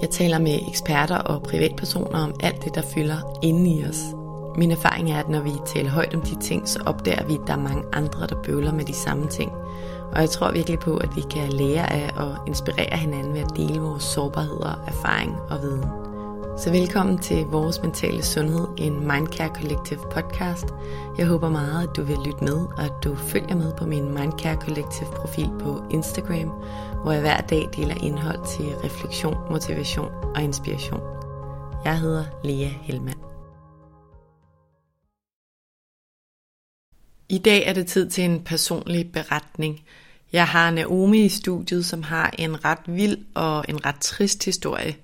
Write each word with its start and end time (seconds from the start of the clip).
Jeg 0.00 0.10
taler 0.10 0.38
med 0.38 0.58
eksperter 0.68 1.16
og 1.16 1.42
privatpersoner 1.42 2.18
om 2.18 2.34
alt 2.40 2.64
det, 2.64 2.74
der 2.74 2.82
fylder 2.94 3.38
inden 3.42 3.66
i 3.66 3.84
os. 3.84 4.04
Min 4.56 4.70
erfaring 4.70 5.10
er, 5.10 5.18
at 5.18 5.28
når 5.28 5.40
vi 5.40 5.50
taler 5.66 5.90
højt 5.90 6.14
om 6.14 6.20
de 6.20 6.40
ting, 6.40 6.68
så 6.68 6.82
opdager 6.86 7.26
vi, 7.26 7.34
at 7.34 7.40
der 7.46 7.52
er 7.52 7.58
mange 7.58 7.82
andre, 7.92 8.26
der 8.26 8.42
bøvler 8.42 8.72
med 8.72 8.84
de 8.84 8.94
samme 8.94 9.28
ting. 9.28 9.52
Og 10.12 10.20
jeg 10.20 10.30
tror 10.30 10.52
virkelig 10.52 10.78
på, 10.78 10.96
at 10.96 11.16
vi 11.16 11.22
kan 11.30 11.52
lære 11.52 11.92
af 11.92 12.10
og 12.16 12.36
inspirere 12.46 12.96
hinanden 12.96 13.34
ved 13.34 13.40
at 13.40 13.56
dele 13.56 13.80
vores 13.80 14.02
sårbarheder, 14.02 14.84
erfaring 14.86 15.36
og 15.50 15.62
viden. 15.62 15.84
Så 16.58 16.70
velkommen 16.70 17.18
til 17.18 17.46
Vores 17.46 17.82
Mentale 17.82 18.22
Sundhed, 18.22 18.66
en 18.76 18.92
Mindcare 18.92 19.54
Collective 19.54 20.00
podcast. 20.10 20.66
Jeg 21.18 21.26
håber 21.26 21.48
meget, 21.48 21.88
at 21.88 21.96
du 21.96 22.02
vil 22.02 22.18
lytte 22.24 22.44
med, 22.44 22.66
og 22.76 22.84
at 22.84 22.92
du 23.04 23.14
følger 23.14 23.56
med 23.56 23.72
på 23.72 23.86
min 23.86 24.04
Mindcare 24.04 24.56
Collective 24.56 25.08
profil 25.16 25.50
på 25.60 25.82
Instagram, 25.90 26.52
hvor 27.04 27.12
jeg 27.12 27.20
hver 27.20 27.40
dag 27.40 27.68
deler 27.76 27.94
indhold 28.04 28.56
til 28.56 28.64
refleksion, 28.64 29.36
motivation 29.50 30.12
og 30.34 30.42
inspiration. 30.42 31.00
Jeg 31.84 32.00
hedder 32.00 32.24
Lea 32.44 32.68
Helmand. 32.68 33.18
I 37.28 37.38
dag 37.38 37.66
er 37.66 37.72
det 37.72 37.86
tid 37.86 38.10
til 38.10 38.24
en 38.24 38.44
personlig 38.44 39.12
beretning. 39.12 39.80
Jeg 40.32 40.46
har 40.46 40.70
Naomi 40.70 41.24
i 41.24 41.28
studiet, 41.28 41.84
som 41.84 42.02
har 42.02 42.34
en 42.38 42.64
ret 42.64 42.82
vild 42.86 43.18
og 43.34 43.64
en 43.68 43.86
ret 43.86 44.00
trist 44.00 44.44
historie. 44.44 44.96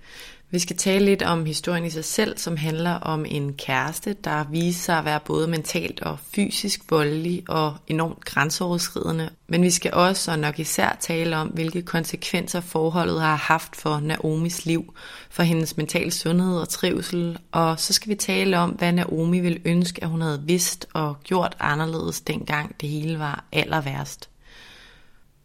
Vi 0.53 0.59
skal 0.59 0.77
tale 0.77 1.05
lidt 1.05 1.23
om 1.23 1.45
historien 1.45 1.85
i 1.85 1.91
sig 1.91 2.05
selv, 2.05 2.39
som 2.39 2.57
handler 2.57 2.95
om 2.95 3.25
en 3.29 3.55
kæreste, 3.55 4.13
der 4.13 4.45
viser 4.45 4.81
sig 4.81 4.99
at 4.99 5.05
være 5.05 5.21
både 5.21 5.49
mentalt 5.49 6.01
og 6.01 6.19
fysisk 6.35 6.81
voldelig 6.91 7.45
og 7.49 7.77
enormt 7.87 8.25
grænseoverskridende. 8.25 9.31
Men 9.49 9.63
vi 9.63 9.71
skal 9.71 9.95
også 9.95 10.31
og 10.33 10.39
nok 10.39 10.59
især 10.59 10.97
tale 11.01 11.37
om, 11.37 11.49
hvilke 11.49 11.83
konsekvenser 11.83 12.61
forholdet 12.61 13.21
har 13.21 13.37
haft 13.37 13.77
for 13.77 14.01
Naomis 14.01 14.67
liv, 14.67 14.95
for 15.31 15.43
hendes 15.43 15.77
mentale 15.77 16.11
sundhed 16.11 16.59
og 16.59 16.69
trivsel. 16.69 17.39
Og 17.53 17.81
så 17.81 17.93
skal 17.93 18.09
vi 18.11 18.15
tale 18.15 18.59
om, 18.59 18.71
hvad 18.71 18.93
Naomi 18.93 19.41
ville 19.41 19.61
ønske, 19.65 20.03
at 20.03 20.09
hun 20.09 20.21
havde 20.21 20.43
vidst 20.47 20.87
og 20.93 21.17
gjort 21.25 21.57
anderledes 21.61 22.21
dengang 22.21 22.81
det 22.81 22.89
hele 22.89 23.19
var 23.19 23.45
aller 23.53 23.81
værst. 23.81 24.30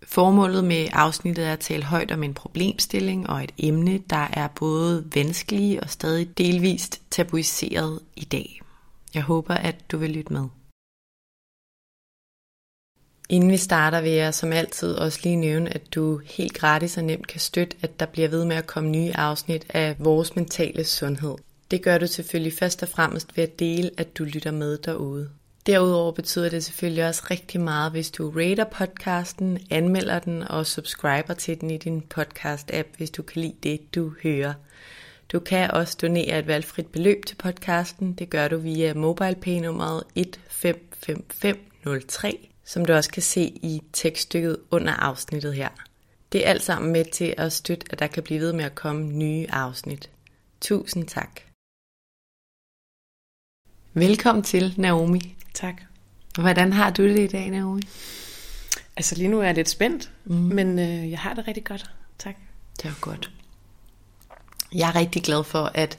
Formålet 0.06 0.64
med 0.64 0.88
afsnittet 0.94 1.46
er 1.46 1.54
at 1.54 1.60
tale 1.60 1.84
højt 1.84 2.12
om 2.12 2.24
en 2.24 2.34
problemstilling 2.34 3.30
og 3.30 3.44
et 3.44 3.52
emne, 3.58 3.98
der 4.10 4.28
er 4.34 4.48
både 4.48 5.12
vanskelige 5.16 5.84
og 5.84 5.90
stadig 5.90 6.38
delvist 6.38 7.02
tabuiseret 7.12 8.00
i 8.16 8.24
dag. 8.24 8.62
Jeg 9.14 9.24
håber, 9.24 9.54
at 9.54 9.92
du 9.92 9.98
vil 9.98 10.10
lytte 10.10 10.34
med. 10.34 10.48
Inden 13.30 13.52
vi 13.52 13.58
starter, 13.58 14.02
vil 14.02 14.12
jeg 14.12 14.34
som 14.34 14.54
altid 14.54 14.94
også 14.94 15.20
lige 15.24 15.36
nævne, 15.36 15.74
at 15.74 15.96
du 15.96 16.22
helt 16.26 16.54
gratis 16.54 16.98
og 16.98 17.04
nemt 17.04 17.28
kan 17.28 17.40
støtte, 17.40 17.78
at 17.82 18.00
der 18.00 18.06
bliver 18.06 18.28
ved 18.28 18.46
med 18.46 18.56
at 18.56 18.68
komme 18.68 18.90
nye 18.90 19.12
afsnit 19.16 19.66
af 19.70 19.96
vores 20.00 20.36
mentale 20.36 20.84
sundhed. 20.84 21.36
Det 21.72 21.84
gør 21.84 21.98
du 21.98 22.08
selvfølgelig 22.08 22.54
først 22.54 22.84
og 22.84 22.90
fremmest 22.90 23.38
ved 23.38 23.44
at 23.44 23.60
dele, 23.60 23.92
at 23.98 24.18
du 24.18 24.24
lytter 24.24 24.52
med 24.52 24.78
derude. 24.78 25.30
Derudover 25.66 26.12
betyder 26.12 26.50
det 26.50 26.64
selvfølgelig 26.64 27.08
også 27.08 27.24
rigtig 27.32 27.62
meget, 27.62 27.92
hvis 27.92 28.12
du 28.12 28.30
rater 28.30 28.64
podcasten, 28.64 29.60
anmelder 29.70 30.20
den 30.20 30.42
og 30.42 30.66
subscriber 30.66 31.34
til 31.34 31.62
den 31.62 31.72
i 31.72 31.78
din 31.78 32.04
podcast-app, 32.18 32.98
hvis 32.98 33.12
du 33.12 33.24
kan 33.24 33.42
lide 33.42 33.56
det, 33.64 33.96
du 33.96 34.14
hører. 34.24 34.54
Du 35.32 35.40
kan 35.40 35.72
også 35.72 35.98
donere 36.02 36.40
et 36.40 36.48
valgfrit 36.48 36.88
beløb 36.88 37.26
til 37.26 37.36
podcasten. 37.36 38.14
Det 38.14 38.30
gør 38.30 38.48
du 38.48 38.58
via 38.58 38.94
MobilePay-nummeret 38.94 40.04
155503, 40.16 42.50
som 42.66 42.86
du 42.86 42.94
også 42.94 43.12
kan 43.12 43.24
se 43.24 43.42
i 43.42 43.82
tekststykket 43.94 44.58
under 44.72 44.94
afsnittet 44.94 45.54
her. 45.54 45.70
Det 46.32 46.46
er 46.46 46.50
alt 46.50 46.64
sammen 46.64 46.92
med 46.92 47.06
til 47.06 47.34
at 47.38 47.54
støtte, 47.54 47.88
at 47.90 48.00
der 48.00 48.08
kan 48.08 48.24
blive 48.24 48.40
ved 48.40 48.54
med 48.54 48.66
at 48.66 48.76
komme 48.76 49.04
nye 49.04 49.46
afsnit. 49.50 50.10
Tusind 50.62 51.08
tak. 51.08 51.42
Velkommen 53.94 54.44
til, 54.44 54.74
Naomi. 54.78 55.36
Tak. 55.56 55.82
Hvordan 56.40 56.74
har 56.74 56.90
du 56.90 57.04
det 57.04 57.20
i 57.20 57.28
dag, 57.28 57.50
Naomi? 57.50 57.82
Altså 58.96 59.16
lige 59.16 59.28
nu 59.28 59.40
er 59.40 59.44
jeg 59.44 59.56
lidt 59.56 59.70
spændt, 59.70 60.12
mm. 60.26 60.36
men 60.36 60.80
øh, 60.80 61.12
jeg 61.12 61.20
har 61.20 61.34
det 61.34 61.48
rigtig 61.48 61.64
godt. 61.64 61.92
Tak. 62.20 62.36
Det 62.78 62.86
er 62.86 62.94
godt. 63.02 63.32
Jeg 64.74 64.90
er 64.90 64.96
rigtig 64.96 65.24
glad 65.24 65.44
for, 65.44 65.72
at 65.74 65.98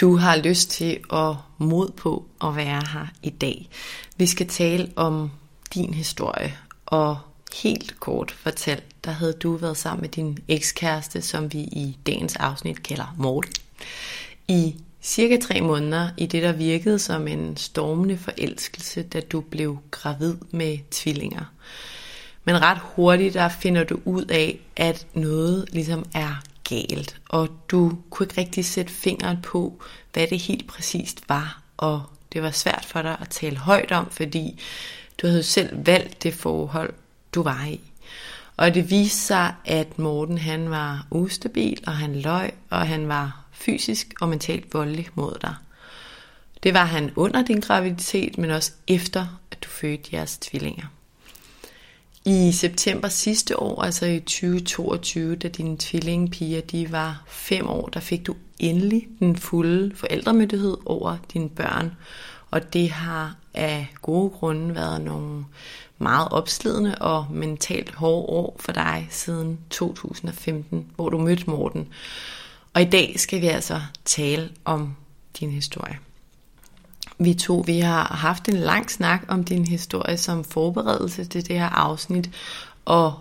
du 0.00 0.16
har 0.16 0.36
lyst 0.36 0.70
til 0.70 1.00
at 1.12 1.34
mod 1.58 1.90
på 1.90 2.26
at 2.44 2.56
være 2.56 2.82
her 2.92 3.06
i 3.22 3.30
dag. 3.30 3.68
Vi 4.16 4.26
skal 4.26 4.48
tale 4.48 4.92
om 4.96 5.30
din 5.74 5.94
historie, 5.94 6.56
og 6.86 7.18
helt 7.62 8.00
kort 8.00 8.30
fortalt, 8.30 9.04
der 9.04 9.10
havde 9.10 9.32
du 9.32 9.56
været 9.56 9.76
sammen 9.76 10.00
med 10.00 10.08
din 10.08 10.38
ekskæreste, 10.48 11.22
som 11.22 11.52
vi 11.52 11.58
i 11.58 11.98
dagens 12.06 12.36
afsnit 12.36 12.82
kalder 12.82 13.14
Morten, 13.18 13.52
i 14.48 14.74
cirka 15.06 15.36
tre 15.36 15.60
måneder 15.60 16.08
i 16.16 16.26
det, 16.26 16.42
der 16.42 16.52
virkede 16.52 16.98
som 16.98 17.28
en 17.28 17.56
stormende 17.56 18.18
forelskelse, 18.18 19.02
da 19.02 19.20
du 19.20 19.40
blev 19.40 19.78
gravid 19.90 20.34
med 20.50 20.78
tvillinger. 20.90 21.44
Men 22.44 22.62
ret 22.62 22.78
hurtigt 22.82 23.34
der 23.34 23.48
finder 23.48 23.84
du 23.84 24.00
ud 24.04 24.24
af, 24.24 24.58
at 24.76 25.06
noget 25.14 25.68
ligesom 25.72 26.04
er 26.14 26.42
galt, 26.68 27.16
og 27.28 27.48
du 27.68 27.98
kunne 28.10 28.24
ikke 28.24 28.40
rigtig 28.40 28.64
sætte 28.64 28.92
fingeren 28.92 29.38
på, 29.42 29.82
hvad 30.12 30.26
det 30.26 30.38
helt 30.38 30.66
præcist 30.66 31.28
var, 31.28 31.62
og 31.76 32.02
det 32.32 32.42
var 32.42 32.50
svært 32.50 32.84
for 32.84 33.02
dig 33.02 33.16
at 33.20 33.28
tale 33.28 33.56
højt 33.56 33.92
om, 33.92 34.10
fordi 34.10 34.62
du 35.22 35.26
havde 35.26 35.42
selv 35.42 35.86
valgt 35.86 36.22
det 36.22 36.34
forhold, 36.34 36.92
du 37.34 37.42
var 37.42 37.64
i. 37.64 37.80
Og 38.56 38.74
det 38.74 38.90
viste 38.90 39.18
sig, 39.18 39.54
at 39.64 39.98
Morten 39.98 40.38
han 40.38 40.70
var 40.70 41.06
ustabil, 41.10 41.82
og 41.86 41.92
han 41.92 42.16
løj, 42.16 42.50
og 42.70 42.86
han 42.86 43.08
var 43.08 43.45
fysisk 43.58 44.14
og 44.20 44.28
mentalt 44.28 44.74
voldelig 44.74 45.08
mod 45.14 45.38
dig. 45.42 45.54
Det 46.62 46.74
var 46.74 46.84
han 46.84 47.12
under 47.16 47.42
din 47.42 47.60
graviditet, 47.60 48.38
men 48.38 48.50
også 48.50 48.72
efter, 48.88 49.40
at 49.50 49.64
du 49.64 49.68
fødte 49.68 50.10
jeres 50.12 50.38
tvillinger. 50.38 50.86
I 52.24 52.52
september 52.52 53.08
sidste 53.08 53.60
år, 53.60 53.82
altså 53.82 54.06
i 54.06 54.20
2022, 54.20 55.36
da 55.36 55.48
dine 55.48 55.76
tvillingepiger 55.78 56.60
de 56.60 56.92
var 56.92 57.22
fem 57.26 57.68
år, 57.68 57.86
der 57.86 58.00
fik 58.00 58.26
du 58.26 58.34
endelig 58.58 59.08
den 59.18 59.36
fulde 59.36 59.96
forældremyndighed 59.96 60.76
over 60.86 61.16
dine 61.32 61.48
børn. 61.48 61.92
Og 62.50 62.72
det 62.72 62.90
har 62.90 63.36
af 63.54 63.94
gode 64.02 64.30
grunde 64.30 64.74
været 64.74 65.00
nogle 65.00 65.44
meget 65.98 66.28
opslidende 66.28 66.94
og 66.94 67.26
mentalt 67.30 67.94
hårde 67.94 68.26
år 68.28 68.56
for 68.60 68.72
dig 68.72 69.08
siden 69.10 69.58
2015, 69.70 70.86
hvor 70.96 71.08
du 71.08 71.18
mødte 71.18 71.44
Morten. 71.46 71.88
Og 72.76 72.82
i 72.82 72.84
dag 72.84 73.14
skal 73.16 73.40
vi 73.40 73.46
altså 73.46 73.80
tale 74.04 74.48
om 74.64 74.96
din 75.40 75.50
historie. 75.50 75.98
Vi 77.18 77.34
to, 77.34 77.64
vi 77.66 77.78
har 77.78 78.04
haft 78.04 78.48
en 78.48 78.56
lang 78.56 78.90
snak 78.90 79.22
om 79.28 79.44
din 79.44 79.66
historie 79.66 80.16
som 80.16 80.44
forberedelse 80.44 81.24
til 81.24 81.48
det 81.48 81.58
her 81.58 81.68
afsnit, 81.68 82.30
og 82.84 83.14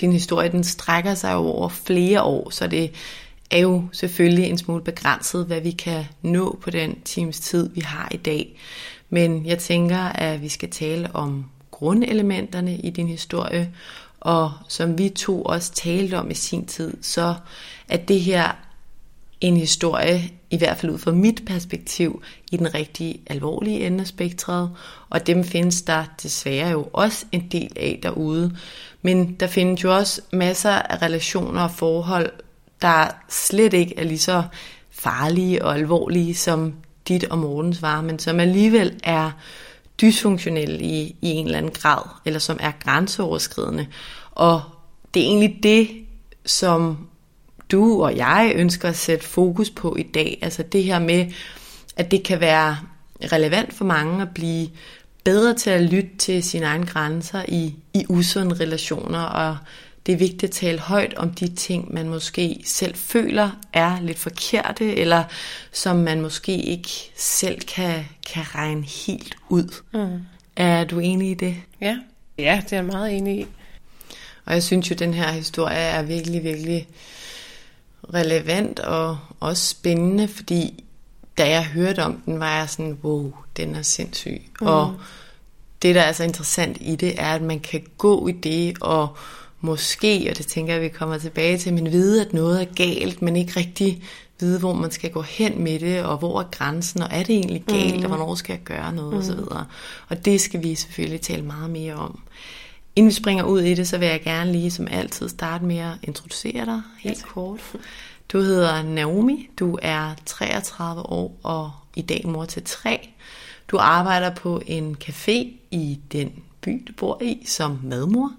din 0.00 0.12
historie 0.12 0.52
den 0.52 0.64
strækker 0.64 1.14
sig 1.14 1.34
over 1.34 1.68
flere 1.68 2.22
år, 2.22 2.50
så 2.50 2.66
det 2.66 2.92
er 3.50 3.58
jo 3.58 3.84
selvfølgelig 3.92 4.44
en 4.44 4.58
smule 4.58 4.84
begrænset, 4.84 5.46
hvad 5.46 5.60
vi 5.60 5.70
kan 5.70 6.04
nå 6.22 6.58
på 6.62 6.70
den 6.70 7.00
times 7.00 7.40
tid, 7.40 7.70
vi 7.74 7.80
har 7.80 8.08
i 8.10 8.16
dag. 8.16 8.58
Men 9.10 9.46
jeg 9.46 9.58
tænker, 9.58 9.98
at 9.98 10.42
vi 10.42 10.48
skal 10.48 10.70
tale 10.70 11.10
om 11.14 11.44
grundelementerne 11.70 12.76
i 12.76 12.90
din 12.90 13.08
historie, 13.08 13.74
og 14.20 14.52
som 14.68 14.98
vi 14.98 15.08
to 15.08 15.42
også 15.42 15.72
talte 15.72 16.18
om 16.18 16.30
i 16.30 16.34
sin 16.34 16.66
tid, 16.66 16.96
så 17.02 17.34
er 17.88 17.96
det 17.96 18.20
her 18.20 18.52
en 19.42 19.56
historie, 19.56 20.30
i 20.50 20.56
hvert 20.56 20.76
fald 20.76 20.92
ud 20.92 20.98
fra 20.98 21.12
mit 21.12 21.42
perspektiv, 21.46 22.22
i 22.52 22.56
den 22.56 22.74
rigtig 22.74 23.20
alvorlige 23.26 23.86
ende 23.86 24.00
af 24.00 24.06
spektret, 24.06 24.70
og 25.10 25.26
dem 25.26 25.44
findes 25.44 25.82
der 25.82 26.04
desværre 26.22 26.70
jo 26.70 26.88
også 26.92 27.26
en 27.32 27.48
del 27.52 27.72
af 27.76 28.00
derude. 28.02 28.56
Men 29.02 29.34
der 29.34 29.46
findes 29.46 29.84
jo 29.84 29.96
også 29.96 30.20
masser 30.32 30.70
af 30.70 31.02
relationer 31.02 31.62
og 31.62 31.70
forhold, 31.70 32.30
der 32.82 33.06
slet 33.28 33.74
ikke 33.74 33.98
er 33.98 34.04
lige 34.04 34.18
så 34.18 34.42
farlige 34.90 35.64
og 35.64 35.74
alvorlige 35.74 36.34
som 36.34 36.74
dit 37.08 37.24
og 37.24 37.38
Mortens 37.38 37.82
var, 37.82 38.00
men 38.00 38.18
som 38.18 38.40
alligevel 38.40 39.00
er 39.04 39.30
dysfunktionelle 40.00 40.80
i, 40.80 41.16
i 41.22 41.28
en 41.30 41.46
eller 41.46 41.58
anden 41.58 41.72
grad, 41.72 42.02
eller 42.24 42.38
som 42.38 42.56
er 42.60 42.72
grænseoverskridende. 42.84 43.86
Og 44.30 44.62
det 45.14 45.22
er 45.22 45.26
egentlig 45.26 45.58
det, 45.62 45.88
som 46.46 47.08
du 47.72 48.04
og 48.04 48.16
jeg 48.16 48.52
ønsker 48.54 48.88
at 48.88 48.96
sætte 48.96 49.24
fokus 49.24 49.70
på 49.70 49.96
i 49.96 50.02
dag. 50.02 50.38
Altså 50.42 50.62
det 50.62 50.84
her 50.84 50.98
med, 50.98 51.26
at 51.96 52.10
det 52.10 52.22
kan 52.22 52.40
være 52.40 52.78
relevant 53.32 53.74
for 53.74 53.84
mange 53.84 54.22
at 54.22 54.34
blive 54.34 54.68
bedre 55.24 55.54
til 55.54 55.70
at 55.70 55.82
lytte 55.82 56.10
til 56.18 56.42
sine 56.42 56.66
egne 56.66 56.86
grænser 56.86 57.44
i, 57.48 57.74
i 57.94 58.06
usunde 58.08 58.54
relationer, 58.54 59.20
og 59.22 59.56
det 60.06 60.12
er 60.12 60.16
vigtigt 60.16 60.44
at 60.44 60.50
tale 60.50 60.78
højt 60.78 61.14
om 61.14 61.30
de 61.30 61.48
ting, 61.48 61.94
man 61.94 62.08
måske 62.08 62.62
selv 62.64 62.94
føler 62.94 63.50
er 63.72 64.00
lidt 64.00 64.18
forkerte, 64.18 64.96
eller 64.96 65.24
som 65.72 65.96
man 65.96 66.20
måske 66.20 66.62
ikke 66.62 66.88
selv 67.16 67.60
kan, 67.60 68.04
kan 68.32 68.54
regne 68.54 68.82
helt 68.82 69.36
ud. 69.48 69.74
Mm. 69.92 70.22
Er 70.56 70.84
du 70.84 70.98
enig 70.98 71.30
i 71.30 71.34
det? 71.34 71.56
Ja. 71.80 71.98
ja, 72.38 72.62
det 72.64 72.72
er 72.72 72.76
jeg 72.76 72.84
meget 72.84 73.16
enig 73.16 73.40
i. 73.40 73.46
Og 74.44 74.54
jeg 74.54 74.62
synes 74.62 74.90
jo, 74.90 74.94
at 74.94 74.98
den 74.98 75.14
her 75.14 75.32
historie 75.32 75.76
er 75.76 76.02
virkelig, 76.02 76.44
virkelig 76.44 76.88
relevant 78.14 78.80
og 78.80 79.18
også 79.40 79.68
spændende, 79.68 80.28
fordi 80.28 80.84
da 81.38 81.48
jeg 81.48 81.64
hørte 81.64 82.04
om 82.04 82.22
den, 82.26 82.40
var 82.40 82.56
jeg 82.56 82.70
sådan, 82.70 82.98
wow, 83.04 83.32
den 83.56 83.74
er 83.74 83.82
sindssyg. 83.82 84.42
Mm. 84.60 84.66
Og 84.66 84.94
det, 85.82 85.94
der 85.94 86.00
er 86.00 86.12
så 86.12 86.24
interessant 86.24 86.76
i 86.80 86.96
det, 86.96 87.20
er, 87.20 87.34
at 87.34 87.42
man 87.42 87.60
kan 87.60 87.86
gå 87.98 88.28
i 88.28 88.32
det 88.32 88.78
og 88.80 89.16
måske, 89.60 90.26
og 90.30 90.38
det 90.38 90.46
tænker 90.46 90.72
jeg, 90.72 90.82
vi 90.82 90.88
kommer 90.88 91.18
tilbage 91.18 91.58
til, 91.58 91.74
men 91.74 91.92
vide, 91.92 92.26
at 92.26 92.32
noget 92.32 92.60
er 92.60 92.66
galt, 92.74 93.22
men 93.22 93.36
ikke 93.36 93.52
rigtig 93.56 94.02
vide, 94.40 94.58
hvor 94.58 94.72
man 94.72 94.90
skal 94.90 95.10
gå 95.10 95.22
hen 95.22 95.62
med 95.62 95.78
det, 95.78 96.02
og 96.02 96.18
hvor 96.18 96.40
er 96.40 96.44
grænsen, 96.50 97.02
og 97.02 97.08
er 97.12 97.22
det 97.22 97.36
egentlig 97.36 97.64
galt, 97.66 97.96
mm. 97.96 98.02
og 98.02 98.08
hvornår 98.08 98.34
skal 98.34 98.52
jeg 98.52 98.62
gøre 98.64 98.92
noget, 98.92 99.12
mm. 99.12 99.18
osv. 99.18 99.40
Og 100.08 100.24
det 100.24 100.40
skal 100.40 100.62
vi 100.62 100.74
selvfølgelig 100.74 101.20
tale 101.20 101.42
meget 101.42 101.70
mere 101.70 101.94
om. 101.94 102.20
Inden 102.96 103.08
vi 103.08 103.14
springer 103.14 103.44
ud 103.44 103.60
i 103.60 103.74
det, 103.74 103.88
så 103.88 103.98
vil 103.98 104.08
jeg 104.08 104.22
gerne 104.22 104.52
lige 104.52 104.70
som 104.70 104.88
altid 104.90 105.28
starte 105.28 105.64
med 105.64 105.78
at 105.78 105.92
introducere 106.02 106.66
dig 106.66 106.82
helt 106.98 107.18
ja. 107.18 107.26
kort. 107.26 107.60
Du 108.32 108.40
hedder 108.40 108.82
Naomi, 108.82 109.48
du 109.58 109.78
er 109.82 110.14
33 110.26 111.02
år 111.02 111.38
og 111.42 111.70
i 111.96 112.02
dag 112.02 112.22
mor 112.24 112.44
til 112.44 112.62
tre. 112.64 113.08
Du 113.68 113.78
arbejder 113.78 114.34
på 114.34 114.62
en 114.66 114.96
café 115.04 115.46
i 115.70 116.00
den 116.12 116.32
by, 116.60 116.84
du 116.88 116.92
bor 116.92 117.22
i, 117.22 117.42
som 117.46 117.78
madmor. 117.82 118.32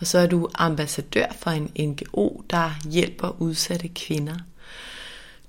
Og 0.00 0.06
så 0.06 0.18
er 0.18 0.26
du 0.26 0.48
ambassadør 0.54 1.26
for 1.38 1.50
en 1.50 1.88
NGO, 1.88 2.42
der 2.50 2.70
hjælper 2.90 3.42
udsatte 3.42 3.88
kvinder. 3.88 4.36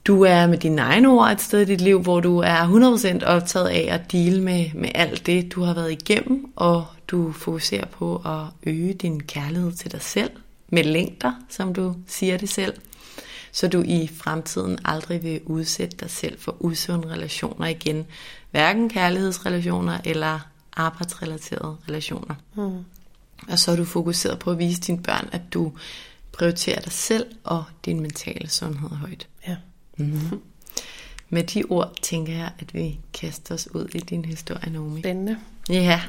Du 0.06 0.24
er 0.24 0.48
med 0.48 0.58
dine 0.58 0.82
egne 0.82 1.10
ord 1.10 1.32
et 1.32 1.42
sted 1.42 1.62
i 1.62 1.66
dit 1.66 1.82
liv, 1.82 2.02
hvor 2.02 2.20
du 2.20 2.38
er 2.38 3.20
100% 3.22 3.26
optaget 3.26 3.68
af 3.68 3.88
at 3.92 4.12
dele 4.12 4.42
med, 4.42 4.66
med 4.74 4.90
alt 4.96 5.26
det, 5.26 5.52
du 5.52 5.64
har 5.64 5.74
været 5.74 5.92
igennem, 5.92 6.52
og 6.56 6.86
du 7.12 7.32
fokuserer 7.32 7.86
på 7.86 8.16
at 8.16 8.72
øge 8.72 8.94
din 8.94 9.24
kærlighed 9.24 9.72
til 9.72 9.92
dig 9.92 10.02
selv 10.02 10.32
med 10.70 10.84
længder, 10.84 11.34
som 11.50 11.74
du 11.74 11.96
siger 12.08 12.38
det 12.38 12.50
selv, 12.50 12.74
så 13.52 13.68
du 13.68 13.84
i 13.86 14.10
fremtiden 14.16 14.80
aldrig 14.86 15.24
vil 15.24 15.42
udsætte 15.46 15.98
dig 15.98 16.10
selv 16.10 16.40
for 16.40 16.58
usunde 16.60 17.08
relationer 17.08 17.68
igen, 17.68 18.06
hverken 18.52 18.90
kærlighedsrelationer 18.90 20.00
eller 20.06 20.40
arbejdsrelaterede 20.74 21.78
relationer. 21.88 22.36
Mm. 22.56 22.84
Og 23.48 23.60
så 23.60 23.72
er 23.72 23.76
du 23.76 23.86
fokuseret 23.86 24.40
på 24.40 24.52
at 24.52 24.60
vise 24.60 24.82
dine 24.82 25.04
børn, 25.04 25.30
at 25.32 25.42
du 25.54 25.72
prioriterer 26.32 26.82
dig 26.82 26.92
selv 26.92 27.26
og 27.44 27.64
din 27.86 28.00
mentale 28.00 28.50
sundhed 28.50 28.90
højt. 28.90 29.28
Ja. 29.48 29.56
Mm-hmm. 29.98 30.42
Med 31.30 31.44
de 31.44 31.64
ord 31.70 31.96
tænker 32.02 32.34
jeg, 32.34 32.52
at 32.60 32.74
vi 32.74 33.00
kaster 33.14 33.56
os 33.56 33.68
ud 33.74 33.86
i 33.96 34.00
din 34.00 34.26
historie, 34.26 34.72
Naomi. 34.72 35.02
Spændende. 35.02 35.38
Ja. 35.70 36.02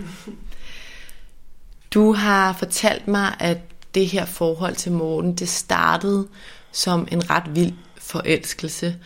Du 1.94 2.12
har 2.12 2.52
fortalt 2.52 3.08
mig, 3.08 3.36
at 3.40 3.58
det 3.94 4.06
her 4.06 4.24
forhold 4.24 4.74
til 4.74 4.92
Morten, 4.92 5.34
det 5.34 5.48
startede 5.48 6.28
som 6.72 7.08
en 7.12 7.30
ret 7.30 7.54
vild 7.54 7.72
forelskelse. 7.98 8.96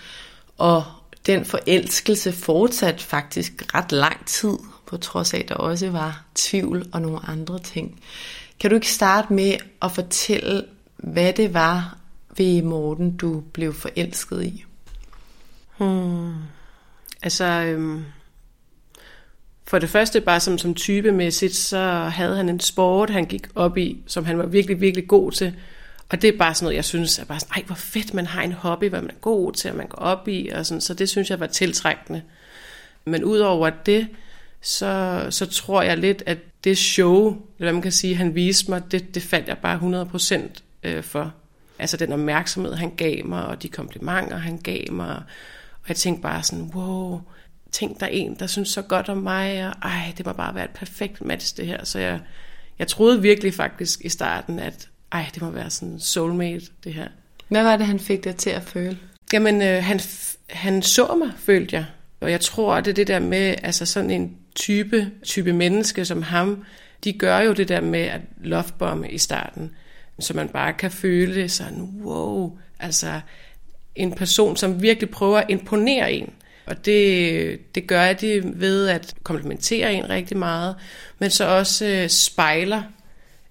Og 0.59 0.85
den 1.27 1.44
forelskelse 1.44 2.33
fortsatte 2.33 3.05
faktisk 3.05 3.75
ret 3.75 3.93
lang 3.93 4.27
tid, 4.27 4.59
på 4.87 4.97
trods 4.97 5.35
af, 5.35 5.38
at 5.38 5.49
der 5.49 5.55
også 5.55 5.91
var 5.91 6.25
tvivl 6.35 6.88
og 6.93 7.03
nogle 7.03 7.19
andre 7.29 7.59
ting. 7.59 8.00
Kan 8.61 8.71
du 8.71 8.77
ikke 8.77 8.93
starte 8.93 9.33
med 9.33 9.56
at 9.83 9.93
fortælle, 9.93 10.65
hvad 10.97 11.33
det 11.33 11.55
var 11.55 11.97
ved 12.37 12.62
Morten, 12.62 13.17
du 13.17 13.41
blev 13.41 13.75
forelsket 13.75 14.44
i? 14.44 14.65
Hmm. 15.79 16.35
Altså, 17.23 17.44
øhm, 17.44 18.05
for 19.67 19.79
det 19.79 19.89
første 19.89 20.21
bare 20.21 20.41
som, 20.41 20.59
som 20.59 20.75
typemæssigt, 20.75 21.55
så 21.55 21.79
havde 22.13 22.37
han 22.37 22.49
en 22.49 22.61
sport, 22.61 23.11
han 23.11 23.25
gik 23.25 23.47
op 23.55 23.79
i, 23.79 24.03
som 24.07 24.25
han 24.25 24.39
var 24.39 24.47
virkelig, 24.47 24.81
virkelig 24.81 25.09
god 25.09 25.33
til. 25.33 25.55
Og 26.09 26.23
det 26.23 26.35
er 26.35 26.39
bare 26.39 26.55
sådan 26.55 26.65
noget, 26.65 26.77
jeg 26.77 26.85
synes 26.85 27.19
er 27.19 27.25
bare 27.25 27.41
sådan, 27.41 27.53
ej 27.57 27.63
hvor 27.67 27.75
fedt, 27.75 28.15
man 28.15 28.27
har 28.27 28.43
en 28.43 28.53
hobby, 28.53 28.89
hvad 28.89 29.01
man 29.01 29.11
er 29.11 29.21
god 29.21 29.53
til, 29.53 29.71
og 29.71 29.77
man 29.77 29.87
går 29.87 29.99
op 29.99 30.29
i, 30.29 30.49
og 30.49 30.67
sådan, 30.67 30.81
så 30.81 30.95
det 30.95 31.09
synes 31.09 31.31
jeg 31.31 31.41
var 31.41 31.47
tiltrækkende. 31.47 32.23
Men 33.05 33.25
udover 33.25 33.71
det, 33.71 34.09
så, 34.61 35.27
så 35.31 35.47
tror 35.47 35.83
jeg 35.83 35.99
lidt, 35.99 36.23
at 36.27 36.39
det 36.65 36.79
show, 36.79 37.27
eller 37.29 37.39
hvad 37.59 37.73
man 37.73 37.83
kan 37.83 37.93
sige, 37.93 38.17
han 38.17 38.35
viste 38.35 38.71
mig, 38.71 38.83
det, 38.91 39.15
det 39.15 39.23
faldt 39.23 39.49
jeg 39.49 39.59
bare 39.59 40.07
100% 40.15 40.61
øh, 40.83 41.03
for. 41.03 41.35
Altså 41.79 41.97
den 41.97 42.12
opmærksomhed, 42.12 42.75
han 42.75 42.97
gav 42.97 43.27
mig, 43.27 43.47
og 43.47 43.62
de 43.62 43.69
komplimenter, 43.69 44.37
han 44.37 44.59
gav 44.59 44.93
mig. 44.93 45.17
Og 45.83 45.89
jeg 45.89 45.97
tænkte 45.97 46.23
bare 46.23 46.43
sådan, 46.43 46.71
wow, 46.75 47.21
tænk 47.78 48.00
der 48.00 48.06
en, 48.06 48.34
der 48.34 48.46
synes 48.46 48.69
så 48.69 48.82
godt 48.82 49.08
om 49.08 49.17
mig, 49.17 49.67
og 49.67 49.75
ej, 49.82 50.12
det 50.17 50.26
må 50.26 50.32
bare 50.32 50.55
være 50.55 50.64
et 50.64 50.70
perfekt 50.70 51.25
match 51.25 51.56
det 51.56 51.67
her. 51.67 51.84
Så 51.84 51.99
jeg, 51.99 52.20
jeg 52.78 52.88
troede 52.88 53.23
virkelig 53.23 53.55
faktisk 53.55 54.04
i 54.04 54.09
starten, 54.09 54.59
at 54.59 54.88
ej, 55.12 55.26
det 55.35 55.42
må 55.42 55.50
være 55.50 55.71
sådan 55.71 56.00
soulmate, 56.00 56.66
det 56.85 56.95
her. 56.95 57.09
Hvad 57.49 57.62
var 57.62 57.76
det, 57.76 57.87
han 57.87 58.00
fik 58.00 58.25
dig 58.25 58.37
til 58.37 58.50
at 58.50 58.62
føle? 58.62 58.99
Jamen, 59.33 59.62
øh, 59.62 59.85
han, 59.85 60.00
han 60.50 60.83
så 60.83 61.14
mig, 61.14 61.33
følte 61.38 61.76
jeg. 61.76 61.85
Og 62.21 62.30
jeg 62.30 62.40
tror, 62.40 62.80
det 62.80 62.90
er 62.90 62.95
det 62.95 63.06
der 63.06 63.18
med, 63.18 63.54
altså 63.62 63.87
sådan 63.87 64.11
en 64.11 64.37
type, 64.54 65.11
type 65.23 65.52
menneske 65.52 66.04
som 66.04 66.23
ham, 66.23 66.64
de 67.04 67.12
gør 67.12 67.38
jo 67.38 67.52
det 67.52 67.68
der 67.68 67.80
med 67.80 68.00
at 68.00 68.21
lovebombe 68.40 69.11
i 69.11 69.18
starten, 69.18 69.71
så 70.18 70.35
man 70.35 70.49
bare 70.49 70.73
kan 70.73 70.90
føle 70.90 71.49
sådan, 71.49 71.80
wow, 72.02 72.59
altså 72.80 73.21
en 73.95 74.12
person, 74.12 74.56
som 74.56 74.83
virkelig 74.83 75.11
prøver 75.11 75.38
at 75.38 75.47
imponere 75.49 76.12
en. 76.12 76.33
Og 76.66 76.85
det, 76.85 77.75
det 77.75 77.87
gør 77.87 78.12
de 78.12 78.42
ved 78.44 78.88
at 78.88 79.14
komplementere 79.23 79.94
en 79.94 80.11
rigtig 80.11 80.37
meget, 80.37 80.75
men 81.18 81.30
så 81.30 81.44
også 81.44 81.87
øh, 81.87 82.08
spejler 82.08 82.82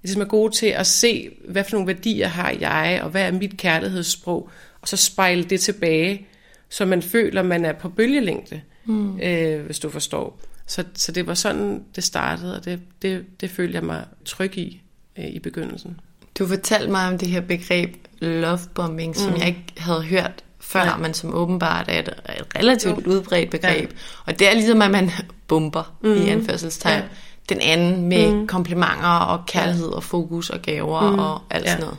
ligesom 0.04 0.22
er 0.22 0.26
gode 0.26 0.54
til 0.54 0.68
at 0.68 0.88
se, 0.88 1.30
hvad 1.48 1.64
for 1.64 1.72
nogle 1.72 1.88
værdier 1.88 2.28
har 2.28 2.56
jeg, 2.60 3.00
og 3.04 3.10
hvad 3.10 3.28
er 3.28 3.32
mit 3.32 3.58
kærlighedssprog, 3.58 4.50
og 4.82 4.88
så 4.88 4.98
spejle 4.98 5.44
det 5.44 5.62
tilbage, 5.62 6.28
så 6.70 6.86
man 6.86 7.02
føler, 7.02 7.44
man 7.44 7.66
er 7.66 7.74
på 7.74 7.90
bølgelængde, 7.90 8.62
mm. 8.86 9.20
øh, 9.20 9.66
hvis 9.66 9.80
du 9.80 9.90
forstår. 9.90 10.40
Så, 10.68 10.84
så 10.94 11.12
det 11.12 11.28
var 11.28 11.34
sådan, 11.34 11.84
det 11.96 12.04
startede, 12.04 12.56
og 12.58 12.66
det, 12.66 12.80
det, 13.02 13.26
det 13.42 13.50
følte 13.50 13.76
jeg 13.76 13.84
mig 13.84 14.06
tryg 14.26 14.58
i 14.58 14.82
øh, 15.18 15.28
i 15.28 15.40
begyndelsen. 15.40 16.00
Du 16.40 16.48
fortalte 16.48 16.92
mig 16.92 17.08
om 17.08 17.18
det 17.18 17.28
her 17.28 17.42
begreb 17.42 17.96
lovebombing, 18.20 19.10
mm. 19.10 19.16
som 19.16 19.38
jeg 19.38 19.48
ikke 19.48 19.66
havde 19.78 20.04
hørt 20.04 20.44
før, 20.66 20.84
ja. 20.84 20.98
men 20.98 21.14
som 21.14 21.36
åbenbart 21.36 21.86
er 21.88 22.00
et, 22.00 22.08
et 22.08 22.46
relativt 22.56 23.06
jo. 23.06 23.12
udbredt 23.12 23.52
begreb. 23.52 23.92
Ja. 23.92 23.98
Og 24.26 24.40
det 24.40 24.50
er 24.50 24.54
ligesom, 24.54 24.82
at 24.82 24.92
man 24.92 25.12
bomber 25.48 25.96
mm. 26.02 26.16
i 26.16 26.30
anførselstegn. 26.30 27.00
Ja 27.00 27.08
den 27.50 27.62
anden 27.62 28.10
med 28.10 28.34
mm. 28.34 28.48
komplimenter 28.48 29.20
og 29.20 29.46
kærlighed 29.46 29.88
og 29.88 30.04
fokus 30.04 30.50
og 30.50 30.62
gaver 30.62 31.12
mm. 31.12 31.20
og 31.20 31.42
alt 31.50 31.66
ja. 31.66 31.70
sådan 31.70 31.86
noget. 31.86 31.98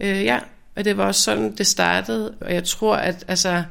Øh, 0.00 0.24
ja, 0.24 0.38
og 0.76 0.84
det 0.84 0.96
var 0.96 1.04
også 1.04 1.22
sådan, 1.22 1.54
det 1.56 1.66
startede. 1.66 2.34
Og 2.40 2.54
jeg 2.54 2.64
tror, 2.64 2.96
at 2.96 3.24
altså, 3.28 3.62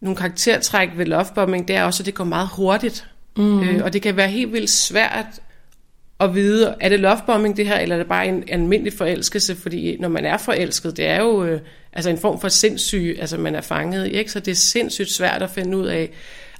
nogle 0.00 0.16
karaktertræk 0.16 0.88
ved 0.96 1.06
lovebombing, 1.06 1.68
det 1.68 1.76
er 1.76 1.84
også, 1.84 2.02
at 2.02 2.06
det 2.06 2.14
går 2.14 2.24
meget 2.24 2.48
hurtigt. 2.48 3.06
Mm. 3.36 3.60
Øh, 3.60 3.84
og 3.84 3.92
det 3.92 4.02
kan 4.02 4.16
være 4.16 4.28
helt 4.28 4.52
vildt 4.52 4.70
svært 4.70 5.26
at 6.24 6.34
vide, 6.34 6.74
er 6.80 6.88
det 6.88 7.00
lovebombing 7.00 7.56
det 7.56 7.66
her, 7.66 7.78
eller 7.78 7.96
er 7.96 7.98
det 7.98 8.08
bare 8.08 8.26
en 8.26 8.44
almindelig 8.48 8.92
forelskelse? 8.92 9.56
Fordi 9.56 9.96
når 10.00 10.08
man 10.08 10.24
er 10.24 10.36
forelsket, 10.36 10.96
det 10.96 11.06
er 11.06 11.20
jo 11.20 11.44
øh, 11.44 11.60
altså 11.92 12.10
en 12.10 12.18
form 12.18 12.40
for 12.40 12.48
sindssyg, 12.48 13.16
altså 13.20 13.38
man 13.38 13.54
er 13.54 13.60
fanget 13.60 14.06
i, 14.06 14.10
ikke? 14.10 14.32
så 14.32 14.40
det 14.40 14.50
er 14.50 14.56
sindssygt 14.56 15.10
svært 15.10 15.42
at 15.42 15.50
finde 15.50 15.76
ud 15.76 15.86
af, 15.86 16.10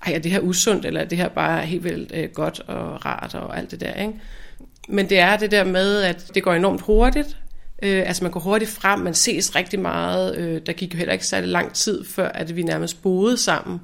ej, 0.07 0.13
er 0.13 0.19
det 0.19 0.33
her 0.33 0.41
usundt, 0.41 0.85
eller 0.85 1.01
er 1.01 1.05
det 1.05 1.19
her 1.19 1.29
bare 1.29 1.67
helt 1.67 1.85
vildt 1.85 2.13
øh, 2.15 2.29
godt 2.31 2.61
og 2.67 3.07
rart 3.07 3.35
og 3.35 3.59
alt 3.59 3.71
det 3.71 3.81
der, 3.81 3.95
ikke? 3.95 4.15
Men 4.89 5.09
det 5.09 5.19
er 5.19 5.37
det 5.37 5.51
der 5.51 5.65
med, 5.65 6.03
at 6.03 6.31
det 6.35 6.43
går 6.43 6.53
enormt 6.53 6.81
hurtigt. 6.81 7.37
Øh, 7.83 8.03
altså 8.07 8.25
man 8.25 8.31
går 8.31 8.41
hurtigt 8.41 8.71
frem, 8.71 9.01
man 9.01 9.15
ses 9.15 9.57
rigtig 9.57 9.81
meget. 9.81 10.37
Øh, 10.37 10.61
der 10.67 10.73
gik 10.73 10.95
jo 10.95 10.99
heller 10.99 11.13
ikke 11.13 11.27
særlig 11.27 11.49
lang 11.49 11.73
tid, 11.73 12.05
før 12.05 12.29
at 12.29 12.57
vi 12.57 12.63
nærmest 12.63 13.03
boede 13.03 13.37
sammen. 13.37 13.81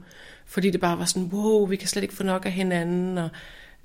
Fordi 0.47 0.71
det 0.71 0.81
bare 0.81 0.99
var 0.99 1.05
sådan, 1.05 1.31
wow, 1.33 1.67
vi 1.67 1.77
kan 1.77 1.89
slet 1.89 2.03
ikke 2.03 2.15
få 2.15 2.23
nok 2.23 2.47
af 2.47 2.53
hinanden. 2.53 3.19
Og, 3.19 3.29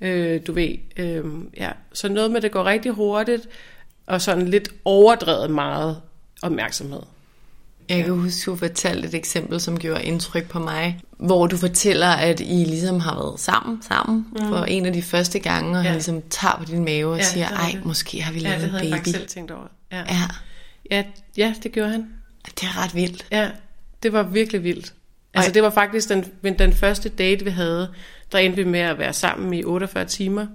øh, 0.00 0.40
du 0.46 0.52
ved, 0.52 0.76
øh, 0.96 1.24
ja. 1.56 1.70
Så 1.92 2.08
noget 2.08 2.30
med, 2.30 2.40
det 2.40 2.52
går 2.52 2.64
rigtig 2.64 2.92
hurtigt, 2.92 3.48
og 4.06 4.22
sådan 4.22 4.48
lidt 4.48 4.68
overdrevet 4.84 5.50
meget 5.50 6.00
opmærksomhed. 6.42 7.00
Jeg 7.88 8.04
kan 8.04 8.14
huske, 8.14 8.50
du 8.50 8.56
fortalte 8.56 9.08
et 9.08 9.14
eksempel, 9.14 9.60
som 9.60 9.78
gjorde 9.78 10.04
indtryk 10.04 10.48
på 10.48 10.58
mig, 10.58 11.00
hvor 11.18 11.46
du 11.46 11.56
fortæller, 11.56 12.08
at 12.08 12.40
I 12.40 12.64
ligesom 12.64 13.00
har 13.00 13.14
været 13.14 13.40
sammen, 13.40 13.82
sammen 13.82 14.26
mm. 14.32 14.48
for 14.48 14.64
en 14.64 14.86
af 14.86 14.92
de 14.92 15.02
første 15.02 15.38
gange, 15.38 15.70
og 15.70 15.82
ja. 15.82 15.88
han 15.88 15.92
ligesom 15.92 16.22
tager 16.30 16.56
på 16.58 16.64
din 16.64 16.84
mave 16.84 17.12
og 17.12 17.18
ja, 17.18 17.24
siger, 17.24 17.48
ej, 17.48 17.70
det. 17.70 17.84
måske 17.84 18.22
har 18.22 18.32
vi 18.32 18.38
lavet 18.38 18.60
ja, 18.60 18.66
en 18.66 18.72
baby. 18.72 18.84
Ja, 18.84 18.88
det 18.88 18.90
havde 18.90 19.10
selv 19.10 19.28
tænkt 19.28 19.50
over. 19.50 19.66
Ja. 19.92 19.98
Ja. 19.98 20.28
Ja, 20.90 21.04
ja, 21.36 21.54
det 21.62 21.72
gjorde 21.72 21.90
han. 21.90 22.08
Det 22.46 22.62
er 22.62 22.84
ret 22.84 22.94
vildt. 22.94 23.26
Ja, 23.30 23.50
det 24.02 24.12
var 24.12 24.22
virkelig 24.22 24.64
vildt. 24.64 24.94
Altså, 25.34 25.50
det 25.52 25.62
var 25.62 25.70
faktisk 25.70 26.08
den, 26.08 26.24
den 26.58 26.72
første 26.72 27.08
date, 27.08 27.44
vi 27.44 27.50
havde, 27.50 27.88
der 28.32 28.38
endte 28.38 28.64
vi 28.64 28.70
med 28.70 28.80
at 28.80 28.98
være 28.98 29.12
sammen 29.12 29.54
i 29.54 29.64
48 29.64 30.04
timer 30.04 30.46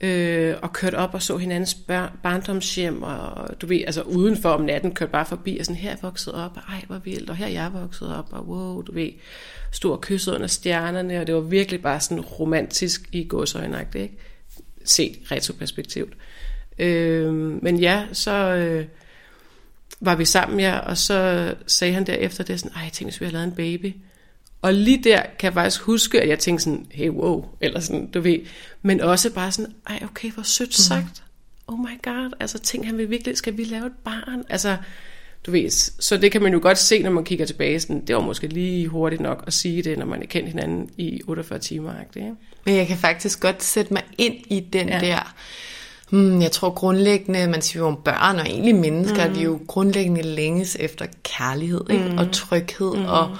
øh, 0.00 0.54
og 0.62 0.72
kørte 0.72 0.96
op 0.96 1.14
og 1.14 1.22
så 1.22 1.36
hinandens 1.36 1.74
bør- 1.74 2.16
barndomshjem, 2.22 3.02
og 3.02 3.48
du 3.60 3.66
ved, 3.66 3.80
altså 3.86 4.02
udenfor 4.02 4.48
om 4.48 4.60
natten 4.60 4.94
kørte 4.94 5.12
bare 5.12 5.26
forbi, 5.26 5.58
og 5.58 5.66
sådan, 5.66 5.80
her 5.80 5.90
er 5.90 5.94
jeg 5.94 6.02
vokset 6.02 6.34
op, 6.34 6.56
og 6.56 6.62
ej, 6.68 6.84
hvor 6.86 6.98
vildt, 6.98 7.30
og 7.30 7.36
her 7.36 7.46
er 7.46 7.50
jeg 7.50 7.70
vokset 7.72 8.16
op, 8.16 8.28
og 8.30 8.48
wow, 8.48 8.82
du 8.82 8.92
ved, 8.92 9.10
stod 9.72 9.92
og 9.92 10.00
kyssede 10.00 10.34
under 10.34 10.46
stjernerne, 10.46 11.20
og 11.20 11.26
det 11.26 11.34
var 11.34 11.40
virkelig 11.40 11.82
bare 11.82 12.00
sådan 12.00 12.20
romantisk 12.20 13.08
i 13.12 13.26
godsøjnagtigt, 13.28 14.02
ikke? 14.02 14.16
Set 14.84 15.18
retroperspektivt. 15.30 16.12
Øh, 16.78 17.34
men 17.62 17.76
ja, 17.76 18.06
så 18.12 18.32
øh, 18.32 18.84
var 20.00 20.14
vi 20.14 20.24
sammen, 20.24 20.60
ja, 20.60 20.78
og 20.78 20.96
så 20.96 21.54
sagde 21.66 21.94
han 21.94 22.06
derefter 22.06 22.44
det 22.44 22.60
sådan, 22.60 22.76
ej, 22.76 22.82
jeg 22.82 22.92
tænkte, 22.92 23.10
hvis 23.10 23.20
vi 23.20 23.24
havde 23.24 23.34
lavet 23.34 23.46
en 23.46 23.54
baby. 23.54 23.94
Og 24.62 24.74
lige 24.74 25.04
der 25.04 25.22
kan 25.38 25.46
jeg 25.46 25.54
faktisk 25.54 25.82
huske, 25.82 26.20
at 26.20 26.28
jeg 26.28 26.38
tænkte 26.38 26.64
sådan, 26.64 26.86
hey, 26.90 27.08
wow, 27.08 27.44
eller 27.60 27.80
sådan, 27.80 28.06
du 28.06 28.20
ved. 28.20 28.38
Men 28.82 29.00
også 29.00 29.32
bare 29.32 29.52
sådan, 29.52 29.72
ej, 29.86 30.00
okay, 30.10 30.30
hvor 30.30 30.42
sødt 30.42 30.74
sagt. 30.74 31.22
Oh 31.66 31.78
my 31.78 32.02
god, 32.02 32.30
altså 32.40 32.58
tænk, 32.58 32.86
han 32.86 32.98
vil 32.98 33.10
virkelig, 33.10 33.36
skal 33.36 33.56
vi 33.56 33.64
lave 33.64 33.86
et 33.86 33.92
barn? 34.04 34.44
Altså, 34.48 34.76
du 35.46 35.50
ved, 35.50 35.70
så 36.00 36.16
det 36.16 36.32
kan 36.32 36.42
man 36.42 36.52
jo 36.52 36.58
godt 36.62 36.78
se, 36.78 37.02
når 37.02 37.10
man 37.10 37.24
kigger 37.24 37.46
tilbage. 37.46 37.80
Sådan, 37.80 38.06
det 38.06 38.16
var 38.16 38.22
måske 38.22 38.46
lige 38.46 38.88
hurtigt 38.88 39.22
nok 39.22 39.44
at 39.46 39.52
sige 39.52 39.82
det, 39.82 39.98
når 39.98 40.06
man 40.06 40.22
er 40.22 40.26
kendt 40.26 40.48
hinanden 40.48 40.90
i 40.96 41.20
48 41.26 41.58
timer. 41.58 41.92
Ikke? 42.16 42.34
Men 42.64 42.76
jeg 42.76 42.86
kan 42.86 42.96
faktisk 42.96 43.40
godt 43.40 43.62
sætte 43.62 43.92
mig 43.92 44.02
ind 44.18 44.34
i 44.46 44.60
den 44.60 44.88
ja. 44.88 45.00
der... 45.00 45.34
Hmm, 46.10 46.42
jeg 46.42 46.52
tror 46.52 46.70
grundlæggende, 46.70 47.46
man 47.46 47.62
siger 47.62 47.82
jo 47.82 47.86
om 47.86 47.98
børn 48.04 48.38
og 48.38 48.46
egentlig 48.46 48.74
mennesker, 48.74 49.28
mm. 49.28 49.34
de 49.34 49.40
jo 49.42 49.60
grundlæggende 49.66 50.22
længes 50.22 50.76
efter 50.80 51.06
kærlighed 51.22 51.80
ikke? 51.90 52.04
Mm. 52.04 52.18
og 52.18 52.32
tryghed. 52.32 52.96
Mm. 52.96 53.04
Og, 53.04 53.36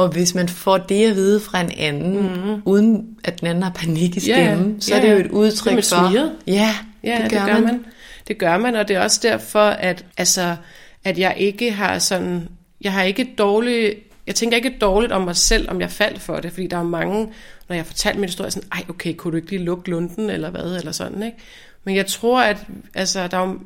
og 0.00 0.08
hvis 0.08 0.34
man 0.34 0.48
får 0.48 0.78
det 0.78 1.10
at 1.10 1.16
vide 1.16 1.40
fra 1.40 1.60
en 1.60 1.72
anden, 1.78 2.22
mm. 2.22 2.62
uden 2.64 3.16
at 3.24 3.40
den 3.40 3.48
anden 3.48 3.62
har 3.62 3.70
panik 3.70 4.16
i 4.16 4.20
stemmen, 4.20 4.72
Ja, 4.72 4.80
så 4.80 4.94
er 4.94 5.00
det 5.00 5.12
jo 5.12 5.16
et 5.18 5.30
udtryk 5.30 5.76
Det 5.76 5.84
for... 5.84 6.12
Ja, 6.46 6.74
Ja, 7.04 7.20
det 7.22 7.30
gør, 7.30 7.46
man. 7.46 7.64
man. 7.64 7.84
Det 8.28 8.38
gør 8.38 8.58
man, 8.58 8.76
og 8.76 8.88
det 8.88 8.96
er 8.96 9.00
også 9.00 9.20
derfor, 9.22 9.64
at, 9.64 10.04
altså, 10.16 10.56
at 11.04 11.18
jeg 11.18 11.34
ikke 11.36 11.72
har 11.72 11.98
sådan, 11.98 12.48
jeg 12.80 12.92
har 12.92 13.02
ikke 13.02 13.34
dårligt, 13.38 13.98
jeg 14.26 14.34
tænker 14.34 14.56
ikke 14.56 14.76
dårligt 14.80 15.12
om 15.12 15.22
mig 15.22 15.36
selv, 15.36 15.70
om 15.70 15.80
jeg 15.80 15.90
faldt 15.90 16.20
for 16.20 16.36
det, 16.36 16.52
fordi 16.52 16.66
der 16.66 16.76
er 16.76 16.82
mange, 16.82 17.28
når 17.68 17.76
jeg 17.76 17.86
fortalte 17.86 18.18
min 18.20 18.28
historie, 18.28 18.50
sådan, 18.50 18.68
ej 18.72 18.84
okay, 18.88 19.14
kunne 19.14 19.32
du 19.32 19.36
ikke 19.36 19.50
lige 19.50 19.64
lukke 19.64 19.90
lunden, 19.90 20.30
eller 20.30 20.50
hvad, 20.50 20.76
eller 20.76 20.92
sådan, 20.92 21.22
ikke? 21.22 21.36
Men 21.84 21.96
jeg 21.96 22.06
tror, 22.06 22.42
at 22.42 22.56
altså, 22.94 23.26
der 23.26 23.36
er 23.36 23.48
jo, 23.48 23.58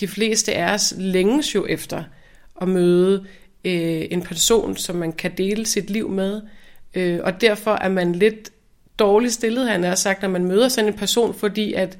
de 0.00 0.08
fleste 0.08 0.54
af 0.54 0.74
os 0.74 0.94
længes 0.98 1.54
jo 1.54 1.66
efter 1.66 2.02
at 2.62 2.68
møde 2.68 3.24
øh, 3.64 4.04
en 4.10 4.22
person, 4.22 4.76
som 4.76 4.96
man 4.96 5.12
kan 5.12 5.30
dele 5.36 5.66
sit 5.66 5.90
liv 5.90 6.10
med, 6.10 6.40
øh, 6.94 7.20
og 7.22 7.40
derfor 7.40 7.72
er 7.72 7.88
man 7.88 8.12
lidt 8.12 8.52
dårligt 8.98 9.32
stillet, 9.32 9.68
han 9.68 9.84
har 9.84 9.94
sagt, 9.94 10.22
når 10.22 10.28
man 10.28 10.44
møder 10.44 10.68
sådan 10.68 10.92
en 10.92 10.98
person, 10.98 11.34
fordi 11.34 11.72
at 11.72 11.98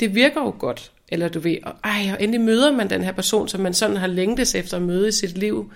det 0.00 0.14
virker 0.14 0.40
jo 0.40 0.54
godt, 0.58 0.92
eller 1.08 1.28
du 1.28 1.40
ved, 1.40 1.56
og, 1.62 1.72
ej, 1.84 2.10
og 2.12 2.22
endelig 2.22 2.40
møder 2.40 2.72
man 2.72 2.90
den 2.90 3.04
her 3.04 3.12
person, 3.12 3.48
som 3.48 3.60
man 3.60 3.74
sådan 3.74 3.96
har 3.96 4.06
længtes 4.06 4.54
efter 4.54 4.76
at 4.76 4.82
møde 4.82 5.08
i 5.08 5.12
sit 5.12 5.38
liv, 5.38 5.72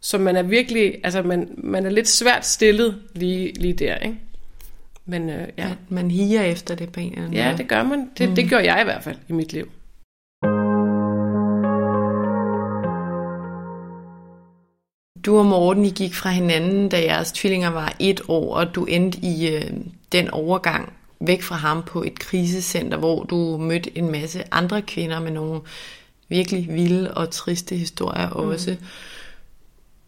så 0.00 0.18
man 0.18 0.36
er 0.36 0.42
virkelig, 0.42 0.94
altså 1.04 1.22
man, 1.22 1.48
man 1.56 1.86
er 1.86 1.90
lidt 1.90 2.08
svært 2.08 2.46
stillet 2.46 3.02
lige, 3.14 3.52
lige 3.52 3.72
der, 3.72 3.96
ikke? 3.96 4.16
Men 5.06 5.30
øh, 5.30 5.48
ja. 5.58 5.70
At 5.70 5.76
man 5.88 6.10
higer 6.10 6.42
efter 6.42 6.74
det 6.74 6.92
på 6.92 7.00
en 7.00 7.12
eller 7.12 7.24
anden 7.24 7.34
ja, 7.34 7.54
det 7.58 7.68
gør 7.68 7.82
man. 7.82 8.10
Det, 8.18 8.28
mm. 8.28 8.34
det 8.34 8.50
gør 8.50 8.58
jeg 8.58 8.80
i 8.80 8.84
hvert 8.84 9.04
fald 9.04 9.16
i 9.28 9.32
mit 9.32 9.52
liv. 9.52 9.70
Du 15.28 15.38
og 15.38 15.46
Morten, 15.46 15.84
I 15.84 15.90
gik 15.90 16.14
fra 16.14 16.30
hinanden, 16.30 16.88
da 16.88 17.02
jeres 17.02 17.32
tvillinger 17.32 17.68
var 17.70 17.94
et 17.98 18.20
år, 18.28 18.54
og 18.54 18.74
du 18.74 18.84
endte 18.84 19.18
i 19.18 19.48
øh, 19.48 19.64
den 20.12 20.30
overgang 20.30 20.92
væk 21.20 21.42
fra 21.42 21.56
ham 21.56 21.82
på 21.82 22.02
et 22.02 22.18
krisecenter, 22.18 22.98
hvor 22.98 23.24
du 23.24 23.56
mødte 23.56 23.98
en 23.98 24.12
masse 24.12 24.44
andre 24.50 24.82
kvinder 24.82 25.20
med 25.20 25.30
nogle 25.30 25.60
virkelig 26.28 26.68
vilde 26.70 27.14
og 27.14 27.30
triste 27.30 27.76
historier 27.76 28.28
også. 28.28 28.76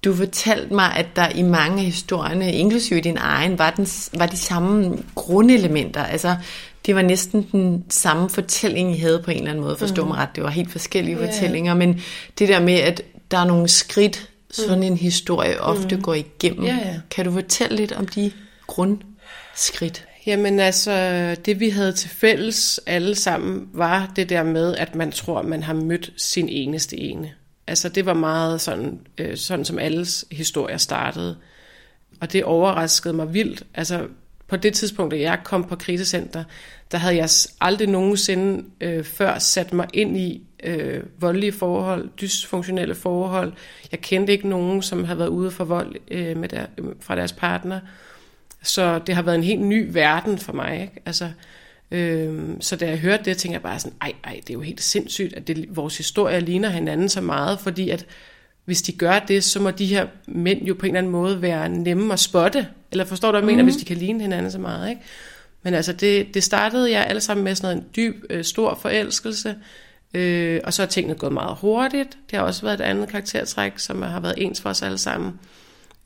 Du 0.04 0.14
fortalte 0.14 0.74
mig, 0.74 0.92
at 0.96 1.06
der 1.16 1.28
i 1.28 1.42
mange 1.42 1.78
af 1.78 1.84
historierne, 1.84 2.52
inklusive 2.52 3.00
din 3.00 3.16
egen, 3.16 3.58
var, 3.58 3.70
den, 3.70 3.86
var 4.18 4.26
de 4.26 4.36
samme 4.36 4.98
grundelementer. 5.14 6.04
Altså, 6.04 6.36
det 6.86 6.94
var 6.94 7.02
næsten 7.02 7.48
den 7.52 7.84
samme 7.88 8.30
fortælling, 8.30 8.96
I 8.96 8.98
havde 8.98 9.22
på 9.24 9.30
en 9.30 9.36
eller 9.36 9.50
anden 9.50 9.64
måde. 9.64 9.76
Forstå 9.76 10.04
mig 10.04 10.16
ret, 10.16 10.36
det 10.36 10.44
var 10.44 10.50
helt 10.50 10.72
forskellige 10.72 11.18
ja. 11.18 11.26
fortællinger, 11.26 11.74
men 11.74 12.00
det 12.38 12.48
der 12.48 12.60
med, 12.60 12.74
at 12.74 13.02
der 13.30 13.38
er 13.38 13.44
nogle 13.44 13.68
skridt, 13.68 14.29
sådan 14.50 14.82
en 14.82 14.96
historie 14.96 15.60
ofte 15.60 16.00
går 16.00 16.14
igennem. 16.14 16.64
Ja, 16.64 16.78
ja. 16.84 17.00
Kan 17.10 17.24
du 17.24 17.32
fortælle 17.32 17.76
lidt 17.76 17.92
om 17.92 18.08
de 18.08 18.32
grundskridt? 18.66 20.06
Jamen 20.26 20.60
altså, 20.60 21.36
det 21.44 21.60
vi 21.60 21.68
havde 21.68 21.92
til 21.92 22.10
fælles 22.10 22.80
alle 22.86 23.14
sammen, 23.14 23.68
var 23.72 24.12
det 24.16 24.28
der 24.28 24.42
med, 24.42 24.76
at 24.76 24.94
man 24.94 25.12
tror, 25.12 25.42
man 25.42 25.62
har 25.62 25.74
mødt 25.74 26.12
sin 26.16 26.48
eneste 26.48 26.96
ene. 26.96 27.32
Altså 27.66 27.88
det 27.88 28.06
var 28.06 28.14
meget 28.14 28.60
sådan, 28.60 29.00
øh, 29.18 29.36
sådan 29.36 29.64
som 29.64 29.78
alles 29.78 30.24
historier 30.30 30.76
startede. 30.76 31.36
Og 32.20 32.32
det 32.32 32.44
overraskede 32.44 33.14
mig 33.14 33.34
vildt. 33.34 33.62
Altså 33.74 34.06
på 34.48 34.56
det 34.56 34.74
tidspunkt, 34.74 35.12
da 35.12 35.20
jeg 35.20 35.38
kom 35.44 35.64
på 35.64 35.76
krisecenter, 35.76 36.44
der 36.92 36.98
havde 36.98 37.16
jeg 37.16 37.28
aldrig 37.60 37.88
nogensinde 37.88 38.64
øh, 38.80 39.04
før 39.04 39.38
sat 39.38 39.72
mig 39.72 39.88
ind 39.92 40.16
i 40.16 40.42
øh, 40.62 41.02
voldelige 41.18 41.52
forhold, 41.52 42.08
dysfunktionelle 42.20 42.94
forhold. 42.94 43.52
Jeg 43.92 44.00
kendte 44.00 44.32
ikke 44.32 44.48
nogen, 44.48 44.82
som 44.82 45.04
havde 45.04 45.18
været 45.18 45.28
ude 45.28 45.50
for 45.50 45.64
vold 45.64 45.96
øh, 46.10 46.36
med 46.36 46.48
der, 46.48 46.66
øh, 46.78 46.84
fra 47.00 47.16
deres 47.16 47.32
partner. 47.32 47.80
Så 48.62 49.00
det 49.06 49.14
har 49.14 49.22
været 49.22 49.36
en 49.36 49.42
helt 49.42 49.60
ny 49.60 49.88
verden 49.92 50.38
for 50.38 50.52
mig. 50.52 50.80
Ikke? 50.80 51.02
Altså, 51.06 51.30
øhm, 51.90 52.60
så 52.60 52.76
da 52.76 52.88
jeg 52.88 52.98
hørte 52.98 53.24
det, 53.24 53.36
tænkte 53.36 53.54
jeg 53.54 53.62
bare 53.62 53.78
sådan, 53.78 53.96
ej, 54.00 54.12
ej, 54.24 54.40
det 54.40 54.50
er 54.50 54.54
jo 54.54 54.60
helt 54.60 54.82
sindssygt, 54.82 55.34
at 55.34 55.48
det, 55.48 55.66
vores 55.76 55.96
historier 55.96 56.40
ligner 56.40 56.68
hinanden 56.68 57.08
så 57.08 57.20
meget, 57.20 57.60
fordi 57.60 57.90
at 57.90 58.06
hvis 58.64 58.82
de 58.82 58.92
gør 58.92 59.18
det, 59.18 59.44
så 59.44 59.60
må 59.60 59.70
de 59.70 59.86
her 59.86 60.06
mænd 60.26 60.62
jo 60.62 60.74
på 60.74 60.86
en 60.86 60.90
eller 60.90 60.98
anden 60.98 61.12
måde 61.12 61.42
være 61.42 61.68
nemme 61.68 62.12
at 62.12 62.20
spotte. 62.20 62.66
Eller 62.90 63.04
forstår 63.04 63.28
du, 63.28 63.32
hvad 63.32 63.40
jeg 63.40 63.46
mener, 63.46 63.62
hvis 63.62 63.76
de 63.76 63.84
kan 63.84 63.96
ligne 63.96 64.20
hinanden 64.20 64.52
så 64.52 64.58
meget, 64.58 64.90
ikke? 64.90 65.02
Men 65.62 65.74
altså, 65.74 65.92
det, 65.92 66.34
det 66.34 66.42
startede 66.42 66.90
jeg 66.90 67.06
alle 67.06 67.20
sammen 67.20 67.44
med 67.44 67.54
sådan 67.54 67.76
en 67.76 67.84
dyb, 67.96 68.24
øh, 68.30 68.44
stor 68.44 68.78
forelskelse, 68.82 69.54
øh, 70.14 70.60
og 70.64 70.72
så 70.72 70.82
er 70.82 70.86
tingene 70.86 71.18
gået 71.18 71.32
meget 71.32 71.56
hurtigt. 71.60 72.18
Det 72.30 72.38
har 72.38 72.46
også 72.46 72.62
været 72.62 72.80
et 72.80 72.84
andet 72.84 73.08
karaktertræk, 73.08 73.78
som 73.78 74.02
har 74.02 74.20
været 74.20 74.34
ens 74.38 74.60
for 74.60 74.70
os 74.70 74.82
alle 74.82 74.98
sammen. 74.98 75.38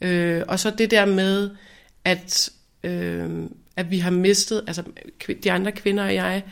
Øh, 0.01 0.43
og 0.49 0.59
så 0.61 0.71
det 0.71 0.91
der 0.91 1.05
med, 1.05 1.51
at, 2.05 2.51
øh, 2.83 3.31
at 3.77 3.91
vi 3.91 3.99
har 3.99 4.11
mistet, 4.11 4.65
altså 4.67 4.83
de 5.45 5.53
andre 5.53 5.73
kvinder 5.73 6.05
og 6.05 6.15
jeg, 6.15 6.43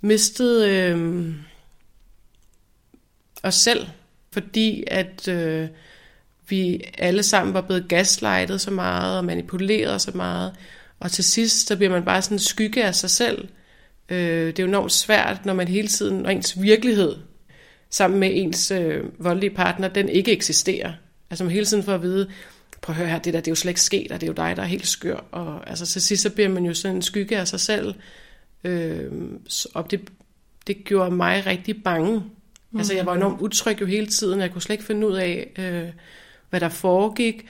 mistet 0.00 0.68
øh, 0.68 1.24
os 3.42 3.54
selv, 3.54 3.86
fordi 4.32 4.84
at 4.86 5.28
øh, 5.28 5.68
vi 6.48 6.80
alle 6.98 7.22
sammen 7.22 7.54
var 7.54 7.60
blevet 7.60 7.88
gaslightet 7.88 8.60
så 8.60 8.70
meget 8.70 9.18
og 9.18 9.24
manipuleret 9.24 10.00
så 10.00 10.10
meget, 10.14 10.52
og 11.00 11.10
til 11.10 11.24
sidst 11.24 11.66
så 11.66 11.76
bliver 11.76 11.90
man 11.90 12.04
bare 12.04 12.22
sådan 12.22 12.34
en 12.34 12.38
skygge 12.38 12.84
af 12.84 12.94
sig 12.94 13.10
selv. 13.10 13.48
Øh, 14.08 14.46
det 14.46 14.58
er 14.58 14.62
jo 14.62 14.68
enormt 14.68 14.92
svært, 14.92 15.46
når 15.46 15.54
man 15.54 15.68
hele 15.68 15.88
tiden, 15.88 16.18
når 16.18 16.30
ens 16.30 16.62
virkelighed 16.62 17.16
sammen 17.90 18.20
med 18.20 18.30
ens 18.32 18.70
øh, 18.70 19.04
voldelige 19.18 19.54
partner, 19.54 19.88
den 19.88 20.08
ikke 20.08 20.32
eksisterer. 20.32 20.92
Altså 21.30 21.44
man 21.44 21.52
hele 21.52 21.66
tiden 21.66 21.82
får 21.82 21.92
at 21.92 22.02
vide, 22.02 22.30
prøv 22.82 22.94
at 22.94 22.98
høre 22.98 23.08
her, 23.08 23.18
det 23.18 23.34
der, 23.34 23.40
det 23.40 23.48
er 23.48 23.52
jo 23.52 23.56
slet 23.56 23.70
ikke 23.70 23.80
sket, 23.80 24.12
og 24.12 24.20
det 24.20 24.26
er 24.26 24.30
jo 24.30 24.48
dig, 24.48 24.56
der 24.56 24.62
er 24.62 24.66
helt 24.66 24.86
skør. 24.86 25.24
Og 25.30 25.70
altså 25.70 25.86
til 25.86 26.02
sidst, 26.02 26.22
så 26.22 26.30
bliver 26.30 26.48
man 26.48 26.64
jo 26.64 26.74
sådan 26.74 26.96
en 26.96 27.02
skygge 27.02 27.38
af 27.38 27.48
sig 27.48 27.60
selv. 27.60 27.94
Øh, 28.64 29.12
og 29.74 29.90
det, 29.90 30.00
det 30.66 30.84
gjorde 30.84 31.10
mig 31.10 31.46
rigtig 31.46 31.82
bange. 31.82 32.22
Mm. 32.70 32.78
Altså 32.78 32.94
jeg 32.94 33.06
var 33.06 33.14
enormt 33.14 33.40
utryg 33.40 33.80
jo 33.80 33.86
hele 33.86 34.06
tiden, 34.06 34.40
jeg 34.40 34.50
kunne 34.50 34.62
slet 34.62 34.74
ikke 34.74 34.84
finde 34.84 35.06
ud 35.08 35.14
af, 35.14 35.50
øh, 35.58 35.88
hvad 36.50 36.60
der 36.60 36.68
foregik. 36.68 37.46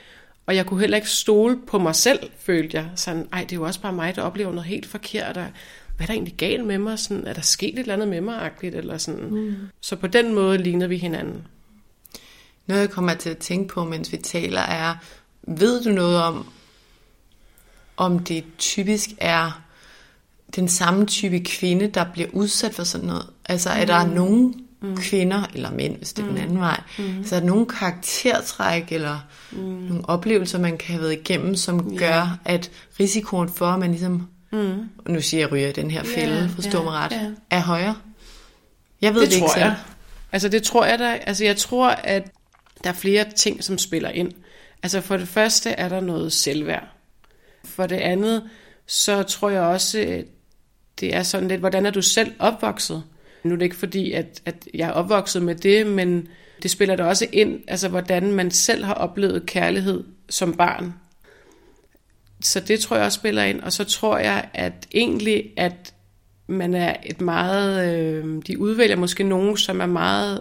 Og 0.46 0.56
jeg 0.56 0.66
kunne 0.66 0.80
heller 0.80 0.96
ikke 0.96 1.10
stole 1.10 1.58
på 1.66 1.78
mig 1.78 1.94
selv, 1.94 2.18
følte 2.38 2.76
jeg. 2.76 2.90
Sådan, 2.96 3.28
ej, 3.32 3.40
det 3.40 3.52
er 3.52 3.56
jo 3.56 3.62
også 3.62 3.80
bare 3.80 3.92
mig, 3.92 4.16
der 4.16 4.22
oplever 4.22 4.50
noget 4.50 4.68
helt 4.68 4.86
forkert. 4.86 5.36
Og 5.36 5.46
hvad 5.96 6.04
er 6.04 6.06
der 6.06 6.14
egentlig 6.14 6.34
galt 6.36 6.66
med 6.66 6.78
mig? 6.78 6.98
Sådan, 6.98 7.26
er 7.26 7.32
der 7.32 7.40
sket 7.40 7.74
et 7.74 7.78
eller 7.78 7.94
andet 7.94 8.08
med 8.08 8.20
mig? 8.20 8.50
-agtigt, 8.50 8.76
eller 8.76 8.98
sådan. 8.98 9.30
Mm. 9.30 9.54
Så 9.80 9.96
på 9.96 10.06
den 10.06 10.34
måde 10.34 10.58
lignede 10.58 10.88
vi 10.88 10.96
hinanden. 10.96 11.46
Noget, 12.66 12.80
jeg 12.80 12.90
kommer 12.90 13.14
til 13.14 13.30
at 13.30 13.38
tænke 13.38 13.74
på, 13.74 13.84
mens 13.84 14.12
vi 14.12 14.16
taler, 14.16 14.60
er, 14.60 14.94
ved 15.42 15.84
du 15.84 15.90
noget 15.90 16.22
om, 16.22 16.46
om 17.96 18.18
det 18.18 18.44
typisk 18.58 19.10
er 19.18 19.62
den 20.56 20.68
samme 20.68 21.06
type 21.06 21.40
kvinde, 21.40 21.88
der 21.88 22.04
bliver 22.12 22.28
udsat 22.32 22.74
for 22.74 22.84
sådan 22.84 23.06
noget? 23.06 23.26
Altså, 23.44 23.70
er 23.70 23.84
der 23.84 24.06
mm. 24.06 24.12
nogen 24.12 24.54
mm. 24.82 24.96
kvinder, 24.96 25.42
eller 25.54 25.70
mænd, 25.70 25.96
hvis 25.96 26.12
det 26.12 26.22
er 26.22 26.26
mm. 26.26 26.34
den 26.34 26.42
anden 26.44 26.58
vej, 26.58 26.80
mm. 26.98 27.24
så 27.24 27.36
er 27.36 27.40
der 27.40 27.46
nogle 27.46 27.66
karaktertræk, 27.66 28.92
eller 28.92 29.18
mm. 29.52 29.58
nogle 29.58 30.08
oplevelser, 30.08 30.58
man 30.58 30.78
kan 30.78 30.92
have 30.94 31.02
været 31.02 31.12
igennem, 31.12 31.54
som 31.54 31.78
yeah. 31.78 31.98
gør, 31.98 32.38
at 32.44 32.70
risikoen 33.00 33.48
for, 33.48 33.66
at 33.66 33.80
man 33.80 33.90
ligesom, 33.90 34.28
mm. 34.54 35.12
nu 35.12 35.20
siger 35.20 35.40
jeg 35.40 35.52
ryger 35.52 35.68
i 35.68 35.72
den 35.72 35.90
her 35.90 36.04
fælde, 36.04 36.34
yeah, 36.34 36.50
forstår 36.50 36.78
yeah, 36.78 36.84
mig 36.84 36.94
ret, 36.94 37.12
yeah. 37.12 37.32
er 37.50 37.60
højere? 37.60 37.96
Jeg 39.00 39.14
ved 39.14 39.20
det, 39.20 39.30
det 39.30 39.36
ikke 39.36 39.46
tror 39.46 39.54
selv. 39.54 39.64
Jeg. 39.64 39.76
Altså 40.32 40.48
det 40.48 40.62
tror 40.62 40.84
jeg 40.84 40.98
da. 40.98 41.18
Altså 41.26 41.44
jeg 41.44 41.56
tror, 41.56 41.88
at 41.88 42.30
der 42.84 42.90
er 42.90 42.94
flere 42.94 43.24
ting, 43.36 43.64
som 43.64 43.78
spiller 43.78 44.10
ind. 44.10 44.32
Altså 44.82 45.00
for 45.00 45.16
det 45.16 45.28
første 45.28 45.70
er 45.70 45.88
der 45.88 46.00
noget 46.00 46.32
selvværd. 46.32 46.88
For 47.64 47.86
det 47.86 47.96
andet, 47.96 48.42
så 48.86 49.22
tror 49.22 49.50
jeg 49.50 49.62
også, 49.62 50.22
det 51.00 51.14
er 51.14 51.22
sådan 51.22 51.48
lidt, 51.48 51.60
hvordan 51.60 51.86
er 51.86 51.90
du 51.90 52.02
selv 52.02 52.32
opvokset? 52.38 53.02
Nu 53.42 53.52
er 53.52 53.56
det 53.56 53.64
ikke 53.64 53.76
fordi, 53.76 54.12
at, 54.12 54.42
at 54.44 54.68
jeg 54.74 54.88
er 54.88 54.92
opvokset 54.92 55.42
med 55.42 55.54
det, 55.54 55.86
men 55.86 56.28
det 56.62 56.70
spiller 56.70 56.96
da 56.96 57.04
også 57.04 57.26
ind, 57.32 57.60
altså 57.68 57.88
hvordan 57.88 58.32
man 58.32 58.50
selv 58.50 58.84
har 58.84 58.94
oplevet 58.94 59.46
kærlighed 59.46 60.04
som 60.28 60.54
barn. 60.56 60.94
Så 62.44 62.60
det 62.60 62.80
tror 62.80 62.96
jeg 62.96 63.04
også 63.04 63.16
spiller 63.16 63.42
ind. 63.42 63.60
Og 63.60 63.72
så 63.72 63.84
tror 63.84 64.18
jeg, 64.18 64.48
at 64.54 64.86
egentlig, 64.94 65.50
at 65.56 65.94
man 66.46 66.74
er 66.74 66.96
et 67.02 67.20
meget, 67.20 67.94
øh, 67.94 68.42
de 68.46 68.58
udvælger 68.58 68.96
måske 68.96 69.24
nogen, 69.24 69.56
som 69.56 69.80
er 69.80 69.86
meget 69.86 70.40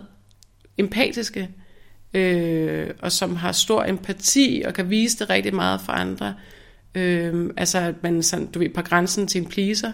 empatiske, 0.77 1.49
øh, 2.13 2.89
og 2.99 3.11
som 3.11 3.35
har 3.35 3.51
stor 3.51 3.83
empati, 3.83 4.63
og 4.65 4.73
kan 4.73 4.89
vise 4.89 5.19
det 5.19 5.29
rigtig 5.29 5.55
meget 5.55 5.81
for 5.81 5.91
andre. 5.91 6.35
Øh, 6.95 7.49
altså, 7.57 7.77
at 7.77 8.03
man 8.03 8.23
sådan, 8.23 8.45
du 8.45 8.59
ved, 8.59 8.69
på 8.69 8.81
grænsen 8.81 9.27
til 9.27 9.41
en 9.41 9.49
pleaser. 9.49 9.91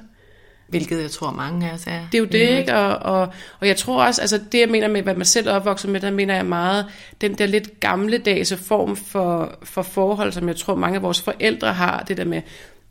Hvilket 0.70 1.02
jeg 1.02 1.12
tror 1.12 1.32
mange 1.32 1.70
af 1.70 1.74
os 1.74 1.88
er. 1.88 2.02
Det 2.12 2.18
er 2.18 2.20
jo 2.20 2.26
det, 2.26 2.60
ikke? 2.60 2.76
Og, 2.76 2.98
og, 2.98 3.28
og 3.60 3.68
jeg 3.68 3.78
tror 3.78 4.04
også, 4.04 4.22
altså 4.22 4.40
det 4.52 4.60
jeg 4.60 4.70
mener 4.70 4.88
med, 4.88 5.02
hvad 5.02 5.16
man 5.16 5.26
selv 5.26 5.48
er 5.48 5.52
opvokset 5.52 5.90
med, 5.92 6.00
der 6.00 6.12
mener 6.12 6.36
jeg 6.36 6.46
meget, 6.46 6.86
den 7.22 7.34
der 7.34 7.46
lidt 7.46 7.80
gamledags 7.80 8.54
form 8.54 8.96
for, 8.96 9.58
for 9.64 9.82
forhold, 9.82 10.32
som 10.32 10.48
jeg 10.48 10.56
tror 10.56 10.76
mange 10.76 10.96
af 10.96 11.04
vores 11.04 11.22
forældre 11.22 11.74
har, 11.74 12.04
det 12.08 12.18
der 12.18 12.26
med, 12.26 12.42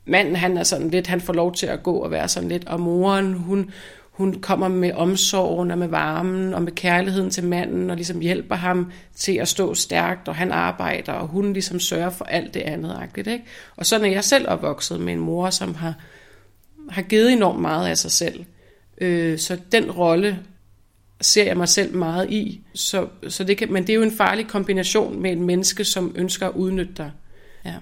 manden 0.07 0.37
han 0.37 0.57
er 0.57 0.63
sådan 0.63 0.91
lidt, 0.91 1.07
han 1.07 1.21
får 1.21 1.33
lov 1.33 1.55
til 1.55 1.67
at 1.67 1.83
gå 1.83 1.97
og 1.97 2.11
være 2.11 2.29
sådan 2.29 2.49
lidt, 2.49 2.69
og 2.69 2.81
moren, 2.81 3.35
hun, 3.35 3.71
hun 4.19 4.41
kommer 4.41 4.69
med 4.69 4.93
omsorgen 4.93 5.71
og 5.71 5.79
med 5.79 5.89
varmen 5.89 6.55
og 6.55 6.63
med 6.63 6.73
kærligheden 6.73 7.31
til 7.31 7.45
manden 7.45 7.91
og 7.91 7.97
ligesom 7.97 8.21
hjælper 8.21 8.55
ham 8.55 8.93
til 9.17 9.37
at 9.37 9.49
stå 9.49 9.75
stærkt, 9.75 10.29
og 10.29 10.37
han 10.37 10.53
arbejder, 10.53 11.13
og 11.13 11.27
hun 11.27 11.53
ligesom 11.53 11.81
sørger 11.81 12.11
for 12.11 12.25
alt 12.25 12.55
det 12.55 12.61
andet. 12.61 13.11
Ikke? 13.17 13.45
Og 13.77 13.87
sådan 13.87 14.07
er 14.07 14.11
jeg 14.11 14.25
selv 14.25 14.49
opvokset 14.49 15.01
med 15.01 15.13
en 15.13 15.21
mor, 15.21 15.51
som 15.51 15.75
har, 15.75 15.95
har 16.91 17.03
givet 17.03 17.33
enormt 17.33 17.61
meget 17.61 17.89
af 17.89 17.99
sig 17.99 18.13
selv. 18.13 18.45
Øh, 19.01 19.39
så 19.39 19.59
den 19.73 19.91
rolle 19.91 20.39
ser 21.21 21.45
jeg 21.45 21.57
mig 21.57 21.69
selv 21.69 21.95
meget 21.95 22.31
i. 22.31 22.61
Så, 22.75 23.09
så 23.29 23.45
det 23.45 23.59
kan, 23.59 23.73
men 23.73 23.83
det 23.83 23.91
er 23.91 23.95
jo 23.95 24.03
en 24.03 24.17
farlig 24.17 24.49
kombination 24.49 25.23
med 25.23 25.33
et 25.33 25.39
menneske, 25.39 25.85
som 25.85 26.13
ønsker 26.17 26.49
at 26.49 26.55
udnytte 26.55 26.95
dig. 26.97 27.13
Ja. 27.65 27.75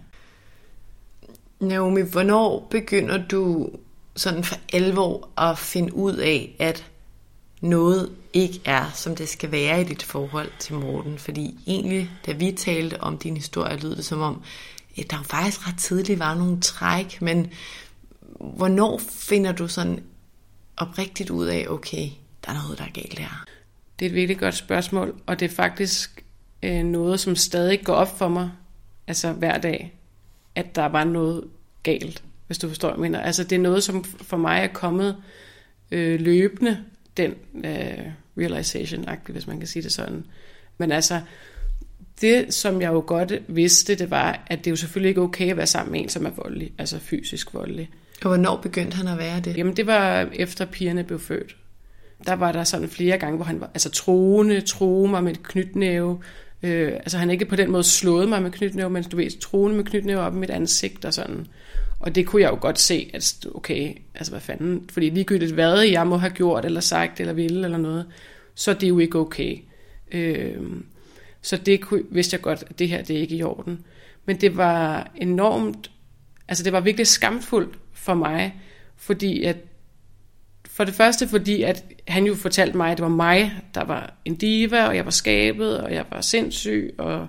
Naomi, 1.61 2.01
hvornår 2.01 2.67
begynder 2.71 3.27
du 3.27 3.71
sådan 4.17 4.45
for 4.45 4.57
alvor 4.73 5.29
at 5.39 5.59
finde 5.59 5.95
ud 5.95 6.17
af, 6.17 6.57
at 6.59 6.87
noget 7.61 8.11
ikke 8.33 8.61
er, 8.65 8.91
som 8.95 9.17
det 9.17 9.29
skal 9.29 9.53
være 9.53 9.81
i 9.81 9.85
dit 9.85 10.03
forhold 10.03 10.51
til 10.59 10.75
Morten. 10.75 11.19
Fordi 11.19 11.59
egentlig, 11.67 12.11
da 12.27 12.33
vi 12.33 12.53
talte 12.53 13.01
om 13.01 13.19
din 13.19 13.37
historie, 13.37 13.77
lød 13.77 13.97
det 13.97 14.05
som 14.05 14.21
om, 14.21 14.43
at 14.99 15.11
der 15.11 15.23
faktisk 15.23 15.69
ret 15.69 15.79
tidligt 15.79 16.19
var 16.19 16.35
nogle 16.35 16.61
træk, 16.61 17.23
men 17.23 17.51
hvornår 18.41 18.99
finder 18.99 19.53
du 19.53 19.69
sådan 19.69 20.03
oprigtigt 20.77 21.31
ud 21.31 21.47
af, 21.47 21.67
okay, 21.69 22.09
der 22.45 22.51
er 22.51 22.63
noget, 22.63 22.79
der 22.79 22.85
er 22.85 22.91
galt 22.91 23.19
her? 23.19 23.45
Det 23.99 24.05
er 24.05 24.11
et 24.11 24.15
virkelig 24.15 24.39
godt 24.39 24.55
spørgsmål, 24.55 25.21
og 25.27 25.41
det 25.41 25.51
er 25.51 25.55
faktisk 25.55 26.25
øh, 26.63 26.85
noget, 26.85 27.21
som 27.21 27.37
stadig 27.37 27.85
går 27.85 27.95
op 27.95 28.19
for 28.19 28.29
mig, 28.29 28.51
altså 29.07 29.33
hver 29.33 29.59
dag, 29.59 29.99
at 30.55 30.75
der 30.75 30.87
var 30.87 31.05
noget 31.05 31.45
galt 31.83 32.23
hvis 32.47 32.59
du 32.59 32.69
forstår, 32.69 32.89
hvad 32.89 32.97
jeg 32.97 33.01
mener. 33.01 33.21
Altså, 33.21 33.45
det 33.45 33.57
er 33.57 33.61
noget, 33.61 33.83
som 33.83 34.05
for 34.05 34.37
mig 34.37 34.61
er 34.63 34.67
kommet 34.67 35.17
øh, 35.91 36.21
løbende, 36.21 36.79
den 37.17 37.35
øh, 37.55 38.05
realization 38.39 39.07
hvis 39.29 39.47
man 39.47 39.59
kan 39.59 39.69
sige 39.69 39.83
det 39.83 39.93
sådan. 39.93 40.25
Men 40.79 40.93
altså, 40.93 41.21
det, 42.21 42.55
som 42.55 42.81
jeg 42.81 42.93
jo 42.93 43.05
godt 43.07 43.33
vidste, 43.49 43.95
det 43.95 44.11
var, 44.11 44.45
at 44.47 44.59
det 44.59 44.67
er 44.67 44.73
jo 44.73 44.77
selvfølgelig 44.77 45.09
ikke 45.09 45.21
okay 45.21 45.51
at 45.51 45.57
være 45.57 45.67
sammen 45.67 45.93
med 45.93 46.01
en, 46.01 46.09
som 46.09 46.27
er 46.27 46.31
voldelig, 46.31 46.73
altså 46.79 46.99
fysisk 46.99 47.55
voldelig. 47.55 47.91
Og 48.23 48.29
hvornår 48.29 48.57
begyndte 48.57 48.97
han 48.97 49.09
at 49.09 49.19
være 49.19 49.41
det? 49.41 49.57
Jamen, 49.57 49.77
det 49.77 49.87
var 49.87 50.29
efter 50.33 50.65
pigerne 50.65 51.05
blev 51.05 51.21
født. 51.21 51.57
Der 52.27 52.33
var 52.33 52.53
der 52.53 52.65
sådan 52.65 52.89
flere 52.89 53.19
gange, 53.19 53.37
hvor 53.37 53.45
han 53.45 53.61
var 53.61 53.71
altså 53.75 53.91
troende, 53.91 54.61
troede 54.61 55.09
mig 55.11 55.25
med 55.25 55.33
et 55.33 55.43
knytnæve. 55.43 56.21
Øh, 56.63 56.93
altså 56.93 57.19
han 57.19 57.31
ikke 57.31 57.45
på 57.45 57.57
den 57.57 57.71
måde 57.71 57.85
slået 57.85 58.29
mig 58.29 58.43
med 58.43 58.51
knytnæve, 58.51 58.91
men 58.91 59.03
du 59.03 59.17
ved, 59.17 59.41
troende 59.41 59.77
med 59.77 59.85
knytnæve 59.85 60.21
op 60.21 60.35
i 60.35 60.39
mit 60.39 60.51
ansigt 60.51 61.05
og 61.05 61.15
sådan. 61.15 61.47
Og 62.01 62.15
det 62.15 62.27
kunne 62.27 62.43
jeg 62.43 62.51
jo 62.51 62.59
godt 62.61 62.79
se, 62.79 63.11
at 63.15 63.47
okay, 63.55 63.95
altså 64.15 64.33
hvad 64.33 64.41
fanden, 64.41 64.89
fordi 64.93 65.11
ligegyldigt 65.11 65.53
hvad 65.53 65.81
jeg 65.81 66.07
må 66.07 66.17
have 66.17 66.33
gjort, 66.33 66.65
eller 66.65 66.81
sagt, 66.81 67.21
eller 67.21 67.33
ville, 67.33 67.65
eller 67.65 67.79
noget, 67.79 68.07
så 68.55 68.73
det 68.73 68.83
er 68.83 68.89
jo 68.89 68.99
ikke 68.99 69.19
okay. 69.19 69.59
Øh, 70.13 70.57
så 71.43 71.57
det 71.57 71.81
kunne, 71.81 72.03
vidste 72.11 72.35
jeg 72.35 72.41
godt, 72.43 72.65
at 72.71 72.79
det 72.79 72.89
her, 72.89 73.03
det 73.03 73.17
er 73.17 73.21
ikke 73.21 73.37
i 73.37 73.43
orden. 73.43 73.85
Men 74.25 74.37
det 74.37 74.57
var 74.57 75.11
enormt, 75.17 75.91
altså 76.49 76.65
det 76.65 76.73
var 76.73 76.81
virkelig 76.81 77.07
skamfuldt 77.07 77.79
for 78.07 78.15
mig, 78.15 78.55
fordi 78.97 79.43
at, 79.45 79.57
for 80.67 80.85
det 80.85 80.95
første 80.95 81.29
fordi, 81.29 81.63
at 81.63 81.85
han 82.09 82.25
jo 82.25 82.35
fortalte 82.35 82.77
mig, 82.77 82.91
at 82.91 82.97
det 82.97 83.03
var 83.03 83.09
mig, 83.09 83.53
der 83.75 83.85
var 83.85 84.15
en 84.25 84.35
diva, 84.35 84.87
og 84.87 84.97
jeg 84.97 85.05
var 85.05 85.11
skabet, 85.11 85.81
og 85.81 85.95
jeg 85.95 86.05
var 86.11 86.21
sindssyg, 86.21 86.95
og 86.99 87.27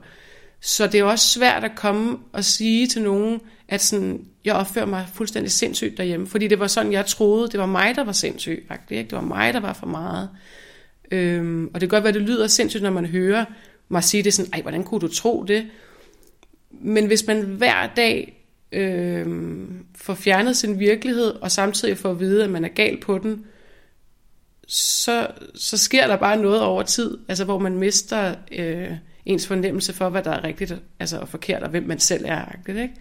så 0.62 0.88
det 0.88 1.00
er 1.00 1.04
også 1.04 1.28
svært 1.28 1.64
at 1.64 1.76
komme 1.76 2.18
og 2.34 2.44
sige 2.44 2.88
til 2.88 3.02
nogen, 3.02 3.42
at 3.68 3.82
sådan, 3.82 4.26
jeg 4.46 4.54
opfører 4.54 4.86
mig 4.86 5.06
fuldstændig 5.14 5.52
sindssygt 5.52 5.98
derhjemme, 5.98 6.28
fordi 6.28 6.48
det 6.48 6.60
var 6.60 6.68
sådan, 6.68 6.92
jeg 6.92 7.06
troede, 7.06 7.48
det 7.48 7.60
var 7.60 7.66
mig, 7.66 7.96
der 7.96 8.04
var 8.04 8.12
sindssyg, 8.12 8.66
faktisk, 8.68 8.92
ikke? 8.92 9.10
det 9.10 9.16
var 9.16 9.24
mig, 9.24 9.54
der 9.54 9.60
var 9.60 9.74
for 9.74 9.88
meget. 9.88 10.30
Øhm, 11.12 11.66
og 11.74 11.82
det 11.82 11.90
kan 11.90 11.96
godt 11.96 12.04
være, 12.04 12.14
det 12.14 12.22
lyder 12.22 12.48
sindssygt, 12.48 12.84
når 12.84 12.90
man 12.90 13.06
hører 13.06 13.46
mig 13.90 14.04
sige 14.04 14.24
det 14.24 14.34
sådan, 14.34 14.54
ej, 14.54 14.62
hvordan 14.62 14.84
kunne 14.84 15.02
du 15.02 15.08
tro 15.08 15.44
det? 15.44 15.68
Men 16.72 17.06
hvis 17.06 17.28
man 17.28 17.42
hver 17.42 17.88
dag 17.96 18.37
øhm, 18.78 19.86
får 19.96 20.14
fjernet 20.14 20.58
sin 20.58 20.80
virkelighed, 20.80 21.30
og 21.42 21.52
samtidig 21.52 21.98
får 21.98 22.12
at 22.12 22.20
vide, 22.20 22.44
at 22.44 22.50
man 22.50 22.66
er 22.66 22.70
gal 22.70 23.00
på 23.02 23.18
den, 23.18 23.46
så, 24.68 25.28
så 25.56 25.78
sker 25.78 26.08
der 26.08 26.16
bare 26.16 26.38
noget 26.38 26.62
over 26.62 26.84
tid, 26.84 27.18
altså 27.28 27.44
hvor 27.44 27.60
man 27.60 27.78
mister 27.78 28.36
øh, 28.52 28.92
ens 29.26 29.48
fornemmelse 29.48 29.94
for, 29.94 30.10
hvad 30.10 30.24
der 30.24 30.32
er 30.32 30.44
rigtigt 30.44 30.76
altså, 31.00 31.20
og 31.20 31.30
forkert, 31.30 31.64
og 31.64 31.70
hvem 31.70 31.84
man 31.84 32.00
selv 32.00 32.26
er. 32.28 32.56
Ikke? 32.68 32.92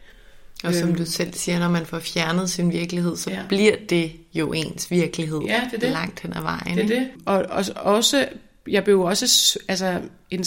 Og 0.65 0.75
som 0.75 0.89
øhm. 0.89 0.99
du 0.99 1.05
selv 1.05 1.35
siger, 1.35 1.59
når 1.59 1.69
man 1.69 1.87
får 1.87 1.99
fjernet 1.99 2.51
sin 2.51 2.73
virkelighed, 2.73 3.17
så 3.17 3.31
ja. 3.31 3.43
bliver 3.49 3.77
det 3.89 4.12
jo 4.35 4.53
ens 4.53 4.91
virkelighed 4.91 5.41
ja, 5.41 5.61
det 5.71 5.77
er 5.77 5.81
det. 5.81 5.91
langt 5.91 6.21
hen 6.21 6.37
ad 6.37 6.43
vejen. 6.43 6.77
Det 6.77 6.85
er 6.85 6.89
det. 6.89 7.09
Og, 7.27 7.47
og 7.49 7.65
også, 7.77 8.29
jeg 8.69 8.85
blev 8.85 9.01
også 9.01 9.59
altså, 9.69 10.01
en, 10.31 10.45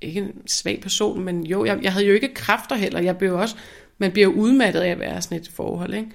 ikke 0.00 0.20
en 0.20 0.48
svag 0.48 0.80
person, 0.80 1.24
men 1.24 1.46
jo, 1.46 1.64
jeg, 1.64 1.78
jeg 1.82 1.92
havde 1.92 2.06
jo 2.06 2.14
ikke 2.14 2.34
kræfter 2.34 2.76
heller. 2.76 3.00
Jeg 3.00 3.18
blev 3.18 3.34
også, 3.34 3.56
man 4.00 4.12
bliver 4.12 4.28
udmattet 4.28 4.80
af 4.80 4.88
at 4.88 5.00
være 5.00 5.22
sådan 5.22 5.38
et 5.38 5.50
forhold. 5.54 5.94
Ikke? 5.94 6.08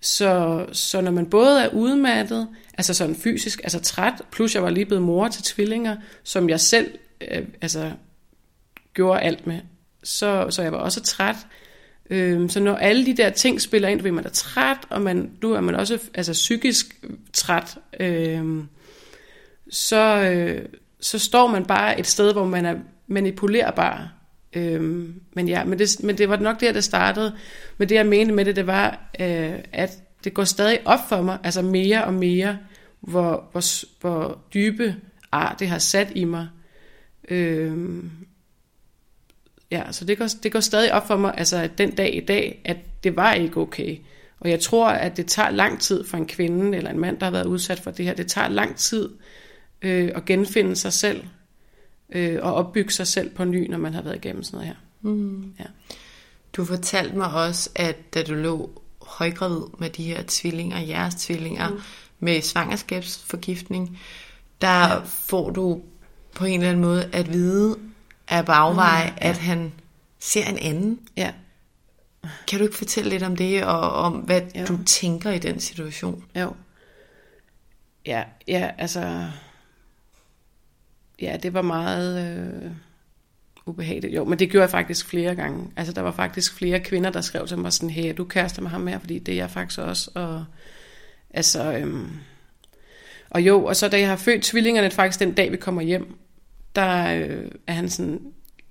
Så, 0.00 0.66
så 0.72 1.00
når 1.00 1.10
man 1.10 1.26
både 1.26 1.62
er 1.62 1.68
udmattet, 1.68 2.48
altså 2.78 2.94
sådan 2.94 3.14
fysisk, 3.14 3.60
altså 3.62 3.80
træt, 3.80 4.14
plus 4.32 4.54
jeg 4.54 4.62
var 4.62 4.70
lige 4.70 4.86
blevet 4.86 5.02
mor 5.02 5.28
til 5.28 5.42
tvillinger, 5.42 5.96
som 6.22 6.48
jeg 6.48 6.60
selv 6.60 6.98
øh, 7.30 7.44
altså, 7.60 7.92
gjorde 8.94 9.20
alt 9.20 9.46
med, 9.46 9.60
så, 10.02 10.46
så 10.50 10.62
jeg 10.62 10.72
var 10.72 10.78
også 10.78 11.02
træt. 11.02 11.36
Øh, 12.10 12.50
så 12.50 12.60
når 12.60 12.74
alle 12.74 13.06
de 13.06 13.16
der 13.16 13.30
ting 13.30 13.60
spiller 13.60 13.88
ind, 13.88 14.00
bliver 14.00 14.14
man 14.14 14.24
da 14.24 14.30
træt, 14.30 14.78
og 14.90 15.02
man, 15.02 15.30
nu 15.42 15.52
er 15.52 15.60
man 15.60 15.74
også 15.74 15.98
altså, 16.14 16.32
psykisk 16.32 17.04
træt, 17.32 17.78
øh, 18.00 18.64
så, 19.70 20.20
øh, 20.20 20.68
så 21.00 21.18
står 21.18 21.46
man 21.46 21.64
bare 21.64 22.00
et 22.00 22.06
sted, 22.06 22.32
hvor 22.32 22.46
man 22.46 22.64
er 22.64 22.74
manipulerbar. 23.06 24.21
Øhm, 24.52 25.20
men 25.34 25.48
ja, 25.48 25.64
men 25.64 25.78
det, 25.78 25.96
men 26.02 26.18
det 26.18 26.28
var 26.28 26.36
nok 26.36 26.60
der, 26.60 26.72
det 26.72 26.84
startede. 26.84 27.36
Men 27.78 27.88
det, 27.88 27.94
jeg 27.94 28.06
mente 28.06 28.34
med 28.34 28.44
det, 28.44 28.56
det 28.56 28.66
var, 28.66 29.10
øh, 29.20 29.54
at 29.72 29.98
det 30.24 30.34
går 30.34 30.44
stadig 30.44 30.78
op 30.84 30.98
for 31.08 31.22
mig, 31.22 31.38
altså 31.44 31.62
mere 31.62 32.04
og 32.04 32.14
mere, 32.14 32.58
hvor, 33.00 33.48
hvor, 33.52 33.62
hvor 34.00 34.38
dybe 34.54 34.96
ar 35.32 35.56
det 35.58 35.68
har 35.68 35.78
sat 35.78 36.12
i 36.14 36.24
mig. 36.24 36.48
Øhm, 37.28 38.10
Ja, 39.72 39.92
så 39.92 40.04
det 40.04 40.18
går, 40.18 40.26
det 40.42 40.52
går 40.52 40.60
stadig 40.60 40.92
op 40.92 41.06
for 41.06 41.16
mig, 41.16 41.34
altså 41.36 41.68
den 41.78 41.90
dag 41.90 42.16
i 42.16 42.20
dag, 42.20 42.60
at 42.64 42.76
det 43.04 43.16
var 43.16 43.32
ikke 43.32 43.56
okay. 43.56 43.96
Og 44.40 44.50
jeg 44.50 44.60
tror, 44.60 44.88
at 44.88 45.16
det 45.16 45.26
tager 45.26 45.50
lang 45.50 45.80
tid 45.80 46.04
for 46.04 46.16
en 46.16 46.26
kvinde 46.26 46.78
eller 46.78 46.90
en 46.90 47.00
mand, 47.00 47.18
der 47.18 47.26
har 47.26 47.30
været 47.30 47.46
udsat 47.46 47.80
for 47.80 47.90
det 47.90 48.04
her. 48.04 48.14
Det 48.14 48.26
tager 48.26 48.48
lang 48.48 48.76
tid 48.76 49.08
øh, 49.82 50.10
at 50.14 50.24
genfinde 50.24 50.76
sig 50.76 50.92
selv 50.92 51.24
øh, 52.12 52.38
og 52.42 52.54
opbygge 52.54 52.92
sig 52.92 53.06
selv 53.06 53.30
på 53.30 53.44
ny, 53.44 53.70
når 53.70 53.78
man 53.78 53.94
har 53.94 54.02
været 54.02 54.16
igennem 54.16 54.42
sådan 54.42 54.56
noget 54.56 54.68
her. 54.68 55.10
Mm. 55.10 55.54
Ja. 55.58 55.64
Du 56.52 56.64
fortalte 56.64 57.16
mig 57.16 57.32
også, 57.32 57.70
at 57.74 58.14
da 58.14 58.22
du 58.22 58.34
lå 58.34 58.82
højgravid 59.02 59.62
med 59.78 59.90
de 59.90 60.02
her 60.04 60.22
tvillinger, 60.26 60.80
jeres 60.80 61.14
tvillinger, 61.14 61.68
mm. 61.68 61.80
med 62.20 62.42
svangerskabsforgiftning, 62.42 63.98
der 64.60 64.88
ja. 64.88 65.00
får 65.04 65.50
du 65.50 65.82
på 66.34 66.44
en 66.44 66.60
eller 66.60 66.68
anden 66.68 66.82
måde 66.82 67.08
at 67.12 67.32
vide 67.32 67.78
af 68.28 68.46
bagvej, 68.46 69.10
mm, 69.10 69.16
ja. 69.22 69.28
at 69.28 69.38
han 69.38 69.72
ser 70.20 70.44
en 70.44 70.58
anden. 70.58 71.00
Ja. 71.16 71.32
Kan 72.48 72.58
du 72.58 72.64
ikke 72.64 72.76
fortælle 72.76 73.10
lidt 73.10 73.22
om 73.22 73.36
det, 73.36 73.64
og 73.64 73.92
om 73.92 74.12
hvad 74.12 74.40
jo. 74.54 74.64
du 74.64 74.78
tænker 74.86 75.30
i 75.30 75.38
den 75.38 75.60
situation? 75.60 76.24
Jo. 76.36 76.54
Ja, 78.06 78.22
ja, 78.48 78.70
altså... 78.78 79.30
Ja, 81.22 81.36
det 81.42 81.54
var 81.54 81.62
meget 81.62 82.38
øh, 82.38 82.70
ubehageligt. 83.66 84.14
Jo, 84.14 84.24
men 84.24 84.38
det 84.38 84.50
gjorde 84.50 84.62
jeg 84.62 84.70
faktisk 84.70 85.06
flere 85.06 85.34
gange. 85.34 85.70
Altså, 85.76 85.92
der 85.92 86.02
var 86.02 86.12
faktisk 86.12 86.54
flere 86.54 86.80
kvinder, 86.80 87.10
der 87.10 87.20
skrev 87.20 87.46
til 87.46 87.58
mig 87.58 87.72
sådan, 87.72 87.90
hey, 87.90 88.14
du 88.16 88.24
kærester 88.24 88.62
med 88.62 88.70
ham 88.70 88.86
her, 88.86 88.98
fordi 88.98 89.18
det 89.18 89.32
er 89.32 89.36
jeg 89.36 89.50
faktisk 89.50 89.80
også. 89.80 90.10
Og, 90.14 90.44
altså, 91.30 91.72
øhm, 91.72 92.10
og 93.30 93.42
jo, 93.42 93.64
og 93.64 93.76
så 93.76 93.88
da 93.88 93.98
jeg 93.98 94.08
har 94.08 94.16
født 94.16 94.42
tvillingerne, 94.42 94.90
faktisk 94.90 95.20
den 95.20 95.32
dag, 95.32 95.52
vi 95.52 95.56
kommer 95.56 95.82
hjem, 95.82 96.18
der 96.76 97.14
øh, 97.14 97.50
er 97.66 97.72
han 97.72 97.88
sådan, 97.88 98.20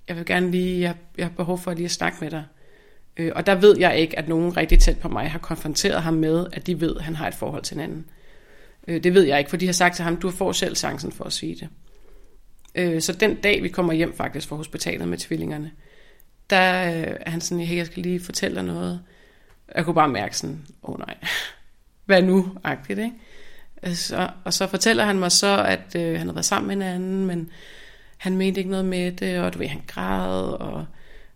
jeg 0.08 0.16
vil 0.16 0.26
gerne 0.26 0.50
lige, 0.50 0.80
jeg, 0.80 0.94
jeg 1.18 1.26
har 1.26 1.32
behov 1.36 1.58
for 1.58 1.74
lige 1.74 1.84
at 1.84 1.90
snakke 1.90 2.18
med 2.20 2.30
dig. 2.30 2.44
Øh, 3.16 3.32
og 3.34 3.46
der 3.46 3.54
ved 3.54 3.78
jeg 3.78 3.98
ikke, 3.98 4.18
at 4.18 4.28
nogen 4.28 4.56
rigtig 4.56 4.78
tæt 4.78 4.98
på 4.98 5.08
mig 5.08 5.30
har 5.30 5.38
konfronteret 5.38 6.02
ham 6.02 6.14
med, 6.14 6.46
at 6.52 6.66
de 6.66 6.80
ved, 6.80 6.96
at 6.96 7.02
han 7.02 7.16
har 7.16 7.28
et 7.28 7.34
forhold 7.34 7.62
til 7.62 7.74
en 7.74 7.80
anden. 7.80 8.04
Øh, 8.88 9.04
det 9.04 9.14
ved 9.14 9.22
jeg 9.22 9.38
ikke, 9.38 9.50
for 9.50 9.56
de 9.56 9.66
har 9.66 9.72
sagt 9.72 9.96
til 9.96 10.04
ham, 10.04 10.16
du 10.16 10.30
får 10.30 10.52
selv 10.52 10.76
chancen 10.76 11.12
for 11.12 11.24
at 11.24 11.32
sige 11.32 11.54
det. 11.54 11.68
Øh, 12.74 13.00
så 13.02 13.12
den 13.12 13.34
dag, 13.34 13.62
vi 13.62 13.68
kommer 13.68 13.92
hjem 13.92 14.16
faktisk 14.16 14.48
fra 14.48 14.56
hospitalet 14.56 15.08
med 15.08 15.18
tvillingerne, 15.18 15.70
der 16.50 16.84
øh, 16.84 17.16
er 17.20 17.30
han 17.30 17.40
sådan, 17.40 17.64
hey, 17.64 17.76
jeg 17.76 17.86
skal 17.86 18.02
lige 18.02 18.20
fortælle 18.20 18.54
dig 18.54 18.64
noget. 18.64 19.00
Jeg 19.74 19.84
kunne 19.84 19.94
bare 19.94 20.08
mærke 20.08 20.36
sådan, 20.36 20.66
åh 20.82 20.94
oh, 20.94 20.98
nej, 20.98 21.14
hvad 22.06 22.22
nu? 22.22 22.56
Agtigt, 22.64 22.98
ikke? 22.98 23.12
Øh, 23.82 23.94
så, 23.94 24.30
og 24.44 24.52
så 24.52 24.66
fortæller 24.66 25.04
han 25.04 25.18
mig 25.18 25.32
så, 25.32 25.64
at 25.64 25.96
øh, 25.96 26.08
han 26.08 26.16
havde 26.16 26.34
været 26.34 26.44
sammen 26.44 26.68
med 26.68 26.86
en 26.86 26.92
anden, 26.92 27.26
men 27.26 27.50
han 28.16 28.36
mente 28.36 28.60
ikke 28.60 28.70
noget 28.70 28.84
med 28.84 29.12
det, 29.12 29.40
og 29.40 29.54
du 29.54 29.58
ved, 29.58 29.66
han 29.68 29.82
græd, 29.86 30.42
og, 30.42 30.86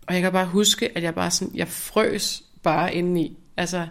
og 0.07 0.13
jeg 0.13 0.21
kan 0.21 0.31
bare 0.31 0.45
huske, 0.45 0.97
at 0.97 1.03
jeg 1.03 1.15
bare 1.15 1.31
sådan, 1.31 1.55
jeg 1.55 1.67
frøs 1.67 2.43
bare 2.63 2.95
indeni. 2.95 3.37
Altså, 3.57 3.87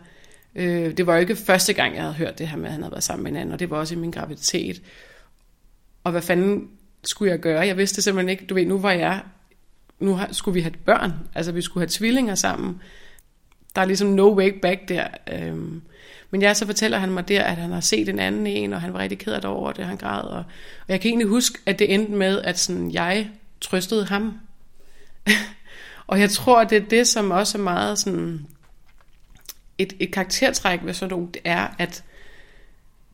øh, 0.55 0.97
det 0.97 1.07
var 1.07 1.15
jo 1.15 1.21
ikke 1.21 1.37
første 1.37 1.73
gang, 1.73 1.95
jeg 1.95 2.03
havde 2.03 2.15
hørt 2.15 2.39
det 2.39 2.49
her 2.49 2.57
med, 2.57 2.67
at 2.67 2.73
han 2.73 2.83
havde 2.83 2.93
været 2.93 3.05
sammen 3.05 3.25
med 3.25 3.31
en 3.31 3.37
anden, 3.37 3.53
og 3.53 3.59
det 3.59 3.71
var 3.71 3.77
også 3.77 3.95
i 3.95 3.99
min 3.99 4.11
graviditet. 4.11 4.83
Og 6.05 6.11
hvad 6.13 6.23
fanden 6.23 6.69
skulle 7.07 7.33
jeg 7.33 7.41
gøre? 7.41 7.67
Jeg 7.67 7.77
vidste 7.77 8.03
simpelthen 8.03 8.29
ikke, 8.29 8.47
du 8.47 8.55
ved, 8.55 8.67
nu 8.67 8.79
var 8.79 8.93
jeg, 8.93 9.23
nu 10.01 10.15
har, 10.15 10.29
skulle 10.33 10.55
vi 10.55 10.61
have 10.61 10.75
børn, 10.85 11.13
altså 11.35 11.53
vi 11.53 11.63
skulle 11.63 11.83
have 11.83 11.91
tvillinger 11.91 12.35
sammen. 12.35 12.81
Der 13.75 13.83
er 13.83 13.87
ligesom 13.87 14.09
no 14.09 14.37
way 14.37 14.59
back 14.63 14.89
der. 14.89 15.07
Øhm, 15.33 15.83
men 16.31 16.43
ja, 16.43 16.55
så 16.55 16.67
fortæller 16.67 16.99
han 16.99 17.11
mig 17.11 17.29
der, 17.29 17.43
at 17.43 17.57
han 17.57 17.73
har 17.73 17.81
set 17.81 18.09
en 18.09 18.19
anden 18.19 18.47
en, 18.47 18.73
og 18.73 18.81
han 18.81 18.93
var 18.93 18.99
rigtig 18.99 19.19
ked 19.19 19.33
af 19.33 19.41
det 19.41 19.51
over 19.51 19.73
det, 19.73 19.87
han 19.87 19.97
græd. 19.97 20.23
Og, 20.23 20.39
og 20.39 20.45
jeg 20.89 21.01
kan 21.01 21.09
egentlig 21.09 21.29
huske, 21.29 21.59
at 21.67 21.79
det 21.79 21.95
endte 21.95 22.13
med, 22.13 22.43
at 22.43 22.59
sådan, 22.59 22.91
jeg 22.91 23.31
trøstede 23.61 24.05
ham. 24.05 24.41
og 26.07 26.21
jeg 26.21 26.31
tror, 26.31 26.65
det 26.65 26.83
er 26.83 26.89
det, 26.89 27.07
som 27.09 27.31
også 27.31 27.59
er 27.59 27.63
meget 27.63 27.99
sådan, 27.99 28.47
et, 29.79 29.93
et 30.01 30.13
karaktertræk 30.13 30.81
ved 30.83 30.95
sådan 30.95 31.11
nogle, 31.11 31.29
det 31.35 31.43
er, 31.45 31.69
at 31.79 32.05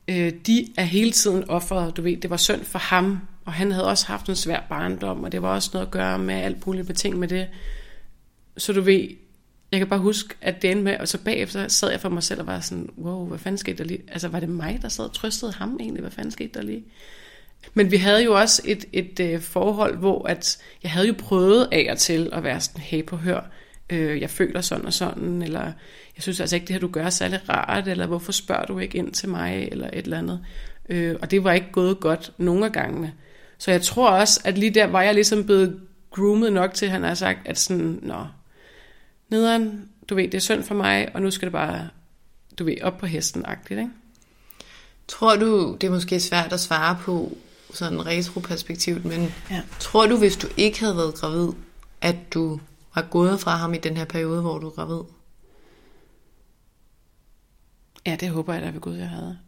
øh, 0.09 0.33
de 0.46 0.68
er 0.76 0.85
hele 0.85 1.12
tiden 1.12 1.50
offeret. 1.50 1.96
Du 1.96 2.02
ved, 2.02 2.16
det 2.16 2.31
var 2.31 2.37
synd 2.37 2.64
for 2.64 2.78
ham, 2.78 3.20
og 3.44 3.52
han 3.52 3.72
havde 3.72 3.88
også 3.88 4.07
haft 4.07 4.28
en 4.28 4.37
svær 4.37 4.61
barndom, 4.68 5.24
og 5.24 5.33
det 5.33 5.42
var 5.42 5.55
også 5.55 5.70
noget 5.72 5.87
at 5.87 5.92
gøre 5.92 6.18
med 6.18 6.35
alt 6.35 6.66
muligt 6.66 6.87
beting 6.87 7.18
med 7.18 7.28
det. 7.28 7.48
Så 8.57 8.72
du 8.72 8.81
ved, 8.81 9.09
jeg 9.72 9.81
kan 9.81 9.88
bare 9.88 10.00
huske, 10.00 10.35
at 10.40 10.62
det 10.62 10.70
endte 10.70 10.85
med, 10.85 10.96
og 10.98 11.09
så 11.09 11.18
bagefter 11.18 11.68
sad 11.68 11.90
jeg 11.90 12.00
for 12.00 12.09
mig 12.09 12.22
selv 12.22 12.40
og 12.40 12.46
var 12.46 12.61
sådan, 12.61 12.88
wow, 12.98 13.26
hvad 13.26 13.38
fanden 13.38 13.59
skete 13.59 13.78
der 13.78 13.85
lige? 13.85 14.02
Altså, 14.09 14.28
var 14.28 14.40
det 14.40 14.48
mig, 14.48 14.78
der 14.83 14.88
sad 14.88 15.05
og 15.05 15.14
trøstede 15.14 15.52
ham 15.52 15.76
egentlig? 15.81 16.00
Hvad 16.00 16.11
fanden 16.11 16.31
skete 16.31 16.50
der 16.55 16.62
lige? 16.62 16.85
Men 17.74 17.90
vi 17.90 17.96
havde 17.96 18.24
jo 18.24 18.35
også 18.40 18.62
et, 18.64 18.85
et, 18.92 19.20
et 19.20 19.33
øh, 19.33 19.40
forhold, 19.40 19.96
hvor 19.98 20.28
at 20.28 20.59
jeg 20.83 20.90
havde 20.90 21.07
jo 21.07 21.14
prøvet 21.18 21.68
af 21.72 21.88
og 21.90 21.98
til 21.98 22.31
at 22.33 22.44
være 22.44 22.61
sådan, 22.61 22.81
hey 22.81 23.05
på 23.05 23.16
hør, 23.16 23.50
øh, 23.90 24.20
jeg 24.20 24.31
føler 24.31 24.61
sådan 24.61 24.87
og 24.87 24.92
sådan, 24.92 25.42
eller 25.42 25.62
jeg 26.16 26.22
synes 26.22 26.40
altså 26.40 26.57
ikke, 26.57 26.66
det 26.66 26.74
her 26.74 26.81
du 26.81 26.88
gør 26.88 27.05
er 27.05 27.11
særlig 27.11 27.40
rart, 27.48 27.88
eller 27.88 28.07
hvorfor 28.07 28.33
spørger 28.33 28.64
du 28.64 28.78
ikke 28.78 28.98
ind 28.98 29.12
til 29.12 29.28
mig, 29.28 29.68
eller 29.72 29.87
et 29.92 30.05
eller 30.05 30.18
andet. 30.18 30.44
Øh, 30.88 31.16
og 31.22 31.31
det 31.31 31.44
var 31.44 31.52
ikke 31.52 31.72
gået 31.72 32.00
godt 32.00 32.33
nogle 32.38 32.66
af 32.66 32.72
gangene. 32.72 33.12
Så 33.62 33.70
jeg 33.70 33.83
tror 33.83 34.11
også, 34.11 34.40
at 34.44 34.59
lige 34.59 34.75
der 34.75 34.87
var 34.87 35.03
jeg 35.03 35.14
ligesom 35.14 35.44
blevet 35.44 35.81
groomet 36.11 36.53
nok 36.53 36.75
til, 36.75 36.87
at 36.87 36.92
han 36.92 37.03
har 37.03 37.14
sagt, 37.14 37.38
at 37.44 37.59
sådan, 37.59 37.98
nå, 38.03 38.27
nederen, 39.29 39.88
du 40.09 40.14
ved, 40.14 40.25
det 40.25 40.35
er 40.35 40.40
synd 40.40 40.62
for 40.62 40.75
mig, 40.75 41.11
og 41.14 41.22
nu 41.22 41.31
skal 41.31 41.46
det 41.46 41.53
bare, 41.53 41.88
du 42.59 42.64
ved, 42.64 42.81
op 42.83 42.98
på 42.98 43.07
hesten-agtigt, 43.07 43.81
ikke? 43.81 43.90
Tror 45.09 45.37
du, 45.37 45.77
det 45.81 45.87
er 45.87 45.90
måske 45.90 46.20
svært 46.20 46.53
at 46.53 46.61
svare 46.61 46.98
på 47.01 47.37
sådan 47.75 48.07
retroperspektivt, 48.07 49.05
men 49.05 49.35
ja. 49.51 49.62
tror 49.81 50.07
du, 50.07 50.18
hvis 50.18 50.37
du 50.37 50.48
ikke 50.57 50.81
havde 50.81 50.96
været 50.96 51.14
gravid, 51.14 51.48
at 52.01 52.16
du 52.35 52.61
var 52.94 53.03
gået 53.11 53.40
fra 53.40 53.57
ham 53.57 53.75
i 53.75 53.79
den 53.79 53.96
her 53.96 54.05
periode, 54.05 54.40
hvor 54.40 54.59
du 54.59 54.66
er 54.66 54.70
gravid? 54.70 55.03
Ja, 58.07 58.16
det 58.20 58.29
håber 58.29 58.55
jeg 58.55 58.62
da 58.62 58.70
ved 58.70 58.81
Gud, 58.81 58.96
jeg 58.96 59.09
havde. 59.09 59.38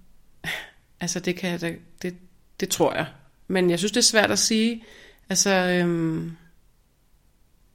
altså, 1.01 1.21
det 1.21 1.37
kan 1.37 1.51
jeg 1.51 1.61
da, 1.61 1.75
det, 2.03 2.17
det 2.61 2.69
tror 2.69 2.95
jeg. 2.95 3.07
Men 3.49 3.71
jeg 3.71 3.79
synes, 3.79 3.93
det 3.93 4.01
er 4.01 4.05
svært 4.05 4.31
at 4.31 4.39
sige. 4.39 4.85
Altså, 5.29 5.51
øhm, 5.51 6.33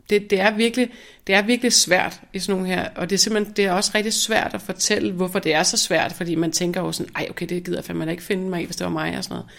det, 0.10 0.30
det, 0.30 0.40
er 0.40 0.52
virkelig, 0.52 0.92
det 1.28 1.36
er 1.36 1.42
virkelig 1.42 1.74
svært 1.74 2.22
i 2.34 2.40
sådan 2.40 2.56
nogle 2.56 2.76
her, 2.76 2.90
og 2.96 3.10
det 3.10 3.16
er 3.16 3.20
simpelthen 3.20 3.56
det 3.56 3.66
er 3.66 3.72
også 3.72 3.92
rigtig 3.96 4.14
svært 4.14 4.54
at 4.54 4.62
fortælle, 4.62 5.12
hvorfor 5.12 5.40
det 5.40 5.54
er 5.54 5.64
så 5.64 5.78
svært, 5.78 6.14
fordi 6.14 6.36
man 6.36 6.52
tænker 6.52 6.82
jo 6.82 6.92
sådan, 6.92 7.12
ej 7.16 7.28
okay, 7.30 7.46
det 7.50 7.64
gider 7.64 7.78
jeg 7.78 7.86
fandme 7.86 8.12
ikke 8.12 8.24
finde 8.24 8.50
mig 8.50 8.62
i, 8.62 8.66
hvis 8.66 8.76
det 8.76 8.86
var 8.86 8.92
mig 8.92 9.18
og 9.18 9.24
sådan 9.24 9.34
noget. 9.34 9.50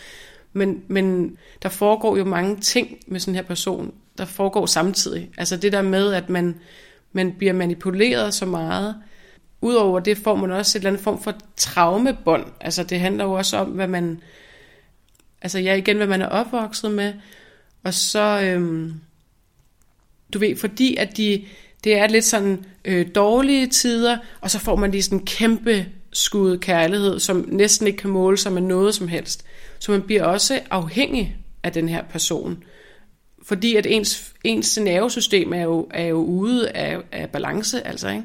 Men, 0.52 0.82
men 0.88 1.36
der 1.62 1.68
foregår 1.68 2.16
jo 2.16 2.24
mange 2.24 2.56
ting 2.56 2.98
med 3.06 3.20
sådan 3.20 3.34
her 3.34 3.42
person, 3.42 3.94
der 4.18 4.24
foregår 4.24 4.66
samtidig. 4.66 5.30
Altså 5.38 5.56
det 5.56 5.72
der 5.72 5.82
med, 5.82 6.12
at 6.12 6.28
man, 6.28 6.60
man 7.12 7.32
bliver 7.32 7.52
manipuleret 7.52 8.34
så 8.34 8.46
meget, 8.46 8.94
Udover 9.62 10.00
det 10.00 10.18
får 10.18 10.36
man 10.36 10.50
også 10.50 10.78
et 10.78 10.80
eller 10.80 10.90
andet 10.90 11.04
form 11.04 11.22
for 11.22 11.34
traumebånd. 11.56 12.46
Altså 12.60 12.84
det 12.84 13.00
handler 13.00 13.24
jo 13.24 13.32
også 13.32 13.56
om, 13.56 13.68
hvad 13.68 13.88
man, 13.88 14.20
altså 15.42 15.58
ja 15.58 15.74
igen, 15.74 15.96
hvad 15.96 16.06
man 16.06 16.22
er 16.22 16.26
opvokset 16.26 16.90
med, 16.90 17.12
og 17.84 17.94
så, 17.94 18.40
øhm, 18.44 18.94
du 20.32 20.38
ved, 20.38 20.56
fordi 20.56 20.96
at 20.96 21.16
de, 21.16 21.44
det 21.84 21.98
er 21.98 22.08
lidt 22.08 22.24
sådan 22.24 22.64
øh, 22.84 23.06
dårlige 23.14 23.66
tider, 23.66 24.18
og 24.40 24.50
så 24.50 24.58
får 24.58 24.76
man 24.76 24.90
lige 24.90 25.02
sådan 25.02 25.18
en 25.18 25.26
kæmpe 25.26 25.86
skud 26.12 26.58
kærlighed, 26.58 27.18
som 27.18 27.44
næsten 27.48 27.86
ikke 27.86 27.96
kan 27.96 28.10
måle 28.10 28.36
sig 28.36 28.52
med 28.52 28.62
noget 28.62 28.94
som 28.94 29.08
helst. 29.08 29.44
Så 29.78 29.92
man 29.92 30.02
bliver 30.02 30.24
også 30.24 30.60
afhængig 30.70 31.36
af 31.62 31.72
den 31.72 31.88
her 31.88 32.02
person. 32.02 32.64
Fordi 33.42 33.76
at 33.76 33.86
ens, 33.86 34.34
ens 34.44 34.78
nervesystem 34.78 35.52
er 35.52 35.62
jo, 35.62 35.88
er 35.90 36.06
jo 36.06 36.16
ude 36.16 36.70
af, 36.70 36.98
af 37.12 37.30
balance, 37.30 37.86
altså, 37.86 38.08
ikke? 38.08 38.24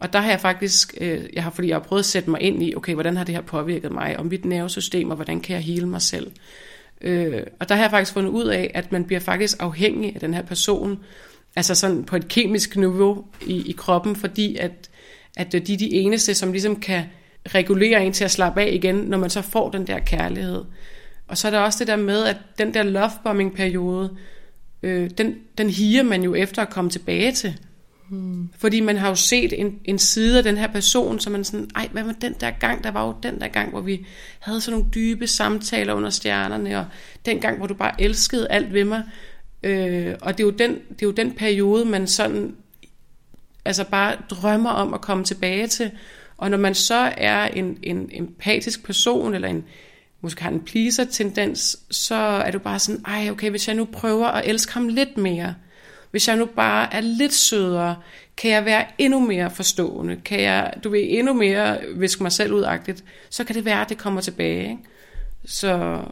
Og 0.00 0.12
der 0.12 0.20
har 0.20 0.30
jeg 0.30 0.40
faktisk, 0.40 0.94
øh, 1.00 1.24
jeg 1.32 1.42
har, 1.42 1.50
fordi 1.50 1.68
jeg 1.68 1.76
har 1.76 1.82
prøvet 1.82 2.00
at 2.00 2.06
sætte 2.06 2.30
mig 2.30 2.40
ind 2.40 2.62
i, 2.62 2.74
okay, 2.74 2.94
hvordan 2.94 3.16
har 3.16 3.24
det 3.24 3.34
her 3.34 3.42
påvirket 3.42 3.92
mig, 3.92 4.18
og 4.18 4.26
mit 4.26 4.44
nervesystem, 4.44 5.10
og 5.10 5.16
hvordan 5.16 5.40
kan 5.40 5.54
jeg 5.54 5.62
hele 5.62 5.86
mig 5.86 6.02
selv. 6.02 6.30
Øh, 7.00 7.42
og 7.60 7.68
der 7.68 7.74
har 7.74 7.82
jeg 7.82 7.90
faktisk 7.90 8.12
fundet 8.12 8.30
ud 8.30 8.46
af, 8.46 8.70
at 8.74 8.92
man 8.92 9.04
bliver 9.04 9.20
faktisk 9.20 9.56
afhængig 9.60 10.14
af 10.14 10.20
den 10.20 10.34
her 10.34 10.42
person, 10.42 10.98
altså 11.56 11.74
sådan 11.74 12.04
på 12.04 12.16
et 12.16 12.28
kemisk 12.28 12.76
niveau 12.76 13.24
i, 13.46 13.70
i 13.70 13.72
kroppen, 13.72 14.16
fordi 14.16 14.56
at, 14.56 14.90
at 15.36 15.54
øh, 15.54 15.66
de 15.66 15.74
er 15.74 15.78
de 15.78 15.92
eneste, 15.92 16.34
som 16.34 16.52
ligesom 16.52 16.80
kan 16.80 17.04
regulere 17.48 18.04
en 18.04 18.12
til 18.12 18.24
at 18.24 18.30
slappe 18.30 18.60
af 18.60 18.70
igen, 18.72 18.94
når 18.94 19.18
man 19.18 19.30
så 19.30 19.42
får 19.42 19.70
den 19.70 19.86
der 19.86 19.98
kærlighed. 19.98 20.64
Og 21.28 21.38
så 21.38 21.46
er 21.48 21.50
der 21.50 21.58
også 21.58 21.78
det 21.78 21.86
der 21.86 21.96
med, 21.96 22.24
at 22.24 22.36
den 22.58 22.74
der 22.74 22.82
lovebombing-periode, 22.82 24.16
øh, 24.82 25.10
den, 25.18 25.34
den 25.58 25.70
higer 25.70 26.02
man 26.02 26.22
jo 26.22 26.34
efter 26.34 26.62
at 26.62 26.70
komme 26.70 26.90
tilbage 26.90 27.32
til. 27.32 27.58
Fordi 28.58 28.80
man 28.80 28.96
har 28.96 29.08
jo 29.08 29.14
set 29.14 29.60
en, 29.60 29.78
en 29.84 29.98
side 29.98 30.38
af 30.38 30.44
den 30.44 30.56
her 30.56 30.66
person, 30.66 31.20
så 31.20 31.30
man 31.30 31.44
sådan, 31.44 31.70
ej, 31.76 31.88
hvad 31.92 32.02
var 32.02 32.12
den 32.12 32.34
der 32.40 32.50
gang? 32.50 32.84
Der 32.84 32.90
var 32.90 33.06
jo 33.06 33.14
den 33.22 33.40
der 33.40 33.48
gang, 33.48 33.70
hvor 33.70 33.80
vi 33.80 34.06
havde 34.38 34.60
sådan 34.60 34.78
nogle 34.78 34.90
dybe 34.94 35.26
samtaler 35.26 35.94
under 35.94 36.10
stjernerne, 36.10 36.78
og 36.78 36.86
den 37.26 37.40
gang, 37.40 37.58
hvor 37.58 37.66
du 37.66 37.74
bare 37.74 38.00
elskede 38.00 38.50
alt 38.50 38.72
ved 38.72 38.84
mig. 38.84 39.02
Øh, 39.62 40.14
og 40.20 40.38
det 40.38 40.44
er, 40.44 40.46
jo 40.46 40.50
den, 40.50 40.70
det 40.70 41.02
er 41.02 41.06
jo 41.06 41.10
den 41.10 41.32
periode, 41.32 41.84
man 41.84 42.06
sådan, 42.06 42.54
altså 43.64 43.84
bare 43.84 44.16
drømmer 44.30 44.70
om 44.70 44.94
at 44.94 45.00
komme 45.00 45.24
tilbage 45.24 45.66
til. 45.66 45.90
Og 46.36 46.50
når 46.50 46.58
man 46.58 46.74
så 46.74 47.12
er 47.16 47.44
en, 47.44 47.78
en 47.82 48.10
empatisk 48.12 48.84
person, 48.84 49.34
eller 49.34 49.48
en, 49.48 49.64
måske 50.20 50.42
har 50.42 50.50
en 50.50 50.60
pleaser-tendens, 50.60 51.78
så 51.90 52.14
er 52.14 52.50
du 52.50 52.58
bare 52.58 52.78
sådan, 52.78 53.04
ej, 53.06 53.30
okay, 53.30 53.50
hvis 53.50 53.68
jeg 53.68 53.76
nu 53.76 53.84
prøver 53.84 54.26
at 54.26 54.48
elske 54.48 54.72
ham 54.72 54.88
lidt 54.88 55.16
mere, 55.16 55.54
hvis 56.10 56.28
jeg 56.28 56.36
nu 56.36 56.46
bare 56.46 56.94
er 56.94 57.00
lidt 57.00 57.34
sødere, 57.34 57.96
kan 58.36 58.50
jeg 58.50 58.64
være 58.64 58.86
endnu 58.98 59.20
mere 59.20 59.50
forstående, 59.50 60.16
kan 60.24 60.40
jeg, 60.40 60.72
du 60.84 60.90
ved, 60.90 61.06
endnu 61.08 61.32
mere 61.32 61.78
viske 61.96 62.22
mig 62.22 62.32
selv 62.32 62.52
udagtigt, 62.52 63.04
så 63.30 63.44
kan 63.44 63.54
det 63.54 63.64
være, 63.64 63.80
at 63.80 63.88
det 63.88 63.98
kommer 63.98 64.20
tilbage. 64.20 64.62
Ikke? 64.62 64.82
Så, 65.44 66.02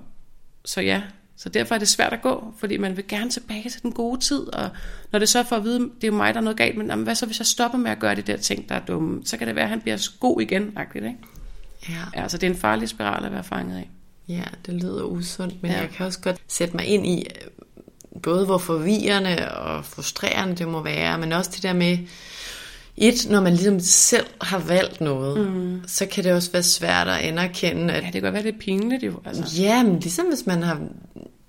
så 0.65 0.81
ja, 0.81 1.03
så 1.37 1.49
derfor 1.49 1.75
er 1.75 1.79
det 1.79 1.89
svært 1.89 2.13
at 2.13 2.23
gå, 2.23 2.55
fordi 2.59 2.77
man 2.77 2.97
vil 2.97 3.07
gerne 3.09 3.31
tilbage 3.31 3.71
til 3.71 3.83
den 3.83 3.93
gode 3.93 4.21
tid, 4.21 4.55
og 4.55 4.71
når 5.13 5.19
det 5.19 5.29
så 5.29 5.43
får 5.43 5.57
at 5.57 5.65
vide, 5.65 5.79
det 5.79 6.05
er 6.05 6.09
jo 6.09 6.15
mig, 6.15 6.35
der 6.35 6.41
er 6.41 6.45
noget 6.45 6.57
galt, 6.57 6.77
men 6.77 6.87
jamen, 6.87 7.05
hvad 7.05 7.15
så 7.15 7.27
hvis 7.27 7.39
jeg 7.39 7.47
stopper 7.47 7.79
med 7.79 7.91
at 7.91 7.99
gøre 7.99 8.15
de 8.15 8.23
der 8.23 8.37
ting, 8.37 8.69
der 8.69 8.75
er 8.75 8.85
dumme, 8.85 9.23
så 9.25 9.37
kan 9.37 9.47
det 9.47 9.55
være, 9.55 9.65
at 9.65 9.71
han 9.71 9.81
bliver 9.81 10.09
god 10.21 10.41
igen, 10.41 10.73
agtigt, 10.77 11.05
ikke? 11.05 11.19
Ja. 11.89 12.23
Altså, 12.23 12.39
det 12.39 12.47
er 12.47 12.51
en 12.51 12.59
farlig 12.59 12.89
spiral 12.89 13.25
at 13.25 13.33
være 13.33 13.45
fanget 13.45 13.77
af. 13.77 13.91
Ja, 14.29 14.45
det 14.67 14.75
lyder 14.75 15.03
usundt, 15.03 15.63
men 15.63 15.71
ja. 15.71 15.81
jeg 15.81 15.91
kan 15.91 16.07
også 16.07 16.21
godt 16.21 16.37
sætte 16.49 16.77
mig 16.77 16.87
ind 16.87 17.07
i, 17.07 17.27
både 18.23 18.45
hvor 18.45 18.59
forvirrende 18.59 19.49
og 19.53 19.85
frustrerende 19.85 20.57
det 20.57 20.69
må 20.69 20.83
være, 20.83 21.19
men 21.19 21.33
også 21.33 21.51
det 21.55 21.63
der 21.63 21.73
med, 21.73 21.99
et, 22.97 23.31
når 23.31 23.41
man 23.41 23.53
ligesom 23.53 23.81
selv 23.81 24.27
har 24.41 24.59
valgt 24.59 25.01
noget, 25.01 25.51
mm. 25.51 25.81
så 25.87 26.07
kan 26.07 26.25
det 26.25 26.33
også 26.33 26.53
være 26.53 26.63
svært 26.63 27.09
at 27.09 27.19
anerkende, 27.19 27.95
at... 27.95 28.05
Ja, 28.05 28.11
det 28.13 28.23
kan 28.23 28.33
være 28.33 28.43
lidt 28.43 28.59
pinligt 28.59 29.03
jo. 29.03 29.13
Altså. 29.25 29.63
Ja, 29.63 29.83
men 29.83 30.01
ligesom 30.01 30.27
hvis 30.27 30.47
man 30.47 30.63
har 30.63 30.81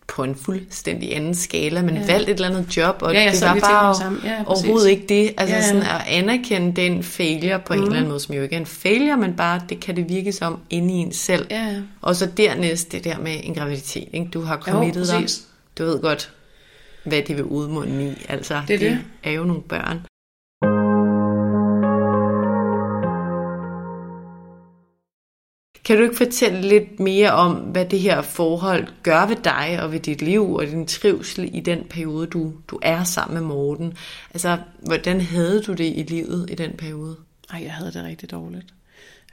på 0.07 0.23
en 0.23 0.35
fuldstændig 0.35 1.15
anden 1.15 1.35
skala, 1.35 1.81
men 1.81 1.95
ja. 1.95 2.05
valgt 2.05 2.29
et 2.29 2.33
eller 2.33 2.47
andet 2.47 2.77
job, 2.77 2.95
og 3.01 3.13
ja, 3.13 3.23
ja, 3.23 3.31
det 3.31 3.41
var 3.41 3.59
bare 3.59 4.13
ja, 4.25 4.43
overhovedet 4.45 4.89
ikke 4.89 5.05
det. 5.09 5.33
Altså 5.37 5.55
ja, 5.55 5.61
ja. 5.61 5.67
sådan 5.67 5.81
at 5.81 6.01
anerkende 6.07 6.81
den 6.81 7.03
failure 7.03 7.59
på 7.59 7.73
mm. 7.73 7.79
en 7.79 7.85
eller 7.85 7.97
anden 7.97 8.09
måde, 8.09 8.19
som 8.19 8.35
jo 8.35 8.41
ikke 8.41 8.55
er 8.55 8.59
en 8.59 8.65
failure, 8.65 9.17
men 9.17 9.35
bare 9.35 9.61
det 9.69 9.79
kan 9.79 9.95
det 9.95 10.09
virke 10.09 10.31
som 10.31 10.59
inde 10.69 10.93
i 10.93 10.97
en 10.97 11.13
selv. 11.13 11.47
Ja. 11.49 11.75
Og 12.01 12.15
så 12.15 12.25
dernæst 12.25 12.91
det 12.91 13.03
der 13.03 13.19
med 13.19 13.37
en 13.43 13.53
graviditet. 13.53 14.07
Ikke? 14.13 14.27
Du 14.33 14.41
har 14.41 14.57
committet 14.57 15.07
dig. 15.07 15.27
Du 15.77 15.83
ved 15.83 16.01
godt, 16.01 16.31
hvad 17.03 17.21
det 17.21 17.35
vil 17.35 17.43
udmunde 17.43 18.11
i. 18.11 18.25
Altså, 18.29 18.61
det 18.67 18.73
er, 18.73 18.79
det. 18.79 18.91
det 18.91 18.99
er 19.23 19.31
jo 19.31 19.43
nogle 19.43 19.61
børn. 19.61 19.99
Kan 25.89 25.97
du 25.97 26.03
ikke 26.03 26.17
fortælle 26.17 26.61
lidt 26.61 26.99
mere 26.99 27.31
om, 27.31 27.53
hvad 27.55 27.85
det 27.85 27.99
her 27.99 28.21
forhold 28.21 28.87
gør 29.03 29.25
ved 29.25 29.35
dig 29.35 29.79
og 29.81 29.91
ved 29.91 29.99
dit 29.99 30.21
liv 30.21 30.53
og 30.53 30.67
din 30.67 30.87
trivsel 30.87 31.49
i 31.55 31.59
den 31.59 31.83
periode, 31.89 32.27
du, 32.27 32.53
du 32.67 32.79
er 32.81 33.03
sammen 33.03 33.39
med 33.39 33.47
Morten? 33.47 33.93
Altså, 34.33 34.57
hvordan 34.79 35.21
havde 35.21 35.61
du 35.61 35.73
det 35.73 35.93
i 35.95 36.05
livet 36.07 36.49
i 36.51 36.55
den 36.55 36.71
periode? 36.77 37.15
Ej, 37.53 37.63
jeg 37.63 37.73
havde 37.73 37.91
det 37.91 38.03
rigtig 38.03 38.31
dårligt. 38.31 38.65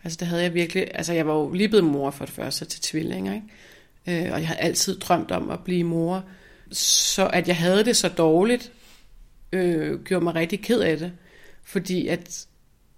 Altså, 0.05 0.17
det 0.21 0.29
havde 0.29 0.43
jeg 0.43 0.55
virkelig... 0.55 0.87
Altså, 0.95 1.13
jeg 1.13 1.27
var 1.27 1.35
jo 1.35 1.53
lige 1.53 1.69
blevet 1.69 1.85
mor 1.85 2.11
for 2.11 2.25
det 2.25 2.35
første 2.35 2.65
til 2.65 2.83
tvillinger, 2.83 3.35
ikke? 3.35 4.27
Øh, 4.27 4.33
og 4.33 4.41
jeg 4.41 4.49
har 4.49 4.55
altid 4.55 5.01
drømt 5.01 5.31
om 5.31 5.51
at 5.51 5.61
blive 5.65 5.85
mor. 5.85 6.25
Så 6.73 7.27
at 7.33 7.49
jeg 7.49 7.57
havde 7.57 7.85
det 7.85 7.97
så 7.97 8.09
dårligt, 8.09 8.73
øh, 9.53 10.05
gjorde 10.05 10.25
mig 10.25 10.35
rigtig 10.35 10.63
ked 10.63 10.81
af 10.81 10.99
det. 10.99 11.13
Fordi 11.65 12.09
at 12.09 12.47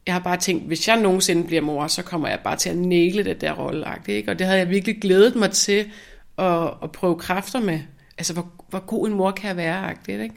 jeg 0.06 0.14
har 0.14 0.20
bare 0.20 0.36
tænkt, 0.36 0.66
hvis 0.66 0.88
jeg 0.88 1.00
nogensinde 1.00 1.44
bliver 1.44 1.62
mor, 1.62 1.86
så 1.86 2.02
kommer 2.02 2.28
jeg 2.28 2.40
bare 2.44 2.56
til 2.56 2.70
at 2.70 2.76
næle 2.76 3.24
det 3.24 3.40
der 3.40 3.52
rolle. 3.52 3.86
Ikke? 4.08 4.30
Og 4.30 4.38
det 4.38 4.46
havde 4.46 4.58
jeg 4.58 4.70
virkelig 4.70 5.00
glædet 5.00 5.36
mig 5.36 5.50
til 5.50 5.90
at, 6.38 6.70
at 6.82 6.92
prøve 6.92 7.18
kræfter 7.18 7.60
med. 7.60 7.80
Altså, 8.18 8.32
hvor, 8.32 8.52
hvor 8.68 8.78
god 8.78 9.08
en 9.08 9.14
mor 9.14 9.30
kan 9.30 9.48
jeg 9.48 9.56
være. 9.56 9.94
Ikke? 10.08 10.34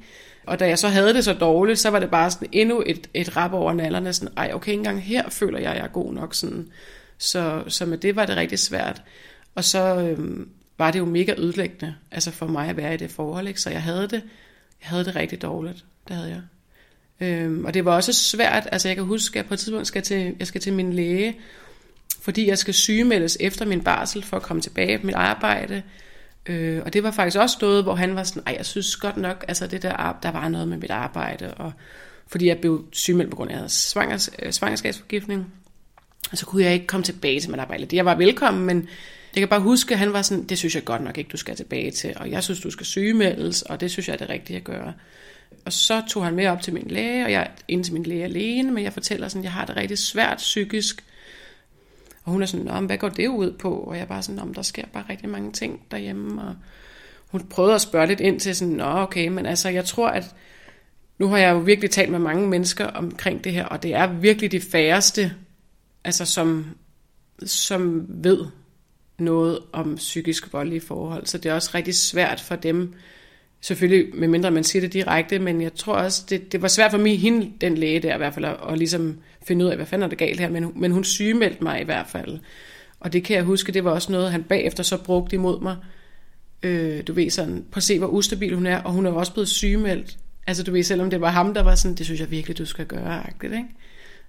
Og 0.47 0.59
da 0.59 0.67
jeg 0.67 0.79
så 0.79 0.87
havde 0.87 1.13
det 1.13 1.23
så 1.23 1.33
dårligt, 1.33 1.79
så 1.79 1.89
var 1.89 1.99
det 1.99 2.11
bare 2.11 2.31
sådan 2.31 2.47
endnu 2.51 2.83
et, 2.85 3.09
et 3.13 3.37
rap 3.37 3.53
over 3.53 3.73
nallerne. 3.73 4.13
Sådan, 4.13 4.33
Ej, 4.37 4.51
okay, 4.53 4.71
ikke 4.71 4.79
engang 4.79 5.03
her 5.03 5.29
føler 5.29 5.59
jeg, 5.59 5.71
at 5.71 5.77
jeg 5.77 5.83
er 5.83 5.89
god 5.89 6.13
nok. 6.13 6.33
Sådan. 6.33 6.67
Så, 7.17 7.63
så 7.67 7.85
med 7.85 7.97
det 7.97 8.15
var 8.15 8.25
det 8.25 8.37
rigtig 8.37 8.59
svært. 8.59 9.01
Og 9.55 9.63
så 9.63 9.79
øhm, 9.79 10.49
var 10.81 10.91
det 10.91 10.99
jo 10.99 11.05
mega 11.05 11.33
ødelæggende 11.37 11.95
altså 12.11 12.31
for 12.31 12.47
mig 12.47 12.69
at 12.69 12.77
være 12.77 12.93
i 12.93 12.97
det 12.97 13.11
forhold. 13.11 13.47
Ikke? 13.47 13.61
Så 13.61 13.69
jeg 13.69 13.81
havde 13.81 14.07
det, 14.07 14.23
jeg 14.81 14.89
havde 14.89 15.05
det 15.05 15.15
rigtig 15.15 15.41
dårligt. 15.41 15.85
Det 16.07 16.15
havde 16.15 16.29
jeg. 16.29 16.41
Øhm, 17.27 17.65
og 17.65 17.73
det 17.73 17.85
var 17.85 17.95
også 17.95 18.13
svært, 18.13 18.67
altså 18.71 18.87
jeg 18.87 18.95
kan 18.95 19.05
huske, 19.05 19.39
at 19.39 19.45
på 19.45 19.53
et 19.53 19.59
tidspunkt 19.59 19.87
skal 19.87 20.01
til, 20.01 20.35
jeg 20.39 20.47
skal 20.47 20.61
til 20.61 20.73
min 20.73 20.93
læge, 20.93 21.37
fordi 22.21 22.47
jeg 22.47 22.57
skal 22.57 22.73
sygemeldes 22.73 23.37
efter 23.39 23.65
min 23.65 23.83
barsel 23.83 24.23
for 24.23 24.37
at 24.37 24.43
komme 24.43 24.61
tilbage 24.61 24.99
på 24.99 25.05
mit 25.05 25.15
arbejde. 25.15 25.83
Øh, 26.45 26.81
og 26.85 26.93
det 26.93 27.03
var 27.03 27.11
faktisk 27.11 27.37
også 27.37 27.57
noget, 27.61 27.83
hvor 27.83 27.95
han 27.95 28.15
var 28.15 28.23
sådan, 28.23 28.43
ej, 28.45 28.55
jeg 28.57 28.65
synes 28.65 28.95
godt 28.95 29.17
nok, 29.17 29.45
altså 29.47 29.67
det 29.67 29.81
der, 29.81 30.17
der 30.23 30.31
var 30.31 30.49
noget 30.49 30.67
med 30.67 30.77
mit 30.77 30.91
arbejde, 30.91 31.53
og 31.53 31.71
fordi 32.27 32.47
jeg 32.47 32.57
blev 32.57 32.85
sygemeldt 32.91 33.31
på 33.31 33.35
grund 33.35 33.49
af, 33.49 33.53
at 33.53 33.55
jeg 33.55 33.59
havde 33.59 33.69
svangers, 33.69 34.29
øh, 34.39 34.51
svangerskabsforgiftning. 34.51 35.53
Og 36.31 36.37
så 36.37 36.45
kunne 36.45 36.63
jeg 36.63 36.73
ikke 36.73 36.87
komme 36.87 37.03
tilbage 37.03 37.39
til 37.39 37.51
mit 37.51 37.59
arbejde. 37.59 37.95
Jeg 37.95 38.05
var 38.05 38.15
velkommen, 38.15 38.65
men 38.65 38.87
jeg 39.35 39.41
kan 39.41 39.47
bare 39.47 39.59
huske, 39.59 39.93
at 39.93 39.99
han 39.99 40.13
var 40.13 40.21
sådan, 40.21 40.43
det 40.43 40.57
synes 40.57 40.75
jeg 40.75 40.85
godt 40.85 41.03
nok 41.03 41.17
ikke, 41.17 41.29
du 41.29 41.37
skal 41.37 41.55
tilbage 41.55 41.91
til, 41.91 42.13
og 42.15 42.31
jeg 42.31 42.43
synes, 42.43 42.59
du 42.59 42.71
skal 42.71 42.85
sygemeldes, 42.85 43.61
og 43.61 43.79
det 43.81 43.91
synes 43.91 44.07
jeg 44.07 44.13
er 44.13 44.17
det 44.17 44.29
rigtige 44.29 44.57
at 44.57 44.63
gøre. 44.63 44.93
Og 45.65 45.73
så 45.73 46.03
tog 46.09 46.23
han 46.23 46.35
med 46.35 46.47
op 46.47 46.61
til 46.61 46.73
min 46.73 46.87
læge, 46.87 47.25
og 47.25 47.31
jeg 47.31 47.41
er 47.41 47.47
ind 47.67 47.83
til 47.83 47.93
min 47.93 48.03
læge 48.03 48.23
alene, 48.23 48.71
men 48.71 48.83
jeg 48.83 48.93
fortæller 48.93 49.27
sådan, 49.27 49.43
jeg 49.43 49.51
har 49.51 49.65
det 49.65 49.75
rigtig 49.75 49.97
svært 49.97 50.37
psykisk. 50.37 51.03
Og 52.23 52.31
hun 52.31 52.41
er 52.41 52.45
sådan, 52.45 52.65
Nå, 52.65 52.79
hvad 52.79 52.97
går 52.97 53.09
det 53.09 53.27
ud 53.27 53.51
på? 53.51 53.73
Og 53.73 53.95
jeg 53.95 54.01
er 54.01 54.07
bare 54.07 54.23
sådan, 54.23 54.53
der 54.53 54.61
sker 54.61 54.85
bare 54.93 55.05
rigtig 55.09 55.29
mange 55.29 55.51
ting 55.51 55.81
derhjemme. 55.91 56.41
Og 56.41 56.55
hun 57.27 57.47
prøvede 57.49 57.75
at 57.75 57.81
spørge 57.81 58.07
lidt 58.07 58.19
ind 58.19 58.39
til 58.39 58.55
sådan, 58.55 58.73
Nå, 58.73 58.85
okay, 58.85 59.27
men 59.27 59.45
altså, 59.45 59.69
jeg 59.69 59.85
tror, 59.85 60.07
at 60.07 60.35
nu 61.17 61.27
har 61.27 61.37
jeg 61.37 61.51
jo 61.51 61.59
virkelig 61.59 61.91
talt 61.91 62.11
med 62.11 62.19
mange 62.19 62.47
mennesker 62.47 62.85
omkring 62.85 63.43
det 63.43 63.51
her, 63.51 63.65
og 63.65 63.83
det 63.83 63.95
er 63.95 64.07
virkelig 64.07 64.51
de 64.51 64.61
færreste, 64.61 65.33
altså 66.03 66.25
som, 66.25 66.65
som 67.45 68.05
ved 68.07 68.45
noget 69.21 69.59
om 69.71 69.95
psykisk 69.95 70.53
voldelige 70.53 70.81
forhold. 70.81 71.25
Så 71.25 71.37
det 71.37 71.49
er 71.49 71.53
også 71.53 71.71
rigtig 71.73 71.95
svært 71.95 72.39
for 72.39 72.55
dem, 72.55 72.93
Selvfølgelig, 73.63 74.15
medmindre 74.15 74.51
man 74.51 74.63
siger 74.63 74.81
det 74.81 74.93
direkte, 74.93 75.39
men 75.39 75.61
jeg 75.61 75.73
tror 75.73 75.93
også, 75.93 76.23
det, 76.29 76.51
det 76.51 76.61
var 76.61 76.67
svært 76.67 76.91
for 76.91 76.97
mig, 76.97 77.19
hende, 77.19 77.51
den 77.61 77.77
læge 77.77 77.99
der 77.99 78.15
i 78.15 78.17
hvert 78.17 78.33
fald, 78.33 78.45
at, 78.45 78.57
at 78.69 78.77
ligesom 78.77 79.17
finde 79.47 79.65
ud 79.65 79.69
af, 79.69 79.75
hvad 79.75 79.85
fanden 79.85 80.03
er 80.03 80.09
det 80.09 80.17
galt 80.17 80.39
her, 80.39 80.49
men, 80.49 80.71
men 80.75 80.91
hun 80.91 81.03
sygemeldte 81.03 81.63
mig 81.63 81.81
i 81.81 81.83
hvert 81.83 82.07
fald. 82.07 82.39
Og 82.99 83.13
det 83.13 83.23
kan 83.23 83.35
jeg 83.35 83.43
huske, 83.43 83.71
det 83.71 83.83
var 83.83 83.91
også 83.91 84.11
noget, 84.11 84.31
han 84.31 84.43
bagefter 84.43 84.83
så 84.83 84.97
brugte 85.03 85.35
imod 85.35 85.61
mig. 85.61 85.75
Øh, 86.63 87.01
du 87.07 87.13
ved 87.13 87.29
sådan, 87.29 87.65
på 87.71 87.77
at 87.77 87.83
se, 87.83 87.99
hvor 87.99 88.07
ustabil 88.07 88.55
hun 88.55 88.65
er, 88.65 88.77
og 88.77 88.91
hun 88.91 89.05
er 89.05 89.11
også 89.11 89.33
blevet 89.33 89.49
sygemeldt. 89.49 90.17
Altså 90.47 90.63
du 90.63 90.71
ved, 90.71 90.83
selvom 90.83 91.09
det 91.09 91.21
var 91.21 91.29
ham, 91.29 91.53
der 91.53 91.63
var 91.63 91.75
sådan, 91.75 91.95
det 91.95 92.05
synes 92.05 92.21
jeg 92.21 92.31
virkelig, 92.31 92.57
du 92.57 92.65
skal 92.65 92.85
gøre, 92.85 93.27
agtigt, 93.27 93.53
ikke? 93.53 93.69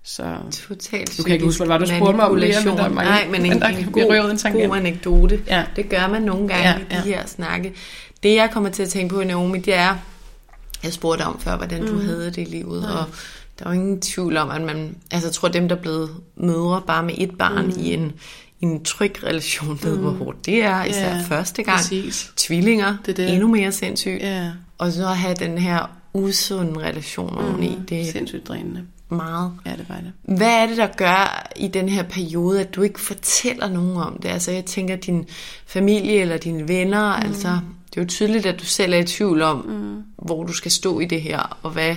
Så 0.05 0.37
Totalt 0.69 1.19
du 1.19 1.23
kan 1.23 1.33
ikke 1.33 1.45
huske, 1.45 1.59
hvad 1.59 1.67
var 1.67 1.79
du 1.79 1.87
spurgte 1.87 2.17
mig 2.17 2.27
om 2.27 2.41
det 2.41 2.55
her, 2.55 2.65
men 2.65 2.77
der 2.77 2.85
er 2.85 2.89
mange, 2.89 3.11
Nej, 3.11 3.29
men 3.31 3.47
en, 3.47 3.61
der 3.61 3.69
en 3.69 3.93
god, 3.93 4.03
en 4.47 4.53
god 4.53 4.77
anekdote. 4.77 5.41
Ja. 5.47 5.65
Det 5.77 5.89
gør 5.89 6.09
man 6.09 6.23
nogle 6.23 6.49
gange 6.49 6.69
ja, 6.69 6.77
ja. 6.91 7.01
i 7.01 7.05
de 7.05 7.09
her 7.09 7.27
snakke. 7.27 7.75
Det 8.23 8.35
jeg 8.35 8.51
kommer 8.53 8.71
til 8.71 8.83
at 8.83 8.89
tænke 8.89 9.15
på, 9.15 9.25
Naomi, 9.25 9.59
det 9.59 9.75
er, 9.75 9.97
jeg 10.83 10.93
spurgte 10.93 11.23
om 11.23 11.41
før, 11.41 11.57
hvordan 11.57 11.87
du 11.87 11.93
mm. 11.93 12.05
havde 12.07 12.27
det 12.27 12.39
i 12.39 12.45
livet, 12.45 12.83
ja. 12.83 12.89
og 12.89 13.05
der 13.59 13.65
er 13.65 13.69
jo 13.69 13.75
ingen 13.81 14.01
tvivl 14.01 14.37
om, 14.37 14.51
at 14.51 14.61
man, 14.61 14.97
altså 15.11 15.29
jeg 15.29 15.35
tror 15.35 15.49
dem, 15.49 15.69
der 15.69 15.77
er 15.77 15.81
blevet 15.81 16.11
mødre 16.37 16.83
bare 16.87 17.03
med 17.03 17.15
et 17.19 17.39
barn 17.39 17.67
mm. 17.67 17.75
i 17.79 17.95
en, 17.95 18.13
i 18.61 18.65
en 18.65 18.85
tryg 18.85 19.25
relation, 19.25 19.79
ved 19.83 19.97
mm. 19.97 20.03
hvor 20.03 20.11
hårdt 20.11 20.47
det 20.47 20.65
er, 20.65 20.85
især 20.85 21.15
yeah, 21.15 21.25
første 21.25 21.63
gang. 21.63 21.79
Præcis. 21.79 22.33
Tvillinger, 22.37 22.97
det 23.07 23.17
det. 23.17 23.33
endnu 23.33 23.49
mere 23.49 23.73
sindssygt. 23.73 24.23
Yeah. 24.25 24.47
Og 24.79 24.93
så 24.93 25.09
at 25.09 25.17
have 25.17 25.35
den 25.35 25.59
her 25.59 25.91
usunde 26.15 26.81
relation 26.81 27.33
mm. 27.33 27.47
oveni. 27.47 27.79
Det 27.89 28.01
er 28.01 28.13
sindssygt 28.13 28.49
drænende. 28.49 28.83
Meget. 29.17 29.53
Ja, 29.67 29.71
det 29.71 29.89
var 29.89 29.95
det. 29.97 30.37
Hvad 30.37 30.63
er 30.63 30.67
det, 30.67 30.77
der 30.77 30.87
gør 30.87 31.49
i 31.57 31.69
den 31.69 31.89
her 31.89 32.03
periode, 32.03 32.61
at 32.61 32.75
du 32.75 32.83
ikke 32.83 33.01
fortæller 33.01 33.69
nogen 33.69 33.97
om 33.97 34.19
det? 34.23 34.29
Altså 34.29 34.51
jeg 34.51 34.65
tænker, 34.65 34.97
din 34.97 35.27
familie 35.67 36.21
eller 36.21 36.37
dine 36.37 36.69
venner, 36.69 37.17
mm. 37.17 37.27
altså 37.27 37.49
det 37.91 37.97
er 37.97 38.03
jo 38.03 38.09
tydeligt, 38.09 38.47
at 38.47 38.61
du 38.61 38.65
selv 38.65 38.93
er 38.93 38.99
i 38.99 39.05
tvivl 39.05 39.43
om, 39.43 39.57
mm. 39.57 40.03
hvor 40.17 40.45
du 40.45 40.53
skal 40.53 40.71
stå 40.71 41.01
i 41.01 41.05
det 41.05 41.23
her, 41.23 41.59
og 41.63 41.71
hvad, 41.71 41.97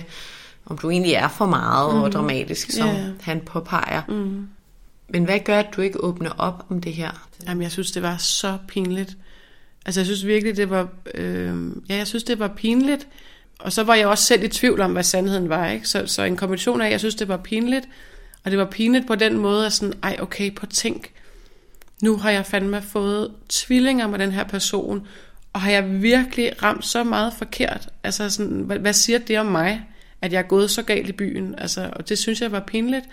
om 0.65 0.78
du 0.78 0.89
egentlig 0.89 1.13
er 1.13 1.28
for 1.28 1.45
meget 1.45 1.95
mm. 1.95 2.01
og 2.01 2.12
dramatisk, 2.12 2.71
som 2.71 2.88
yeah. 2.88 3.10
han 3.21 3.41
påpeger. 3.45 4.01
Mm. 4.08 4.47
Men 5.10 5.23
hvad 5.23 5.39
gør, 5.39 5.60
at 5.60 5.67
du 5.75 5.82
ikke 5.82 6.04
åbner 6.04 6.32
op 6.38 6.65
om 6.69 6.82
det 6.82 6.93
her? 6.93 7.28
Jamen, 7.47 7.63
jeg 7.63 7.71
synes, 7.71 7.91
det 7.91 8.04
var 8.04 8.17
så 8.17 8.58
pinligt. 8.67 9.17
Altså, 9.86 10.01
jeg 10.01 10.06
synes 10.06 10.25
virkelig, 10.25 10.58
det 10.58 10.69
var... 10.69 10.88
Øh, 11.13 11.71
ja, 11.89 11.95
jeg 11.95 12.08
synes, 12.08 12.23
det 12.23 12.39
var 12.39 12.47
pinligt. 12.47 13.08
Og 13.59 13.73
så 13.73 13.83
var 13.83 13.95
jeg 13.95 14.07
også 14.07 14.23
selv 14.23 14.43
i 14.43 14.47
tvivl 14.47 14.81
om, 14.81 14.91
hvad 14.91 15.03
sandheden 15.03 15.49
var, 15.49 15.69
ikke? 15.69 15.87
Så, 15.87 16.07
så 16.07 16.23
en 16.23 16.37
kombination 16.37 16.81
af, 16.81 16.91
jeg 16.91 16.99
synes, 16.99 17.15
det 17.15 17.27
var 17.27 17.37
pinligt. 17.37 17.87
Og 18.43 18.51
det 18.51 18.59
var 18.59 18.65
pinligt 18.65 19.07
på 19.07 19.15
den 19.15 19.37
måde, 19.37 19.65
at 19.65 19.73
sådan, 19.73 19.93
ej, 20.03 20.17
okay, 20.19 20.55
på 20.55 20.65
tænk. 20.65 21.11
Nu 22.01 22.17
har 22.17 22.31
jeg 22.31 22.45
fandme 22.45 22.81
fået 22.81 23.31
tvillinger 23.49 24.07
med 24.07 24.19
den 24.19 24.31
her 24.31 24.43
person, 24.43 25.07
og 25.53 25.61
har 25.61 25.71
jeg 25.71 26.01
virkelig 26.01 26.63
ramt 26.63 26.85
så 26.85 27.03
meget 27.03 27.33
forkert? 27.33 27.89
Altså 28.03 28.29
sådan, 28.29 28.57
hvad, 28.57 28.79
hvad 28.79 28.93
siger 28.93 29.19
det 29.19 29.39
om 29.39 29.45
mig, 29.45 29.85
at 30.21 30.33
jeg 30.33 30.39
er 30.39 30.47
gået 30.47 30.71
så 30.71 30.83
galt 30.83 31.09
i 31.09 31.11
byen? 31.11 31.55
Altså, 31.57 31.89
og 31.93 32.09
det 32.09 32.17
synes 32.17 32.41
jeg 32.41 32.51
var 32.51 32.59
pinligt. 32.59 33.05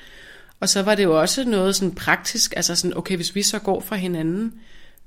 Og 0.61 0.69
så 0.69 0.83
var 0.83 0.95
det 0.95 1.05
jo 1.05 1.21
også 1.21 1.45
noget 1.45 1.77
sådan 1.77 1.95
praktisk, 1.95 2.53
altså 2.57 2.75
sådan, 2.77 2.97
okay, 2.97 3.17
hvis 3.17 3.35
vi 3.35 3.43
så 3.43 3.59
går 3.59 3.81
fra 3.81 3.97
hinanden, 3.97 4.53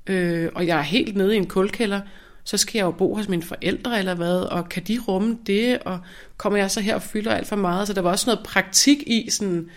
øh, 0.06 0.48
og 0.54 0.66
jeg 0.66 0.78
er 0.78 0.82
helt 0.82 1.16
nede 1.16 1.34
i 1.34 1.36
en 1.36 1.46
kulkælder, 1.46 2.00
så 2.46 2.56
skal 2.56 2.78
jeg 2.78 2.84
jo 2.84 2.90
bo 2.90 3.14
hos 3.14 3.28
mine 3.28 3.42
forældre 3.42 3.98
eller 3.98 4.14
hvad, 4.14 4.38
og 4.38 4.68
kan 4.68 4.82
de 4.82 4.98
rumme 5.08 5.38
det, 5.46 5.78
og 5.78 5.98
kommer 6.36 6.58
jeg 6.58 6.70
så 6.70 6.80
her 6.80 6.94
og 6.94 7.02
fylder 7.02 7.34
alt 7.34 7.46
for 7.46 7.56
meget? 7.56 7.86
Så 7.86 7.92
der 7.92 8.00
var 8.00 8.10
også 8.10 8.30
noget 8.30 8.46
praktik 8.46 9.02
i, 9.06 9.30
sådan, 9.30 9.70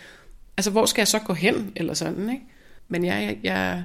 altså 0.58 0.72
hvor 0.72 0.86
skal 0.86 1.02
jeg 1.02 1.08
så 1.08 1.20
gå 1.20 1.34
hen, 1.34 1.72
eller 1.76 1.94
sådan, 1.94 2.30
ikke? 2.30 2.44
Men 2.88 3.06
jeg, 3.06 3.24
jeg, 3.24 3.38
jeg 3.44 3.84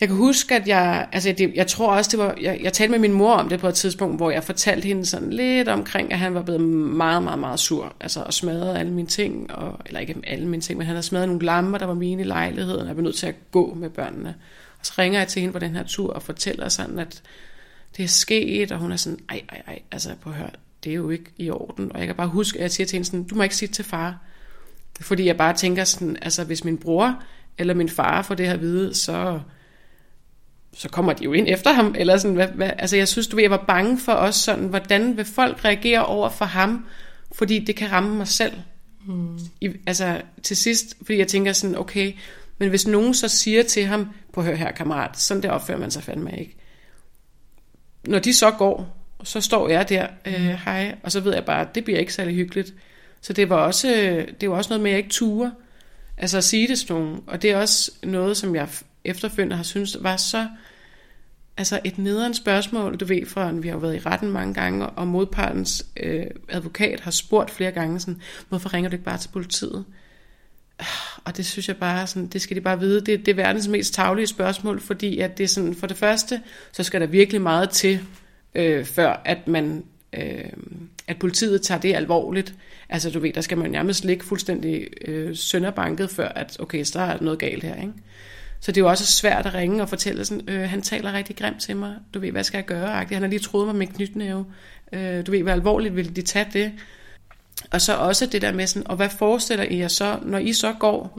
Jeg 0.00 0.08
kan 0.08 0.16
huske, 0.16 0.54
at 0.54 0.68
jeg, 0.68 1.08
altså 1.12 1.34
det, 1.38 1.52
jeg 1.54 1.66
tror 1.66 1.94
også, 1.96 2.10
det 2.10 2.18
var, 2.18 2.36
jeg, 2.40 2.60
jeg 2.62 2.72
talte 2.72 2.90
med 2.90 2.98
min 2.98 3.12
mor 3.12 3.34
om 3.34 3.48
det 3.48 3.60
på 3.60 3.68
et 3.68 3.74
tidspunkt, 3.74 4.16
hvor 4.16 4.30
jeg 4.30 4.44
fortalte 4.44 4.86
hende 4.86 5.06
sådan 5.06 5.32
lidt 5.32 5.68
omkring, 5.68 6.12
at 6.12 6.18
han 6.18 6.34
var 6.34 6.42
blevet 6.42 6.60
meget, 6.60 7.22
meget, 7.22 7.38
meget 7.38 7.60
sur, 7.60 7.94
altså 8.00 8.22
og 8.22 8.34
smadrede 8.34 8.78
alle 8.78 8.92
mine 8.92 9.08
ting, 9.08 9.52
og, 9.52 9.78
eller 9.86 10.00
ikke 10.00 10.14
alle 10.26 10.48
mine 10.48 10.60
ting, 10.60 10.78
men 10.78 10.86
han 10.86 10.94
havde 10.94 11.06
smadret 11.06 11.28
nogle 11.28 11.44
lamper, 11.44 11.78
der 11.78 11.86
var 11.86 11.94
mine 11.94 12.22
i 12.22 12.24
lejligheden, 12.24 12.80
og 12.80 12.86
jeg 12.86 12.94
blev 12.94 13.04
nødt 13.04 13.16
til 13.16 13.26
at 13.26 13.34
gå 13.50 13.74
med 13.74 13.90
børnene. 13.90 14.34
Og 14.78 14.86
så 14.86 14.92
ringer 14.98 15.18
jeg 15.18 15.28
til 15.28 15.40
hende 15.40 15.52
på 15.52 15.58
den 15.58 15.76
her 15.76 15.82
tur 15.82 16.12
og 16.12 16.22
fortæller 16.22 16.68
sådan, 16.68 16.98
at 16.98 17.22
det 17.96 18.02
er 18.04 18.08
sket, 18.08 18.72
og 18.72 18.78
hun 18.78 18.92
er 18.92 18.96
sådan, 18.96 19.18
ej, 19.28 19.42
ej, 19.48 19.62
ej, 19.66 19.82
altså 19.90 20.14
på 20.20 20.30
hør, 20.30 20.50
det 20.84 20.90
er 20.90 20.96
jo 20.96 21.10
ikke 21.10 21.30
i 21.36 21.50
orden. 21.50 21.92
Og 21.92 21.98
jeg 21.98 22.06
kan 22.06 22.16
bare 22.16 22.28
huske, 22.28 22.58
at 22.58 22.62
jeg 22.62 22.70
siger 22.70 22.86
til 22.86 22.96
hende 22.96 23.06
sådan, 23.06 23.24
du 23.24 23.34
må 23.34 23.42
ikke 23.42 23.56
sige 23.56 23.68
til 23.68 23.84
far. 23.84 24.18
Fordi 25.00 25.26
jeg 25.26 25.36
bare 25.36 25.56
tænker 25.56 25.84
sådan, 25.84 26.16
altså 26.22 26.44
hvis 26.44 26.64
min 26.64 26.78
bror 26.78 27.22
eller 27.58 27.74
min 27.74 27.88
far 27.88 28.22
får 28.22 28.34
det 28.34 28.46
her 28.46 28.52
at 28.52 28.60
vide, 28.60 28.94
så, 28.94 29.40
så 30.72 30.88
kommer 30.88 31.12
de 31.12 31.24
jo 31.24 31.32
ind 31.32 31.46
efter 31.48 31.72
ham. 31.72 31.94
Eller 31.98 32.16
sådan, 32.16 32.34
hvad, 32.34 32.48
hvad, 32.48 32.70
altså 32.78 32.96
jeg 32.96 33.08
synes, 33.08 33.26
du 33.26 33.36
ved, 33.36 33.42
jeg 33.42 33.50
var 33.50 33.64
bange 33.68 33.98
for 33.98 34.12
os 34.12 34.36
sådan, 34.36 34.64
hvordan 34.64 35.16
vil 35.16 35.24
folk 35.24 35.64
reagere 35.64 36.06
over 36.06 36.28
for 36.28 36.44
ham, 36.44 36.86
fordi 37.32 37.58
det 37.58 37.76
kan 37.76 37.92
ramme 37.92 38.16
mig 38.16 38.28
selv. 38.28 38.52
Hmm. 39.06 39.38
I, 39.60 39.70
altså 39.86 40.22
til 40.42 40.56
sidst, 40.56 40.96
fordi 41.02 41.18
jeg 41.18 41.28
tænker 41.28 41.52
sådan, 41.52 41.78
okay, 41.78 42.12
men 42.58 42.68
hvis 42.68 42.86
nogen 42.86 43.14
så 43.14 43.28
siger 43.28 43.62
til 43.62 43.84
ham, 43.84 44.08
på 44.32 44.42
hør 44.42 44.54
her 44.54 44.72
kammerat, 44.72 45.18
sådan 45.18 45.42
der 45.42 45.50
opfører 45.50 45.78
man 45.78 45.90
sig 45.90 46.02
fandme 46.02 46.38
ikke. 46.38 46.56
Når 48.04 48.18
de 48.18 48.34
så 48.34 48.50
går, 48.50 48.96
så 49.24 49.40
står 49.40 49.68
jeg 49.68 49.88
der, 49.88 50.06
øh, 50.26 50.58
hej, 50.64 50.94
og 51.02 51.12
så 51.12 51.20
ved 51.20 51.34
jeg 51.34 51.44
bare, 51.44 51.60
at 51.60 51.74
det 51.74 51.84
bliver 51.84 51.98
ikke 51.98 52.14
særlig 52.14 52.34
hyggeligt. 52.34 52.74
Så 53.20 53.32
det 53.32 53.48
var 53.48 53.56
også, 53.56 53.88
det 54.40 54.50
var 54.50 54.56
også 54.56 54.70
noget 54.70 54.82
med, 54.82 54.90
at 54.90 54.92
jeg 54.92 54.98
ikke 54.98 55.10
ture. 55.10 55.52
Altså 56.16 56.36
at 56.36 56.44
sige 56.44 56.68
det 56.68 56.78
til 56.78 56.92
nogen. 56.92 57.22
Og 57.26 57.42
det 57.42 57.50
er 57.50 57.56
også 57.56 57.92
noget, 58.02 58.36
som 58.36 58.54
jeg 58.54 58.68
efterfølgende 59.04 59.56
har 59.56 59.62
syntes 59.62 59.96
var 60.00 60.16
så 60.16 60.48
altså 61.56 61.80
et 61.84 61.98
nederen 61.98 62.34
spørgsmål, 62.34 62.96
du 62.96 63.04
ved, 63.04 63.26
fra 63.26 63.52
vi 63.52 63.68
har 63.68 63.74
jo 63.74 63.80
været 63.80 63.96
i 63.96 63.98
retten 63.98 64.30
mange 64.30 64.54
gange, 64.54 64.86
og 64.86 65.06
modpartens 65.06 65.86
øh, 65.96 66.26
advokat 66.48 67.00
har 67.00 67.10
spurgt 67.10 67.50
flere 67.50 67.70
gange 67.70 68.00
sådan, 68.00 68.20
hvorfor 68.48 68.74
ringer 68.74 68.90
du 68.90 68.94
ikke 68.94 69.04
bare 69.04 69.18
til 69.18 69.28
politiet? 69.28 69.84
Og 71.24 71.36
det 71.36 71.46
synes 71.46 71.68
jeg 71.68 71.76
bare, 71.76 72.06
sådan, 72.06 72.26
det 72.26 72.42
skal 72.42 72.56
de 72.56 72.60
bare 72.60 72.80
vide, 72.80 73.00
det, 73.00 73.26
det 73.26 73.28
er 73.28 73.34
verdens 73.34 73.68
mest 73.68 73.94
taglige 73.94 74.26
spørgsmål, 74.26 74.80
fordi 74.80 75.18
at 75.18 75.38
det 75.38 75.44
er 75.44 75.48
sådan, 75.48 75.74
for 75.74 75.86
det 75.86 75.96
første, 75.96 76.40
så 76.72 76.82
skal 76.82 77.00
der 77.00 77.06
virkelig 77.06 77.40
meget 77.42 77.70
til, 77.70 78.00
øh, 78.54 78.84
før 78.84 79.22
at 79.24 79.48
man, 79.48 79.84
øh, 80.12 80.44
at 81.06 81.18
politiet 81.18 81.62
tager 81.62 81.80
det 81.80 81.94
alvorligt. 81.94 82.54
Altså 82.88 83.10
du 83.10 83.18
ved, 83.18 83.32
der 83.32 83.40
skal 83.40 83.58
man 83.58 83.70
nærmest 83.70 84.04
ligge 84.04 84.24
fuldstændig 84.24 84.86
øh, 85.08 85.36
sønderbanket, 85.36 86.10
før 86.10 86.28
at, 86.28 86.56
okay, 86.60 86.84
så 86.84 86.98
der 86.98 87.04
er 87.04 87.18
noget 87.20 87.38
galt 87.38 87.64
her, 87.64 87.74
ikke? 87.74 87.92
Så 88.60 88.72
det 88.72 88.80
er 88.80 88.84
jo 88.84 88.88
også 88.88 89.06
svært 89.06 89.46
at 89.46 89.54
ringe 89.54 89.82
og 89.82 89.88
fortælle 89.88 90.24
sådan, 90.24 90.48
øh, 90.48 90.68
han 90.68 90.82
taler 90.82 91.12
rigtig 91.12 91.36
grimt 91.36 91.60
til 91.60 91.76
mig, 91.76 91.94
du 92.14 92.18
ved, 92.18 92.30
hvad 92.30 92.44
skal 92.44 92.58
jeg 92.58 92.66
gøre? 92.66 92.88
Han 92.88 93.22
har 93.22 93.28
lige 93.28 93.38
troet 93.38 93.66
mig 93.66 93.76
med 93.76 93.86
en 93.86 93.92
knytnæve. 93.92 94.46
Øh, 94.92 95.26
du 95.26 95.30
ved, 95.30 95.42
hvor 95.42 95.52
alvorligt 95.52 95.96
vil 95.96 96.16
de 96.16 96.22
tage 96.22 96.46
det? 96.52 96.72
Og 97.70 97.80
så 97.80 97.96
også 97.96 98.26
det 98.26 98.42
der 98.42 98.52
med 98.52 98.66
sådan, 98.66 98.86
og 98.86 98.96
hvad 98.96 99.08
forestiller 99.08 99.64
I 99.64 99.78
jer 99.78 99.88
så, 99.88 100.18
når 100.22 100.38
I 100.38 100.52
så 100.52 100.72
går, 100.72 101.14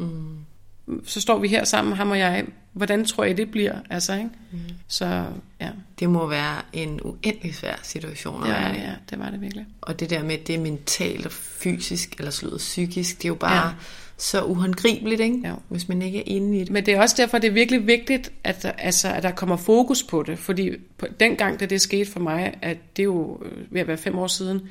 mm. 0.87 1.01
så 1.05 1.21
står 1.21 1.39
vi 1.39 1.47
her 1.47 1.63
sammen, 1.63 1.95
ham 1.95 2.11
og 2.11 2.19
jeg, 2.19 2.45
hvordan 2.73 3.05
tror 3.05 3.23
I 3.23 3.33
det 3.33 3.51
bliver? 3.51 3.75
Altså, 3.89 4.13
ikke? 4.13 4.29
Mm. 4.51 4.59
Så, 4.87 5.25
ja. 5.61 5.69
Det 5.99 6.09
må 6.09 6.27
være 6.27 6.61
en 6.73 6.99
uendelig 7.03 7.55
svær 7.55 7.75
situation 7.83 8.43
at 8.43 8.49
ja, 8.49 8.53
være 8.53 8.73
Ja, 8.73 8.93
det 9.09 9.19
var 9.19 9.29
det 9.29 9.41
virkelig. 9.41 9.65
Og 9.81 9.99
det 9.99 10.09
der 10.09 10.23
med, 10.23 10.37
det 10.37 10.59
mentalt 10.59 11.25
og 11.25 11.31
fysisk, 11.31 12.15
eller 12.17 12.31
slået 12.31 12.57
psykisk, 12.57 13.17
det 13.17 13.25
er 13.25 13.29
jo 13.29 13.35
bare... 13.35 13.67
Ja 13.67 13.73
så 14.17 14.43
uhåndgribeligt, 14.43 15.21
ikke? 15.21 15.39
Ja. 15.43 15.53
hvis 15.69 15.89
man 15.89 16.01
ikke 16.01 16.19
er 16.19 16.23
inde 16.25 16.57
i 16.57 16.59
det. 16.59 16.69
Men 16.69 16.85
det 16.85 16.93
er 16.93 17.01
også 17.01 17.15
derfor, 17.17 17.37
det 17.37 17.47
er 17.47 17.51
virkelig 17.51 17.87
vigtigt, 17.87 18.31
at 18.43 18.63
der, 18.63 18.71
altså, 18.71 19.07
at 19.07 19.23
der 19.23 19.31
kommer 19.31 19.57
fokus 19.57 20.03
på 20.03 20.23
det. 20.23 20.39
Fordi 20.39 20.71
på, 20.97 21.07
dengang, 21.19 21.59
da 21.59 21.65
det 21.65 21.81
skete 21.81 22.11
for 22.11 22.19
mig, 22.19 22.53
at 22.61 22.77
det 22.97 23.01
er 23.01 23.05
jo 23.05 23.41
ved 23.69 23.81
at 23.81 23.87
være 23.87 23.97
fem 23.97 24.17
år 24.17 24.27
siden, 24.27 24.61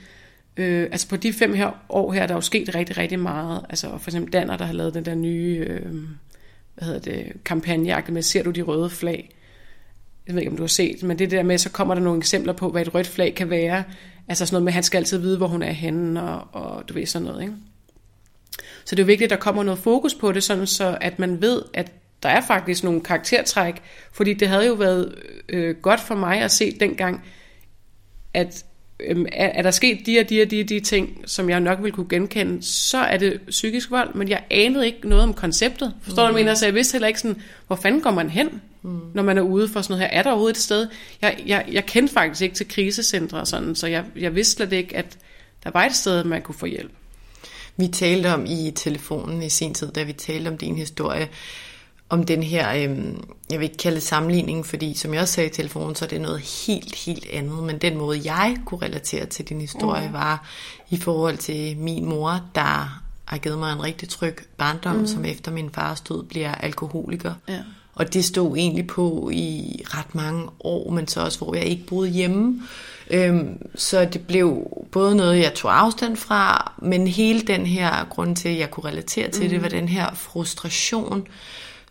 øh, 0.56 0.82
altså 0.92 1.08
på 1.08 1.16
de 1.16 1.32
fem 1.32 1.54
her 1.54 1.70
år 1.88 2.12
her, 2.12 2.26
der 2.26 2.34
er 2.34 2.36
jo 2.36 2.40
sket 2.40 2.74
rigtig, 2.74 2.98
rigtig 2.98 3.18
meget. 3.18 3.66
Altså 3.68 3.98
for 3.98 4.10
eksempel 4.10 4.32
Danner, 4.32 4.56
der 4.56 4.64
har 4.64 4.72
lavet 4.72 4.94
den 4.94 5.04
der 5.04 5.14
nye, 5.14 5.66
øh, 5.68 5.92
hvad 6.74 6.86
hedder 6.86 7.00
det, 7.00 7.32
kampagne 7.44 8.02
med, 8.08 8.22
ser 8.22 8.42
du 8.42 8.50
de 8.50 8.62
røde 8.62 8.90
flag? 8.90 9.36
Jeg 10.26 10.34
ved 10.34 10.42
ikke, 10.42 10.50
om 10.50 10.56
du 10.56 10.62
har 10.62 10.68
set, 10.68 11.02
men 11.02 11.18
det 11.18 11.30
der 11.30 11.42
med, 11.42 11.58
så 11.58 11.70
kommer 11.70 11.94
der 11.94 12.02
nogle 12.02 12.18
eksempler 12.18 12.52
på, 12.52 12.70
hvad 12.70 12.82
et 12.82 12.94
rødt 12.94 13.06
flag 13.06 13.34
kan 13.34 13.50
være. 13.50 13.84
Altså 14.28 14.46
sådan 14.46 14.54
noget 14.54 14.64
med, 14.64 14.70
at 14.70 14.74
han 14.74 14.82
skal 14.82 14.98
altid 14.98 15.18
vide, 15.18 15.36
hvor 15.36 15.46
hun 15.46 15.62
er 15.62 15.72
henne, 15.72 16.22
og, 16.22 16.48
og 16.52 16.88
du 16.88 16.94
ved 16.94 17.06
sådan 17.06 17.26
noget, 17.26 17.42
ikke? 17.42 17.54
Så 18.84 18.94
det 18.94 19.02
er 19.02 19.06
vigtigt, 19.06 19.32
at 19.32 19.38
der 19.38 19.42
kommer 19.42 19.62
noget 19.62 19.78
fokus 19.78 20.14
på 20.14 20.32
det, 20.32 20.42
sådan 20.42 20.66
så 20.66 20.98
at 21.00 21.18
man 21.18 21.42
ved, 21.42 21.62
at 21.74 21.92
der 22.22 22.28
er 22.28 22.40
faktisk 22.40 22.84
nogle 22.84 23.00
karaktertræk, 23.00 23.82
fordi 24.12 24.34
det 24.34 24.48
havde 24.48 24.66
jo 24.66 24.72
været 24.72 25.14
øh, 25.48 25.76
godt 25.76 26.00
for 26.00 26.14
mig 26.14 26.40
at 26.40 26.50
se 26.50 26.78
dengang, 26.80 27.24
at 28.34 28.64
øh, 29.06 29.24
er 29.32 29.62
der 29.62 29.70
sket 29.70 30.06
de 30.06 30.20
og 30.20 30.28
de 30.28 30.42
og 30.42 30.50
de, 30.50 30.64
de 30.64 30.80
ting, 30.80 31.22
som 31.26 31.50
jeg 31.50 31.60
nok 31.60 31.78
ville 31.78 31.92
kunne 31.92 32.08
genkende, 32.08 32.62
så 32.62 32.98
er 32.98 33.16
det 33.16 33.40
psykisk 33.48 33.90
vold, 33.90 34.14
men 34.14 34.28
jeg 34.28 34.44
anede 34.50 34.86
ikke 34.86 35.08
noget 35.08 35.24
om 35.24 35.34
konceptet. 35.34 35.94
Forstår 36.02 36.22
du, 36.22 36.28
mm. 36.28 36.34
mener? 36.34 36.54
Så 36.54 36.66
jeg 36.66 36.74
vidste 36.74 36.92
heller 36.92 37.08
ikke 37.08 37.20
sådan, 37.20 37.42
hvor 37.66 37.76
fanden 37.76 38.00
går 38.00 38.10
man 38.10 38.30
hen, 38.30 38.48
mm. 38.82 39.00
når 39.14 39.22
man 39.22 39.38
er 39.38 39.42
ude 39.42 39.68
for 39.68 39.82
sådan 39.82 39.94
noget 39.94 40.10
her? 40.10 40.18
Er 40.18 40.22
der 40.22 40.30
overhovedet 40.30 40.56
et 40.56 40.62
sted? 40.62 40.88
Jeg, 41.22 41.42
jeg, 41.46 41.64
jeg 41.72 41.86
kendte 41.86 42.14
faktisk 42.14 42.42
ikke 42.42 42.54
til 42.54 42.68
krisecentre 42.68 43.40
og 43.40 43.46
sådan, 43.46 43.74
så 43.74 43.86
jeg, 43.86 44.04
jeg 44.16 44.34
vidste 44.34 44.54
slet 44.54 44.72
ikke, 44.72 44.96
at 44.96 45.18
der 45.64 45.70
var 45.70 45.84
et 45.84 45.94
sted, 45.94 46.24
man 46.24 46.42
kunne 46.42 46.54
få 46.58 46.66
hjælp. 46.66 46.92
Vi 47.76 47.88
talte 47.88 48.26
om 48.34 48.46
i 48.46 48.72
telefonen 48.74 49.42
i 49.42 49.48
sin 49.48 49.74
tid, 49.74 49.92
da 49.92 50.02
vi 50.02 50.12
talte 50.12 50.48
om 50.48 50.58
din 50.58 50.76
historie, 50.76 51.28
om 52.12 52.22
den 52.22 52.42
her, 52.42 52.72
øh, 52.72 52.98
jeg 53.50 53.60
vil 53.60 53.62
ikke 53.62 53.76
kalde 53.76 53.94
det 53.94 54.02
sammenligning, 54.02 54.66
fordi 54.66 54.94
som 54.94 55.14
jeg 55.14 55.22
også 55.22 55.34
sagde 55.34 55.50
i 55.50 55.52
telefonen, 55.52 55.94
så 55.94 56.04
er 56.04 56.08
det 56.08 56.20
noget 56.20 56.40
helt, 56.40 56.94
helt 56.94 57.26
andet. 57.32 57.64
Men 57.64 57.78
den 57.78 57.98
måde, 57.98 58.20
jeg 58.24 58.56
kunne 58.64 58.82
relatere 58.82 59.26
til 59.26 59.44
din 59.44 59.60
historie, 59.60 60.06
mm. 60.06 60.12
var 60.12 60.46
i 60.90 60.96
forhold 60.96 61.36
til 61.36 61.76
min 61.76 62.04
mor, 62.04 62.40
der 62.54 63.02
har 63.24 63.38
givet 63.38 63.58
mig 63.58 63.72
en 63.72 63.82
rigtig 63.82 64.08
tryg 64.08 64.36
barndom, 64.56 64.96
mm. 64.96 65.06
som 65.06 65.24
efter 65.24 65.52
min 65.52 65.70
fars 65.70 66.00
død 66.00 66.22
bliver 66.24 66.54
alkoholiker. 66.54 67.34
Ja. 67.48 67.58
Og 67.94 68.14
det 68.14 68.24
stod 68.24 68.56
egentlig 68.56 68.86
på 68.86 69.30
i 69.32 69.80
ret 69.86 70.14
mange 70.14 70.48
år, 70.60 70.90
men 70.90 71.08
så 71.08 71.20
også, 71.20 71.38
hvor 71.38 71.54
jeg 71.54 71.64
ikke 71.64 71.86
boede 71.86 72.10
hjemme. 72.10 72.62
Øhm, 73.10 73.58
så 73.74 74.04
det 74.04 74.26
blev 74.26 74.66
både 74.92 75.16
noget, 75.16 75.38
jeg 75.38 75.54
tog 75.54 75.80
afstand 75.80 76.16
fra, 76.16 76.72
men 76.82 77.06
hele 77.06 77.40
den 77.40 77.66
her 77.66 78.04
grund 78.04 78.36
til, 78.36 78.48
at 78.48 78.58
jeg 78.58 78.70
kunne 78.70 78.90
relatere 78.90 79.30
til 79.30 79.42
mm. 79.42 79.50
det, 79.50 79.62
var 79.62 79.68
den 79.68 79.88
her 79.88 80.14
frustration, 80.14 81.26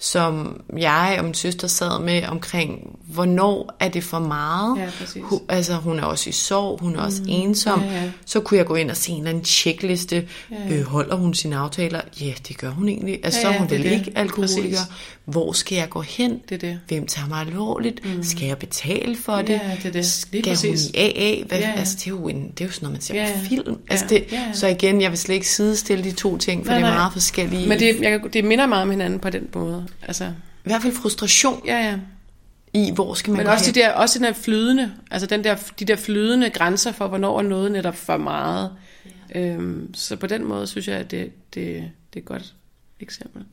som 0.01 0.61
jeg 0.77 1.15
og 1.19 1.25
min 1.25 1.33
søster 1.33 1.67
sad 1.67 2.01
med 2.01 2.23
omkring, 2.23 2.99
hvornår 3.03 3.75
er 3.79 3.89
det 3.89 4.03
for 4.03 4.19
meget? 4.19 4.77
Ja, 4.79 5.21
hun, 5.21 5.39
altså 5.49 5.73
hun 5.73 5.99
er 5.99 6.03
også 6.03 6.29
i 6.29 6.33
sorg, 6.33 6.79
hun 6.79 6.95
er 6.95 6.99
mm. 6.99 7.05
også 7.05 7.21
ensom. 7.27 7.81
Ja, 7.81 7.93
ja. 7.93 8.11
Så 8.25 8.39
kunne 8.39 8.57
jeg 8.57 8.65
gå 8.65 8.75
ind 8.75 8.91
og 8.91 8.97
se 8.97 9.11
en 9.11 9.17
eller 9.17 9.29
anden 9.29 9.45
checkliste. 9.45 10.27
Ja, 10.51 10.55
ja. 10.69 10.75
Øh, 10.75 10.85
holder 10.85 11.15
hun 11.15 11.33
sine 11.33 11.57
aftaler? 11.57 12.01
Ja, 12.21 12.33
det 12.47 12.57
gør 12.57 12.69
hun 12.69 12.89
egentlig. 12.89 13.19
Altså 13.23 13.39
ja, 13.39 13.47
ja, 13.47 13.53
så 13.53 13.57
er 13.57 13.59
hun 13.59 13.69
vel 13.69 13.85
ikke 13.85 14.11
alkoholiker. 14.15 14.77
Præcis. 14.77 14.79
Hvor 15.25 15.51
skal 15.51 15.75
jeg 15.75 15.89
gå 15.89 16.01
hen? 16.01 16.41
Det 16.49 16.55
er 16.55 16.59
det. 16.59 16.79
Hvem 16.87 17.07
tager 17.07 17.27
mig 17.27 17.39
alvorligt? 17.39 18.05
Mm. 18.05 18.23
Skal 18.23 18.47
jeg 18.47 18.57
betale 18.57 19.15
for 19.15 19.35
det? 19.35 19.49
Ja, 19.49 19.59
det, 19.75 19.85
er 19.85 19.91
det. 19.91 20.05
Skal 20.05 20.43
præcis. 20.43 20.85
hun 20.85 20.91
i 20.93 20.97
AA? 20.97 21.43
Hvad, 21.47 21.59
ja, 21.59 21.69
ja. 21.69 21.73
Altså, 21.77 21.95
det, 21.95 22.07
er 22.07 22.11
jo 22.11 22.27
en, 22.27 22.51
det 22.51 22.61
er 22.61 22.65
jo 22.65 22.71
sådan 22.71 22.85
noget, 22.85 22.93
man 22.93 23.01
ser 23.01 23.15
ja, 23.15 23.29
på 23.33 23.45
film. 23.49 23.77
Altså, 23.89 24.05
det, 24.09 24.25
ja, 24.31 24.37
ja. 24.37 24.53
Så 24.53 24.67
igen, 24.67 25.01
jeg 25.01 25.09
vil 25.11 25.17
slet 25.17 25.35
ikke 25.35 25.49
sidestille 25.49 26.03
de 26.03 26.11
to 26.11 26.37
ting, 26.37 26.65
for 26.65 26.71
nej, 26.71 26.79
det 26.79 26.89
er 26.89 26.93
meget 26.93 27.13
forskellige. 27.13 27.67
Men 27.67 27.79
det, 27.79 28.01
jeg, 28.01 28.19
det 28.33 28.45
minder 28.45 28.65
meget 28.65 28.83
om 28.83 28.89
hinanden 28.89 29.19
på 29.19 29.29
den 29.29 29.47
måde. 29.53 29.87
Altså. 30.01 30.25
I 30.25 30.69
hvert 30.69 30.81
fald 30.81 30.93
frustration. 30.93 31.61
Ja, 31.65 31.77
ja. 31.77 31.99
I, 32.73 32.91
hvor 32.95 33.13
skal 33.13 33.31
man 33.31 33.37
Men 33.37 33.47
også, 33.47 33.71
de 33.71 33.79
der, 33.79 33.91
også 33.91 34.19
den 34.19 34.25
der 34.25 34.33
flydende, 34.33 34.91
altså 35.11 35.27
den 35.27 35.43
der, 35.43 35.55
de 35.79 35.85
der 35.85 35.95
flydende 35.95 36.49
grænser 36.49 36.91
for, 36.91 37.07
hvornår 37.07 37.37
er 37.37 37.41
noget 37.41 37.71
netop 37.71 37.95
for 37.95 38.17
meget. 38.17 38.71
Ja. 39.35 39.39
Øhm, 39.39 39.93
så 39.93 40.15
på 40.15 40.27
den 40.27 40.43
måde 40.43 40.67
synes 40.67 40.87
jeg, 40.87 40.97
at 40.97 41.11
det, 41.11 41.31
det, 41.53 41.63
det 42.13 42.15
er 42.15 42.17
et 42.17 42.25
godt 42.25 42.53
eksempel. 42.99 43.43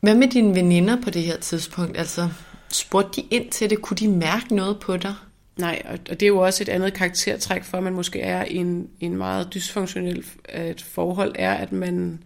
Hvad 0.00 0.14
med 0.14 0.28
dine 0.28 0.54
veninder 0.54 1.00
på 1.00 1.10
det 1.10 1.22
her 1.22 1.36
tidspunkt? 1.36 1.98
Altså, 1.98 2.28
spurgte 2.72 3.22
de 3.22 3.26
ind 3.30 3.50
til 3.50 3.70
det? 3.70 3.82
Kunne 3.82 3.96
de 3.96 4.08
mærke 4.08 4.54
noget 4.54 4.80
på 4.80 4.96
dig? 4.96 5.14
Nej, 5.56 5.82
og 5.86 6.20
det 6.20 6.22
er 6.22 6.26
jo 6.26 6.38
også 6.38 6.62
et 6.62 6.68
andet 6.68 6.94
karaktertræk 6.94 7.64
for, 7.64 7.78
at 7.78 7.84
man 7.84 7.92
måske 7.92 8.20
er 8.20 8.44
i 8.44 8.56
en, 8.56 8.88
en 9.00 9.16
meget 9.16 9.54
dysfunktionel 9.54 10.24
et 10.54 10.82
forhold, 10.82 11.32
er, 11.38 11.54
at 11.54 11.72
man 11.72 12.22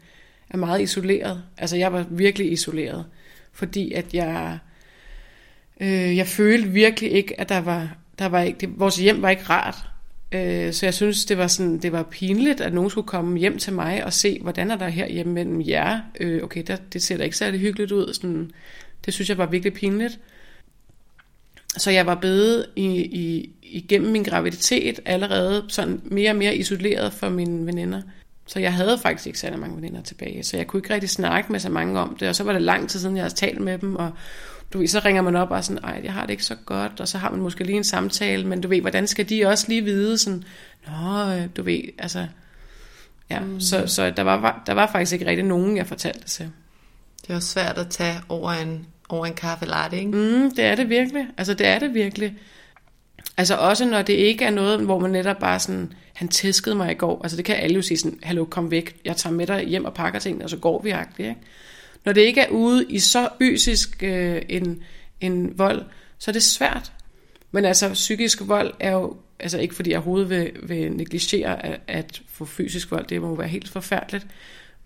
er 0.50 0.56
meget 0.56 0.80
isoleret. 0.80 1.42
Altså, 1.58 1.76
jeg 1.76 1.92
var 1.92 2.06
virkelig 2.10 2.52
isoleret 2.52 3.04
fordi 3.58 3.92
at 3.92 4.14
jeg, 4.14 4.58
øh, 5.80 6.16
jeg 6.16 6.26
følte 6.26 6.68
virkelig 6.68 7.12
ikke, 7.12 7.40
at 7.40 7.48
der 7.48 7.60
var, 7.60 7.96
der 8.18 8.26
var 8.26 8.42
ikke, 8.42 8.58
det, 8.60 8.80
vores 8.80 8.96
hjem 8.96 9.22
var 9.22 9.30
ikke 9.30 9.42
rart. 9.42 9.76
Øh, 10.32 10.72
så 10.72 10.86
jeg 10.86 10.94
synes, 10.94 11.24
det 11.24 11.38
var, 11.38 11.46
sådan, 11.46 11.78
det 11.78 11.92
var 11.92 12.02
pinligt, 12.02 12.60
at 12.60 12.74
nogen 12.74 12.90
skulle 12.90 13.06
komme 13.06 13.38
hjem 13.38 13.58
til 13.58 13.72
mig 13.72 14.04
og 14.04 14.12
se, 14.12 14.38
hvordan 14.42 14.70
er 14.70 14.76
der 14.76 14.88
her 14.88 15.08
hjemme 15.08 15.32
mellem 15.32 15.62
jer. 15.68 16.00
Øh, 16.20 16.42
okay, 16.42 16.62
der, 16.66 16.76
det 16.92 17.02
ser 17.02 17.16
da 17.16 17.24
ikke 17.24 17.36
særlig 17.36 17.60
hyggeligt 17.60 17.92
ud. 17.92 18.14
Sådan, 18.14 18.50
det 19.04 19.14
synes 19.14 19.28
jeg 19.28 19.38
var 19.38 19.46
virkelig 19.46 19.72
pinligt. 19.72 20.18
Så 21.76 21.90
jeg 21.90 22.06
var 22.06 22.14
blevet 22.14 22.66
i, 22.76 22.86
i, 23.00 23.50
igennem 23.62 24.12
min 24.12 24.22
graviditet 24.22 25.00
allerede 25.04 25.64
sådan 25.68 26.00
mere 26.04 26.30
og 26.30 26.36
mere 26.36 26.56
isoleret 26.56 27.12
for 27.12 27.28
mine 27.28 27.66
veninder. 27.66 28.02
Så 28.48 28.60
jeg 28.60 28.74
havde 28.74 28.98
faktisk 28.98 29.26
ikke 29.26 29.38
særlig 29.38 29.58
mange 29.58 29.76
veninder 29.76 30.02
tilbage, 30.02 30.42
så 30.42 30.56
jeg 30.56 30.66
kunne 30.66 30.80
ikke 30.80 30.94
rigtig 30.94 31.10
snakke 31.10 31.52
med 31.52 31.60
så 31.60 31.70
mange 31.70 32.00
om 32.00 32.16
det, 32.20 32.28
og 32.28 32.36
så 32.36 32.44
var 32.44 32.52
det 32.52 32.62
lang 32.62 32.88
tid 32.88 33.00
siden, 33.00 33.16
jeg 33.16 33.24
havde 33.24 33.34
talt 33.34 33.60
med 33.60 33.78
dem, 33.78 33.96
og 33.96 34.12
du 34.72 34.78
ved, 34.78 34.88
så 34.88 35.00
ringer 35.04 35.22
man 35.22 35.36
op 35.36 35.50
og 35.50 35.64
sådan, 35.64 35.84
ej, 35.84 36.00
jeg 36.04 36.12
har 36.12 36.22
det 36.22 36.30
ikke 36.30 36.44
så 36.44 36.56
godt, 36.66 37.00
og 37.00 37.08
så 37.08 37.18
har 37.18 37.30
man 37.30 37.40
måske 37.40 37.64
lige 37.64 37.76
en 37.76 37.84
samtale, 37.84 38.46
men 38.46 38.60
du 38.60 38.68
ved, 38.68 38.80
hvordan 38.80 39.06
skal 39.06 39.28
de 39.28 39.46
også 39.46 39.64
lige 39.68 39.84
vide 39.84 40.18
sådan, 40.18 40.44
nå, 40.86 41.32
øh, 41.32 41.48
du 41.56 41.62
ved, 41.62 41.80
altså, 41.98 42.26
ja, 43.30 43.40
mm. 43.40 43.60
så, 43.60 43.86
så 43.86 44.10
der, 44.10 44.22
var, 44.22 44.62
der 44.66 44.74
var 44.74 44.86
faktisk 44.92 45.12
ikke 45.12 45.26
rigtig 45.26 45.44
nogen, 45.44 45.76
jeg 45.76 45.86
fortalte 45.86 46.20
det 46.20 46.26
til. 46.26 46.50
Det 47.22 47.30
er 47.30 47.34
også 47.34 47.48
svært 47.48 47.78
at 47.78 47.88
tage 47.88 48.20
over 48.28 48.52
en, 48.52 48.86
over 49.08 49.26
en 49.26 49.34
kaffe 49.34 49.66
latte, 49.66 49.98
ikke? 49.98 50.10
Mm, 50.10 50.54
det 50.54 50.64
er 50.64 50.74
det 50.74 50.88
virkelig, 50.88 51.26
altså 51.36 51.54
det 51.54 51.66
er 51.66 51.78
det 51.78 51.94
virkelig. 51.94 52.34
Altså 53.38 53.54
også 53.56 53.84
når 53.84 54.02
det 54.02 54.12
ikke 54.12 54.44
er 54.44 54.50
noget, 54.50 54.80
hvor 54.80 54.98
man 54.98 55.10
netop 55.10 55.38
bare 55.38 55.60
sådan, 55.60 55.92
han 56.14 56.28
tæskede 56.28 56.74
mig 56.74 56.92
i 56.92 56.94
går, 56.94 57.22
altså 57.22 57.36
det 57.36 57.44
kan 57.44 57.56
alle 57.56 57.74
jo 57.76 57.82
sige 57.82 57.98
sådan, 57.98 58.18
hallo, 58.22 58.44
kom 58.44 58.70
væk, 58.70 58.96
jeg 59.04 59.16
tager 59.16 59.34
med 59.34 59.46
dig 59.46 59.64
hjem 59.64 59.84
og 59.84 59.94
pakker 59.94 60.18
tingene, 60.18 60.44
og 60.44 60.50
så 60.50 60.56
går 60.56 60.82
vi 60.82 60.90
agtigt, 60.90 61.28
ikke? 61.28 61.40
Når 62.04 62.12
det 62.12 62.20
ikke 62.20 62.40
er 62.40 62.48
ude 62.48 62.84
i 62.88 62.98
så 62.98 63.28
fysisk 63.38 64.02
øh, 64.02 64.42
en, 64.48 64.82
en 65.20 65.58
vold, 65.58 65.84
så 66.18 66.30
er 66.30 66.32
det 66.32 66.42
svært. 66.42 66.92
Men 67.50 67.64
altså, 67.64 67.92
psykisk 67.92 68.42
vold 68.46 68.74
er 68.80 68.92
jo, 68.92 69.16
altså 69.40 69.58
ikke 69.58 69.74
fordi 69.74 69.90
jeg 69.90 69.98
overhovedet 69.98 70.30
vil, 70.30 70.52
vil 70.62 70.92
negligere 70.92 71.66
at, 71.66 71.80
at 71.86 72.22
få 72.28 72.44
fysisk 72.44 72.90
vold, 72.90 73.06
det 73.06 73.20
må 73.20 73.34
være 73.34 73.48
helt 73.48 73.68
forfærdeligt, 73.68 74.26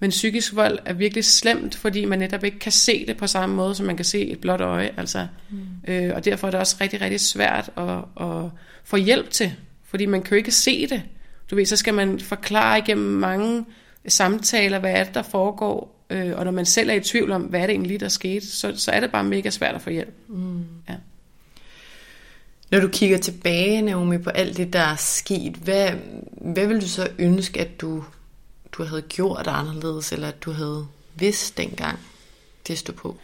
men 0.02 0.10
psykisk 0.10 0.56
vold 0.56 0.78
er 0.84 0.92
virkelig 0.92 1.24
slemt, 1.24 1.74
fordi 1.74 2.04
man 2.04 2.18
netop 2.18 2.44
ikke 2.44 2.58
kan 2.58 2.72
se 2.72 3.06
det 3.06 3.16
på 3.16 3.26
samme 3.26 3.56
måde, 3.56 3.74
som 3.74 3.86
man 3.86 3.96
kan 3.96 4.04
se 4.04 4.26
et 4.26 4.40
blåt 4.40 4.60
øje. 4.60 4.90
Altså. 4.96 5.26
Mm. 5.50 5.58
Øh, 5.88 6.14
og 6.14 6.24
derfor 6.24 6.46
er 6.46 6.50
det 6.50 6.60
også 6.60 6.76
rigtig, 6.80 7.00
rigtig 7.00 7.20
svært 7.20 7.70
at, 7.76 8.26
at 8.26 8.50
få 8.84 8.96
hjælp 8.96 9.30
til, 9.30 9.52
fordi 9.84 10.06
man 10.06 10.22
kan 10.22 10.30
jo 10.30 10.36
ikke 10.36 10.50
se 10.50 10.86
det. 10.86 11.02
Du 11.50 11.56
ved, 11.56 11.66
så 11.66 11.76
skal 11.76 11.94
man 11.94 12.20
forklare 12.20 12.78
igennem 12.78 13.06
mange 13.06 13.64
samtaler, 14.08 14.78
hvad 14.78 14.92
er 14.92 15.04
det, 15.04 15.14
der 15.14 15.22
foregår, 15.22 16.04
øh, 16.10 16.32
og 16.36 16.44
når 16.44 16.52
man 16.52 16.66
selv 16.66 16.90
er 16.90 16.94
i 16.94 17.00
tvivl 17.00 17.32
om, 17.32 17.42
hvad 17.42 17.60
er 17.60 17.66
det 17.66 17.72
egentlig, 17.72 18.00
der 18.00 18.08
skete, 18.08 18.46
så, 18.46 18.72
så 18.76 18.90
er 18.90 19.00
det 19.00 19.12
bare 19.12 19.24
mega 19.24 19.50
svært 19.50 19.74
at 19.74 19.82
få 19.82 19.90
hjælp. 19.90 20.14
Mm. 20.28 20.64
Ja. 20.88 20.94
Når 22.70 22.80
du 22.80 22.88
kigger 22.88 23.18
tilbage, 23.18 23.82
Naomi, 23.82 24.18
på 24.18 24.30
alt 24.30 24.56
det, 24.56 24.72
der 24.72 24.80
er 24.80 24.96
sket, 24.96 25.52
hvad, 25.52 25.90
hvad 26.40 26.66
vil 26.66 26.80
du 26.80 26.88
så 26.88 27.08
ønske, 27.18 27.60
at 27.60 27.80
du, 27.80 28.04
du 28.72 28.84
havde 28.84 29.02
gjort 29.02 29.46
anderledes, 29.46 30.12
eller 30.12 30.28
at 30.28 30.42
du 30.42 30.50
havde 30.50 30.86
vidst 31.14 31.56
dengang, 31.58 31.98
det 32.66 32.78
stod 32.78 32.94
på? 32.94 33.18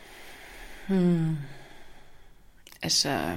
Hmm. 0.89 1.37
Altså, 2.83 3.37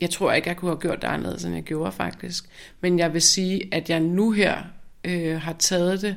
jeg 0.00 0.10
tror 0.10 0.32
ikke, 0.32 0.48
jeg 0.48 0.56
kunne 0.56 0.70
have 0.70 0.80
gjort 0.80 1.02
det 1.02 1.08
anderledes, 1.08 1.44
end 1.44 1.54
jeg 1.54 1.62
gjorde 1.62 1.92
faktisk. 1.92 2.44
Men 2.80 2.98
jeg 2.98 3.12
vil 3.12 3.22
sige, 3.22 3.74
at 3.74 3.90
jeg 3.90 4.00
nu 4.00 4.30
her 4.30 4.62
øh, 5.04 5.40
har 5.40 5.52
taget 5.52 6.02
det 6.02 6.16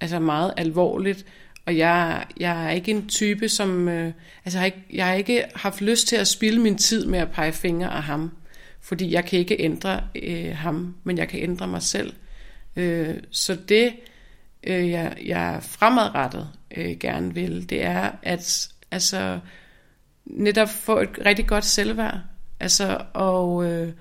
altså 0.00 0.18
meget 0.18 0.54
alvorligt, 0.56 1.26
og 1.66 1.76
jeg, 1.76 2.26
jeg 2.36 2.64
er 2.66 2.70
ikke 2.70 2.90
en 2.90 3.08
type, 3.08 3.48
som... 3.48 3.88
Øh, 3.88 4.12
altså, 4.44 4.58
jeg 4.58 4.60
har, 4.60 4.64
ikke, 4.64 4.84
jeg 4.92 5.06
har 5.06 5.14
ikke 5.14 5.44
haft 5.54 5.80
lyst 5.80 6.08
til 6.08 6.16
at 6.16 6.28
spilde 6.28 6.60
min 6.60 6.78
tid 6.78 7.06
med 7.06 7.18
at 7.18 7.30
pege 7.30 7.52
fingre 7.52 7.94
af 7.96 8.02
ham. 8.02 8.30
Fordi 8.80 9.12
jeg 9.12 9.24
kan 9.24 9.38
ikke 9.38 9.60
ændre 9.60 10.00
øh, 10.22 10.56
ham, 10.56 10.94
men 11.04 11.18
jeg 11.18 11.28
kan 11.28 11.40
ændre 11.40 11.66
mig 11.66 11.82
selv. 11.82 12.12
Øh, 12.76 13.16
så 13.30 13.54
det, 13.68 13.92
øh, 14.64 14.90
jeg, 14.90 15.16
jeg 15.24 15.58
fremadrettet 15.62 16.48
øh, 16.76 16.98
gerne 17.00 17.34
vil, 17.34 17.70
det 17.70 17.84
er 17.84 18.10
at 18.22 18.68
altså, 18.90 19.38
netop 20.24 20.68
få 20.68 20.98
et 20.98 21.10
rigtig 21.26 21.46
godt 21.46 21.64
selvværd. 21.64 22.18
Altså, 22.60 23.04
og, 23.14 23.64
øh, 23.64 23.92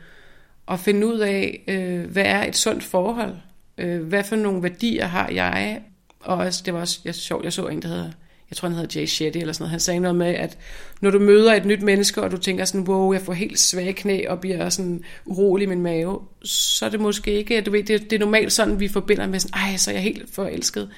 og 0.66 0.80
finde 0.80 1.08
ud 1.08 1.20
af, 1.20 1.64
øh, 1.68 2.12
hvad 2.12 2.26
er 2.26 2.44
et 2.44 2.56
sundt 2.56 2.84
forhold? 2.84 3.36
Øh, 3.78 4.04
hvad 4.04 4.24
for 4.24 4.36
nogle 4.36 4.64
værdier 4.64 5.06
har 5.06 5.30
jeg? 5.30 5.82
Og 6.20 6.38
også, 6.38 6.62
det 6.66 6.74
var 6.74 6.80
også 6.80 7.00
jeg, 7.06 7.16
sjovt, 7.16 7.44
jeg 7.44 7.54
så 7.54 7.68
en, 7.68 7.82
der 7.82 7.88
hedder, 7.88 8.12
jeg 8.52 8.58
tror 8.58 8.68
han 8.68 8.78
hedder 8.78 9.00
Jay 9.00 9.06
Shetty 9.06 9.38
eller 9.38 9.54
sådan 9.54 9.64
noget, 9.64 9.72
han 9.72 9.80
sagde 9.80 10.00
noget 10.00 10.16
med, 10.16 10.28
at 10.28 10.58
når 11.02 11.12
du 11.12 11.20
møder 11.20 11.54
et 11.54 11.66
nyt 11.66 11.82
menneske, 11.82 12.22
og 12.22 12.32
du 12.32 12.38
tænker 12.38 12.66
sådan, 12.66 12.88
wow, 12.88 13.14
jeg 13.14 13.22
får 13.22 13.34
helt 13.34 13.60
svage 13.60 13.94
knæ, 13.94 14.28
og 14.28 14.40
bliver 14.40 14.70
sådan 14.70 15.04
urolig 15.26 15.66
i 15.66 15.70
min 15.70 15.82
mave, 15.82 16.20
så 16.44 16.86
er 16.86 16.90
det 16.90 17.00
måske 17.00 17.32
ikke, 17.32 17.62
du 17.62 17.72
ved, 17.72 17.84
det, 17.84 18.02
det 18.04 18.14
er 18.14 18.20
normalt 18.20 18.54
sådan, 18.54 18.80
vi 18.80 18.88
forbinder 18.88 19.28
med 19.28 19.40
sådan, 19.40 19.60
ej, 19.60 19.78
så 19.78 19.92
er 19.92 19.96
jeg 19.96 20.04
helt 20.04 20.34
forelsket. 20.34 20.90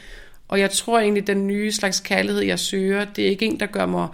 Og 0.47 0.59
jeg 0.59 0.71
tror 0.71 0.99
egentlig, 0.99 1.27
den 1.27 1.47
nye 1.47 1.71
slags 1.71 1.99
kærlighed, 1.99 2.41
jeg 2.41 2.59
søger, 2.59 3.05
det 3.05 3.25
er 3.25 3.29
ikke 3.29 3.45
en, 3.45 3.59
der 3.59 3.65
gør 3.65 3.85
mig, 3.85 4.07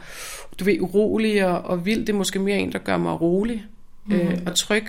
du 0.59 0.63
ved, 0.63 0.79
urolig 0.79 1.45
og, 1.45 1.61
og 1.61 1.85
vild, 1.85 1.99
det 1.99 2.09
er 2.09 2.17
måske 2.17 2.39
mere 2.39 2.57
en, 2.57 2.71
der 2.71 2.79
gør 2.79 2.97
mig 2.97 3.21
rolig 3.21 3.65
mm-hmm. 4.05 4.27
øh, 4.27 4.37
og 4.45 4.55
tryg. 4.55 4.85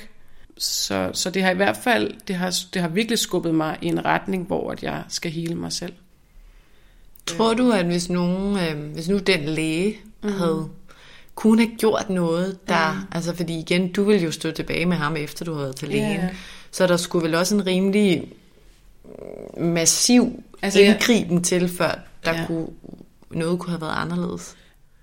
Så, 0.59 1.11
så 1.12 1.30
det 1.30 1.42
har 1.42 1.51
i 1.51 1.57
hvert 1.57 1.76
fald, 1.76 2.14
det 2.28 2.36
har, 2.36 2.55
det 2.74 2.82
har 2.82 2.88
virkelig 2.88 3.18
skubbet 3.18 3.55
mig 3.55 3.78
i 3.82 3.86
en 3.86 4.05
retning, 4.05 4.46
hvor 4.46 4.70
at 4.70 4.82
jeg 4.82 5.03
skal 5.09 5.30
hele 5.30 5.55
mig 5.55 5.72
selv. 5.72 5.92
Tror 7.37 7.55
du, 7.55 7.72
at 7.72 7.87
hvis, 7.87 8.11
nogen, 8.11 8.59
øh, 8.59 8.93
hvis 8.93 9.09
nu 9.09 9.18
den 9.18 9.45
læge 9.45 9.97
mm. 10.22 10.33
havde 10.33 10.68
kunne 11.35 11.62
have 11.62 11.76
gjort 11.78 12.11
noget, 12.11 12.59
der, 12.68 12.93
mm. 12.93 12.99
altså 13.12 13.37
fordi 13.37 13.59
igen, 13.59 13.93
du 13.93 14.05
ville 14.05 14.22
jo 14.22 14.33
stå 14.33 14.51
tilbage 14.51 14.87
med 14.87 14.97
ham, 14.97 15.16
efter 15.16 15.45
du 15.45 15.53
havde 15.53 15.64
været 15.64 15.76
til 15.76 15.89
lægen, 15.89 16.20
yeah. 16.20 16.35
så 16.70 16.87
der 16.87 16.97
skulle 16.97 17.24
vel 17.24 17.35
også 17.35 17.55
en 17.55 17.66
rimelig 17.66 18.28
massiv 19.57 20.43
altså, 20.62 20.81
indgriben 20.81 21.39
ja. 21.39 21.45
til, 21.45 21.68
før 21.68 21.99
der 22.24 22.41
ja. 22.41 22.47
kunne, 22.47 22.66
noget 23.31 23.59
kunne 23.59 23.70
have 23.70 23.81
været 23.81 23.95
anderledes. 23.97 24.57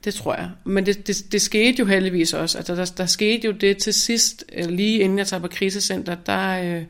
Det 0.03 0.13
tror 0.13 0.35
jeg. 0.35 0.49
Men 0.63 0.85
det, 0.85 1.07
det, 1.07 1.31
det 1.31 1.41
skete 1.41 1.79
jo 1.79 1.85
heldigvis 1.85 2.33
også. 2.33 2.57
Altså, 2.57 2.75
der, 2.75 2.85
der 2.97 3.05
skete 3.05 3.47
jo 3.47 3.51
det 3.51 3.77
til 3.77 3.93
sidst, 3.93 4.43
øh, 4.53 4.69
lige 4.69 4.99
inden 4.99 5.17
jeg 5.17 5.27
tager 5.27 5.41
på 5.41 5.47
krisecenter, 5.47 6.15
der 6.25 6.59
øh, 6.63 6.83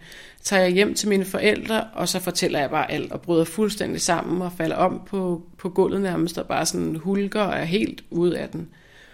tager 0.47 0.61
jeg 0.61 0.71
hjem 0.71 0.93
til 0.93 1.09
mine 1.09 1.25
forældre, 1.25 1.83
og 1.93 2.09
så 2.09 2.19
fortæller 2.19 2.59
jeg 2.59 2.69
bare 2.69 2.91
alt, 2.91 3.11
og 3.11 3.21
bryder 3.21 3.43
fuldstændig 3.43 4.01
sammen, 4.01 4.41
og 4.41 4.51
falder 4.57 4.75
om 4.75 5.01
på, 5.07 5.41
på 5.57 5.69
gulvet 5.69 6.01
nærmest, 6.01 6.37
og 6.37 6.45
bare 6.45 6.65
sådan 6.65 6.95
hulker 6.95 7.41
og 7.41 7.57
er 7.57 7.63
helt 7.63 8.03
ude 8.09 8.39
af 8.39 8.49
den. 8.49 8.69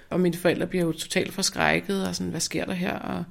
Og 0.10 0.20
mine 0.20 0.38
forældre 0.38 0.68
bliver 0.68 0.86
jo 0.86 0.92
totalt 0.92 1.34
forskrækket, 1.34 2.08
og 2.08 2.16
sådan, 2.16 2.32
hvad 2.32 2.40
sker 2.40 2.66
der 2.66 2.74
her? 2.74 2.94
Og, 2.94 3.24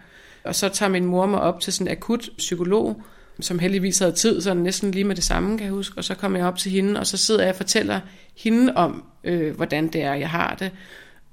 og 0.45 0.55
så 0.55 0.69
tager 0.69 0.91
min 0.91 1.05
mor 1.05 1.27
mig 1.27 1.41
op 1.41 1.61
til 1.61 1.73
sådan 1.73 1.87
en 1.87 1.93
akut 1.93 2.29
psykolog, 2.39 3.03
som 3.41 3.59
heldigvis 3.59 3.99
havde 3.99 4.13
tid, 4.13 4.41
sådan 4.41 4.63
næsten 4.63 4.91
lige 4.91 5.05
med 5.05 5.17
det 5.17 5.25
samme, 5.25 5.59
kan 5.59 5.65
jeg 5.65 5.75
huske. 5.75 5.99
Og 5.99 6.05
så 6.05 6.15
kommer 6.15 6.39
jeg 6.39 6.47
op 6.47 6.59
til 6.59 6.73
hende, 6.73 7.01
og 7.01 7.07
så 7.07 7.17
sidder 7.17 7.41
jeg 7.43 7.51
og 7.51 7.57
fortæller 7.57 8.01
hende 8.37 8.73
om, 8.75 9.05
øh, 9.25 9.57
hvordan 9.57 9.89
det 9.89 10.03
er, 10.03 10.15
jeg 10.15 10.31
har 10.31 10.55
det. 10.59 10.71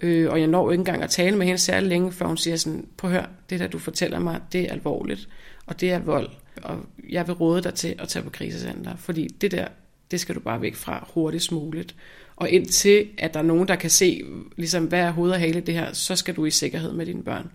Øh, 0.02 0.32
og 0.32 0.40
jeg 0.40 0.48
når 0.48 0.72
ikke 0.72 0.82
engang 0.82 1.04
at 1.04 1.10
tale 1.10 1.38
med 1.38 1.46
hende 1.46 1.60
særlig 1.60 1.90
længe, 1.90 2.12
før 2.12 2.26
hun 2.26 2.38
siger 2.38 2.58
sådan, 2.58 2.88
prøv 2.98 3.12
hør, 3.12 3.30
det 3.50 3.60
der 3.60 3.68
du 3.68 3.80
fortæller 3.80 4.20
mig, 4.20 4.40
det 4.52 4.62
er 4.62 4.72
alvorligt, 4.72 5.30
og 5.66 5.82
det 5.82 5.92
er 5.92 6.00
vold. 6.00 6.30
Og 6.64 6.86
jeg 7.10 7.28
vil 7.28 7.36
råde 7.36 7.62
dig 7.62 7.74
til 7.74 7.96
at 8.00 8.08
tage 8.08 8.24
på 8.24 8.30
krisecenter, 8.30 8.96
fordi 8.96 9.28
det 9.28 9.52
der, 9.52 9.68
det 10.12 10.20
skal 10.20 10.36
du 10.36 10.40
bare 10.40 10.62
væk 10.62 10.76
fra 10.76 11.08
hurtigst 11.14 11.52
muligt. 11.52 11.96
Og 12.36 12.50
indtil 12.50 13.08
at 13.18 13.34
der 13.34 13.40
er 13.40 13.44
nogen, 13.44 13.68
der 13.68 13.76
kan 13.76 13.90
se, 13.90 14.24
ligesom, 14.58 14.86
hvad 14.86 15.00
er 15.00 15.12
hoved 15.12 15.32
og 15.32 15.40
hale 15.40 15.62
det 15.62 15.74
her, 15.74 15.94
så 15.94 16.16
skal 16.16 16.36
du 16.36 16.46
i 16.46 16.52
sikkerhed 16.52 16.92
med 16.94 17.06
dine 17.06 17.24
børn. 17.24 17.50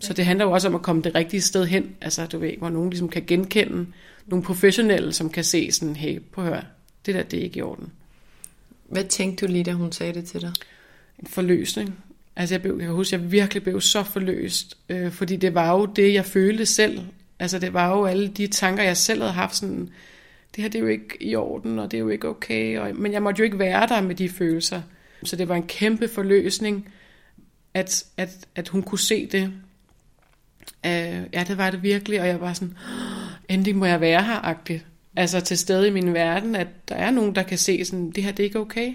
Så 0.00 0.12
det 0.12 0.24
handler 0.24 0.44
jo 0.44 0.52
også 0.52 0.68
om 0.68 0.74
at 0.74 0.82
komme 0.82 1.02
det 1.02 1.14
rigtige 1.14 1.40
sted 1.40 1.66
hen, 1.66 1.96
altså 2.00 2.26
du 2.26 2.38
ved, 2.38 2.52
hvor 2.58 2.68
nogen 2.68 2.90
ligesom 2.90 3.08
kan 3.08 3.24
genkende 3.26 3.86
nogle 4.26 4.44
professionelle, 4.44 5.12
som 5.12 5.30
kan 5.30 5.44
se 5.44 5.72
sådan, 5.72 5.96
hey, 5.96 6.20
på 6.32 6.42
hør, 6.42 6.60
det 7.06 7.14
der, 7.14 7.22
det 7.22 7.38
er 7.38 7.42
ikke 7.42 7.58
i 7.58 7.62
orden. 7.62 7.92
Hvad 8.88 9.04
tænkte 9.04 9.46
du 9.46 9.52
lige, 9.52 9.64
da 9.64 9.72
hun 9.72 9.92
sagde 9.92 10.14
det 10.14 10.24
til 10.24 10.40
dig? 10.40 10.52
En 11.18 11.26
forløsning. 11.26 12.04
Altså 12.36 12.54
jeg, 12.54 12.62
blev, 12.62 12.76
jeg 12.78 12.86
kan 12.86 12.94
huske, 12.94 13.16
jeg 13.16 13.32
virkelig 13.32 13.62
blev 13.62 13.80
så 13.80 14.02
forløst, 14.02 14.76
øh, 14.88 15.12
fordi 15.12 15.36
det 15.36 15.54
var 15.54 15.78
jo 15.78 15.86
det, 15.86 16.14
jeg 16.14 16.24
følte 16.24 16.66
selv. 16.66 17.00
Altså 17.40 17.58
det 17.58 17.72
var 17.72 17.96
jo 17.96 18.04
alle 18.04 18.28
de 18.28 18.46
tanker, 18.46 18.82
jeg 18.82 18.96
selv 18.96 19.20
havde 19.20 19.32
haft 19.32 19.56
sådan, 19.56 19.88
det 20.56 20.62
her 20.62 20.68
det 20.68 20.78
er 20.78 20.82
jo 20.82 20.88
ikke 20.88 21.22
i 21.22 21.34
orden, 21.34 21.78
og 21.78 21.90
det 21.90 21.96
er 21.96 22.00
jo 22.00 22.08
ikke 22.08 22.28
okay. 22.28 22.78
Og, 22.78 22.96
men 22.96 23.12
jeg 23.12 23.22
måtte 23.22 23.38
jo 23.38 23.44
ikke 23.44 23.58
være 23.58 23.86
der 23.86 24.00
med 24.00 24.14
de 24.14 24.28
følelser. 24.28 24.82
Så 25.24 25.36
det 25.36 25.48
var 25.48 25.54
en 25.54 25.66
kæmpe 25.66 26.08
forløsning, 26.08 26.92
at, 27.74 28.04
at, 28.16 28.30
at 28.54 28.68
hun 28.68 28.82
kunne 28.82 28.98
se 28.98 29.26
det. 29.26 29.52
Øh, 30.86 31.22
ja, 31.32 31.44
det 31.48 31.58
var 31.58 31.70
det 31.70 31.82
virkelig, 31.82 32.20
og 32.20 32.26
jeg 32.26 32.40
var 32.40 32.52
sådan, 32.52 32.76
endelig 33.48 33.76
må 33.76 33.86
jeg 33.86 34.00
være 34.00 34.22
her, 34.22 34.44
agtigt. 34.44 34.86
Altså 35.16 35.40
til 35.40 35.58
stede 35.58 35.88
i 35.88 35.90
min 35.90 36.14
verden, 36.14 36.56
at 36.56 36.68
der 36.88 36.94
er 36.94 37.10
nogen, 37.10 37.34
der 37.34 37.42
kan 37.42 37.58
se 37.58 37.84
sådan, 37.84 38.10
det 38.10 38.24
her 38.24 38.32
det 38.32 38.40
er 38.40 38.44
ikke 38.44 38.58
okay. 38.58 38.92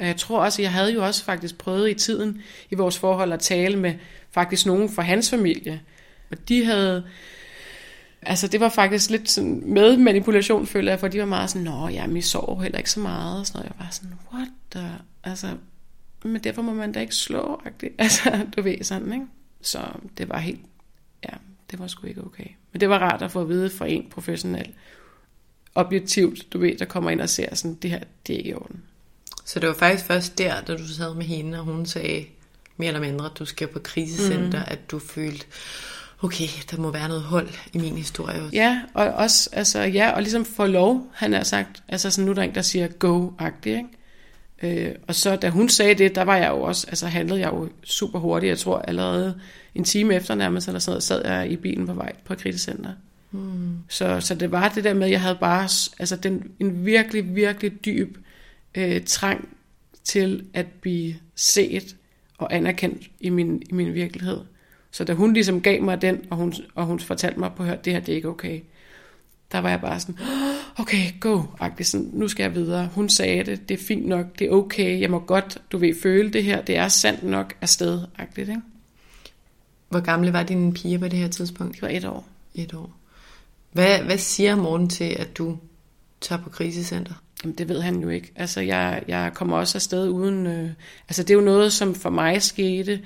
Og 0.00 0.06
jeg 0.06 0.16
tror 0.16 0.44
også, 0.44 0.62
jeg 0.62 0.72
havde 0.72 0.92
jo 0.92 1.04
også 1.04 1.24
faktisk 1.24 1.58
prøvet 1.58 1.90
i 1.90 1.94
tiden 1.94 2.42
i 2.70 2.74
vores 2.74 2.98
forhold 2.98 3.32
at 3.32 3.40
tale 3.40 3.76
med 3.76 3.94
faktisk 4.30 4.66
nogen 4.66 4.88
fra 4.88 5.02
hans 5.02 5.30
familie. 5.30 5.80
Og 6.30 6.48
de 6.48 6.64
havde, 6.64 7.04
altså 8.22 8.48
det 8.48 8.60
var 8.60 8.68
faktisk 8.68 9.10
lidt 9.10 9.30
sådan 9.30 9.62
med 9.66 9.96
manipulation, 9.96 10.66
føler 10.66 10.92
jeg, 10.92 11.00
for 11.00 11.08
de 11.08 11.20
var 11.20 11.26
meget 11.26 11.50
sådan, 11.50 11.64
nå 11.64 11.88
ja, 11.88 12.06
vi 12.06 12.20
sover 12.20 12.62
heller 12.62 12.78
ikke 12.78 12.90
så 12.90 13.00
meget. 13.00 13.40
Og 13.40 13.46
sådan 13.46 13.58
noget. 13.58 13.72
Jeg 13.78 13.84
var 13.84 13.90
sådan, 13.90 14.12
what 14.32 14.48
the, 14.70 14.98
altså, 15.24 15.48
men 16.24 16.44
derfor 16.44 16.62
må 16.62 16.72
man 16.72 16.92
da 16.92 17.00
ikke 17.00 17.14
slå, 17.14 17.62
agtigt. 17.66 17.94
altså 18.04 18.46
du 18.56 18.62
ved 18.62 18.84
sådan, 18.84 19.12
ikke? 19.12 19.26
Så 19.62 19.80
det 20.18 20.28
var 20.28 20.38
helt 20.38 20.60
ja, 21.24 21.36
det 21.70 21.78
var 21.78 21.86
sgu 21.86 22.06
ikke 22.06 22.24
okay. 22.24 22.46
Men 22.72 22.80
det 22.80 22.88
var 22.88 22.98
rart 22.98 23.22
at 23.22 23.30
få 23.30 23.40
at 23.40 23.48
vide 23.48 23.70
fra 23.70 23.86
en 23.86 24.06
professionel, 24.10 24.74
objektivt, 25.74 26.52
du 26.52 26.58
ved, 26.58 26.78
der 26.78 26.84
kommer 26.84 27.10
ind 27.10 27.20
og 27.20 27.28
ser 27.28 27.54
sådan, 27.54 27.74
det 27.74 27.90
her, 27.90 28.00
det 28.26 28.34
er 28.34 28.38
ikke 28.38 28.50
i 28.50 28.54
orden. 28.54 28.82
Så 29.44 29.60
det 29.60 29.68
var 29.68 29.74
faktisk 29.74 30.04
først 30.04 30.38
der, 30.38 30.60
da 30.60 30.76
du 30.76 30.88
sad 30.88 31.14
med 31.14 31.24
hende, 31.24 31.58
og 31.58 31.64
hun 31.64 31.86
sagde 31.86 32.26
mere 32.76 32.88
eller 32.88 33.00
mindre, 33.00 33.26
at 33.26 33.38
du 33.38 33.44
skal 33.44 33.68
på 33.68 33.78
krisecenter, 33.78 34.58
mm. 34.58 34.64
at 34.66 34.90
du 34.90 34.98
følte, 34.98 35.46
okay, 36.22 36.48
der 36.70 36.76
må 36.76 36.90
være 36.90 37.08
noget 37.08 37.22
hold 37.22 37.48
i 37.72 37.78
min 37.78 37.96
historie 37.96 38.42
også. 38.42 38.56
Ja, 38.56 38.82
og 38.94 39.06
også, 39.06 39.50
altså, 39.52 39.80
ja, 39.80 40.10
og 40.10 40.22
ligesom 40.22 40.44
få 40.44 40.66
lov, 40.66 41.06
han 41.14 41.32
har 41.32 41.42
sagt, 41.42 41.82
altså 41.88 42.10
sådan, 42.10 42.24
nu 42.24 42.30
er 42.30 42.34
der 42.34 42.42
en, 42.42 42.54
der 42.54 42.62
siger 42.62 42.88
go-agtigt, 42.88 43.76
ikke? 43.76 43.88
Øh, 44.62 44.94
og 45.06 45.14
så 45.14 45.36
da 45.36 45.48
hun 45.48 45.68
sagde 45.68 45.94
det, 45.94 46.14
der 46.14 46.22
var 46.22 46.36
jeg 46.36 46.50
jo 46.50 46.62
også, 46.62 46.86
altså 46.88 47.06
handlede 47.06 47.40
jeg 47.40 47.52
jo 47.52 47.68
super 47.84 48.18
hurtigt. 48.18 48.50
Jeg 48.50 48.58
tror 48.58 48.78
allerede 48.78 49.40
en 49.74 49.84
time 49.84 50.14
efter 50.14 50.34
nærmest, 50.34 50.68
eller 50.68 50.78
sådan 50.78 50.92
noget, 50.92 51.02
sad 51.02 51.26
jeg 51.26 51.50
i 51.50 51.56
bilen 51.56 51.86
på 51.86 51.92
vej 51.92 52.12
på 52.24 52.34
krisecenter. 52.34 52.92
Hmm. 53.30 53.78
Så, 53.88 54.20
så 54.20 54.34
det 54.34 54.52
var 54.52 54.68
det 54.68 54.84
der 54.84 54.94
med, 54.94 55.06
at 55.06 55.10
jeg 55.10 55.20
havde 55.20 55.36
bare 55.40 55.62
altså 55.98 56.16
den, 56.16 56.50
en 56.60 56.86
virkelig, 56.86 57.34
virkelig 57.34 57.84
dyb 57.84 58.18
øh, 58.74 59.04
trang 59.04 59.48
til 60.04 60.44
at 60.54 60.66
blive 60.66 61.14
set 61.34 61.96
og 62.38 62.54
anerkendt 62.54 63.02
i 63.20 63.28
min, 63.28 63.62
i 63.70 63.74
min 63.74 63.94
virkelighed. 63.94 64.38
Så 64.90 65.04
da 65.04 65.12
hun 65.12 65.32
ligesom 65.32 65.60
gav 65.60 65.82
mig 65.82 66.02
den, 66.02 66.20
og 66.30 66.36
hun, 66.36 66.54
og 66.74 66.86
hun 66.86 67.00
fortalte 67.00 67.40
mig 67.40 67.50
på 67.56 67.64
hør, 67.64 67.76
det 67.76 67.92
her 67.92 68.00
det 68.00 68.12
er 68.12 68.16
ikke 68.16 68.28
okay, 68.28 68.60
der 69.52 69.58
var 69.58 69.70
jeg 69.70 69.80
bare 69.80 70.00
sådan, 70.00 70.18
okay, 70.76 71.20
go, 71.20 71.42
sådan, 71.82 72.10
nu 72.12 72.28
skal 72.28 72.42
jeg 72.42 72.54
videre. 72.54 72.88
Hun 72.94 73.08
sagde 73.08 73.44
det, 73.44 73.68
det 73.68 73.80
er 73.80 73.84
fint 73.84 74.06
nok, 74.06 74.38
det 74.38 74.46
er 74.46 74.50
okay, 74.50 75.00
jeg 75.00 75.10
må 75.10 75.18
godt, 75.18 75.58
du 75.72 75.78
ved, 75.78 75.94
føle 76.02 76.30
det 76.30 76.44
her, 76.44 76.62
det 76.62 76.76
er 76.76 76.88
sandt 76.88 77.22
nok 77.22 77.54
afsted, 77.60 78.00
agtigt, 78.18 78.48
ikke? 78.48 78.62
Hvor 79.88 80.00
gamle 80.00 80.32
var 80.32 80.42
dine 80.42 80.72
piger 80.74 80.98
på 80.98 81.08
det 81.08 81.18
her 81.18 81.28
tidspunkt? 81.28 81.74
Det 81.74 81.82
var 81.82 81.88
et 81.88 82.04
år. 82.04 82.28
Et 82.54 82.74
år. 82.74 82.98
Hvad, 83.72 83.98
hvad 83.98 84.18
siger 84.18 84.56
Morten 84.56 84.88
til, 84.88 85.16
at 85.18 85.38
du 85.38 85.58
tager 86.20 86.42
på 86.42 86.50
krisecenter? 86.50 87.14
Jamen, 87.44 87.58
det 87.58 87.68
ved 87.68 87.80
han 87.80 88.00
jo 88.00 88.08
ikke. 88.08 88.32
Altså, 88.36 88.60
jeg, 88.60 89.02
jeg 89.08 89.30
kommer 89.34 89.56
også 89.56 89.78
afsted 89.78 90.08
uden... 90.08 90.46
Øh, 90.46 90.70
altså, 91.08 91.22
det 91.22 91.30
er 91.30 91.34
jo 91.34 91.40
noget, 91.40 91.72
som 91.72 91.94
for 91.94 92.10
mig 92.10 92.42
skete 92.42 93.00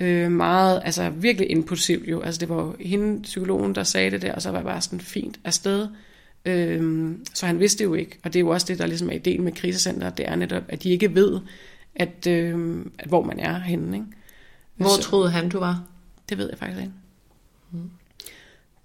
øh, 0.00 0.30
meget, 0.30 0.82
altså 0.84 1.10
virkelig 1.10 1.50
impulsivt 1.50 2.08
jo. 2.08 2.20
Altså, 2.20 2.40
det 2.40 2.48
var 2.48 2.74
hende, 2.80 3.22
psykologen, 3.22 3.74
der 3.74 3.82
sagde 3.82 4.10
det 4.10 4.22
der, 4.22 4.34
og 4.34 4.42
så 4.42 4.50
var 4.50 4.58
jeg 4.58 4.64
bare 4.64 4.80
sådan 4.80 5.00
fint 5.00 5.40
afsted. 5.44 5.88
Øh, 6.44 7.12
så 7.34 7.46
han 7.46 7.60
vidste 7.60 7.78
det 7.78 7.84
jo 7.84 7.94
ikke. 7.94 8.18
Og 8.24 8.32
det 8.32 8.38
er 8.38 8.40
jo 8.40 8.48
også 8.48 8.66
det, 8.66 8.78
der 8.78 8.86
ligesom 8.86 9.08
er 9.08 9.14
ideen 9.14 9.42
med 9.42 9.52
krisecenter, 9.52 10.10
det 10.10 10.28
er 10.28 10.36
netop, 10.36 10.62
at 10.68 10.82
de 10.82 10.90
ikke 10.90 11.14
ved, 11.14 11.40
at, 11.94 12.26
øh, 12.26 12.86
at 12.98 13.08
hvor 13.08 13.22
man 13.22 13.38
er 13.38 13.58
henne. 13.58 13.96
Ikke? 13.96 14.06
Hvor 14.76 14.96
så, 14.96 15.02
troede 15.02 15.30
han, 15.30 15.48
du 15.48 15.58
var? 15.58 15.84
Det 16.28 16.38
ved 16.38 16.48
jeg 16.48 16.58
faktisk 16.58 16.80
ikke. 16.80 16.92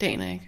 Det 0.01 0.07
aner 0.07 0.24
jeg 0.24 0.34
ikke. 0.34 0.47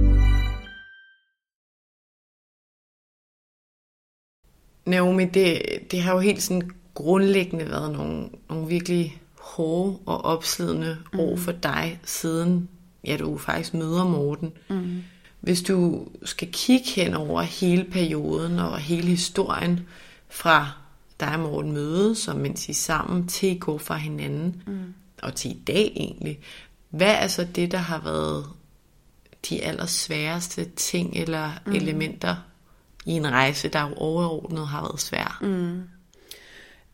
Naomi, 4.91 5.25
det, 5.25 5.61
det 5.91 6.01
har 6.01 6.13
jo 6.13 6.19
helt 6.19 6.43
sådan 6.43 6.69
grundlæggende 6.93 7.69
været 7.69 7.91
nogle, 7.91 8.29
nogle 8.49 8.67
virkelig 8.67 9.21
hårde 9.39 9.97
og 10.05 10.25
opslidende 10.25 10.97
mm. 11.13 11.19
år 11.19 11.35
for 11.35 11.51
dig, 11.51 11.99
siden 12.05 12.69
ja, 13.03 13.17
du 13.17 13.37
faktisk 13.37 13.73
møder 13.73 14.03
Morten. 14.03 14.51
Mm. 14.69 15.03
Hvis 15.39 15.61
du 15.61 16.07
skal 16.23 16.47
kigge 16.51 16.89
hen 16.95 17.13
over 17.13 17.41
hele 17.41 17.83
perioden 17.83 18.59
og 18.59 18.77
hele 18.77 19.07
historien 19.07 19.79
fra 20.29 20.71
dig 21.19 21.33
og 21.33 21.39
Morten 21.39 21.71
møde, 21.71 22.15
som 22.15 22.37
mens 22.37 22.69
I 22.69 22.73
sammen, 22.73 23.27
til 23.27 23.49
I 23.49 23.57
går 23.57 23.77
fra 23.77 23.95
hinanden, 23.95 24.63
mm. 24.67 24.93
og 25.23 25.35
til 25.35 25.51
i 25.51 25.59
dag 25.67 25.91
egentlig, 25.95 26.39
hvad 26.89 27.15
er 27.15 27.27
så 27.27 27.47
det, 27.55 27.71
der 27.71 27.77
har 27.77 28.01
været 28.03 28.45
de 29.49 29.61
allersværeste 29.61 30.65
ting 30.65 31.17
eller 31.17 31.51
mm. 31.65 31.71
elementer 31.71 32.35
i 33.05 33.11
en 33.11 33.31
rejse, 33.31 33.67
der 33.67 33.89
jo 33.89 33.93
overordnet 33.95 34.67
har 34.67 34.81
været 34.81 35.01
svær. 35.01 35.39
Mm. 35.41 35.81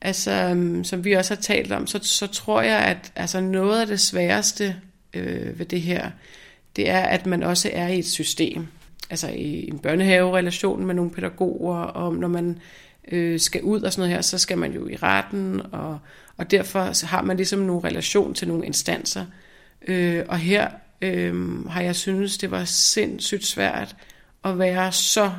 Altså, 0.02 0.32
øhm, 0.32 0.84
som 0.84 1.06
vi 1.06 1.14
også 1.14 1.36
har 1.36 1.42
talt 1.42 1.72
om, 1.72 1.88
så, 1.88 2.00
så 2.02 2.28
tror 2.28 2.62
jeg, 2.62 2.80
at 2.80 3.12
altså, 3.16 3.42
noget 3.42 3.82
af 3.82 3.88
det 3.88 4.00
sværeste 4.00 4.76
øh, 5.14 5.60
ved 5.60 5.66
det 5.66 5.82
her, 5.82 6.12
det 6.76 6.90
er, 6.90 7.00
at 7.00 7.26
man 7.26 7.44
også 7.44 7.70
er 7.74 7.88
i 7.88 8.00
et 8.00 8.08
system. 8.08 8.68
Altså 9.10 9.28
i 9.28 9.70
en 9.70 9.80
børnehaverelation 9.80 10.86
med 10.86 10.96
nogle 10.96 11.12
pædagoger, 11.12 11.78
og 11.78 12.16
når 12.16 12.28
man 12.28 12.60
øh, 13.12 13.40
skal 13.40 13.62
ud 13.64 13.82
og 13.82 13.94
sådan 13.94 14.02
noget 14.02 14.16
her, 14.16 14.22
så 14.22 14.38
skal 14.38 14.58
man 14.58 14.74
jo 14.74 14.88
i 14.88 14.96
retten, 14.96 15.62
og, 15.72 16.00
og 16.38 16.52
derfor 16.52 17.06
har 17.06 17.22
man 17.22 17.38
ligesom 17.38 17.60
nogle 17.60 17.88
relation 17.88 18.34
til 18.34 18.48
nogle 18.48 18.66
instanser. 18.66 19.26
Øh, 19.88 20.26
og 20.28 20.38
her 20.38 20.70
øh, 21.02 21.66
har 21.66 21.82
jeg 21.82 21.96
synes 21.96 22.38
det 22.38 22.52
var 22.52 22.66
sindssygt 22.66 23.46
svært 23.46 23.96
at 24.44 24.60
være 24.60 24.92
så 24.92 25.32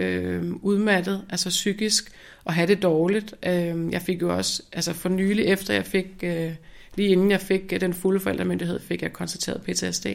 øh, 0.00 0.52
udmattet, 0.62 1.24
altså 1.30 1.48
psykisk, 1.48 2.12
og 2.44 2.54
have 2.54 2.66
det 2.66 2.82
dårligt. 2.82 3.34
Øh, 3.46 3.92
jeg 3.92 4.02
fik 4.02 4.22
jo 4.22 4.36
også, 4.36 4.62
altså 4.72 4.92
for 4.92 5.08
nylig 5.08 5.44
efter 5.44 5.74
jeg 5.74 5.86
fik, 5.86 6.06
øh, 6.22 6.52
lige 6.94 7.08
inden 7.08 7.30
jeg 7.30 7.40
fik 7.40 7.72
øh, 7.72 7.80
den 7.80 7.94
fulde 7.94 8.20
forældremyndighed, 8.20 8.80
fik 8.80 9.02
jeg 9.02 9.12
konstateret 9.12 9.62
PTSD. 9.62 10.06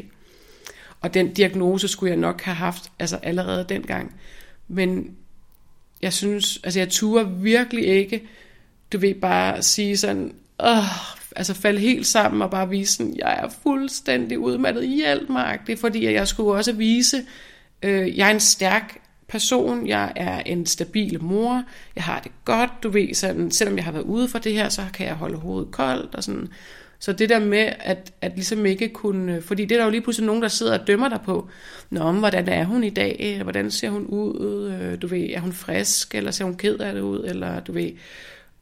Og 1.02 1.14
den 1.14 1.34
diagnose 1.34 1.88
skulle 1.88 2.10
jeg 2.10 2.20
nok 2.20 2.42
have 2.42 2.56
haft, 2.56 2.92
altså 3.00 3.16
allerede 3.24 3.66
dengang. 3.70 4.16
Men 4.68 5.16
jeg 6.02 6.14
synes, 6.14 6.60
altså 6.64 6.80
jeg 6.80 6.90
turer 6.90 7.24
virkelig 7.24 7.86
ikke, 7.86 8.28
du 8.94 8.98
ved 8.98 9.14
bare 9.14 9.62
sige 9.62 9.98
sådan, 9.98 10.36
åh, 10.60 11.16
altså 11.36 11.54
falde 11.54 11.80
helt 11.80 12.08
sammen 12.08 12.42
og 12.42 12.52
bare 12.52 12.70
vise 12.70 12.94
sådan, 12.94 13.16
jeg 13.18 13.40
er 13.44 13.50
fuldstændig 13.64 14.40
udmattet, 14.40 14.88
hjælp 14.88 15.30
mig. 15.30 15.60
Det 15.68 15.74
er 15.74 15.78
fordi, 15.78 16.06
at 16.06 16.14
jeg 16.14 16.28
skulle 16.28 16.52
også 16.52 16.74
vise, 16.74 17.26
øh, 17.84 18.18
jeg 18.18 18.28
er 18.28 18.34
en 18.34 18.40
stærk 18.40 18.98
person, 19.28 19.88
jeg 19.88 20.12
er 20.16 20.40
en 20.40 20.66
stabil 20.66 21.24
mor, 21.24 21.64
jeg 21.96 22.04
har 22.04 22.20
det 22.20 22.32
godt, 22.46 22.72
du 22.84 22.90
ved, 22.90 23.14
sådan, 23.14 23.52
selvom 23.52 23.76
jeg 23.76 23.86
har 23.86 23.92
været 23.92 24.04
ude 24.04 24.28
for 24.28 24.40
det 24.40 24.54
her, 24.54 24.70
så 24.70 24.82
kan 24.94 25.08
jeg 25.08 25.16
holde 25.16 25.38
hovedet 25.38 25.72
koldt 25.72 26.16
og 26.16 26.24
sådan. 26.24 26.48
Så 27.00 27.14
det 27.14 27.30
der 27.30 27.40
med, 27.40 27.70
at, 27.80 28.14
at 28.22 28.32
ligesom 28.36 28.66
ikke 28.66 28.90
kunne, 28.90 29.42
fordi 29.42 29.66
det 29.66 29.76
er 29.76 29.80
der 29.80 29.86
jo 29.86 29.92
lige 29.92 30.02
pludselig 30.02 30.28
nogen, 30.28 30.42
der 30.42 30.48
sidder 30.48 30.80
og 30.80 30.88
dømmer 30.88 31.10
dig 31.10 31.20
på, 31.26 31.50
Nå, 31.90 32.12
hvordan 32.12 32.48
er 32.48 32.64
hun 32.64 32.84
i 32.84 32.90
dag, 32.90 33.40
hvordan 33.44 33.72
ser 33.72 33.90
hun 33.90 34.06
ud, 34.06 34.72
øh, 34.72 35.02
du 35.02 35.08
ved, 35.08 35.30
er 35.30 35.40
hun 35.40 35.54
frisk, 35.54 36.16
eller 36.16 36.32
ser 36.32 36.46
hun 36.46 36.56
ked 36.56 36.78
af 36.78 36.94
det 36.94 37.02
ud, 37.02 37.26
eller 37.26 37.60
du 37.60 37.72
ved, 37.72 37.92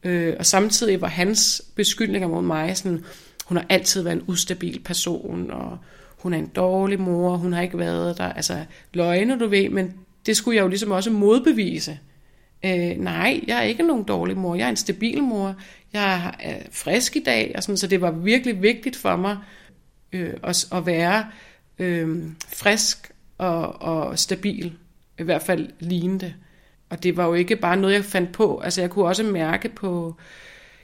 øh, 0.04 0.34
og 0.38 0.46
samtidig 0.46 1.00
var 1.00 1.08
hans 1.08 1.62
beskyldninger 1.74 2.28
mod 2.28 2.42
mig 2.42 2.76
sådan, 2.76 3.04
hun 3.44 3.56
har 3.56 3.66
altid 3.68 4.02
været 4.02 4.16
en 4.16 4.24
ustabil 4.26 4.80
person, 4.84 5.50
og 5.50 5.78
hun 6.18 6.34
er 6.34 6.38
en 6.38 6.50
dårlig 6.56 7.00
mor, 7.00 7.36
hun 7.36 7.52
har 7.52 7.62
ikke 7.62 7.78
været 7.78 8.18
der, 8.18 8.32
altså 8.32 8.64
løgne, 8.92 9.38
du 9.38 9.46
ved, 9.46 9.68
men 9.68 9.94
det 10.26 10.36
skulle 10.36 10.56
jeg 10.56 10.62
jo 10.62 10.68
ligesom 10.68 10.90
også 10.90 11.10
modbevise. 11.10 11.98
Øh, 12.64 12.96
nej, 12.98 13.40
jeg 13.46 13.58
er 13.58 13.62
ikke 13.62 13.82
nogen 13.82 14.04
dårlig 14.04 14.36
mor. 14.36 14.54
Jeg 14.54 14.64
er 14.64 14.68
en 14.68 14.76
stabil 14.76 15.22
mor. 15.22 15.54
Jeg 15.92 16.34
er 16.40 16.56
frisk 16.70 17.16
i 17.16 17.22
dag. 17.22 17.52
Og 17.56 17.62
sådan, 17.62 17.76
så 17.76 17.86
det 17.86 18.00
var 18.00 18.10
virkelig 18.10 18.62
vigtigt 18.62 18.96
for 18.96 19.16
mig 19.16 19.38
øh, 20.12 20.34
at, 20.42 20.66
at 20.72 20.86
være 20.86 21.26
øh, 21.78 22.22
frisk 22.48 23.10
og, 23.38 23.82
og 23.82 24.18
stabil. 24.18 24.72
I 25.18 25.22
hvert 25.22 25.42
fald 25.42 25.68
lignende. 25.80 26.34
Og 26.90 27.02
det 27.02 27.16
var 27.16 27.26
jo 27.26 27.34
ikke 27.34 27.56
bare 27.56 27.76
noget, 27.76 27.94
jeg 27.94 28.04
fandt 28.04 28.32
på. 28.32 28.60
Altså 28.64 28.80
jeg 28.80 28.90
kunne 28.90 29.04
også 29.04 29.22
mærke 29.22 29.68
på... 29.68 30.16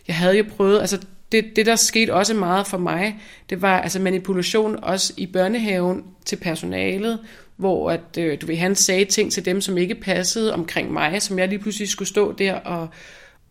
Jeg 0.09 0.17
havde 0.17 0.37
jo 0.37 0.45
prøvet... 0.57 0.81
Altså 0.81 1.01
det, 1.33 1.57
det, 1.57 1.67
der 1.67 1.77
skete 1.77 2.15
også 2.15 2.35
meget 2.35 2.67
for 2.67 2.79
mig, 2.79 3.21
det 3.51 3.63
var 3.63 3.81
altså 3.81 3.99
manipulation 3.99 4.85
også 4.85 5.13
i 5.17 5.27
børnehaven 5.27 6.05
til 6.25 6.37
personalet, 6.37 7.19
hvor 7.61 7.91
at, 7.91 8.19
øh, 8.19 8.41
du 8.41 8.47
ved, 8.47 8.57
han 8.57 8.75
sagde 8.75 9.05
ting 9.05 9.33
til 9.33 9.45
dem, 9.45 9.61
som 9.61 9.79
ikke 9.79 9.95
passede 9.95 10.55
omkring 10.55 10.93
mig, 10.93 11.23
som 11.23 11.39
jeg 11.39 11.49
lige 11.49 11.59
pludselig 11.59 11.89
skulle 11.89 12.09
stå 12.09 12.33
der 12.33 12.55
og, 12.55 12.89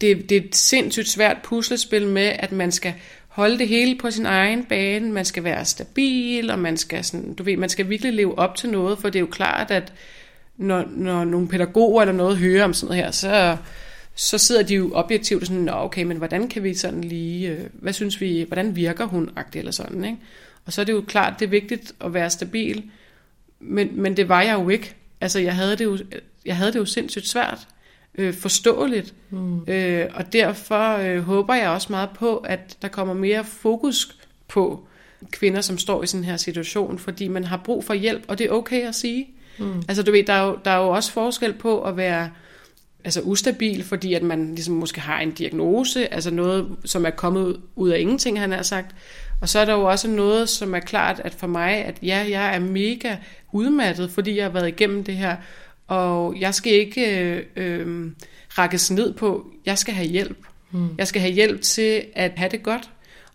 det, 0.01 0.29
det 0.29 0.37
er 0.37 0.41
et 0.41 0.55
sindssygt 0.55 1.09
svært 1.09 1.37
puslespil 1.43 2.07
med, 2.07 2.31
at 2.39 2.51
man 2.51 2.71
skal 2.71 2.93
holde 3.27 3.59
det 3.59 3.67
hele 3.67 3.97
på 3.97 4.11
sin 4.11 4.25
egen 4.25 4.63
bane, 4.63 5.11
man 5.11 5.25
skal 5.25 5.43
være 5.43 5.65
stabil, 5.65 6.51
og 6.51 6.59
man 6.59 6.77
skal, 6.77 7.03
sådan, 7.03 7.33
du 7.33 7.43
ved, 7.43 7.57
man 7.57 7.69
skal 7.69 7.89
virkelig 7.89 8.13
leve 8.13 8.39
op 8.39 8.55
til 8.55 8.69
noget, 8.69 8.99
for 8.99 9.09
det 9.09 9.15
er 9.15 9.19
jo 9.19 9.27
klart, 9.31 9.71
at 9.71 9.93
når, 10.57 10.85
når 10.91 11.25
nogle 11.25 11.47
pædagoger 11.47 12.01
eller 12.01 12.13
noget 12.13 12.37
hører 12.37 12.63
om 12.63 12.73
sådan 12.73 12.87
noget 12.87 13.03
her, 13.03 13.11
så, 13.11 13.57
så 14.15 14.37
sidder 14.37 14.63
de 14.63 14.75
jo 14.75 14.91
objektivt 14.93 15.47
sådan, 15.47 15.61
Nå, 15.61 15.71
okay, 15.71 16.03
men 16.03 16.17
hvordan 16.17 16.47
kan 16.47 16.63
vi 16.63 16.73
sådan 16.73 17.03
lige, 17.03 17.49
øh, 17.49 17.59
hvad 17.73 17.93
synes 17.93 18.21
vi, 18.21 18.45
hvordan 18.47 18.75
virker 18.75 19.05
hun, 19.05 19.29
eller 19.53 19.71
sådan, 19.71 20.03
ikke? 20.05 20.17
Og 20.65 20.73
så 20.73 20.81
er 20.81 20.85
det 20.85 20.93
jo 20.93 21.03
klart, 21.07 21.39
det 21.39 21.45
er 21.45 21.49
vigtigt 21.49 21.93
at 22.01 22.13
være 22.13 22.29
stabil, 22.29 22.83
men, 23.59 24.01
men 24.01 24.17
det 24.17 24.29
var 24.29 24.41
jeg 24.41 24.53
jo 24.53 24.69
ikke. 24.69 24.95
Altså, 25.21 25.39
jeg 25.39 25.55
havde 25.55 25.75
det 25.75 25.85
jo, 25.85 25.97
jeg 26.45 26.57
havde 26.57 26.73
det 26.73 26.79
jo 26.79 26.85
sindssygt 26.85 27.27
svært, 27.27 27.67
øh, 28.15 28.33
forståeligt, 28.33 29.13
mm. 29.29 29.63
øh, 29.67 30.05
og 30.13 30.33
derfor 30.33 30.97
øh, 30.97 31.19
håber 31.19 31.55
jeg 31.55 31.69
også 31.69 31.87
meget 31.89 32.09
på, 32.09 32.37
at 32.37 32.77
der 32.81 32.87
kommer 32.87 33.13
mere 33.13 33.43
fokus 33.43 34.17
på 34.47 34.87
kvinder, 35.31 35.61
som 35.61 35.77
står 35.77 36.03
i 36.03 36.07
sådan 36.07 36.23
her 36.23 36.37
situation, 36.37 36.99
fordi 36.99 37.27
man 37.27 37.43
har 37.43 37.57
brug 37.57 37.83
for 37.83 37.93
hjælp, 37.93 38.23
og 38.27 38.37
det 38.37 38.45
er 38.45 38.51
okay 38.51 38.87
at 38.87 38.95
sige. 38.95 39.27
Mm. 39.59 39.83
Altså, 39.87 40.03
du 40.03 40.11
ved, 40.11 40.23
der 40.23 40.33
er, 40.33 40.47
jo, 40.47 40.57
der 40.65 40.71
er 40.71 40.77
jo 40.77 40.89
også 40.89 41.11
forskel 41.11 41.53
på 41.53 41.81
at 41.81 41.97
være 41.97 42.29
altså 43.03 43.21
ustabil, 43.21 43.83
fordi 43.83 44.13
at 44.13 44.23
man 44.23 44.55
ligesom 44.55 44.75
måske 44.75 45.01
har 45.01 45.19
en 45.19 45.31
diagnose, 45.31 46.13
altså 46.13 46.31
noget, 46.31 46.75
som 46.85 47.05
er 47.05 47.09
kommet 47.09 47.59
ud 47.75 47.89
af 47.89 47.99
ingenting, 47.99 48.39
han 48.39 48.51
har 48.51 48.61
sagt. 48.61 48.95
Og 49.41 49.49
så 49.49 49.59
er 49.59 49.65
der 49.65 49.73
jo 49.73 49.83
også 49.83 50.07
noget, 50.07 50.49
som 50.49 50.75
er 50.75 50.79
klart, 50.79 51.21
at 51.23 51.33
for 51.33 51.47
mig, 51.47 51.71
at 51.71 51.97
ja, 52.01 52.25
jeg 52.29 52.55
er 52.55 52.59
mega 52.59 53.15
udmattet, 53.51 54.11
fordi 54.11 54.37
jeg 54.37 54.45
har 54.45 54.51
været 54.51 54.67
igennem 54.67 55.03
det 55.03 55.15
her, 55.15 55.35
og 55.87 56.39
jeg 56.39 56.53
skal 56.53 56.73
ikke 56.73 57.23
øh, 57.23 57.43
øh, 57.55 58.11
rækkes 58.49 58.91
ned 58.91 59.13
på, 59.13 59.51
jeg 59.65 59.77
skal 59.77 59.93
have 59.93 60.07
hjælp. 60.07 60.37
Mm. 60.71 60.89
Jeg 60.97 61.07
skal 61.07 61.21
have 61.21 61.33
hjælp 61.33 61.61
til 61.61 62.05
at 62.13 62.31
have 62.35 62.49
det 62.51 62.63
godt. 62.63 62.89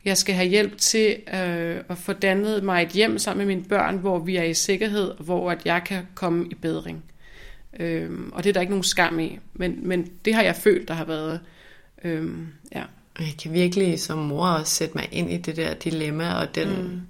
Jeg 0.04 0.16
skal 0.16 0.34
have 0.34 0.48
hjælp 0.48 0.78
til 0.78 1.16
øh, 1.34 1.76
at 1.88 1.98
få 1.98 2.12
dannet 2.12 2.64
mig 2.64 2.82
et 2.82 2.88
hjem 2.88 3.18
sammen 3.18 3.46
med 3.46 3.56
mine 3.56 3.68
børn, 3.68 3.96
hvor 3.96 4.18
vi 4.18 4.36
er 4.36 4.42
i 4.42 4.54
sikkerhed, 4.54 5.14
hvor 5.20 5.50
at 5.50 5.58
jeg 5.64 5.82
kan 5.86 6.06
komme 6.14 6.46
i 6.50 6.54
bedring. 6.54 7.04
Øhm, 7.80 8.30
og 8.32 8.44
det 8.44 8.48
er 8.48 8.52
der 8.52 8.60
ikke 8.60 8.70
nogen 8.70 8.84
skam 8.84 9.18
i. 9.18 9.38
Men, 9.54 9.88
men 9.88 10.10
det 10.24 10.34
har 10.34 10.42
jeg 10.42 10.56
følt, 10.56 10.88
der 10.88 10.94
har 10.94 11.04
været. 11.04 11.40
Øhm, 12.04 12.46
ja. 12.74 12.82
Jeg 13.18 13.34
kan 13.42 13.52
virkelig 13.52 14.00
som 14.00 14.18
mor 14.18 14.46
også 14.46 14.74
sætte 14.74 14.94
mig 14.94 15.08
ind 15.12 15.30
i 15.30 15.36
det 15.36 15.56
der 15.56 15.74
dilemma, 15.74 16.32
og 16.32 16.54
den, 16.54 16.68
mm. 16.68 17.00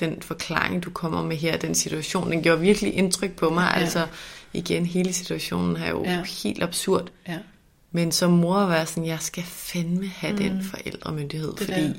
Den 0.00 0.22
forklaring, 0.22 0.82
du 0.82 0.90
kommer 0.90 1.22
med 1.22 1.36
her, 1.36 1.56
den 1.56 1.74
situation, 1.74 2.30
den 2.30 2.42
gjorde 2.42 2.60
virkelig 2.60 2.94
indtryk 2.94 3.32
på 3.32 3.50
mig. 3.50 3.72
Ja. 3.74 3.80
Altså 3.80 4.06
igen, 4.52 4.86
hele 4.86 5.12
situationen 5.12 5.76
er 5.76 5.90
jo 5.90 6.04
ja. 6.04 6.22
helt 6.42 6.62
absurd. 6.62 7.10
Ja. 7.28 7.38
Men 7.92 8.12
som 8.12 8.32
mor 8.32 8.56
at 8.56 8.68
være 8.68 8.86
sådan, 8.86 9.06
jeg 9.06 9.18
skal 9.20 9.42
fandme 9.44 10.06
have 10.08 10.32
mm. 10.32 10.38
den 10.38 10.64
forældremyndighed, 10.64 11.52
det 11.52 11.58
fordi... 11.58 11.82
Der 11.82 11.94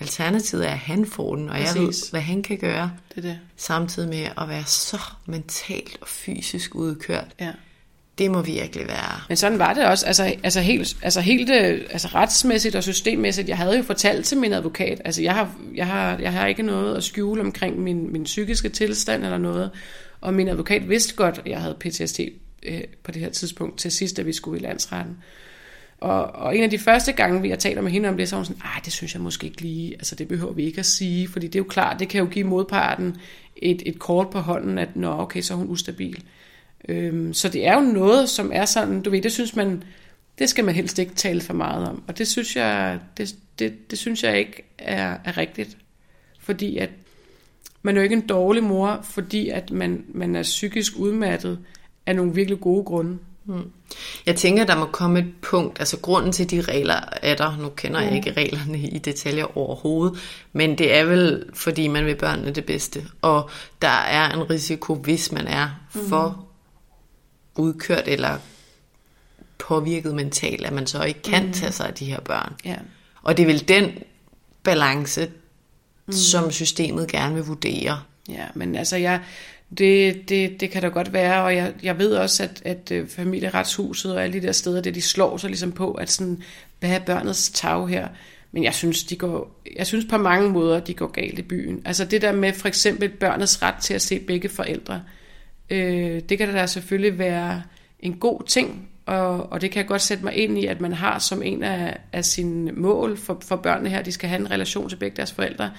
Alternativet 0.00 0.66
er, 0.68 0.72
at 0.72 0.78
han 0.78 1.06
får 1.06 1.36
den, 1.36 1.48
og 1.48 1.54
Præcis. 1.54 1.74
jeg 1.74 1.82
ved, 1.82 2.10
hvad 2.10 2.20
han 2.20 2.42
kan 2.42 2.58
gøre. 2.58 2.92
Det 3.08 3.16
er 3.16 3.28
det. 3.28 3.38
Samtidig 3.56 4.08
med 4.08 4.28
at 4.38 4.48
være 4.48 4.64
så 4.64 5.00
mentalt 5.26 5.98
og 6.00 6.08
fysisk 6.08 6.74
udkørt. 6.74 7.34
Ja. 7.40 7.52
Det 8.18 8.30
må 8.30 8.42
virkelig 8.42 8.86
være. 8.86 9.20
Men 9.28 9.36
sådan 9.36 9.58
var 9.58 9.74
det 9.74 9.84
også. 9.84 10.06
Altså, 10.06 10.34
altså, 10.42 10.60
helt, 10.60 10.96
altså 11.02 11.20
helt 11.20 11.50
øh, 11.50 11.80
altså 11.90 12.08
retsmæssigt 12.14 12.74
og 12.74 12.82
systemmæssigt. 12.82 13.48
Jeg 13.48 13.56
havde 13.56 13.76
jo 13.76 13.82
fortalt 13.82 14.26
til 14.26 14.38
min 14.38 14.52
advokat, 14.52 15.00
altså 15.04 15.22
jeg 15.22 15.34
har, 15.34 15.54
jeg 15.74 15.86
har, 15.86 16.18
jeg 16.18 16.32
har 16.32 16.46
ikke 16.46 16.62
noget 16.62 16.96
at 16.96 17.04
skjule 17.04 17.40
omkring 17.40 17.80
min, 17.80 18.12
min 18.12 18.24
psykiske 18.24 18.68
tilstand 18.68 19.24
eller 19.24 19.38
noget. 19.38 19.70
Og 20.20 20.34
min 20.34 20.48
advokat 20.48 20.88
vidste 20.88 21.14
godt, 21.14 21.38
at 21.38 21.50
jeg 21.50 21.60
havde 21.60 21.76
PTSD 21.80 22.20
øh, 22.62 22.80
på 23.02 23.10
det 23.10 23.22
her 23.22 23.30
tidspunkt 23.30 23.78
til 23.78 23.90
sidst, 23.90 24.16
da 24.16 24.22
vi 24.22 24.32
skulle 24.32 24.60
i 24.60 24.62
landsretten. 24.62 25.16
Og, 26.00 26.22
og 26.22 26.56
en 26.56 26.62
af 26.62 26.70
de 26.70 26.78
første 26.78 27.12
gange, 27.12 27.42
vi 27.42 27.48
har 27.48 27.56
talt 27.56 27.82
med 27.82 27.90
hende 27.90 28.08
om 28.08 28.16
det, 28.16 28.28
så 28.28 28.36
var 28.36 28.38
hun 28.38 28.44
sådan, 28.44 28.62
nej, 28.64 28.80
det 28.84 28.92
synes 28.92 29.14
jeg 29.14 29.22
måske 29.22 29.46
ikke 29.46 29.62
lige, 29.62 29.94
altså 29.94 30.14
det 30.14 30.28
behøver 30.28 30.52
vi 30.52 30.64
ikke 30.64 30.78
at 30.78 30.86
sige, 30.86 31.28
fordi 31.28 31.46
det 31.46 31.54
er 31.54 31.60
jo 31.60 31.68
klart, 31.68 32.00
det 32.00 32.08
kan 32.08 32.18
jo 32.18 32.26
give 32.26 32.44
modparten 32.44 33.16
et, 33.56 33.82
et 33.86 33.98
kort 33.98 34.30
på 34.30 34.38
hånden, 34.38 34.78
at 34.78 34.96
nå, 34.96 35.10
okay, 35.10 35.40
så 35.40 35.54
er 35.54 35.58
hun 35.58 35.68
ustabil. 35.68 36.24
Øhm, 36.88 37.34
så 37.34 37.48
det 37.48 37.66
er 37.66 37.74
jo 37.74 37.80
noget, 37.80 38.28
som 38.28 38.50
er 38.54 38.64
sådan, 38.64 39.02
du 39.02 39.10
ved, 39.10 39.22
det 39.22 39.32
synes 39.32 39.56
man, 39.56 39.82
det 40.38 40.48
skal 40.48 40.64
man 40.64 40.74
helst 40.74 40.98
ikke 40.98 41.14
tale 41.14 41.40
for 41.40 41.54
meget 41.54 41.88
om. 41.88 42.02
Og 42.08 42.18
det 42.18 42.28
synes 42.28 42.56
jeg, 42.56 42.98
det, 43.16 43.34
det, 43.58 43.90
det 43.90 43.98
synes 43.98 44.22
jeg 44.22 44.38
ikke 44.38 44.62
er, 44.78 45.16
er 45.24 45.36
rigtigt. 45.36 45.76
Fordi 46.40 46.78
at 46.78 46.90
man 47.82 47.96
er 47.96 48.00
jo 48.00 48.02
ikke 48.02 48.16
en 48.16 48.26
dårlig 48.26 48.62
mor, 48.62 49.00
fordi 49.02 49.48
at 49.48 49.70
man, 49.70 50.04
man 50.08 50.36
er 50.36 50.42
psykisk 50.42 50.92
udmattet 50.96 51.58
af 52.06 52.16
nogle 52.16 52.34
virkelig 52.34 52.60
gode 52.60 52.84
grunde. 52.84 53.18
Hmm. 53.44 53.70
Jeg 54.26 54.36
tænker, 54.36 54.64
der 54.64 54.78
må 54.78 54.86
komme 54.86 55.18
et 55.18 55.32
punkt, 55.42 55.80
altså 55.80 55.98
grunden 56.00 56.32
til 56.32 56.50
de 56.50 56.60
regler 56.60 57.00
er 57.22 57.34
der, 57.34 57.56
nu 57.56 57.68
kender 57.68 58.00
jeg 58.00 58.14
ikke 58.14 58.32
reglerne 58.32 58.78
i 58.78 58.98
detaljer 58.98 59.58
overhovedet, 59.58 60.18
men 60.52 60.78
det 60.78 60.96
er 60.96 61.04
vel, 61.04 61.44
fordi 61.54 61.88
man 61.88 62.06
vil 62.06 62.16
børnene 62.16 62.50
det 62.50 62.64
bedste, 62.64 63.04
og 63.22 63.50
der 63.82 63.88
er 63.88 64.30
en 64.30 64.50
risiko, 64.50 64.94
hvis 64.94 65.32
man 65.32 65.46
er 65.46 65.68
for 65.90 66.47
udkørt 67.58 68.08
eller 68.08 68.38
påvirket 69.58 70.14
mentalt, 70.14 70.66
at 70.66 70.72
man 70.72 70.86
så 70.86 71.02
ikke 71.02 71.22
kan 71.22 71.46
mm. 71.46 71.52
tage 71.52 71.72
sig 71.72 71.86
af 71.86 71.94
de 71.94 72.04
her 72.04 72.20
børn. 72.20 72.54
Ja. 72.64 72.76
Og 73.22 73.36
det 73.36 73.42
er 73.42 73.46
vel 73.46 73.68
den 73.68 73.90
balance, 74.62 75.30
mm. 76.06 76.12
som 76.12 76.50
systemet 76.50 77.08
gerne 77.08 77.34
vil 77.34 77.44
vurdere. 77.44 78.02
Ja, 78.28 78.44
men 78.54 78.74
altså 78.74 78.96
jeg, 78.96 79.20
det, 79.78 80.28
det, 80.28 80.60
det 80.60 80.70
kan 80.70 80.82
da 80.82 80.88
godt 80.88 81.12
være, 81.12 81.44
og 81.44 81.56
jeg, 81.56 81.72
jeg 81.82 81.98
ved 81.98 82.14
også, 82.14 82.42
at, 82.42 82.62
at 82.64 82.92
øh, 82.92 83.08
familieretshuset 83.08 84.14
og 84.14 84.24
alle 84.24 84.40
de 84.40 84.46
der 84.46 84.52
steder, 84.52 84.80
det 84.80 84.94
de 84.94 85.02
slår 85.02 85.36
sig 85.36 85.50
ligesom 85.50 85.72
på, 85.72 85.92
at 85.92 86.10
sådan, 86.10 86.42
hvad 86.80 86.90
er 86.90 86.98
børnets 86.98 87.50
tag 87.50 87.88
her? 87.88 88.08
Men 88.52 88.64
jeg 88.64 88.74
synes, 88.74 89.04
de 89.04 89.16
går, 89.16 89.60
jeg 89.76 89.86
synes 89.86 90.04
på 90.10 90.18
mange 90.18 90.50
måder, 90.50 90.80
de 90.80 90.94
går 90.94 91.06
galt 91.06 91.38
i 91.38 91.42
byen. 91.42 91.82
Altså 91.84 92.04
det 92.04 92.22
der 92.22 92.32
med 92.32 92.52
for 92.52 92.68
eksempel 92.68 93.08
børnets 93.08 93.62
ret 93.62 93.74
til 93.82 93.94
at 93.94 94.02
se 94.02 94.18
begge 94.18 94.48
forældre, 94.48 95.02
øh, 95.70 96.20
det 96.28 96.38
kan 96.38 96.54
da 96.54 96.66
selvfølgelig 96.66 97.18
være 97.18 97.62
en 98.00 98.14
god 98.14 98.42
ting, 98.46 98.88
og, 99.06 99.52
og 99.52 99.60
det 99.60 99.70
kan 99.70 99.80
jeg 99.80 99.88
godt 99.88 100.02
sætte 100.02 100.24
mig 100.24 100.34
ind 100.34 100.58
i, 100.58 100.66
at 100.66 100.80
man 100.80 100.92
har 100.92 101.18
som 101.18 101.42
en 101.42 101.62
af, 101.62 101.96
af 102.12 102.24
sine 102.24 102.72
mål 102.72 103.16
for, 103.16 103.38
for 103.42 103.56
børnene 103.56 103.88
her, 103.88 104.02
de 104.02 104.12
skal 104.12 104.28
have 104.28 104.40
en 104.40 104.50
relation 104.50 104.88
til 104.88 104.96
begge 104.96 105.16
deres 105.16 105.32
forældre. 105.32 105.70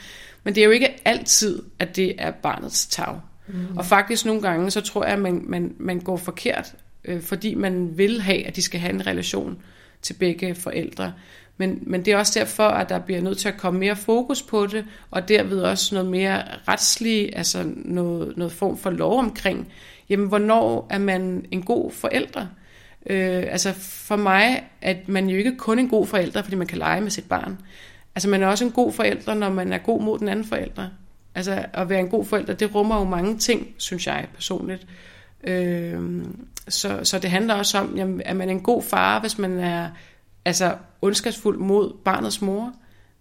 Men 0.44 0.56
det 0.56 0.62
er 0.62 0.66
jo 0.66 0.72
ikke 0.72 0.90
altid, 1.06 1.64
at 1.80 1.96
det 1.96 2.16
er 2.18 2.32
barnets 2.32 2.88
tag. 2.88 3.20
Mm. 3.48 3.78
Og 3.78 3.86
faktisk 3.86 4.26
nogle 4.26 4.42
gange, 4.42 4.72
så 4.72 4.82
tror 4.82 5.04
jeg, 5.04 5.14
at 5.14 5.20
man, 5.20 5.42
man, 5.48 5.76
man 5.78 6.00
går 6.00 6.18
forkert, 6.18 6.74
øh, 7.06 7.22
fordi 7.22 7.56
man 7.56 7.98
vil 7.98 8.22
have, 8.22 8.48
at 8.48 8.56
de 8.56 8.62
skal 8.62 8.80
have 8.80 8.94
en 8.94 9.08
relation 9.08 9.58
til 10.02 10.14
begge 10.14 10.56
forældre. 10.56 11.14
Men, 11.58 11.80
men 11.82 12.06
det 12.06 12.14
er 12.14 12.18
også 12.18 12.39
derfor, 12.39 12.64
at 12.64 12.89
der 12.89 13.00
bliver 13.00 13.22
nødt 13.22 13.38
til 13.38 13.47
at 13.47 13.58
komme 13.58 13.80
mere 13.80 13.95
fokus 13.95 14.41
på 14.41 14.68
det, 14.68 14.86
og 15.12 15.28
derved 15.28 15.62
også 15.62 15.95
noget 15.95 16.12
mere 16.12 16.43
retslig, 16.68 17.36
altså 17.36 17.64
noget, 17.76 18.38
noget 18.38 18.54
form 18.54 18.78
for 18.78 18.89
lov 18.89 19.20
omkring, 19.20 19.72
jamen 20.10 20.28
hvornår 20.28 20.88
er 20.89 20.97
man 20.97 21.45
en 21.52 21.62
god 21.62 21.91
forælder? 21.91 22.47
Øh, 23.06 23.43
altså 23.50 23.74
for 23.74 24.16
mig, 24.16 24.64
at 24.82 25.08
man 25.08 25.30
jo 25.30 25.38
ikke 25.38 25.58
kun 25.58 25.80
en 25.80 25.89
god 25.89 26.08
forælder, 26.08 26.41
fordi 26.41 26.56
man 26.56 26.68
kan 26.68 26.78
lege 26.78 27.02
med 27.02 27.12
sit 27.12 27.30
barn. 27.30 27.58
Altså 28.16 28.30
man 28.30 28.43
er 28.43 28.47
også 28.47 28.66
en 28.66 28.72
god 28.72 28.93
forælder, 28.93 29.34
når 29.34 29.50
man 29.50 29.74
er 29.74 29.78
god 29.78 30.02
mod 30.02 30.20
den 30.20 30.28
anden 30.28 30.45
forælder. 30.45 30.88
Altså 31.36 31.66
at 31.74 31.89
være 31.89 32.00
en 32.00 32.10
god 32.10 32.26
forælder, 32.26 32.54
det 32.54 32.76
rummer 32.76 33.00
jo 33.00 33.04
mange 33.04 33.38
ting, 33.38 33.68
synes 33.78 34.08
jeg 34.08 34.28
personligt. 34.36 34.88
Øh, 35.44 36.26
så, 36.68 37.00
så 37.04 37.20
det 37.20 37.30
handler 37.30 37.54
også 37.54 37.78
om, 37.78 37.98
jamen, 37.98 38.22
er 38.26 38.34
man 38.34 38.50
en 38.50 38.62
god 38.62 38.84
far, 38.84 39.20
hvis 39.20 39.38
man 39.38 39.60
er 39.60 39.90
altså, 40.46 40.76
ondskabsfuld 41.02 41.58
mod 41.58 41.94
barnets 42.06 42.42
mor. 42.42 42.74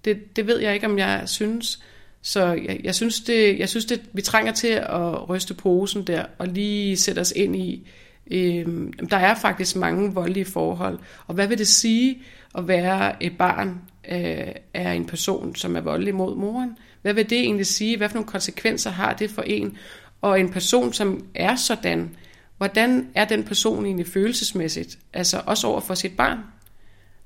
Det, 0.05 0.37
det 0.37 0.47
ved 0.47 0.59
jeg 0.59 0.75
ikke, 0.75 0.87
om 0.87 0.99
jeg 0.99 1.23
synes. 1.27 1.83
Så 2.23 2.45
jeg, 2.47 2.81
jeg 2.85 2.95
synes, 2.95 3.21
det, 3.21 3.59
jeg 3.59 3.69
synes 3.69 3.85
det, 3.85 4.01
vi 4.13 4.23
trænger 4.23 4.53
til 4.53 4.69
at 4.69 5.29
ryste 5.29 5.55
posen 5.55 6.03
der, 6.03 6.25
og 6.39 6.47
lige 6.47 6.97
sætte 6.97 7.21
os 7.21 7.33
ind 7.37 7.57
i, 7.57 7.89
øh, 8.31 8.67
der 9.11 9.17
er 9.17 9.35
faktisk 9.35 9.77
mange 9.77 10.15
voldelige 10.15 10.45
forhold. 10.45 10.99
Og 11.27 11.35
hvad 11.35 11.47
vil 11.47 11.59
det 11.59 11.69
sige 11.69 12.23
at 12.55 12.69
være 12.69 13.23
et 13.23 13.39
barn 13.39 13.81
øh, 14.11 14.55
af 14.75 14.93
en 14.93 15.07
person, 15.07 15.55
som 15.55 15.77
er 15.77 15.81
voldelig 15.81 16.15
mod 16.15 16.37
moren? 16.37 16.77
Hvad 17.03 17.15
vil 17.15 17.31
det 17.31 17.39
egentlig 17.39 17.67
sige? 17.67 17.97
Hvad 17.97 18.09
for 18.09 18.15
nogle 18.15 18.29
konsekvenser 18.29 18.91
har 18.91 19.13
det 19.13 19.31
for 19.31 19.43
en? 19.43 19.77
Og 20.21 20.41
en 20.41 20.53
person, 20.53 20.93
som 20.93 21.25
er 21.35 21.57
sådan, 21.57 22.17
hvordan 22.57 23.09
er 23.15 23.25
den 23.25 23.45
person 23.45 23.85
egentlig 23.87 24.07
følelsesmæssigt? 24.07 24.99
Altså 25.13 25.43
også 25.47 25.67
over 25.67 25.81
for 25.81 25.95
sit 25.95 26.17
barn? 26.17 26.39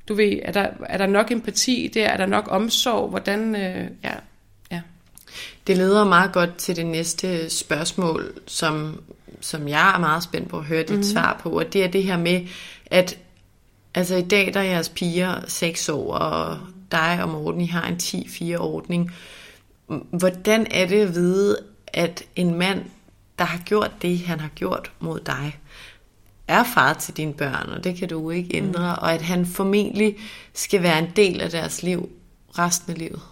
Du 0.09 0.15
ved, 0.15 0.39
er 0.43 0.53
der, 0.53 0.69
er 0.89 0.99
der 0.99 1.07
nok 1.07 1.31
empati 1.31 1.91
der? 1.95 2.09
Er 2.09 2.17
der 2.17 2.27
nok 2.27 2.49
omsorg? 2.51 3.11
Hvordan, 3.11 3.57
øh, 3.57 3.91
ja, 4.05 4.15
ja. 4.71 4.81
Det 5.67 5.77
leder 5.77 6.05
meget 6.05 6.33
godt 6.33 6.57
til 6.57 6.77
det 6.77 6.87
næste 6.87 7.51
spørgsmål, 7.51 8.33
som, 8.47 9.03
som 9.41 9.69
jeg 9.69 9.95
er 9.95 9.99
meget 9.99 10.23
spændt 10.23 10.49
på 10.49 10.59
at 10.59 10.65
høre 10.65 10.81
dit 10.81 10.91
mm-hmm. 10.91 11.03
svar 11.03 11.41
på, 11.43 11.51
og 11.51 11.73
det 11.73 11.85
er 11.85 11.89
det 11.89 12.05
her 12.05 12.17
med, 12.17 12.47
at 12.87 13.19
altså 13.95 14.17
i 14.17 14.23
dag 14.23 14.55
der 14.55 14.61
er 14.61 14.65
jeres 14.65 14.89
piger 14.89 15.41
6 15.49 15.89
år, 15.89 16.15
og 16.15 16.59
dig 16.93 17.19
og 17.23 17.29
Morten, 17.29 17.61
I 17.61 17.67
har 17.67 17.87
en 17.87 17.97
10-4-ordning. 18.03 19.15
Hvordan 20.11 20.67
er 20.71 20.87
det 20.87 21.01
at 21.01 21.15
vide, 21.15 21.59
at 21.93 22.25
en 22.37 22.55
mand, 22.55 22.91
der 23.39 23.45
har 23.45 23.59
gjort 23.59 23.93
det, 24.03 24.19
han 24.19 24.41
har 24.41 24.49
gjort 24.49 24.93
mod 25.01 25.21
dig, 25.21 25.61
er 26.49 26.65
far 26.75 26.95
til 26.95 27.17
dine 27.17 27.35
børn, 27.35 27.69
og 27.69 27.85
det 27.85 27.97
kan 27.97 28.09
du 28.09 28.31
ikke 28.31 28.57
ændre, 28.57 28.97
mm. 28.97 29.03
og 29.03 29.13
at 29.13 29.23
han 29.23 29.47
formentlig 29.47 30.17
skal 30.53 30.83
være 30.83 30.99
en 30.99 31.13
del 31.17 31.41
af 31.41 31.51
deres 31.51 31.83
liv 31.83 32.11
resten 32.59 32.93
af 32.93 32.99
livet. 32.99 33.23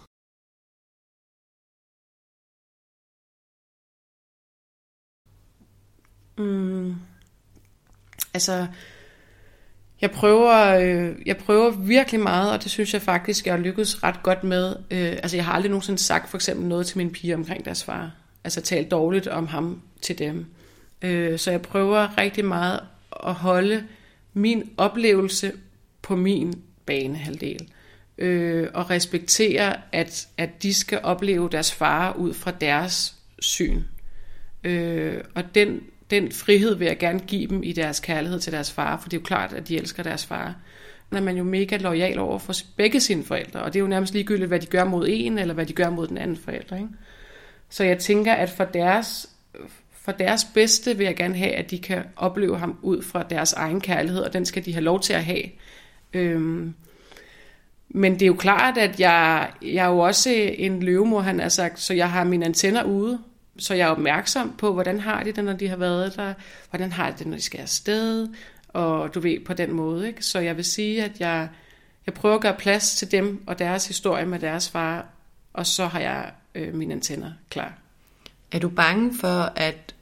Mm. 6.37 6.95
Altså, 8.33 8.67
jeg 10.01 10.11
prøver, 10.11 10.77
øh, 10.79 11.15
jeg 11.25 11.37
prøver 11.37 11.69
virkelig 11.71 12.19
meget, 12.21 12.51
og 12.51 12.63
det 12.63 12.71
synes 12.71 12.93
jeg 12.93 13.01
faktisk, 13.01 13.45
jeg 13.45 13.53
har 13.53 13.59
lykkedes 13.61 14.03
ret 14.03 14.23
godt 14.23 14.43
med. 14.43 14.75
Øh, 14.91 15.11
altså, 15.11 15.37
jeg 15.37 15.45
har 15.45 15.53
aldrig 15.53 15.69
nogensinde 15.69 15.99
sagt 15.99 16.29
for 16.29 16.37
eksempel 16.37 16.67
noget 16.67 16.87
til 16.87 16.97
mine 16.97 17.11
piger 17.11 17.35
omkring 17.35 17.65
deres 17.65 17.83
far. 17.83 18.11
Altså, 18.43 18.61
talt 18.61 18.91
dårligt 18.91 19.27
om 19.27 19.47
ham 19.47 19.81
til 20.01 20.19
dem. 20.19 20.45
Øh, 21.01 21.39
så 21.39 21.51
jeg 21.51 21.61
prøver 21.61 22.17
rigtig 22.17 22.45
meget 22.45 22.79
at 23.25 23.33
holde 23.33 23.83
min 24.33 24.69
oplevelse 24.77 25.51
på 26.01 26.15
min 26.15 26.61
banehalvdel. 26.85 27.67
Øh, 28.17 28.67
og 28.73 28.89
respektere, 28.89 29.75
at, 29.91 30.27
at 30.37 30.63
de 30.63 30.73
skal 30.73 30.99
opleve 31.03 31.49
deres 31.51 31.71
far 31.71 32.13
ud 32.13 32.33
fra 32.33 32.51
deres 32.51 33.15
syn. 33.39 33.81
Øh, 34.63 35.21
og 35.35 35.43
den 35.55 35.81
den 36.11 36.31
frihed 36.31 36.75
vil 36.75 36.85
jeg 36.85 36.97
gerne 36.97 37.19
give 37.19 37.47
dem 37.47 37.63
i 37.63 37.71
deres 37.71 37.99
kærlighed 37.99 38.39
til 38.39 38.53
deres 38.53 38.71
far, 38.71 38.97
for 38.97 39.09
det 39.09 39.17
er 39.17 39.21
jo 39.21 39.25
klart, 39.25 39.53
at 39.53 39.67
de 39.67 39.77
elsker 39.77 40.03
deres 40.03 40.25
far. 40.25 40.55
Når 41.11 41.21
man 41.21 41.37
jo 41.37 41.43
mega 41.43 41.77
lojal 41.77 42.19
over 42.19 42.39
for 42.39 42.53
begge 42.75 42.99
sine 42.99 43.23
forældre, 43.23 43.61
og 43.61 43.73
det 43.73 43.79
er 43.79 43.81
jo 43.81 43.87
nærmest 43.87 44.13
ligegyldigt, 44.13 44.47
hvad 44.47 44.59
de 44.59 44.65
gør 44.65 44.83
mod 44.83 45.07
en, 45.09 45.37
eller 45.37 45.53
hvad 45.53 45.65
de 45.65 45.73
gør 45.73 45.89
mod 45.89 46.07
den 46.07 46.17
anden 46.17 46.37
forælder. 46.37 46.75
Ikke? 46.75 46.89
Så 47.71 47.83
jeg 47.83 47.99
tænker, 47.99 48.33
at 48.33 48.49
for 48.49 48.63
deres, 48.63 49.29
for 49.91 50.11
deres 50.11 50.43
bedste 50.53 50.97
vil 50.97 51.05
jeg 51.05 51.15
gerne 51.15 51.37
have, 51.37 51.51
at 51.51 51.71
de 51.71 51.79
kan 51.79 52.03
opleve 52.15 52.57
ham 52.57 52.79
ud 52.81 53.03
fra 53.03 53.23
deres 53.23 53.53
egen 53.53 53.81
kærlighed, 53.81 54.21
og 54.21 54.33
den 54.33 54.45
skal 54.45 54.65
de 54.65 54.73
have 54.73 54.83
lov 54.83 54.99
til 54.99 55.13
at 55.13 55.25
have. 55.25 55.43
Øhm, 56.13 56.73
men 57.89 58.13
det 58.13 58.21
er 58.21 58.27
jo 58.27 58.33
klart, 58.33 58.77
at 58.77 58.99
jeg, 58.99 59.49
jeg 59.61 59.85
er 59.85 59.89
jo 59.89 59.99
også 59.99 60.29
en 60.57 60.83
løvemor, 60.83 61.21
han 61.21 61.39
har 61.39 61.49
sagt, 61.49 61.79
så 61.79 61.93
jeg 61.93 62.11
har 62.11 62.23
mine 62.23 62.45
antenner 62.45 62.83
ude, 62.83 63.19
så 63.57 63.73
jeg 63.73 63.87
er 63.87 63.91
opmærksom 63.91 64.55
på, 64.57 64.73
hvordan 64.73 64.99
har 64.99 65.23
de 65.23 65.31
det, 65.31 65.43
når 65.43 65.53
de 65.53 65.67
har 65.67 65.75
været 65.75 66.15
der, 66.15 66.33
hvordan 66.69 66.91
har 66.91 67.11
de 67.11 67.17
det, 67.17 67.27
når 67.27 67.35
de 67.37 67.43
skal 67.43 67.59
afsted, 67.59 68.27
og 68.67 69.13
du 69.13 69.19
ved, 69.19 69.45
på 69.45 69.53
den 69.53 69.73
måde. 69.73 70.07
Ikke? 70.07 70.25
Så 70.25 70.39
jeg 70.39 70.57
vil 70.57 70.65
sige, 70.65 71.03
at 71.03 71.19
jeg, 71.19 71.49
jeg 72.05 72.13
prøver 72.13 72.35
at 72.35 72.41
gøre 72.41 72.55
plads 72.57 72.95
til 72.95 73.11
dem 73.11 73.43
og 73.47 73.59
deres 73.59 73.87
historie 73.87 74.25
med 74.25 74.39
deres 74.39 74.69
far, 74.69 75.05
og 75.53 75.65
så 75.65 75.85
har 75.85 75.99
jeg 75.99 76.31
øh, 76.55 76.73
mine 76.73 76.93
antenner 76.93 77.31
klar. 77.49 77.73
Er 78.51 78.59
du 78.59 78.69
bange 78.69 79.17
for, 79.17 79.51
at 79.55 79.95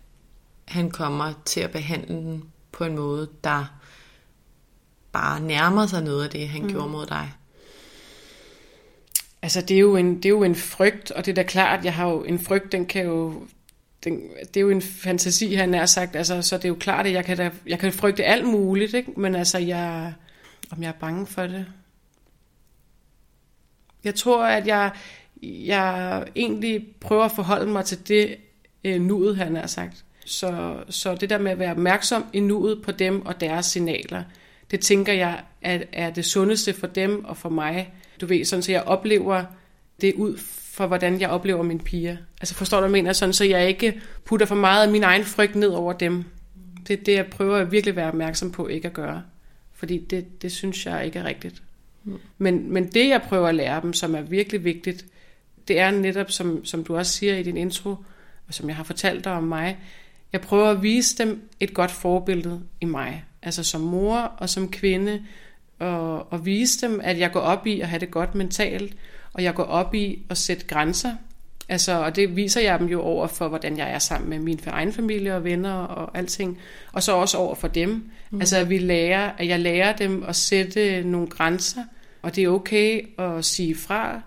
han 0.65 0.91
kommer 0.91 1.33
til 1.45 1.59
at 1.59 1.71
behandle 1.71 2.15
den 2.15 2.43
på 2.71 2.83
en 2.83 2.95
måde, 2.95 3.29
der 3.43 3.79
bare 5.11 5.39
nærmer 5.39 5.85
sig 5.85 6.03
noget 6.03 6.23
af 6.23 6.29
det, 6.29 6.49
han 6.49 6.61
mm. 6.61 6.69
gjorde 6.69 6.89
mod 6.89 7.05
dig? 7.05 7.31
Altså, 9.41 9.61
det 9.61 9.75
er, 9.75 9.79
jo 9.79 9.95
en, 9.95 10.15
det 10.15 10.25
er 10.25 10.29
jo 10.29 10.43
en 10.43 10.55
frygt, 10.55 11.11
og 11.11 11.25
det 11.25 11.31
er 11.31 11.35
da 11.35 11.43
klart, 11.43 11.85
jeg 11.85 11.93
har 11.93 12.09
jo 12.09 12.23
en 12.23 12.39
frygt, 12.39 12.71
den 12.71 12.85
kan 12.85 13.05
jo... 13.05 13.47
Den, 14.03 14.21
det 14.39 14.57
er 14.57 14.61
jo 14.61 14.69
en 14.69 14.81
fantasi, 14.81 15.53
han 15.53 15.73
er 15.73 15.85
sagt, 15.85 16.15
altså, 16.15 16.41
så 16.41 16.57
det 16.57 16.65
er 16.65 16.69
jo 16.69 16.77
klart, 16.79 17.07
at 17.07 17.13
jeg 17.13 17.25
kan, 17.25 17.37
da, 17.37 17.51
jeg 17.67 17.79
kan 17.79 17.93
frygte 17.93 18.23
alt 18.23 18.45
muligt, 18.45 18.93
ikke? 18.93 19.11
men 19.17 19.35
altså, 19.35 19.57
jeg, 19.57 20.13
om 20.71 20.83
jeg 20.83 20.89
er 20.89 20.99
bange 20.99 21.27
for 21.27 21.41
det. 21.41 21.65
Jeg 24.03 24.15
tror, 24.15 24.45
at 24.45 24.67
jeg, 24.67 24.91
jeg 25.41 26.25
egentlig 26.35 26.87
prøver 26.99 27.23
at 27.23 27.31
forholde 27.31 27.71
mig 27.71 27.85
til 27.85 28.07
det 28.07 28.35
øh, 28.83 29.01
nuet, 29.01 29.37
han 29.37 29.55
har 29.55 29.67
sagt. 29.67 30.05
Så, 30.25 30.75
så 30.89 31.15
det 31.15 31.29
der 31.29 31.37
med 31.37 31.51
at 31.51 31.59
være 31.59 31.71
opmærksom 31.71 32.25
i 32.33 32.39
nuet 32.39 32.81
på 32.81 32.91
dem 32.91 33.25
og 33.25 33.41
deres 33.41 33.65
signaler, 33.65 34.23
det 34.71 34.79
tænker 34.79 35.13
jeg 35.13 35.43
er, 35.61 35.79
er 35.93 36.09
det 36.09 36.25
sundeste 36.25 36.73
for 36.73 36.87
dem 36.87 37.25
og 37.25 37.37
for 37.37 37.49
mig, 37.49 37.93
du 38.21 38.25
ved, 38.25 38.45
sådan 38.45 38.63
så 38.63 38.71
jeg 38.71 38.83
oplever 38.83 39.43
det 40.01 40.13
ud 40.13 40.37
for, 40.79 40.87
hvordan 40.87 41.21
jeg 41.21 41.29
oplever 41.29 41.63
mine 41.63 41.79
piger. 41.79 42.17
Altså 42.41 42.55
forstår 42.55 42.77
du, 42.77 42.81
hvad 42.81 42.89
jeg 42.89 43.03
mener? 43.03 43.13
Sådan, 43.13 43.33
så 43.33 43.45
jeg 43.45 43.67
ikke 43.67 44.01
putter 44.25 44.45
for 44.45 44.55
meget 44.55 44.85
af 44.85 44.91
min 44.91 45.03
egen 45.03 45.23
frygt 45.23 45.55
ned 45.55 45.69
over 45.69 45.93
dem. 45.93 46.23
Det 46.87 46.99
er 46.99 47.03
det, 47.03 47.13
jeg 47.13 47.25
prøver 47.25 47.57
at 47.57 47.71
virkelig 47.71 47.95
være 47.95 48.07
opmærksom 48.07 48.51
på 48.51 48.67
ikke 48.67 48.87
at 48.87 48.93
gøre. 48.93 49.23
Fordi 49.73 49.97
det, 49.97 50.41
det 50.41 50.51
synes 50.51 50.85
jeg 50.85 51.05
ikke 51.05 51.19
er 51.19 51.23
rigtigt. 51.23 51.61
Mm. 52.03 52.17
Men, 52.37 52.73
men 52.73 52.87
det, 52.87 53.09
jeg 53.09 53.21
prøver 53.21 53.47
at 53.47 53.55
lære 53.55 53.81
dem, 53.81 53.93
som 53.93 54.15
er 54.15 54.21
virkelig 54.21 54.63
vigtigt, 54.63 55.05
det 55.69 55.79
er 55.79 55.91
netop, 55.91 56.31
som, 56.31 56.65
som 56.65 56.83
du 56.83 56.97
også 56.97 57.11
siger 57.11 57.37
i 57.37 57.43
din 57.43 57.57
intro, 57.57 57.89
og 58.47 58.53
som 58.53 58.67
jeg 58.67 58.75
har 58.75 58.83
fortalt 58.83 59.23
dig 59.23 59.33
om 59.33 59.43
mig, 59.43 59.77
jeg 60.33 60.41
prøver 60.41 60.69
at 60.69 60.83
vise 60.83 61.17
dem 61.17 61.49
et 61.59 61.73
godt 61.73 61.91
forbillede 61.91 62.61
i 62.81 62.85
mig. 62.85 63.23
Altså 63.41 63.63
som 63.63 63.81
mor 63.81 64.17
og 64.17 64.49
som 64.49 64.71
kvinde, 64.71 65.21
og, 65.79 66.33
og 66.33 66.45
vise 66.45 66.87
dem, 66.87 67.01
at 67.03 67.19
jeg 67.19 67.31
går 67.31 67.39
op 67.39 67.67
i 67.67 67.79
at 67.79 67.87
have 67.87 67.99
det 67.99 68.11
godt 68.11 68.35
mentalt, 68.35 68.95
og 69.33 69.43
jeg 69.43 69.53
går 69.53 69.63
op 69.63 69.95
i 69.95 70.21
at 70.29 70.37
sætte 70.37 70.65
grænser. 70.65 71.11
Altså, 71.69 72.03
og 72.03 72.15
det 72.15 72.35
viser 72.35 72.61
jeg 72.61 72.79
dem 72.79 72.87
jo 72.87 73.01
over 73.01 73.27
for, 73.27 73.47
hvordan 73.47 73.77
jeg 73.77 73.91
er 73.91 73.99
sammen 73.99 74.29
med 74.29 74.39
min 74.39 74.59
egen 74.67 74.93
familie 74.93 75.35
og 75.35 75.43
venner 75.43 75.73
og 75.73 76.17
alting. 76.17 76.59
Og 76.91 77.03
så 77.03 77.11
også 77.11 77.37
over 77.37 77.55
for 77.55 77.67
dem. 77.67 78.09
Mm. 78.29 78.39
Altså, 78.39 78.57
at, 78.57 78.69
vi 78.69 78.77
lærer, 78.77 79.31
at 79.37 79.47
jeg 79.47 79.59
lærer 79.59 79.95
dem 79.95 80.23
at 80.27 80.35
sætte 80.35 81.03
nogle 81.03 81.27
grænser, 81.27 81.83
og 82.21 82.35
det 82.35 82.43
er 82.43 82.49
okay 82.49 83.19
at 83.19 83.45
sige 83.45 83.75
fra. 83.75 84.21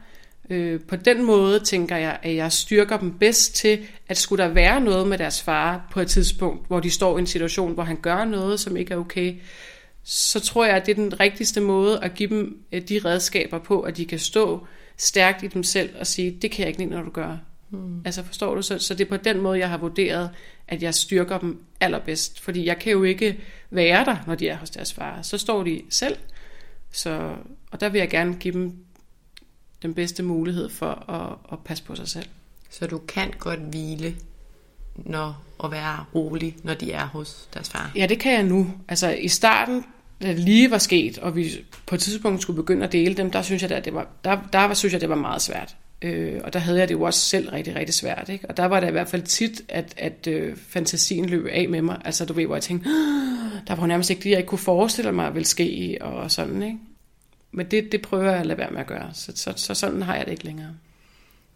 Øh, 0.51 0.81
på 0.81 0.97
den 0.97 1.25
måde 1.25 1.61
tænker 1.61 1.97
jeg, 1.97 2.19
at 2.23 2.37
jeg 2.37 2.53
styrker 2.53 2.97
dem 2.97 3.19
bedst 3.19 3.55
til, 3.55 3.79
at 4.09 4.17
skulle 4.17 4.45
der 4.45 4.51
være 4.51 4.81
noget 4.81 5.09
med 5.09 5.19
deres 5.19 5.43
far 5.43 5.89
på 5.91 6.01
et 6.01 6.09
tidspunkt, 6.09 6.67
hvor 6.67 6.81
de 6.81 6.91
står 6.91 7.19
i 7.19 7.21
en 7.21 7.27
situation, 7.27 7.75
hvor 7.75 7.83
han 7.83 7.97
gør 7.97 8.25
noget, 8.25 8.61
som 8.61 8.77
ikke 8.77 8.95
er 8.95 8.99
okay, 8.99 9.35
så 10.05 10.41
tror 10.41 10.65
jeg, 10.65 10.77
at 10.77 10.87
det 10.87 10.93
er 10.93 11.03
den 11.03 11.21
rigtigste 11.21 11.61
måde 11.61 12.05
at 12.05 12.15
give 12.15 12.29
dem 12.29 12.59
øh, 12.73 12.81
de 12.81 13.01
redskaber 13.05 13.59
på, 13.59 13.81
at 13.81 13.97
de 13.97 14.05
kan 14.05 14.19
stå 14.19 14.67
stærkt 14.97 15.43
i 15.43 15.47
dem 15.47 15.63
selv 15.63 15.91
og 16.01 16.07
sige, 16.07 16.39
det 16.43 16.51
kan 16.51 16.61
jeg 16.61 16.69
ikke 16.69 16.81
lide, 16.81 16.91
når 16.91 17.03
du 17.03 17.11
gør. 17.11 17.37
Mm. 17.71 18.03
Altså 18.05 18.23
forstår 18.23 18.55
du? 18.55 18.63
Så, 18.63 18.79
så 18.79 18.95
det 18.95 19.05
er 19.05 19.09
på 19.09 19.17
den 19.17 19.41
måde, 19.41 19.59
jeg 19.59 19.69
har 19.69 19.79
vurderet, 19.79 20.31
at 20.69 20.83
jeg 20.83 20.95
styrker 20.95 21.39
dem 21.39 21.63
allerbedst. 21.81 22.41
Fordi 22.41 22.67
jeg 22.67 22.79
kan 22.79 22.93
jo 22.93 23.03
ikke 23.03 23.41
være 23.71 24.05
der, 24.05 24.17
når 24.27 24.35
de 24.35 24.49
er 24.49 24.57
hos 24.57 24.71
deres 24.71 24.93
far. 24.93 25.23
Så 25.23 25.39
står 25.39 25.63
de 25.65 25.83
selv. 25.91 26.17
Så, 26.91 27.35
og 27.71 27.81
der 27.81 27.89
vil 27.89 27.99
jeg 27.99 28.11
gerne 28.11 28.35
give 28.35 28.55
dem 28.55 28.73
den 29.83 29.95
bedste 29.95 30.23
mulighed 30.23 30.69
for 30.69 31.11
at, 31.11 31.37
at 31.53 31.59
passe 31.65 31.85
på 31.85 31.95
sig 31.95 32.09
selv. 32.09 32.27
Så 32.71 32.87
du 32.87 32.99
kan 32.99 33.33
godt 33.39 33.61
hvile 33.61 34.15
når, 34.97 35.43
at 35.65 35.71
være 35.71 36.05
rolig, 36.15 36.57
når 36.63 36.75
de 36.75 36.93
er 36.93 37.07
hos 37.07 37.49
deres 37.55 37.71
far? 37.71 37.93
Ja, 37.97 38.07
det 38.07 38.19
kan 38.19 38.33
jeg 38.33 38.43
nu. 38.43 38.71
Altså 38.89 39.11
i 39.11 39.29
starten, 39.29 39.85
da 40.23 40.29
det 40.29 40.39
lige 40.39 40.71
var 40.71 40.79
sket, 40.79 41.19
og 41.19 41.37
vi 41.37 41.51
på 41.87 41.95
et 41.95 42.01
tidspunkt 42.01 42.43
skulle 42.43 42.57
begynde 42.57 42.85
at 42.85 42.93
dele 42.93 43.15
dem, 43.15 43.31
der 43.31 43.43
synes 43.43 43.63
jeg, 43.63 43.71
at 43.71 43.85
det 43.85 43.95
var, 43.95 44.07
der, 44.25 44.39
der 44.53 44.65
var, 44.65 44.75
synes 44.75 44.93
jeg, 44.93 45.01
det 45.01 45.09
var 45.09 45.15
meget 45.15 45.43
svært. 45.43 45.77
Øh, 46.03 46.41
og 46.45 46.53
der 46.53 46.59
havde 46.59 46.79
jeg 46.79 46.89
det 46.89 46.95
jo 46.95 47.03
også 47.03 47.21
selv 47.21 47.51
rigtig, 47.51 47.77
rigtig 47.77 47.95
svært. 47.95 48.29
Ikke? 48.29 48.49
Og 48.49 48.57
der 48.57 48.65
var 48.65 48.81
det 48.81 48.89
i 48.89 48.91
hvert 48.91 49.09
fald 49.09 49.23
tit, 49.23 49.63
at, 49.69 49.95
at 49.97 50.27
øh, 50.27 50.57
fantasien 50.57 51.29
løb 51.29 51.47
af 51.47 51.69
med 51.69 51.83
mig. 51.83 52.01
Altså 52.05 52.25
du 52.25 52.33
ved, 52.33 52.47
hvor 52.47 52.55
jeg 52.55 52.63
tænkte, 52.63 52.89
der 53.69 53.75
var 53.75 53.87
nærmest 53.87 54.11
ikke 54.11 54.23
det, 54.23 54.31
jeg 54.31 54.39
ikke 54.39 54.49
kunne 54.49 54.59
forestille 54.59 55.13
mig 55.13 55.35
ville 55.35 55.47
ske, 55.47 55.99
og 56.01 56.31
sådan. 56.31 56.63
Ikke? 56.63 56.79
Men 57.53 57.67
det, 57.67 57.93
det 57.93 58.03
prøver 58.03 58.31
jeg 58.31 58.41
at 58.41 58.47
lade 58.47 58.59
være 58.59 58.71
med 58.71 58.81
at 58.81 58.87
gøre. 58.87 59.11
Så, 59.15 59.33
så, 59.35 59.53
så 59.57 59.75
sådan 59.75 60.03
har 60.03 60.17
jeg 60.17 60.25
det 60.25 60.33
ikke 60.33 60.45
længere. 60.45 60.75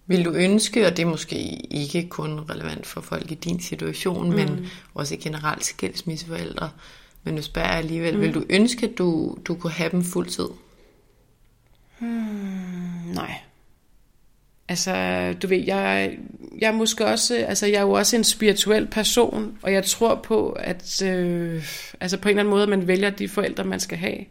Vil 0.06 0.24
du 0.24 0.32
ønske, 0.32 0.86
og 0.86 0.96
det 0.96 1.02
er 1.02 1.06
måske 1.06 1.36
ikke 1.70 2.08
kun 2.08 2.40
relevant 2.50 2.86
for 2.86 3.00
folk 3.00 3.30
i 3.30 3.34
din 3.34 3.60
situation, 3.60 4.30
mm. 4.30 4.36
men 4.36 4.66
også 4.94 5.16
generelt 5.20 5.64
skilsmisseforældre, 5.64 6.70
men 7.24 7.34
nu 7.34 7.42
spørger 7.42 7.68
jeg 7.68 7.78
alligevel, 7.78 8.14
mm. 8.14 8.20
vil 8.20 8.34
du 8.34 8.44
ønske, 8.50 8.86
at 8.86 8.98
du, 8.98 9.36
du 9.44 9.54
kunne 9.54 9.72
have 9.72 9.90
dem 9.90 10.04
fuldtid? 10.04 10.48
Hmm, 11.98 12.08
nej. 13.14 13.34
Altså, 14.68 14.94
du 15.42 15.46
ved, 15.46 15.64
jeg, 15.64 16.18
jeg 16.58 16.68
er 16.68 16.72
måske 16.72 17.06
også, 17.06 17.36
altså 17.36 17.66
jeg 17.66 17.76
er 17.76 17.82
jo 17.82 17.92
også 17.92 18.16
en 18.16 18.24
spirituel 18.24 18.86
person, 18.86 19.58
og 19.62 19.72
jeg 19.72 19.84
tror 19.84 20.14
på, 20.14 20.50
at 20.50 21.02
øh, 21.02 21.64
altså 22.00 22.16
på 22.16 22.28
en 22.28 22.30
eller 22.30 22.42
anden 22.42 22.54
måde, 22.54 22.66
man 22.66 22.86
vælger 22.86 23.10
de 23.10 23.28
forældre, 23.28 23.64
man 23.64 23.80
skal 23.80 23.98
have. 23.98 24.24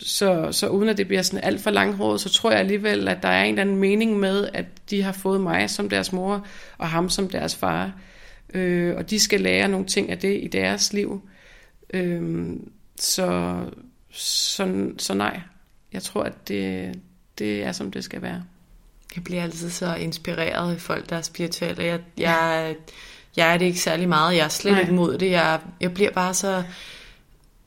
Så, 0.00 0.52
så 0.52 0.68
uden 0.68 0.88
at 0.88 0.96
det 0.96 1.06
bliver 1.06 1.22
sådan 1.22 1.44
alt 1.44 1.60
for 1.60 1.70
langhåret, 1.70 2.20
så 2.20 2.28
tror 2.28 2.50
jeg 2.50 2.60
alligevel, 2.60 3.08
at 3.08 3.22
der 3.22 3.28
er 3.28 3.44
en 3.44 3.48
eller 3.48 3.62
anden 3.62 3.76
mening 3.76 4.18
med, 4.18 4.48
at 4.52 4.66
de 4.90 5.02
har 5.02 5.12
fået 5.12 5.40
mig 5.40 5.70
som 5.70 5.88
deres 5.88 6.12
mor, 6.12 6.46
og 6.78 6.88
ham 6.88 7.08
som 7.08 7.28
deres 7.28 7.56
far. 7.56 7.92
Øh, 8.54 8.96
og 8.96 9.10
de 9.10 9.20
skal 9.20 9.40
lære 9.40 9.68
nogle 9.68 9.86
ting 9.86 10.10
af 10.10 10.18
det 10.18 10.40
i 10.42 10.48
deres 10.48 10.92
liv. 10.92 11.28
Øh, 11.94 12.48
så, 13.00 13.60
så, 14.10 14.90
så 14.98 15.14
nej, 15.14 15.40
jeg 15.92 16.02
tror, 16.02 16.22
at 16.22 16.48
det, 16.48 16.94
det 17.38 17.62
er, 17.62 17.72
som 17.72 17.90
det 17.90 18.04
skal 18.04 18.22
være. 18.22 18.42
Jeg 19.16 19.24
bliver 19.24 19.42
altid 19.42 19.70
så 19.70 19.94
inspireret 19.94 20.72
af 20.72 20.80
folk, 20.80 21.10
der 21.10 21.16
er 21.16 21.22
spirituelle. 21.22 21.84
Jeg, 21.84 22.00
jeg, 22.18 22.74
jeg 23.36 23.54
er 23.54 23.58
det 23.58 23.66
ikke 23.66 23.80
særlig 23.80 24.08
meget. 24.08 24.36
Jeg 24.36 24.44
er 24.44 24.48
slet 24.48 24.78
ikke 24.78 24.92
imod 24.92 25.18
det. 25.18 25.30
Jeg, 25.30 25.60
jeg 25.80 25.94
bliver 25.94 26.10
bare 26.10 26.34
så 26.34 26.62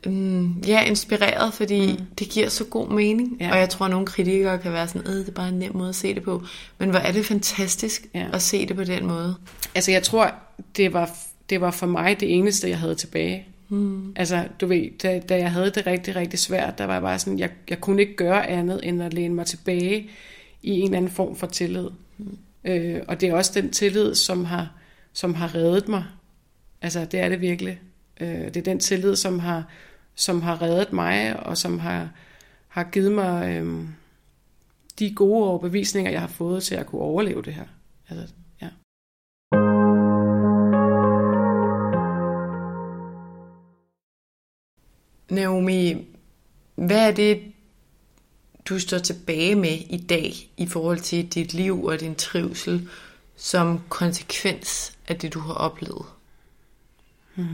Mm, 0.05 0.59
ja, 0.67 0.83
inspireret, 0.83 1.53
fordi 1.53 1.91
mm. 1.91 2.05
det 2.19 2.29
giver 2.29 2.49
så 2.49 2.63
god 2.63 2.89
mening. 2.89 3.37
Ja. 3.39 3.51
Og 3.51 3.57
jeg 3.57 3.69
tror, 3.69 3.85
at 3.85 3.91
nogle 3.91 4.05
kritikere 4.05 4.57
kan 4.57 4.73
være 4.73 4.87
sådan, 4.87 5.07
det 5.07 5.27
er 5.27 5.31
bare 5.31 5.49
en 5.49 5.59
nem 5.59 5.75
måde 5.75 5.89
at 5.89 5.95
se 5.95 6.15
det 6.15 6.23
på. 6.23 6.43
Men 6.77 6.89
hvor 6.89 6.99
er 6.99 7.11
det 7.11 7.25
fantastisk 7.25 8.07
ja. 8.13 8.27
at 8.33 8.41
se 8.41 8.67
det 8.67 8.75
på 8.75 8.83
den 8.83 9.05
måde. 9.05 9.35
Altså 9.75 9.91
jeg 9.91 10.03
tror, 10.03 10.33
det 10.77 10.93
var, 10.93 11.09
det 11.49 11.61
var 11.61 11.71
for 11.71 11.87
mig 11.87 12.19
det 12.19 12.37
eneste, 12.37 12.69
jeg 12.69 12.79
havde 12.79 12.95
tilbage. 12.95 13.45
Mm. 13.69 14.13
Altså, 14.15 14.45
du 14.61 14.67
ved, 14.67 14.99
da, 15.03 15.19
da 15.29 15.37
jeg 15.37 15.51
havde 15.51 15.71
det 15.71 15.87
rigtig, 15.87 16.15
rigtig 16.15 16.39
svært, 16.39 16.77
der 16.77 16.85
var 16.85 16.93
jeg 16.93 17.01
bare 17.01 17.19
sådan, 17.19 17.39
jeg, 17.39 17.49
jeg 17.69 17.81
kunne 17.81 18.01
ikke 18.01 18.15
gøre 18.15 18.47
andet, 18.47 18.79
end 18.83 19.03
at 19.03 19.13
læne 19.13 19.33
mig 19.33 19.45
tilbage 19.45 20.09
i 20.63 20.71
en 20.71 20.83
eller 20.83 20.97
anden 20.97 21.11
form 21.11 21.35
for 21.35 21.47
tillid. 21.47 21.89
Mm. 22.17 22.37
Øh, 22.65 23.01
og 23.07 23.21
det 23.21 23.29
er 23.29 23.33
også 23.33 23.51
den 23.61 23.71
tillid, 23.71 24.15
som 24.15 24.45
har, 24.45 24.71
som 25.13 25.33
har 25.33 25.55
reddet 25.55 25.87
mig. 25.87 26.03
Altså, 26.81 27.05
det 27.05 27.19
er 27.19 27.29
det 27.29 27.41
virkelig. 27.41 27.79
Øh, 28.19 28.27
det 28.27 28.57
er 28.57 28.61
den 28.61 28.79
tillid, 28.79 29.15
som 29.15 29.39
har, 29.39 29.63
som 30.15 30.41
har 30.41 30.61
reddet 30.61 30.93
mig, 30.93 31.39
og 31.45 31.57
som 31.57 31.79
har, 31.79 32.09
har 32.67 32.83
givet 32.83 33.11
mig 33.11 33.49
øh, 33.49 33.87
de 34.99 35.15
gode 35.15 35.47
overbevisninger, 35.47 36.11
jeg 36.11 36.21
har 36.21 36.27
fået 36.27 36.63
til 36.63 36.75
at 36.75 36.85
kunne 36.85 37.01
overleve 37.01 37.41
det 37.41 37.53
her. 37.53 37.65
Altså, 38.09 38.33
ja. 38.61 38.69
Naomi, 45.29 46.07
hvad 46.75 47.07
er 47.07 47.11
det, 47.11 47.41
du 48.65 48.79
står 48.79 48.97
tilbage 48.97 49.55
med 49.55 49.77
i 49.89 49.97
dag 49.97 50.33
i 50.57 50.67
forhold 50.67 50.99
til 50.99 51.27
dit 51.27 51.53
liv 51.53 51.83
og 51.83 51.99
din 51.99 52.15
trivsel 52.15 52.89
som 53.35 53.81
konsekvens 53.89 54.97
af 55.07 55.19
det, 55.19 55.33
du 55.33 55.39
har 55.39 55.53
oplevet? 55.53 56.05
Hmm. 57.35 57.47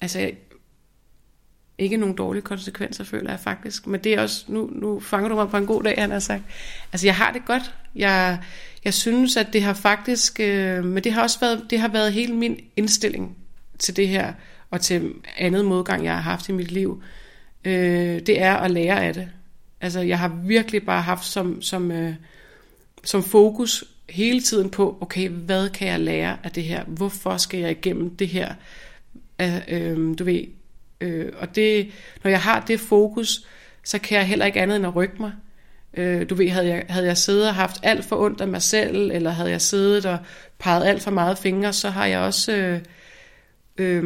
Altså, 0.00 0.30
ikke 1.78 1.96
nogen 1.96 2.16
dårlige 2.16 2.42
konsekvenser, 2.42 3.04
føler 3.04 3.30
jeg 3.30 3.40
faktisk. 3.40 3.86
Men 3.86 4.00
det 4.04 4.14
er 4.14 4.22
også, 4.22 4.44
nu, 4.48 4.70
nu 4.72 5.00
fanger 5.00 5.28
du 5.28 5.34
mig 5.34 5.48
på 5.48 5.56
en 5.56 5.66
god 5.66 5.82
dag, 5.82 5.94
han 5.98 6.10
har 6.10 6.18
sagt. 6.18 6.42
Altså, 6.92 7.06
jeg 7.06 7.16
har 7.16 7.32
det 7.32 7.44
godt. 7.44 7.74
Jeg, 7.94 8.38
jeg 8.84 8.94
synes, 8.94 9.36
at 9.36 9.52
det 9.52 9.62
har 9.62 9.72
faktisk, 9.72 10.40
øh, 10.40 10.84
men 10.84 11.04
det 11.04 11.12
har 11.12 11.22
også 11.22 11.40
været, 11.40 11.66
det 11.70 11.80
har 11.80 11.88
været 11.88 12.12
hele 12.12 12.34
min 12.34 12.60
indstilling 12.76 13.36
til 13.78 13.96
det 13.96 14.08
her, 14.08 14.32
og 14.70 14.80
til 14.80 15.12
andet 15.36 15.64
modgang, 15.64 16.04
jeg 16.04 16.14
har 16.14 16.20
haft 16.20 16.48
i 16.48 16.52
mit 16.52 16.70
liv. 16.70 17.02
Øh, 17.64 18.20
det 18.20 18.42
er 18.42 18.56
at 18.56 18.70
lære 18.70 19.04
af 19.04 19.14
det. 19.14 19.28
Altså, 19.80 20.00
jeg 20.00 20.18
har 20.18 20.28
virkelig 20.28 20.86
bare 20.86 21.02
haft 21.02 21.24
som, 21.24 21.62
som, 21.62 21.90
øh, 21.90 22.14
som 23.04 23.22
fokus 23.22 23.84
hele 24.08 24.40
tiden 24.40 24.70
på, 24.70 24.98
okay, 25.00 25.28
hvad 25.28 25.68
kan 25.68 25.88
jeg 25.88 26.00
lære 26.00 26.36
af 26.44 26.50
det 26.50 26.64
her? 26.64 26.84
Hvorfor 26.84 27.36
skal 27.36 27.60
jeg 27.60 27.70
igennem 27.70 28.16
det 28.16 28.28
her? 28.28 28.54
Øh, 29.40 29.60
øh, 29.68 30.18
du 30.18 30.24
ved, 30.24 30.44
øh, 31.00 31.32
og 31.38 31.54
det, 31.54 31.90
når 32.24 32.30
jeg 32.30 32.40
har 32.40 32.60
det 32.60 32.80
fokus, 32.80 33.46
så 33.84 33.98
kan 33.98 34.18
jeg 34.18 34.26
heller 34.26 34.46
ikke 34.46 34.60
andet 34.60 34.76
end 34.76 34.86
at 34.86 34.96
rykke 34.96 35.16
mig. 35.20 35.32
Øh, 35.94 36.30
du 36.30 36.34
ved, 36.34 36.48
havde 36.48 36.68
jeg, 36.68 36.84
havde 36.88 37.06
jeg 37.06 37.16
siddet 37.16 37.48
og 37.48 37.54
haft 37.54 37.80
alt 37.82 38.04
for 38.04 38.16
ondt 38.16 38.40
af 38.40 38.48
mig 38.48 38.62
selv, 38.62 39.10
eller 39.10 39.30
havde 39.30 39.50
jeg 39.50 39.60
siddet 39.60 40.06
og 40.06 40.18
peget 40.58 40.86
alt 40.86 41.02
for 41.02 41.10
meget 41.10 41.38
fingre, 41.38 41.72
så 41.72 41.90
har 41.90 42.06
jeg 42.06 42.20
også, 42.20 42.52
øh, 42.56 42.80
øh, 43.78 44.02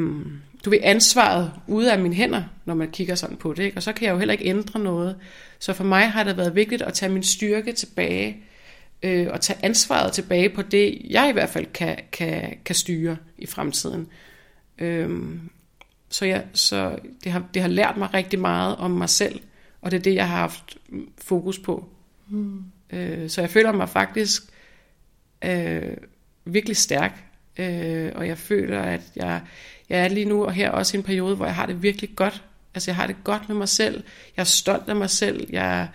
du 0.64 0.70
ved, 0.70 0.78
ansvaret 0.82 1.52
ude 1.66 1.92
af 1.92 1.98
mine 1.98 2.14
hænder, 2.14 2.42
når 2.64 2.74
man 2.74 2.90
kigger 2.90 3.14
sådan 3.14 3.36
på 3.36 3.52
det, 3.52 3.62
ikke? 3.64 3.76
og 3.76 3.82
så 3.82 3.92
kan 3.92 4.06
jeg 4.06 4.12
jo 4.12 4.18
heller 4.18 4.32
ikke 4.32 4.44
ændre 4.44 4.80
noget. 4.80 5.16
Så 5.58 5.72
for 5.72 5.84
mig 5.84 6.10
har 6.10 6.24
det 6.24 6.36
været 6.36 6.54
vigtigt 6.54 6.82
at 6.82 6.94
tage 6.94 7.12
min 7.12 7.22
styrke 7.22 7.72
tilbage, 7.72 8.36
øh, 9.02 9.28
og 9.30 9.40
tage 9.40 9.58
ansvaret 9.62 10.12
tilbage 10.12 10.48
på 10.48 10.62
det, 10.62 10.98
jeg 11.10 11.28
i 11.28 11.32
hvert 11.32 11.48
fald 11.48 11.66
kan, 11.74 11.98
kan, 12.12 12.56
kan 12.64 12.74
styre 12.74 13.16
i 13.38 13.46
fremtiden. 13.46 14.08
Øhm, 14.82 15.50
så 16.08 16.24
jeg, 16.24 16.44
så 16.52 16.98
det, 17.24 17.32
har, 17.32 17.44
det 17.54 17.62
har 17.62 17.68
lært 17.68 17.96
mig 17.96 18.14
rigtig 18.14 18.38
meget 18.38 18.76
om 18.76 18.90
mig 18.90 19.08
selv, 19.08 19.40
og 19.80 19.90
det 19.90 19.96
er 19.96 20.02
det, 20.02 20.14
jeg 20.14 20.28
har 20.28 20.36
haft 20.36 20.76
fokus 21.18 21.58
på. 21.58 21.88
Mm. 22.28 22.64
Øh, 22.90 23.30
så 23.30 23.40
jeg 23.40 23.50
føler 23.50 23.72
mig 23.72 23.88
faktisk 23.88 24.42
øh, 25.44 25.96
virkelig 26.44 26.76
stærk, 26.76 27.24
øh, 27.56 28.12
og 28.14 28.26
jeg 28.26 28.38
føler, 28.38 28.80
at 28.80 29.02
jeg, 29.16 29.40
jeg 29.88 30.04
er 30.04 30.08
lige 30.08 30.26
nu 30.26 30.44
og 30.44 30.52
her 30.52 30.70
også 30.70 30.96
i 30.96 30.98
en 30.98 31.04
periode, 31.04 31.36
hvor 31.36 31.46
jeg 31.46 31.54
har 31.54 31.66
det 31.66 31.82
virkelig 31.82 32.10
godt. 32.16 32.42
Altså 32.74 32.90
jeg 32.90 32.96
har 32.96 33.06
det 33.06 33.16
godt 33.24 33.48
med 33.48 33.56
mig 33.56 33.68
selv, 33.68 34.04
jeg 34.36 34.42
er 34.42 34.46
stolt 34.46 34.88
af 34.88 34.96
mig 34.96 35.10
selv, 35.10 35.46
jeg, 35.50 35.88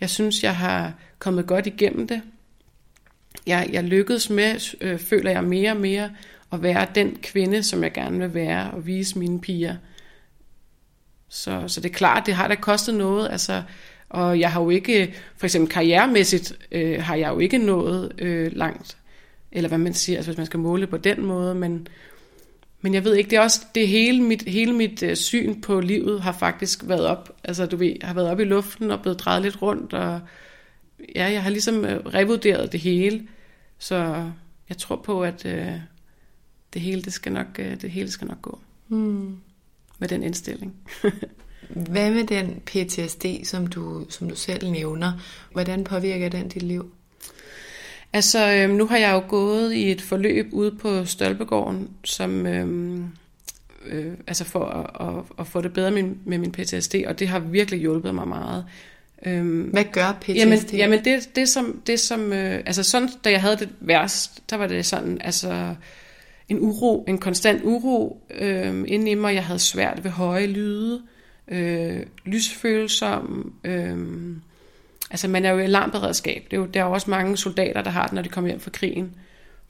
jeg 0.00 0.10
synes, 0.10 0.42
jeg 0.42 0.56
har 0.56 0.92
kommet 1.18 1.46
godt 1.46 1.66
igennem 1.66 2.06
det. 2.08 2.22
Jeg, 3.46 3.70
jeg 3.72 3.84
lykkedes 3.84 4.30
med, 4.30 4.76
øh, 4.80 4.98
føler 4.98 5.30
jeg 5.30 5.44
mere 5.44 5.70
og 5.70 5.76
mere, 5.76 6.10
at 6.52 6.62
være 6.62 6.86
den 6.94 7.16
kvinde, 7.22 7.62
som 7.62 7.82
jeg 7.82 7.92
gerne 7.92 8.18
vil 8.18 8.34
være, 8.34 8.70
og 8.70 8.86
vise 8.86 9.18
mine 9.18 9.40
piger. 9.40 9.76
Så, 11.28 11.64
så 11.66 11.80
det 11.80 11.88
er 11.88 11.94
klart, 11.94 12.26
det 12.26 12.34
har 12.34 12.48
da 12.48 12.54
kostet 12.54 12.94
noget, 12.94 13.28
altså, 13.30 13.62
og 14.08 14.40
jeg 14.40 14.52
har 14.52 14.62
jo 14.62 14.70
ikke, 14.70 15.14
for 15.36 15.46
eksempel 15.46 15.70
karrieremæssigt, 15.72 16.52
øh, 16.72 17.02
har 17.02 17.14
jeg 17.14 17.30
jo 17.30 17.38
ikke 17.38 17.58
nået 17.58 18.12
øh, 18.18 18.52
langt, 18.56 18.96
eller 19.52 19.68
hvad 19.68 19.78
man 19.78 19.94
siger, 19.94 20.16
altså 20.16 20.30
hvis 20.30 20.36
man 20.36 20.46
skal 20.46 20.60
måle 20.60 20.86
på 20.86 20.96
den 20.96 21.26
måde, 21.26 21.54
men, 21.54 21.88
men 22.80 22.94
jeg 22.94 23.04
ved 23.04 23.14
ikke, 23.14 23.30
det 23.30 23.36
er 23.36 23.40
også, 23.40 23.60
det 23.74 23.88
hele 23.88 24.22
mit, 24.22 24.42
hele 24.42 24.72
mit 24.72 25.02
øh, 25.02 25.16
syn 25.16 25.60
på 25.60 25.80
livet 25.80 26.22
har 26.22 26.32
faktisk 26.32 26.88
været 26.88 27.06
op, 27.06 27.36
altså 27.44 27.66
du 27.66 27.76
ved, 27.76 27.96
har 28.02 28.14
været 28.14 28.30
op 28.30 28.40
i 28.40 28.44
luften 28.44 28.90
og 28.90 29.02
blevet 29.02 29.20
drejet 29.20 29.42
lidt 29.42 29.62
rundt, 29.62 29.92
og 29.92 30.20
ja, 31.14 31.32
jeg 31.32 31.42
har 31.42 31.50
ligesom 31.50 31.84
øh, 31.84 32.06
revurderet 32.06 32.72
det 32.72 32.80
hele, 32.80 33.22
så 33.78 34.24
jeg 34.68 34.78
tror 34.78 34.96
på, 34.96 35.22
at, 35.22 35.46
øh, 35.46 35.72
det 36.72 36.82
hele, 36.82 37.02
det 37.02 37.12
skal 37.12 37.32
nok, 37.32 37.46
øh, 37.58 37.80
det 37.80 37.90
hele 37.90 38.10
skal 38.10 38.26
nok 38.26 38.42
gå. 38.42 38.58
Mm. 38.88 39.36
Med 39.98 40.08
den 40.08 40.22
indstilling. 40.22 40.74
Hvad 41.68 42.10
med 42.10 42.24
den 42.24 42.62
PTSD, 42.66 43.24
som 43.44 43.66
du, 43.66 44.06
som 44.08 44.28
du 44.28 44.36
selv 44.36 44.70
nævner? 44.70 45.12
Hvordan 45.52 45.84
påvirker 45.84 46.28
den 46.28 46.48
dit 46.48 46.62
liv? 46.62 46.92
Altså, 48.12 48.52
øhm, 48.52 48.74
nu 48.74 48.86
har 48.86 48.96
jeg 48.96 49.12
jo 49.12 49.22
gået 49.28 49.72
i 49.74 49.90
et 49.90 50.00
forløb 50.00 50.46
ude 50.52 50.76
på 50.76 51.04
Stolpegården, 51.04 51.88
som, 52.04 52.46
øhm, 52.46 53.08
øh, 53.86 54.12
altså 54.26 54.44
for 54.44 54.64
at, 54.64 55.08
at, 55.08 55.24
at 55.38 55.46
få 55.46 55.60
det 55.60 55.72
bedre 55.72 55.90
med, 55.90 56.02
med 56.24 56.38
min 56.38 56.52
PTSD, 56.52 56.94
og 57.06 57.18
det 57.18 57.28
har 57.28 57.38
virkelig 57.38 57.80
hjulpet 57.80 58.14
mig 58.14 58.28
meget. 58.28 58.64
Øhm, 59.26 59.60
Hvad 59.60 59.84
gør 59.92 60.12
PTSD? 60.20 60.30
Jamen, 60.30 60.58
jamen 60.72 61.04
det, 61.04 61.30
det 61.36 61.48
som, 61.48 61.82
det 61.86 62.00
som 62.00 62.32
øh, 62.32 62.54
altså 62.66 62.82
sådan, 62.82 63.08
da 63.24 63.30
jeg 63.30 63.40
havde 63.40 63.56
det 63.56 63.68
værst, 63.80 64.50
der 64.50 64.56
var 64.56 64.66
det 64.66 64.86
sådan, 64.86 65.20
altså 65.20 65.74
en 66.50 66.60
uro, 66.60 67.04
en 67.08 67.18
konstant 67.18 67.64
uro 67.64 68.22
øh, 68.30 68.84
inde 68.86 69.10
i 69.10 69.14
mig. 69.14 69.34
Jeg 69.34 69.44
havde 69.44 69.58
svært 69.58 70.04
ved 70.04 70.10
høje 70.10 70.46
lyde, 70.46 71.02
øh, 71.48 72.06
lysfølsom. 72.24 73.54
Øh, 73.64 73.98
altså 75.10 75.28
man 75.28 75.44
er 75.44 75.50
jo 75.50 75.58
i 75.58 75.62
alarmberedskab. 75.62 76.44
Det 76.50 76.56
er 76.56 76.60
jo, 76.60 76.66
der 76.66 76.80
er 76.80 76.84
jo 76.84 76.92
også 76.92 77.10
mange 77.10 77.36
soldater, 77.36 77.82
der 77.82 77.90
har 77.90 78.04
det, 78.04 78.12
når 78.12 78.22
de 78.22 78.28
kommer 78.28 78.50
hjem 78.50 78.60
fra 78.60 78.70
krigen 78.70 79.14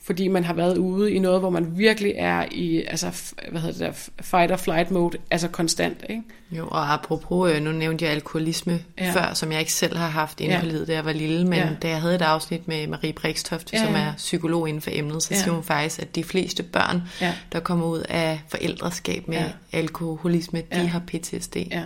fordi 0.03 0.29
man 0.29 0.45
har 0.45 0.55
været 0.55 0.77
ude 0.77 1.13
i 1.13 1.19
noget, 1.19 1.41
hvor 1.41 1.51
man 1.51 1.79
virkelig 1.79 2.15
er 2.17 2.45
i 2.51 2.83
altså, 2.83 3.33
hvad 3.51 3.61
hedder 3.61 3.87
det 3.87 4.07
der, 4.19 4.23
fight 4.23 4.53
or 4.53 4.57
flight 4.57 4.91
mode, 4.91 5.19
altså 5.31 5.49
konstant. 5.49 6.05
Ikke? 6.09 6.23
Jo, 6.51 6.69
og 6.71 6.93
apropos, 6.93 7.53
øh, 7.53 7.63
nu 7.63 7.73
nævnte 7.73 8.05
jeg 8.05 8.13
alkoholisme 8.13 8.81
ja. 8.99 9.13
før, 9.13 9.35
som 9.35 9.53
jeg 9.53 9.61
ikke 9.61 9.73
selv 9.73 9.97
har 9.97 10.09
haft 10.09 10.41
inde 10.41 10.55
ja. 10.55 10.85
da 10.85 10.93
jeg 10.93 11.05
var 11.05 11.13
lille, 11.13 11.45
men 11.45 11.59
ja. 11.59 11.69
da 11.83 11.89
jeg 11.89 12.01
havde 12.01 12.15
et 12.15 12.23
afsnit 12.23 12.69
med 12.69 12.87
Marie 12.87 13.13
Brikstoft, 13.13 13.73
ja, 13.73 13.79
ja. 13.79 13.85
som 13.85 13.95
er 13.95 14.13
psykolog 14.17 14.69
inden 14.69 14.83
for 14.83 14.91
emnet, 14.93 15.23
så 15.23 15.29
ja. 15.35 15.41
siger 15.41 15.53
hun 15.53 15.65
faktisk, 15.65 16.03
at 16.03 16.15
de 16.15 16.25
fleste 16.25 16.63
børn, 16.63 17.03
ja. 17.21 17.35
der 17.53 17.61
kommer 17.61 17.87
ud 17.87 18.03
af 18.09 18.41
forældreskab 18.49 19.29
med 19.29 19.39
ja. 19.39 19.79
alkoholisme, 19.79 20.59
de 20.59 20.65
ja. 20.81 20.87
har 20.87 21.03
PTSD. 21.07 21.57
Ja. 21.57 21.83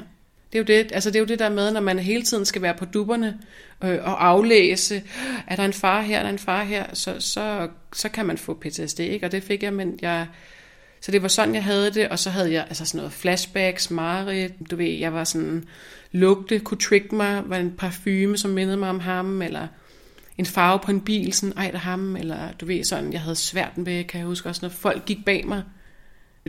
Det 0.54 0.70
er, 0.70 0.74
jo 0.76 0.82
det, 0.82 0.92
altså 0.92 1.10
det 1.10 1.16
er 1.16 1.20
jo 1.20 1.26
det 1.26 1.38
der 1.38 1.48
med, 1.48 1.72
når 1.72 1.80
man 1.80 1.98
hele 1.98 2.22
tiden 2.22 2.44
skal 2.44 2.62
være 2.62 2.74
på 2.74 2.84
dupperne 2.84 3.38
øh, 3.84 3.98
og 4.02 4.26
aflæse, 4.26 5.02
er 5.46 5.56
der 5.56 5.64
en 5.64 5.72
far 5.72 6.00
her, 6.00 6.18
er 6.18 6.22
der 6.22 6.30
en 6.30 6.38
far 6.38 6.64
her, 6.64 6.84
så, 6.92 7.14
så, 7.18 7.68
så 7.92 8.08
kan 8.08 8.26
man 8.26 8.38
få 8.38 8.54
PTSD, 8.54 9.00
ikke? 9.00 9.26
og 9.26 9.32
det 9.32 9.42
fik 9.42 9.62
jeg, 9.62 9.72
men 9.72 9.98
jeg, 10.02 10.26
så 11.00 11.12
det 11.12 11.22
var 11.22 11.28
sådan, 11.28 11.54
jeg 11.54 11.64
havde 11.64 11.90
det, 11.90 12.08
og 12.08 12.18
så 12.18 12.30
havde 12.30 12.52
jeg 12.52 12.64
altså 12.68 12.84
sådan 12.84 12.98
noget 12.98 13.12
flashbacks, 13.12 13.90
mareridt, 13.90 14.52
du 14.70 14.76
ved, 14.76 14.90
jeg 14.90 15.12
var 15.12 15.24
sådan, 15.24 15.64
lugte 16.12 16.58
kunne 16.58 16.78
trick 16.78 17.12
mig, 17.12 17.42
var 17.46 17.56
en 17.56 17.72
parfume, 17.78 18.38
som 18.38 18.50
mindede 18.50 18.76
mig 18.76 18.88
om 18.88 19.00
ham, 19.00 19.42
eller 19.42 19.66
en 20.38 20.46
farve 20.46 20.78
på 20.84 20.90
en 20.90 21.00
bil, 21.00 21.32
sådan, 21.32 21.58
ej, 21.58 21.70
der 21.70 21.78
ham, 21.78 22.16
eller 22.16 22.52
du 22.60 22.66
ved, 22.66 22.84
sådan, 22.84 23.12
jeg 23.12 23.20
havde 23.20 23.36
svært 23.36 23.72
ved, 23.76 24.04
kan 24.04 24.18
jeg 24.18 24.26
huske 24.26 24.48
også, 24.48 24.60
når 24.62 24.70
folk 24.70 25.04
gik 25.04 25.24
bag 25.24 25.46
mig, 25.46 25.62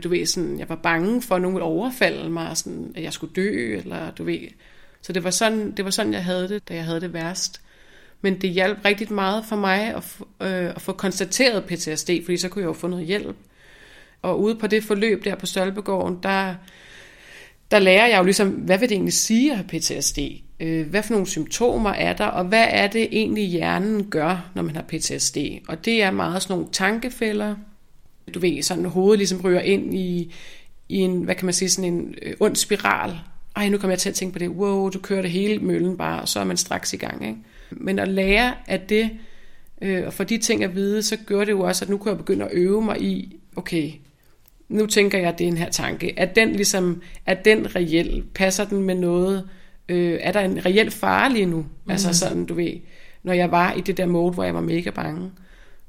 du 0.03 0.09
ved, 0.09 0.25
sådan, 0.25 0.59
jeg 0.59 0.69
var 0.69 0.75
bange 0.75 1.21
for, 1.21 1.35
at 1.35 1.41
nogen 1.41 1.55
ville 1.55 1.65
overfalde 1.65 2.29
mig, 2.29 2.57
sådan, 2.57 2.91
at 2.95 3.03
jeg 3.03 3.13
skulle 3.13 3.33
dø, 3.33 3.77
eller 3.77 4.11
du 4.11 4.23
ved. 4.23 4.39
Så 5.01 5.13
det 5.13 5.23
var, 5.23 5.29
sådan, 5.29 5.71
det 5.71 5.85
var 5.85 5.91
sådan, 5.91 6.13
jeg 6.13 6.23
havde 6.23 6.49
det, 6.49 6.69
da 6.69 6.75
jeg 6.75 6.85
havde 6.85 7.01
det 7.01 7.13
værst. 7.13 7.61
Men 8.21 8.41
det 8.41 8.49
hjalp 8.49 8.85
rigtig 8.85 9.13
meget 9.13 9.45
for 9.45 9.55
mig 9.55 9.95
at, 9.95 10.03
øh, 10.41 10.69
at 10.75 10.81
få 10.81 10.93
konstateret 10.93 11.65
PTSD, 11.65 12.09
fordi 12.23 12.37
så 12.37 12.49
kunne 12.49 12.61
jeg 12.61 12.67
jo 12.67 12.73
få 12.73 12.87
noget 12.87 13.05
hjælp. 13.05 13.35
Og 14.21 14.41
ude 14.41 14.55
på 14.55 14.67
det 14.67 14.83
forløb 14.83 15.23
der 15.23 15.35
på 15.35 15.45
Stolpegården, 15.45 16.19
der, 16.23 16.55
der 17.71 17.79
lærer 17.79 18.07
jeg 18.07 18.19
jo 18.19 18.23
ligesom, 18.23 18.49
hvad 18.49 18.77
vil 18.77 18.89
det 18.89 18.95
egentlig 18.95 19.13
sige 19.13 19.51
at 19.51 19.57
have 19.57 19.67
PTSD? 19.67 20.19
Øh, 20.59 20.87
hvad 20.89 21.03
for 21.03 21.11
nogle 21.11 21.27
symptomer 21.27 21.89
er 21.89 22.13
der, 22.13 22.25
og 22.25 22.45
hvad 22.45 22.67
er 22.69 22.87
det 22.87 23.07
egentlig 23.11 23.47
hjernen 23.47 24.09
gør, 24.09 24.51
når 24.55 24.63
man 24.63 24.75
har 24.75 24.83
PTSD? 24.83 25.37
Og 25.67 25.85
det 25.85 26.03
er 26.03 26.11
meget 26.11 26.41
sådan 26.41 26.53
nogle 26.53 26.71
tankefælder, 26.71 27.55
du 28.33 28.39
ved, 28.39 28.61
sådan 28.61 28.85
hovedet 28.85 29.19
ligesom 29.19 29.41
ryger 29.41 29.61
ind 29.61 29.93
i, 29.93 30.33
i 30.89 30.97
en, 30.97 31.23
hvad 31.23 31.35
kan 31.35 31.45
man 31.45 31.53
sige, 31.53 31.69
sådan 31.69 31.93
en 31.93 32.15
øh, 32.21 32.33
ond 32.39 32.55
spiral. 32.55 33.19
Ej, 33.55 33.69
nu 33.69 33.77
kommer 33.77 33.91
jeg 33.91 33.99
til 33.99 34.09
at 34.09 34.15
tænke 34.15 34.33
på 34.33 34.39
det. 34.39 34.49
Wow, 34.49 34.89
du 34.89 34.99
kører 34.99 35.21
det 35.21 35.31
hele 35.31 35.59
møllen 35.59 35.97
bare, 35.97 36.21
og 36.21 36.27
så 36.27 36.39
er 36.39 36.43
man 36.43 36.57
straks 36.57 36.93
i 36.93 36.97
gang. 36.97 37.27
Ikke? 37.27 37.37
Men 37.71 37.99
at 37.99 38.07
lære 38.07 38.53
af 38.67 38.79
det, 38.79 39.09
øh, 39.81 40.05
og 40.05 40.13
få 40.13 40.23
de 40.23 40.37
ting 40.37 40.63
at 40.63 40.75
vide, 40.75 41.03
så 41.03 41.17
gør 41.25 41.45
det 41.45 41.51
jo 41.51 41.61
også, 41.61 41.85
at 41.85 41.89
nu 41.89 41.97
kan 41.97 42.09
jeg 42.09 42.17
begynde 42.17 42.45
at 42.45 42.51
øve 42.53 42.81
mig 42.81 43.01
i, 43.01 43.35
okay, 43.55 43.91
nu 44.69 44.85
tænker 44.85 45.17
jeg, 45.17 45.27
at 45.27 45.39
det 45.39 45.43
er 45.43 45.47
en 45.47 45.57
her 45.57 45.69
tanke. 45.69 46.13
Er 46.17 46.25
den 46.25 46.51
ligesom, 46.51 47.01
er 47.25 47.33
den 47.33 47.75
reel? 47.75 48.23
Passer 48.33 48.65
den 48.65 48.83
med 48.83 48.95
noget? 48.95 49.49
Øh, 49.89 50.19
er 50.21 50.31
der 50.31 50.39
en 50.39 50.65
reel 50.65 50.91
fare 50.91 51.33
lige 51.33 51.45
nu? 51.45 51.57
Mm. 51.57 51.91
Altså 51.91 52.13
sådan, 52.13 52.45
du 52.45 52.53
ved, 52.53 52.73
når 53.23 53.33
jeg 53.33 53.51
var 53.51 53.73
i 53.73 53.81
det 53.81 53.97
der 53.97 54.05
mode, 54.05 54.33
hvor 54.33 54.43
jeg 54.43 54.53
var 54.53 54.61
mega 54.61 54.89
bange. 54.89 55.31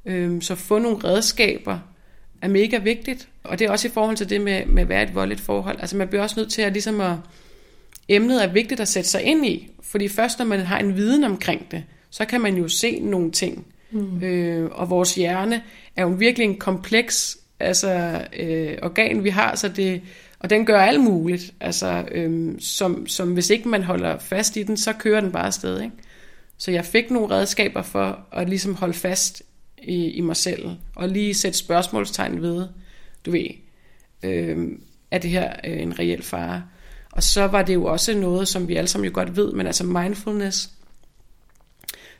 Øh, 0.06 0.42
så 0.42 0.54
få 0.54 0.78
nogle 0.78 0.98
redskaber 1.04 1.78
er 2.46 2.52
mega 2.52 2.78
vigtigt. 2.78 3.28
Og 3.44 3.58
det 3.58 3.66
er 3.66 3.70
også 3.70 3.88
i 3.88 3.90
forhold 3.90 4.16
til 4.16 4.30
det 4.30 4.40
med, 4.40 4.66
med 4.66 4.82
at 4.82 4.88
være 4.88 5.02
et 5.02 5.14
voldeligt 5.14 5.40
forhold. 5.40 5.80
Altså 5.80 5.96
man 5.96 6.08
bliver 6.08 6.22
også 6.22 6.40
nødt 6.40 6.52
til 6.52 6.62
at 6.62 6.72
ligesom 6.72 7.00
at, 7.00 7.16
emnet 8.08 8.44
er 8.44 8.52
vigtigt 8.52 8.80
at 8.80 8.88
sætte 8.88 9.08
sig 9.08 9.22
ind 9.22 9.46
i. 9.46 9.70
Fordi 9.82 10.08
først 10.08 10.38
når 10.38 10.46
man 10.46 10.60
har 10.60 10.78
en 10.78 10.96
viden 10.96 11.24
omkring 11.24 11.70
det, 11.70 11.84
så 12.10 12.24
kan 12.24 12.40
man 12.40 12.56
jo 12.56 12.68
se 12.68 13.00
nogle 13.00 13.30
ting. 13.30 13.66
Mm. 13.90 14.22
Øh, 14.22 14.70
og 14.72 14.90
vores 14.90 15.14
hjerne 15.14 15.62
er 15.96 16.02
jo 16.02 16.08
virkelig 16.08 16.44
en 16.44 16.58
kompleks 16.58 17.38
altså, 17.60 18.22
øh, 18.38 18.78
organ, 18.82 19.24
vi 19.24 19.30
har, 19.30 19.56
så 19.56 19.68
det, 19.68 20.02
og 20.38 20.50
den 20.50 20.66
gør 20.66 20.80
alt 20.80 21.00
muligt. 21.00 21.54
Altså, 21.60 22.04
øh, 22.12 22.54
som, 22.58 23.06
som 23.06 23.32
hvis 23.32 23.50
ikke 23.50 23.68
man 23.68 23.82
holder 23.82 24.18
fast 24.18 24.56
i 24.56 24.62
den, 24.62 24.76
så 24.76 24.92
kører 24.92 25.20
den 25.20 25.32
bare 25.32 25.46
afsted. 25.46 25.80
Ikke? 25.80 25.94
Så 26.58 26.70
jeg 26.70 26.84
fik 26.84 27.10
nogle 27.10 27.30
redskaber 27.30 27.82
for 27.82 28.18
at 28.32 28.48
ligesom 28.48 28.74
holde 28.74 28.94
fast 28.94 29.42
i, 29.82 30.10
i 30.10 30.20
mig 30.20 30.36
selv, 30.36 30.70
og 30.94 31.08
lige 31.08 31.34
sætte 31.34 31.58
spørgsmålstegn 31.58 32.42
ved, 32.42 32.68
du 33.26 33.30
ved, 33.30 33.48
øh, 34.22 34.68
er 35.10 35.18
det 35.18 35.30
her 35.30 35.52
øh, 35.64 35.82
en 35.82 35.98
reel 35.98 36.22
fare? 36.22 36.62
Og 37.12 37.22
så 37.22 37.46
var 37.46 37.62
det 37.62 37.74
jo 37.74 37.84
også 37.84 38.14
noget, 38.14 38.48
som 38.48 38.68
vi 38.68 38.76
alle 38.76 38.88
sammen 38.88 39.04
jo 39.04 39.14
godt 39.14 39.36
ved, 39.36 39.52
men 39.52 39.66
altså 39.66 39.84
mindfulness, 39.84 40.70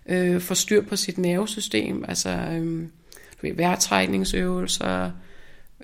øh, 0.07 0.41
få 0.41 0.55
styr 0.55 0.83
på 0.83 0.97
sit 0.97 1.19
nervesystem, 1.19 2.05
altså 2.09 2.31
øh, 2.31 2.89
vejrtrækningsøvelser, 3.59 5.11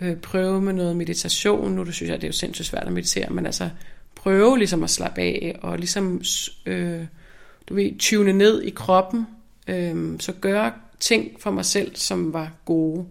øh, 0.00 0.16
prøve 0.16 0.62
med 0.62 0.72
noget 0.72 0.96
meditation. 0.96 1.72
Nu 1.72 1.84
du 1.84 1.92
synes 1.92 2.10
jeg, 2.10 2.20
det 2.20 2.24
er 2.24 2.28
jo 2.28 2.32
sindssygt 2.32 2.68
svært 2.68 2.86
at 2.86 2.92
meditere, 2.92 3.30
men 3.30 3.46
altså 3.46 3.70
prøve 4.14 4.58
ligesom 4.58 4.82
at 4.82 4.90
slappe 4.90 5.20
af, 5.20 5.58
og 5.62 5.78
ligesom 5.78 6.22
øh, 6.66 7.04
du 7.68 7.74
ved, 7.74 7.98
tune 7.98 8.32
ned 8.32 8.62
i 8.62 8.70
kroppen, 8.70 9.26
øh, 9.68 10.20
så 10.20 10.32
gør 10.32 10.70
ting 11.02 11.40
for 11.40 11.50
mig 11.50 11.64
selv, 11.64 11.96
som 11.96 12.32
var 12.32 12.50
gode. 12.64 13.06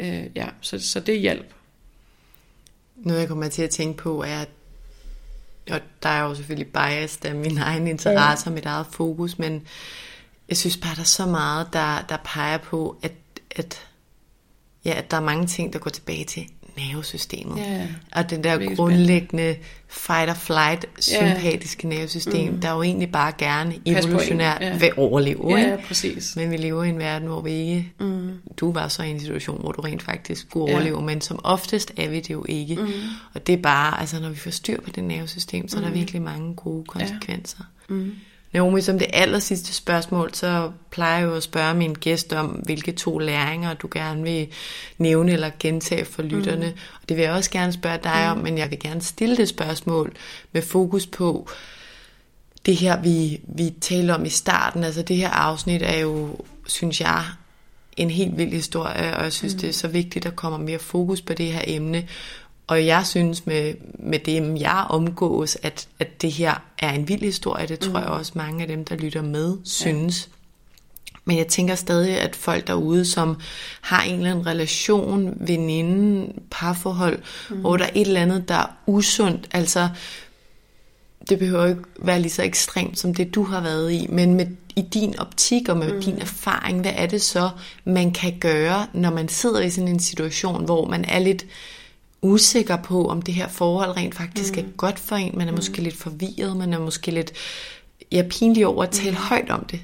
Øh, 0.00 0.26
ja, 0.34 0.48
så, 0.60 0.78
så 0.78 1.00
det 1.00 1.20
hjælp. 1.20 1.54
Noget 2.96 3.20
jeg 3.20 3.28
kommer 3.28 3.48
til 3.48 3.62
at 3.62 3.70
tænke 3.70 4.02
på 4.02 4.22
er, 4.22 4.44
og 5.70 5.80
der 6.02 6.08
er 6.08 6.22
jo 6.22 6.34
selvfølgelig 6.34 6.72
bias 6.72 7.18
af 7.24 7.34
min 7.34 7.58
egen 7.58 7.86
interesse 7.86 8.46
og 8.46 8.52
mit 8.52 8.66
eget 8.66 8.86
fokus, 8.86 9.38
men 9.38 9.66
jeg 10.48 10.56
synes 10.56 10.76
bare, 10.76 10.94
der 10.94 11.00
er 11.00 11.04
så 11.04 11.26
meget, 11.26 11.68
der, 11.72 12.02
der 12.08 12.16
peger 12.24 12.58
på, 12.58 12.98
at, 13.02 13.12
at, 13.50 13.88
ja, 14.84 14.94
at 14.98 15.10
der 15.10 15.16
er 15.16 15.20
mange 15.20 15.46
ting, 15.46 15.72
der 15.72 15.78
går 15.78 15.90
tilbage 15.90 16.24
til 16.24 16.48
nervesystemet. 16.86 17.58
Ja, 17.58 17.86
og 18.12 18.30
den 18.30 18.44
der 18.44 18.74
grundlæggende 18.74 19.56
fight-or-flight 19.88 20.86
sympatiske 21.00 21.88
ja. 21.88 21.94
nervesystem, 21.94 22.52
mm. 22.52 22.60
der 22.60 22.74
jo 22.74 22.82
egentlig 22.82 23.12
bare 23.12 23.32
gerne 23.38 23.74
evolutionært 23.86 24.60
ja. 24.60 24.76
vil 24.76 24.90
overleve. 24.96 25.58
Ja, 25.58 25.72
ikke? 25.72 25.84
præcis. 25.86 26.36
Men 26.36 26.50
vi 26.50 26.56
lever 26.56 26.84
i 26.84 26.88
en 26.88 26.98
verden, 26.98 27.28
hvor 27.28 27.40
vi 27.40 27.50
ikke... 27.50 27.92
Mm. 28.00 28.30
Du 28.56 28.72
var 28.72 28.88
så 28.88 29.02
i 29.02 29.10
en 29.10 29.20
situation, 29.20 29.60
hvor 29.60 29.72
du 29.72 29.80
rent 29.80 30.02
faktisk 30.02 30.40
skulle 30.40 30.72
overleve, 30.72 30.98
ja. 30.98 31.04
men 31.04 31.20
som 31.20 31.40
oftest 31.44 31.92
er 31.96 32.08
vi 32.08 32.20
det 32.20 32.30
jo 32.30 32.44
ikke. 32.48 32.74
Mm. 32.74 32.90
Og 33.34 33.46
det 33.46 33.52
er 33.52 33.62
bare, 33.62 34.00
altså 34.00 34.20
når 34.20 34.28
vi 34.28 34.36
får 34.36 34.50
styr 34.50 34.80
på 34.80 34.90
det 34.90 35.04
nervesystem, 35.04 35.68
så 35.68 35.76
mm. 35.76 35.82
er 35.82 35.86
der 35.86 35.94
mm. 35.94 35.98
virkelig 36.00 36.22
mange 36.22 36.54
gode 36.54 36.84
konsekvenser. 36.84 37.64
Ja. 37.90 37.94
Mm. 37.94 38.14
Naomi, 38.52 38.80
som 38.80 38.98
det 38.98 39.06
aller 39.12 39.38
sidste 39.38 39.74
spørgsmål, 39.74 40.34
så 40.34 40.70
plejer 40.90 41.18
jeg 41.18 41.26
jo 41.26 41.34
at 41.34 41.42
spørge 41.42 41.74
min 41.74 41.94
gæst 41.94 42.32
om, 42.32 42.46
hvilke 42.46 42.92
to 42.92 43.18
læringer 43.18 43.74
du 43.74 43.88
gerne 43.92 44.22
vil 44.22 44.48
nævne 44.98 45.32
eller 45.32 45.50
gentage 45.60 46.04
for 46.04 46.22
lytterne. 46.22 46.66
Mm. 46.66 46.78
Og 47.02 47.08
det 47.08 47.16
vil 47.16 47.22
jeg 47.22 47.32
også 47.32 47.50
gerne 47.50 47.72
spørge 47.72 47.98
dig 48.04 48.22
mm. 48.24 48.30
om, 48.30 48.38
men 48.38 48.58
jeg 48.58 48.70
vil 48.70 48.78
gerne 48.78 49.02
stille 49.02 49.36
det 49.36 49.48
spørgsmål 49.48 50.12
med 50.52 50.62
fokus 50.62 51.06
på 51.06 51.48
det 52.66 52.76
her, 52.76 53.02
vi, 53.02 53.40
vi 53.42 53.74
taler 53.80 54.14
om 54.14 54.24
i 54.24 54.28
starten. 54.28 54.84
Altså 54.84 55.02
det 55.02 55.16
her 55.16 55.30
afsnit 55.30 55.82
er 55.82 55.98
jo, 55.98 56.36
synes 56.66 57.00
jeg, 57.00 57.24
en 57.96 58.10
helt 58.10 58.38
vild 58.38 58.52
historie, 58.52 59.16
og 59.16 59.24
jeg 59.24 59.32
synes, 59.32 59.54
mm. 59.54 59.60
det 59.60 59.68
er 59.68 59.72
så 59.72 59.88
vigtigt, 59.88 60.26
at 60.26 60.30
der 60.30 60.36
kommer 60.36 60.58
mere 60.58 60.78
fokus 60.78 61.20
på 61.20 61.32
det 61.32 61.52
her 61.52 61.62
emne. 61.66 62.06
Og 62.68 62.86
jeg 62.86 63.06
synes 63.06 63.46
med, 63.46 63.74
med 63.98 64.18
dem, 64.18 64.56
jeg 64.56 64.86
omgås, 64.90 65.58
at, 65.62 65.88
at 65.98 66.22
det 66.22 66.32
her 66.32 66.54
er 66.78 66.92
en 66.92 67.08
vild 67.08 67.20
historie. 67.20 67.66
Det 67.66 67.78
tror 67.78 67.98
mm. 67.98 68.04
jeg 68.04 68.06
også 68.06 68.32
mange 68.34 68.62
af 68.62 68.68
dem, 68.68 68.84
der 68.84 68.96
lytter 68.96 69.22
med, 69.22 69.56
synes. 69.64 70.28
Ja. 70.28 70.32
Men 71.24 71.38
jeg 71.38 71.46
tænker 71.46 71.74
stadig, 71.74 72.20
at 72.20 72.36
folk 72.36 72.66
derude, 72.66 73.04
som 73.04 73.36
har 73.80 74.02
en 74.02 74.14
eller 74.14 74.30
anden 74.30 74.46
relation, 74.46 75.34
veninde, 75.40 76.32
parforhold, 76.50 77.18
mm. 77.50 77.56
hvor 77.56 77.76
der 77.76 77.84
er 77.84 77.90
et 77.94 78.06
eller 78.06 78.20
andet, 78.20 78.48
der 78.48 78.54
er 78.54 78.76
usundt, 78.86 79.48
altså 79.50 79.88
det 81.28 81.38
behøver 81.38 81.66
ikke 81.66 81.82
være 81.98 82.20
lige 82.20 82.32
så 82.32 82.42
ekstremt 82.42 82.98
som 82.98 83.14
det, 83.14 83.34
du 83.34 83.42
har 83.42 83.60
været 83.60 83.92
i, 83.92 84.06
men 84.10 84.34
med, 84.34 84.46
i 84.76 84.82
din 84.82 85.18
optik 85.18 85.68
og 85.68 85.76
med 85.76 85.92
mm. 85.92 86.02
din 86.02 86.18
erfaring, 86.18 86.80
hvad 86.80 86.92
er 86.96 87.06
det 87.06 87.22
så, 87.22 87.50
man 87.84 88.10
kan 88.10 88.38
gøre, 88.40 88.86
når 88.92 89.10
man 89.10 89.28
sidder 89.28 89.60
i 89.60 89.70
sådan 89.70 89.88
en 89.88 90.00
situation, 90.00 90.64
hvor 90.64 90.88
man 90.88 91.04
er 91.04 91.18
lidt 91.18 91.46
usikker 92.22 92.76
på, 92.76 93.08
om 93.08 93.22
det 93.22 93.34
her 93.34 93.48
forhold 93.48 93.96
rent 93.96 94.14
faktisk 94.14 94.56
mm. 94.56 94.62
er 94.62 94.66
godt 94.76 94.98
for 94.98 95.16
en. 95.16 95.38
Man 95.38 95.48
er 95.48 95.52
mm. 95.52 95.56
måske 95.56 95.82
lidt 95.82 95.96
forvirret, 95.96 96.56
man 96.56 96.74
er 96.74 96.78
måske 96.78 97.10
lidt 97.10 97.32
ja, 98.12 98.22
pinlig 98.30 98.66
over 98.66 98.82
at 98.82 98.90
tale 98.90 99.10
mm. 99.10 99.16
højt 99.16 99.50
om 99.50 99.64
det. 99.64 99.80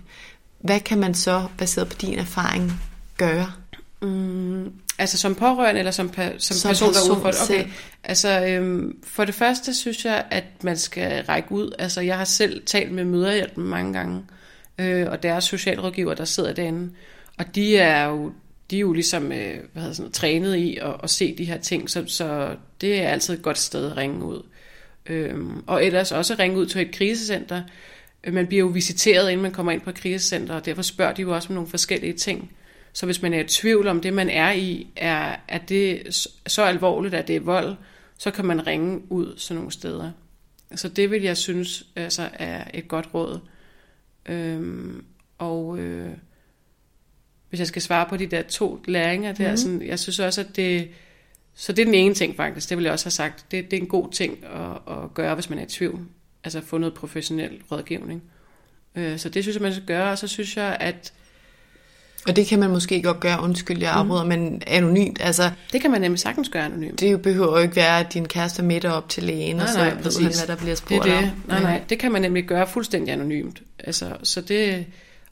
Hvad 0.61 0.80
kan 0.80 0.99
man 0.99 1.14
så, 1.14 1.47
baseret 1.59 1.89
på 1.89 1.97
din 2.01 2.18
erfaring, 2.18 2.72
gøre? 3.16 3.53
Mm, 4.03 4.72
altså 4.99 5.18
som 5.18 5.35
pårørende 5.35 5.78
eller 5.78 5.93
som, 5.93 6.12
som, 6.14 6.39
som 6.39 6.68
person, 6.68 6.89
person 6.89 7.11
der 7.11 7.16
er 7.16 7.20
for 7.20 7.30
det? 7.30 7.61
Okay. 7.61 7.70
Altså 8.05 8.47
øhm, 8.47 8.99
for 9.07 9.24
det 9.24 9.35
første 9.35 9.74
synes 9.74 10.05
jeg, 10.05 10.24
at 10.30 10.45
man 10.62 10.76
skal 10.76 11.24
række 11.24 11.53
ud. 11.53 11.72
Altså 11.78 12.01
jeg 12.01 12.18
har 12.18 12.24
selv 12.24 12.66
talt 12.66 12.93
med 12.93 13.05
møderhjælpen 13.05 13.64
mange 13.64 13.93
gange, 13.93 14.22
øh, 14.78 15.11
og 15.11 15.22
deres 15.22 15.45
socialrådgiver, 15.45 16.14
der 16.14 16.24
sidder 16.24 16.53
derinde. 16.53 16.91
Og 17.39 17.55
de 17.55 17.76
er 17.76 18.05
jo 18.05 18.32
de 18.75 18.79
er 18.79 18.81
jo 18.81 18.93
ligesom 18.93 19.33
øh, 19.33 19.59
hvad 19.72 19.83
hedder 19.83 19.95
sådan, 19.95 20.12
trænet 20.12 20.57
i 20.57 20.77
at, 20.77 20.95
at 21.03 21.11
se 21.11 21.35
de 21.39 21.45
her 21.45 21.59
ting, 21.59 21.91
så, 21.91 22.05
så 22.07 22.57
det 22.81 23.03
er 23.03 23.09
altid 23.09 23.35
et 23.35 23.43
godt 23.43 23.59
sted 23.59 23.91
at 23.91 23.97
ringe 23.97 24.25
ud. 24.25 24.43
Øhm, 25.07 25.64
og 25.66 25.85
ellers 25.85 26.12
også 26.12 26.35
ringe 26.39 26.59
ud 26.59 26.66
til 26.66 26.81
et 26.81 26.95
krisecenter. 26.95 27.62
Man 28.33 28.47
bliver 28.47 28.61
jo 28.61 28.66
visiteret, 28.66 29.31
inden 29.31 29.43
man 29.43 29.53
kommer 29.53 29.72
ind 29.72 29.81
på 29.81 29.91
et 29.91 29.97
krisecenter, 29.97 30.55
og 30.55 30.64
derfor 30.64 30.83
spørger 30.83 31.14
de 31.14 31.22
jo 31.22 31.35
også 31.35 31.49
om 31.49 31.55
nogle 31.55 31.70
forskellige 31.70 32.12
ting. 32.12 32.53
Så 32.93 33.07
hvis 33.07 33.22
man 33.22 33.35
er 33.35 33.41
i 33.41 33.47
tvivl 33.47 33.89
om 33.89 34.01
det, 34.01 34.12
man 34.12 34.31
er 34.31 34.53
i, 34.53 34.87
er, 34.97 35.37
er 35.49 35.59
det 35.59 36.03
så 36.47 36.62
alvorligt, 36.62 37.14
at 37.14 37.29
det 37.29 37.37
er 37.37 37.41
vold, 37.41 37.75
så 38.18 38.31
kan 38.31 38.45
man 38.45 38.66
ringe 38.66 39.03
ud 39.12 39.35
sådan 39.37 39.57
nogle 39.57 39.72
steder. 39.72 40.11
Så 40.75 40.89
det 40.89 41.11
vil 41.11 41.22
jeg 41.22 41.37
synes 41.37 41.87
altså, 41.97 42.29
er 42.33 42.64
et 42.75 42.89
godt 42.89 43.09
råd. 43.14 43.39
Øhm, 44.27 45.05
og... 45.39 45.79
Øh, 45.79 46.11
hvis 47.55 47.61
jeg 47.61 47.66
skal 47.66 47.82
svare 47.82 48.07
på 48.09 48.16
de 48.16 48.26
der 48.26 48.42
to 48.42 48.80
læringer 48.84 49.32
der, 49.32 49.50
mm. 49.50 49.57
sådan, 49.57 49.82
jeg 49.86 49.98
synes 49.98 50.18
også, 50.18 50.40
at 50.40 50.57
det, 50.57 50.88
så 51.55 51.72
det 51.72 51.82
er 51.82 51.86
den 51.86 51.94
ene 51.94 52.14
ting 52.14 52.36
faktisk, 52.36 52.68
det 52.68 52.76
vil 52.76 52.84
jeg 52.84 52.92
også 52.92 53.05
have 53.05 53.11
sagt, 53.11 53.44
det, 53.50 53.70
det 53.70 53.76
er 53.76 53.80
en 53.80 53.88
god 53.88 54.12
ting 54.12 54.38
at, 54.44 54.94
at 54.94 55.14
gøre, 55.14 55.34
hvis 55.34 55.50
man 55.50 55.59
er 55.59 55.62
i 55.62 55.66
tvivl, 55.66 56.00
altså 56.44 56.61
få 56.61 56.78
noget 56.78 56.94
professionel 56.94 57.61
rådgivning. 57.72 58.22
Øh, 58.94 59.18
så 59.18 59.28
det 59.28 59.44
synes 59.44 59.55
jeg, 59.55 59.62
man 59.62 59.72
skal 59.72 59.86
gøre, 59.86 60.11
og 60.11 60.18
så 60.18 60.28
synes 60.28 60.57
jeg, 60.57 60.76
at 60.80 61.12
og 62.26 62.36
det 62.36 62.46
kan 62.46 62.59
man 62.59 62.70
måske 62.70 63.02
godt 63.02 63.20
gøre, 63.20 63.42
undskyld, 63.42 63.78
jeg 63.82 63.92
afbryder, 63.92 64.22
mm. 64.22 64.28
men 64.28 64.62
anonymt, 64.66 65.18
altså... 65.22 65.50
Det 65.72 65.80
kan 65.80 65.90
man 65.90 66.00
nemlig 66.00 66.20
sagtens 66.20 66.48
gøre 66.48 66.64
anonymt. 66.64 67.00
Det 67.00 67.22
behøver 67.22 67.57
jo 67.57 67.62
ikke 67.62 67.76
være, 67.76 68.00
at 68.00 68.14
din 68.14 68.28
kæreste 68.28 68.62
er 68.62 68.66
midt 68.66 68.84
op 68.84 69.09
til 69.09 69.22
lægen, 69.22 69.57
nej, 69.57 69.64
og 69.64 69.68
så 69.68 69.78
nej, 69.78 69.88
ved 69.88 70.22
han, 70.22 70.32
hvad 70.46 70.46
der 70.46 70.57
bliver 70.57 70.74
spurgt 70.74 71.05
det 71.05 71.12
det. 71.12 71.18
om. 71.18 71.42
Nej, 71.48 71.62
nej, 71.62 71.82
det 71.88 71.98
kan 71.98 72.12
man 72.12 72.22
nemlig 72.22 72.44
gøre 72.44 72.66
fuldstændig 72.66 73.12
anonymt. 73.12 73.62
Altså, 73.78 74.16
så 74.22 74.40
det, 74.40 74.86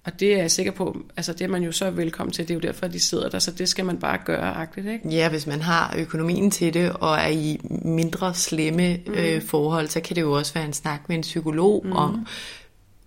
og 0.04 0.20
det 0.20 0.34
er 0.34 0.38
jeg 0.38 0.50
sikker 0.50 0.72
på, 0.72 0.96
altså 1.16 1.32
det 1.32 1.40
er 1.40 1.48
man 1.48 1.62
jo 1.62 1.72
så 1.72 1.90
velkommen 1.90 2.32
til, 2.32 2.48
det 2.48 2.50
er 2.50 2.54
jo 2.54 2.60
derfor, 2.60 2.86
de 2.86 3.00
sidder 3.00 3.28
der, 3.28 3.38
så 3.38 3.50
det 3.50 3.68
skal 3.68 3.84
man 3.84 3.98
bare 3.98 4.18
gøre 4.24 4.54
agtigt, 4.54 4.86
ikke? 4.86 5.08
Ja, 5.08 5.28
hvis 5.28 5.46
man 5.46 5.60
har 5.60 5.94
økonomien 5.98 6.50
til 6.50 6.74
det, 6.74 6.92
og 6.92 7.14
er 7.14 7.28
i 7.28 7.60
mindre 7.84 8.34
slemme 8.34 8.96
mm. 9.06 9.14
øh, 9.14 9.42
forhold, 9.42 9.88
så 9.88 10.00
kan 10.00 10.16
det 10.16 10.22
jo 10.22 10.32
også 10.32 10.54
være 10.54 10.64
en 10.64 10.72
snak 10.72 11.00
med 11.08 11.16
en 11.16 11.22
psykolog 11.22 11.86
mm. 11.86 11.92
om, 11.92 12.26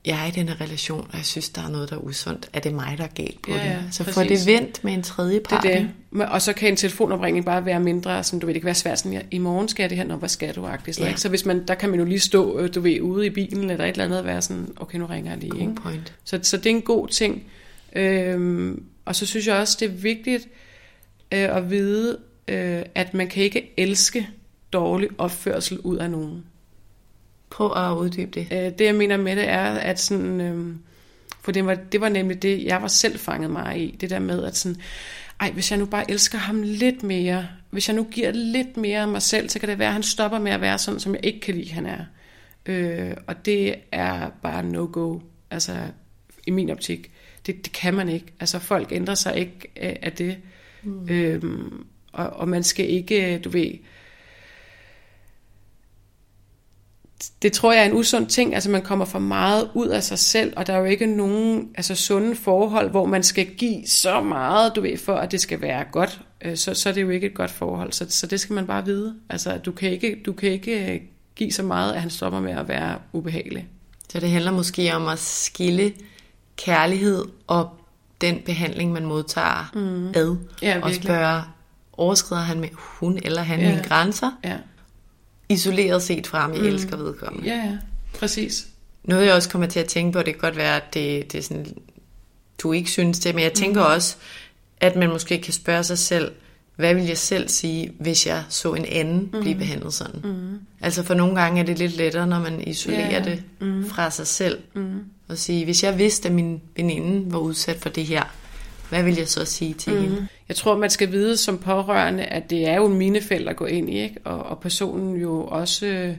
jeg 0.06 0.24
er 0.24 0.28
i 0.28 0.32
den 0.32 0.49
her 0.49 0.62
relation, 0.62 1.08
og 1.12 1.18
jeg 1.18 1.26
synes, 1.26 1.49
der 1.49 1.62
er 1.62 1.70
noget, 1.70 1.89
der 1.89 1.95
er 1.95 1.99
usundt. 1.99 2.49
Er 2.53 2.60
det 2.60 2.74
mig, 2.74 2.95
der 2.97 3.03
er 3.03 3.08
galt 3.08 3.41
på 3.41 3.51
ja, 3.51 3.64
det? 3.64 3.84
Så 3.91 4.03
få 4.03 4.24
det 4.24 4.45
vendt 4.45 4.84
med 4.84 4.93
en 4.93 5.03
tredje 5.03 5.39
part. 5.39 5.64
Det 5.64 5.76
er 5.76 5.86
det. 6.12 6.28
Og 6.28 6.41
så 6.41 6.53
kan 6.53 6.70
en 6.70 6.76
telefonopringning 6.76 7.45
bare 7.45 7.66
være 7.66 7.80
mindre, 7.80 8.24
sådan, 8.24 8.39
du 8.39 8.45
ved, 8.45 8.53
det 8.53 8.62
kan 8.62 8.66
være 8.66 8.76
svært 8.76 8.99
sådan, 8.99 9.22
i 9.32 9.38
morgen 9.38 9.68
skal 9.68 9.84
jeg 9.84 9.89
det 9.89 9.97
her, 9.97 10.06
når 10.06 10.16
hvad 10.16 10.30
skal 10.30 10.56
du? 10.56 10.66
Agtigt, 10.66 10.99
ja. 10.99 11.08
ikke? 11.08 11.22
Så 11.22 11.30
hvis 11.30 11.45
man, 11.45 11.68
der 11.68 11.76
kan 11.76 11.89
man 11.89 11.99
jo 11.99 12.06
lige 12.06 12.20
stå, 12.20 12.60
øh, 12.60 12.76
du 12.76 12.82
ved, 12.82 13.01
ude 13.01 13.26
i 13.26 13.30
bilen, 13.30 13.70
eller 13.70 13.86
et 13.86 13.89
eller 13.89 14.06
andet, 14.06 14.20
og 14.20 14.26
være 14.26 14.41
sådan, 14.41 14.68
okay, 14.76 14.97
nu 14.97 15.06
ringer 15.06 15.32
jeg 15.32 15.39
lige. 15.39 15.62
ikke? 15.62 15.76
point. 15.76 16.14
Så, 16.24 16.39
så 16.43 16.58
det 16.58 16.66
er 16.66 16.70
en 16.70 16.82
god 16.82 17.08
ting. 17.08 17.43
Øhm, 17.95 18.84
og 19.06 19.16
så 19.16 19.26
synes 19.26 19.47
jeg 19.47 19.56
også, 19.56 19.78
det 19.80 19.86
er 19.86 19.93
vigtigt 19.93 20.47
øh, 21.32 21.58
at 21.58 21.70
vide, 21.70 22.18
øh, 22.47 22.82
at 22.95 23.14
man 23.14 23.28
kan 23.28 23.43
ikke 23.43 23.74
elske 23.78 24.30
dårlig 24.74 25.10
opførsel 25.18 25.80
ud 25.80 25.97
af 25.97 26.12
nogen. 26.12 26.45
Prøv 27.50 27.72
at 27.76 27.98
uddybe 27.98 28.32
det. 28.32 28.48
Øh, 28.52 28.72
det 28.80 28.86
jeg 28.86 28.96
mener 28.96 29.18
med 29.18 29.36
det 29.36 29.50
er, 29.50 29.64
at 29.64 30.00
sådan, 30.00 30.41
øh, 30.41 30.76
For 31.41 31.52
det 31.52 31.66
var, 31.66 31.76
det 31.76 32.02
var 32.02 32.10
nemlig 32.10 32.41
det, 32.41 32.64
jeg 32.64 32.82
var 32.82 32.88
selv 32.88 33.20
fanget 33.20 33.50
mig 33.50 33.82
i. 33.82 33.96
Det 34.02 34.10
der 34.10 34.20
med, 34.20 34.43
at 34.43 34.58
sådan, 34.58 34.78
ej, 35.39 35.52
hvis 35.52 35.72
jeg 35.72 35.80
nu 35.80 35.86
bare 35.86 36.12
elsker 36.12 36.38
ham 36.38 36.62
lidt 36.62 37.04
mere, 37.04 37.48
hvis 37.70 37.88
jeg 37.88 37.96
nu 37.96 38.04
giver 38.04 38.32
lidt 38.32 38.78
mere 38.78 39.02
af 39.02 39.08
mig 39.08 39.22
selv, 39.22 39.50
så 39.50 39.60
kan 39.60 39.70
det 39.70 39.80
være, 39.80 39.88
at 39.88 39.93
han 39.93 40.04
stopper 40.04 40.39
med 40.39 40.52
at 40.52 40.62
være 40.62 40.78
sådan, 40.78 41.00
som 41.00 41.16
jeg 41.16 41.26
ikke 41.26 41.39
kan 41.39 41.56
lide, 41.56 41.72
han 41.72 41.86
er. 41.86 42.06
Øh, 42.66 43.12
og 43.28 43.46
det 43.46 43.76
er 43.91 44.30
bare 44.43 44.64
no-go, 44.64 45.20
altså 45.52 45.74
i 46.48 46.52
min 46.52 46.70
optik. 46.70 47.12
Det, 47.46 47.66
det 47.66 47.72
kan 47.74 47.93
man 47.93 48.10
ikke. 48.10 48.26
Altså 48.39 48.60
folk 48.60 48.91
ændrer 48.91 49.16
sig 49.16 49.38
ikke 49.38 49.72
af, 49.76 50.00
af 50.02 50.12
det. 50.12 50.38
Mm. 50.84 51.10
Øhm, 51.10 51.86
og, 52.12 52.28
og 52.28 52.48
man 52.48 52.64
skal 52.64 52.89
ikke, 52.89 53.38
du 53.38 53.50
ved, 53.50 53.72
det 57.41 57.53
tror 57.53 57.72
jeg 57.74 57.82
er 57.82 57.86
en 57.86 57.93
usund 57.93 58.28
ting, 58.28 58.53
altså 58.55 58.70
man 58.70 58.82
kommer 58.82 59.05
for 59.05 59.20
meget 59.20 59.70
ud 59.74 59.88
af 59.88 60.03
sig 60.03 60.20
selv, 60.20 60.53
og 60.55 60.68
der 60.68 60.74
er 60.74 60.78
jo 60.78 60.86
ikke 60.86 61.05
nogen 61.05 61.70
altså 61.76 61.95
sunde 61.95 62.36
forhold, 62.36 62.89
hvor 62.89 63.05
man 63.05 63.24
skal 63.24 63.45
give 63.45 63.88
så 63.88 64.22
meget, 64.22 64.76
du 64.76 64.82
ved, 64.82 64.97
for 64.97 65.16
at 65.16 65.32
det 65.32 65.41
skal 65.41 65.61
være 65.61 65.84
godt, 65.91 66.22
øh, 66.41 66.57
så, 66.57 66.74
så 66.74 66.89
er 66.89 66.93
det 66.93 67.01
jo 67.01 67.09
ikke 67.09 67.28
et 67.28 67.34
godt 67.34 67.51
forhold, 67.51 67.91
så, 67.91 68.05
så 68.09 68.28
det 68.28 68.39
skal 68.39 68.53
man 68.53 68.68
bare 68.68 68.86
vide. 68.86 69.16
Altså 69.30 69.57
du 69.57 69.72
kan 69.72 69.91
ikke, 69.91 70.22
du 70.26 70.34
kan 70.34 70.49
ikke 70.49 70.93
øh, 70.93 70.99
give 71.36 71.51
så 71.51 71.63
meget, 71.63 71.93
at 71.93 72.01
han 72.01 72.09
stopper 72.09 72.39
med 72.39 72.51
at 72.51 72.68
være 72.68 72.97
ubehagelig. 73.13 73.68
Så 74.09 74.20
det 74.20 74.30
handler 74.30 74.51
måske 74.51 74.95
om 74.95 75.07
at 75.07 75.20
skille 75.20 75.93
kærlighed 76.57 77.26
og 77.47 77.70
den 78.22 78.39
behandling, 78.45 78.91
man 78.91 79.05
modtager 79.05 79.72
mm. 79.74 80.07
ad, 80.07 80.36
ja, 80.61 80.80
og 80.82 80.93
spørge, 80.93 81.41
overskrider 81.93 82.41
han 82.41 82.59
med 82.59 82.70
hun 82.74 83.20
eller 83.24 83.41
han 83.41 83.59
Ja. 83.59 83.70
mine 83.70 83.84
grænser? 83.84 84.32
Ja, 84.43 84.57
Isoleret 85.50 86.04
set 86.04 86.28
fra, 86.28 86.46
om 86.46 86.54
jeg 86.54 86.62
mm. 86.62 86.68
elsker 86.68 86.98
vedkommende. 86.98 87.48
ja, 87.50 87.56
ja. 87.56 87.78
præcis. 88.20 88.68
Noget 89.04 89.26
jeg 89.26 89.34
også 89.34 89.50
kommer 89.50 89.68
til 89.68 89.80
at 89.80 89.86
tænke 89.86 90.12
på, 90.12 90.20
det 90.20 90.26
kan 90.34 90.39
godt 90.39 90.58
være, 90.58 90.76
at 90.76 90.93
det, 90.93 91.32
det 91.32 91.38
er 91.38 91.41
sådan, 91.41 91.66
du 92.60 92.72
ikke 92.74 92.89
synes 92.91 93.20
det, 93.20 93.36
men 93.36 93.43
jeg 93.43 93.54
tænker 93.54 93.82
Mm. 93.82 93.93
også, 93.93 94.16
at 94.82 94.96
man 94.96 95.10
måske 95.10 95.41
kan 95.41 95.54
spørge 95.54 95.84
sig 95.84 95.98
selv, 95.98 96.32
hvad 96.76 96.93
vil 96.93 97.04
jeg 97.06 97.18
selv 97.18 97.50
sige, 97.50 97.91
hvis 98.00 98.28
jeg 98.28 98.43
så 98.50 98.74
en 98.74 98.86
anden 98.86 99.30
Mm. 99.34 99.41
blive 99.41 99.56
behandlet 99.56 99.93
sådan? 99.93 100.22
Mm. 100.24 100.60
Altså 100.82 101.04
for 101.04 101.14
nogle 101.14 101.41
gange 101.41 101.62
er 101.62 101.66
det 101.66 101.80
lidt 101.80 101.98
lettere, 101.98 102.28
når 102.28 102.39
man 102.39 102.62
isolerer 102.68 103.10
ja. 103.12 103.20
det 103.20 103.43
mm. 103.60 103.89
fra 103.89 104.12
sig 104.12 104.28
selv. 104.28 104.60
Mm. 104.74 105.00
Og 105.28 105.38
sige, 105.38 105.66
hvis 105.66 105.84
jeg 105.84 105.98
vidste, 105.98 106.30
at 106.30 106.36
min 106.36 106.62
veninde 106.76 107.32
var 107.32 107.39
udsat 107.39 107.78
for 107.82 107.89
det 107.89 108.06
her, 108.06 108.24
hvad 108.90 109.04
vil 109.04 109.16
jeg 109.16 109.28
så 109.28 109.46
sige 109.46 109.74
til 109.74 109.94
mm. 109.94 110.00
hende? 110.00 110.16
Mm-hmm. 110.16 110.28
Jeg 110.48 110.56
tror, 110.56 110.78
man 110.78 110.90
skal 110.90 111.12
vide 111.12 111.38
som 111.38 111.58
pårørende, 111.58 112.24
at 112.24 112.50
det 112.50 112.68
er 112.68 112.76
jo 112.76 112.86
en 112.86 112.98
minefelt 112.98 113.50
at 113.50 113.56
gå 113.56 113.66
ind 113.66 113.90
i, 113.90 114.02
ikke? 114.02 114.16
Og, 114.24 114.44
og 114.44 114.60
personen 114.60 115.22
jo 115.22 115.48
også... 115.48 115.86
Øh, 115.86 116.16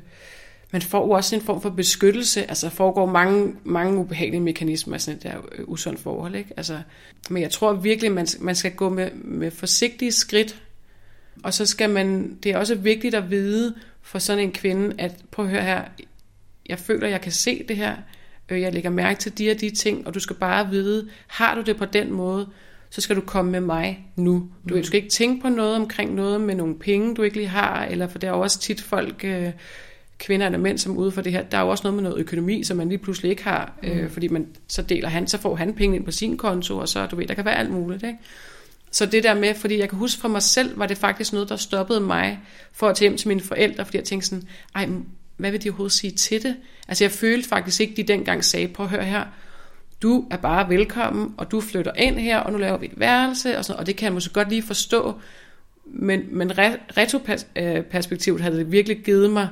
man 0.73 0.83
får 0.83 1.07
jo 1.07 1.11
også 1.11 1.37
en 1.37 1.43
form 1.43 1.63
for 1.63 1.71
beskyttelse. 1.71 2.49
Altså, 2.49 2.67
der 2.67 2.73
foregår 2.73 3.07
mange, 3.07 3.55
mange 3.65 3.99
ubehagelige 3.99 4.41
mekanismer 4.41 4.97
i 4.97 4.99
sådan 4.99 5.17
et 5.17 5.23
der 5.23 5.33
øh, 5.53 5.65
usundt 5.69 6.01
forhold, 6.01 6.35
ikke? 6.35 6.51
Altså, 6.57 6.81
men 7.31 7.43
jeg 7.43 7.51
tror 7.51 7.73
virkelig, 7.73 8.13
man, 8.13 8.27
man 8.41 8.55
skal 8.55 8.73
gå 8.73 8.89
med, 8.89 9.11
med 9.15 9.51
forsigtige 9.51 10.13
skridt. 10.13 10.63
Og 11.43 11.55
så 11.55 11.67
skal 11.67 11.91
man... 11.91 12.39
Det 12.43 12.53
er 12.53 12.59
også 12.59 12.75
vigtigt 12.75 13.15
at 13.15 13.31
vide 13.31 13.75
for 14.03 14.19
sådan 14.19 14.45
en 14.45 14.53
kvinde, 14.53 14.95
at 14.99 15.13
prøv 15.31 15.45
at 15.45 15.51
høre 15.51 15.63
her, 15.63 15.83
jeg 16.69 16.79
føler, 16.79 17.09
jeg 17.09 17.21
kan 17.21 17.33
se 17.33 17.65
det 17.69 17.77
her. 17.77 17.97
Øh, 18.51 18.61
Jeg 18.61 18.73
lægger 18.73 18.91
mærke 18.91 19.21
til 19.21 19.39
de 19.39 19.51
og 19.51 19.61
de 19.61 19.71
ting, 19.71 20.07
og 20.07 20.15
du 20.15 20.21
skal 20.21 20.37
bare 20.37 20.71
vide, 20.71 21.09
har 21.27 21.55
du 21.55 21.61
det 21.61 21.77
på 21.77 21.85
den 21.85 22.13
måde, 22.13 22.49
så 22.91 23.01
skal 23.01 23.17
du 23.17 23.21
komme 23.21 23.51
med 23.51 23.61
mig 23.61 24.07
nu. 24.17 24.33
Du, 24.69 24.75
mm. 24.75 24.81
du 24.81 24.87
skal 24.87 24.97
ikke 24.97 25.11
tænke 25.11 25.43
på 25.43 25.49
noget 25.49 25.77
omkring 25.77 26.15
noget 26.15 26.41
med 26.41 26.55
nogle 26.55 26.79
penge, 26.79 27.15
du 27.15 27.23
ikke 27.23 27.37
lige 27.37 27.49
har, 27.49 27.85
eller 27.85 28.09
for 28.09 28.19
der 28.19 28.29
er 28.29 28.33
jo 28.33 28.41
også 28.41 28.61
tit 28.61 28.81
folk, 28.81 29.25
øh, 29.25 29.51
kvinder 30.19 30.47
eller 30.47 30.59
mænd, 30.59 30.79
som 30.79 30.93
er 30.93 30.97
ude 30.97 31.11
for 31.11 31.23
det 31.23 31.33
her. 31.33 31.43
Der 31.43 31.59
er 31.59 31.63
jo 31.63 31.69
også 31.69 31.85
noget 31.85 31.95
med 31.95 32.03
noget 32.03 32.19
økonomi, 32.19 32.65
som 32.65 32.77
man 32.77 32.89
lige 32.89 32.99
pludselig 32.99 33.31
ikke 33.31 33.45
har, 33.45 33.73
mm. 33.83 33.89
øh, 33.89 34.11
fordi 34.11 34.29
man 34.29 34.47
så 34.69 34.83
deler 34.83 35.09
han, 35.09 35.27
så 35.27 35.39
får 35.39 35.57
han 35.57 35.75
penge 35.75 35.97
ind 35.97 36.05
på 36.05 36.11
sin 36.11 36.37
konto, 36.37 36.79
og 36.79 36.89
så, 36.89 37.07
du 37.07 37.17
ved, 37.17 37.27
der 37.27 37.35
kan 37.35 37.45
være 37.45 37.57
alt 37.59 37.71
muligt, 37.71 38.03
ikke? 38.03 38.19
Så 38.91 39.07
det 39.07 39.23
der 39.23 39.35
med, 39.35 39.55
fordi 39.55 39.79
jeg 39.79 39.89
kan 39.89 39.99
huske 39.99 40.21
for 40.21 40.29
mig 40.29 40.43
selv, 40.43 40.79
var 40.79 40.87
det 40.87 40.99
faktisk 40.99 41.33
noget, 41.33 41.49
der 41.49 41.57
stoppede 41.57 42.01
mig 42.01 42.41
for 42.73 42.89
at 42.89 42.97
tage 42.97 43.09
hjem 43.09 43.19
til 43.19 43.29
mine 43.29 43.41
forældre, 43.41 43.85
fordi 43.85 43.97
jeg 43.97 44.05
tænkte 44.05 44.29
sådan, 44.29 44.49
ej, 44.75 44.89
hvad 45.37 45.51
vil 45.51 45.63
de 45.65 45.69
overhovedet 45.69 45.93
sige 45.93 46.11
til 46.11 46.43
det? 46.43 46.57
Altså 46.89 47.05
jeg 47.05 47.11
følte 47.11 47.49
faktisk 47.49 47.81
ikke, 47.81 47.95
de 47.97 48.03
dengang 48.03 48.45
sagde, 48.45 48.69
prøv 48.69 48.87
at 48.87 48.91
høre 48.91 49.05
her, 49.05 49.25
du 50.03 50.27
er 50.31 50.37
bare 50.37 50.69
velkommen, 50.69 51.35
og 51.37 51.51
du 51.51 51.61
flytter 51.61 51.93
ind 51.93 52.19
her, 52.19 52.39
og 52.39 52.53
nu 52.53 52.59
laver 52.59 52.77
vi 52.77 52.87
et 52.87 53.01
værelse, 53.01 53.59
og, 53.59 53.65
sådan, 53.65 53.81
og 53.81 53.87
det 53.87 53.97
kan 53.97 54.05
jeg 54.05 54.13
måske 54.13 54.33
godt 54.33 54.49
lige 54.49 54.63
forstå, 54.63 55.21
men, 55.87 56.23
men 56.31 56.59
re, 56.59 56.77
retroperspektivet 56.97 58.41
havde 58.41 58.59
det 58.59 58.73
virkelig 58.73 59.05
givet 59.05 59.31
mig, 59.31 59.49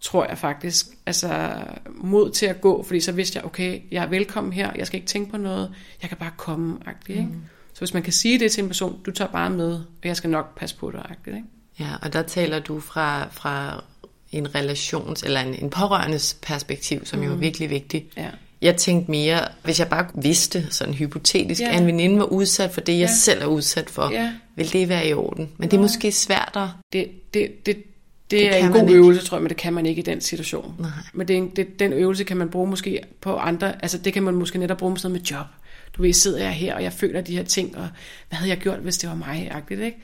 tror 0.00 0.26
jeg 0.26 0.38
faktisk, 0.38 0.86
altså 1.06 1.54
mod 1.90 2.30
til 2.30 2.46
at 2.46 2.60
gå, 2.60 2.82
fordi 2.82 3.00
så 3.00 3.12
vidste 3.12 3.36
jeg, 3.36 3.44
okay, 3.44 3.80
jeg 3.90 4.04
er 4.04 4.08
velkommen 4.08 4.52
her, 4.52 4.72
jeg 4.76 4.86
skal 4.86 4.96
ikke 4.96 5.08
tænke 5.08 5.30
på 5.30 5.36
noget, 5.36 5.74
jeg 6.02 6.08
kan 6.08 6.18
bare 6.18 6.32
komme, 6.36 6.78
agtigt, 6.86 7.18
ikke? 7.18 7.30
Mm. 7.30 7.42
Så 7.72 7.80
hvis 7.80 7.94
man 7.94 8.02
kan 8.02 8.12
sige 8.12 8.38
det 8.38 8.52
til 8.52 8.62
en 8.62 8.68
person, 8.68 9.00
du 9.06 9.10
tager 9.10 9.30
bare 9.30 9.50
med, 9.50 9.72
og 9.72 10.04
jeg 10.04 10.16
skal 10.16 10.30
nok 10.30 10.58
passe 10.58 10.76
på 10.76 10.90
dig, 10.90 11.06
agtigt, 11.10 11.36
ikke? 11.36 11.48
Ja, 11.80 11.90
og 12.02 12.12
der 12.12 12.22
taler 12.22 12.58
du 12.58 12.80
fra, 12.80 13.28
fra 13.30 13.84
en 14.32 14.46
relations- 14.46 15.24
eller 15.24 15.40
en, 15.40 15.54
en 15.54 15.70
pårørendes 15.70 16.36
perspektiv, 16.42 17.06
som 17.06 17.18
mm. 17.18 17.24
jo 17.24 17.32
er 17.32 17.36
virkelig 17.36 17.70
vigtigt. 17.70 18.06
Ja. 18.16 18.28
Jeg 18.62 18.76
tænkte 18.76 19.10
mere, 19.10 19.40
hvis 19.64 19.78
jeg 19.78 19.88
bare 19.88 20.06
vidste, 20.14 20.66
sådan 20.70 20.94
hypotetisk, 20.94 21.60
Ja. 21.60 21.68
at 21.70 21.80
en 21.80 21.86
veninde 21.86 22.18
var 22.18 22.24
udsat 22.24 22.70
for 22.70 22.80
det, 22.80 22.92
jeg 22.92 22.98
Ja. 23.00 23.06
selv 23.14 23.42
er 23.42 23.46
udsat 23.46 23.90
for, 23.90 24.10
Ja. 24.12 24.32
vil 24.56 24.72
det 24.72 24.88
være 24.88 25.06
i 25.08 25.12
orden? 25.12 25.48
Men 25.56 25.70
det 25.70 25.76
er 25.76 25.80
måske 25.80 26.12
svært 26.12 26.52
at... 26.56 26.68
Det, 26.92 27.10
det, 27.34 27.66
det, 27.66 27.76
det, 27.76 27.84
Det 28.30 28.54
er 28.56 28.66
en 28.66 28.72
god 28.72 28.82
ikke. 28.82 28.94
øvelse, 28.94 29.26
tror 29.26 29.36
jeg, 29.36 29.42
men 29.42 29.48
det 29.48 29.56
kan 29.56 29.72
man 29.72 29.86
ikke 29.86 29.98
i 30.00 30.04
den 30.04 30.20
situation. 30.20 30.74
Nej. 30.78 30.90
Men 31.14 31.28
det 31.28 31.34
er 31.34 31.38
en, 31.38 31.48
det, 31.56 31.78
den 31.78 31.92
øvelse 31.92 32.24
kan 32.24 32.36
man 32.36 32.48
bruge 32.50 32.66
måske 32.70 33.00
på 33.20 33.36
andre, 33.36 33.82
altså 33.82 33.98
det 33.98 34.12
kan 34.12 34.22
man 34.22 34.34
måske 34.34 34.58
netop 34.58 34.78
bruge 34.78 34.90
med 34.92 34.98
sådan 34.98 35.10
noget 35.12 35.22
med 35.22 35.38
job. 35.38 35.46
Du 35.96 36.02
ved, 36.02 36.12
sidder 36.12 36.38
jeg 36.42 36.52
her, 36.52 36.74
og 36.74 36.82
jeg 36.82 36.92
føler 36.92 37.20
de 37.20 37.36
her 37.36 37.44
ting, 37.44 37.76
og 37.76 37.88
hvad 38.28 38.38
havde 38.38 38.50
jeg 38.50 38.58
gjort, 38.58 38.78
hvis 38.78 38.98
det 38.98 39.08
var 39.08 39.16
mig, 39.16 39.48
agtigt, 39.50 39.80
ikke? 39.80 39.98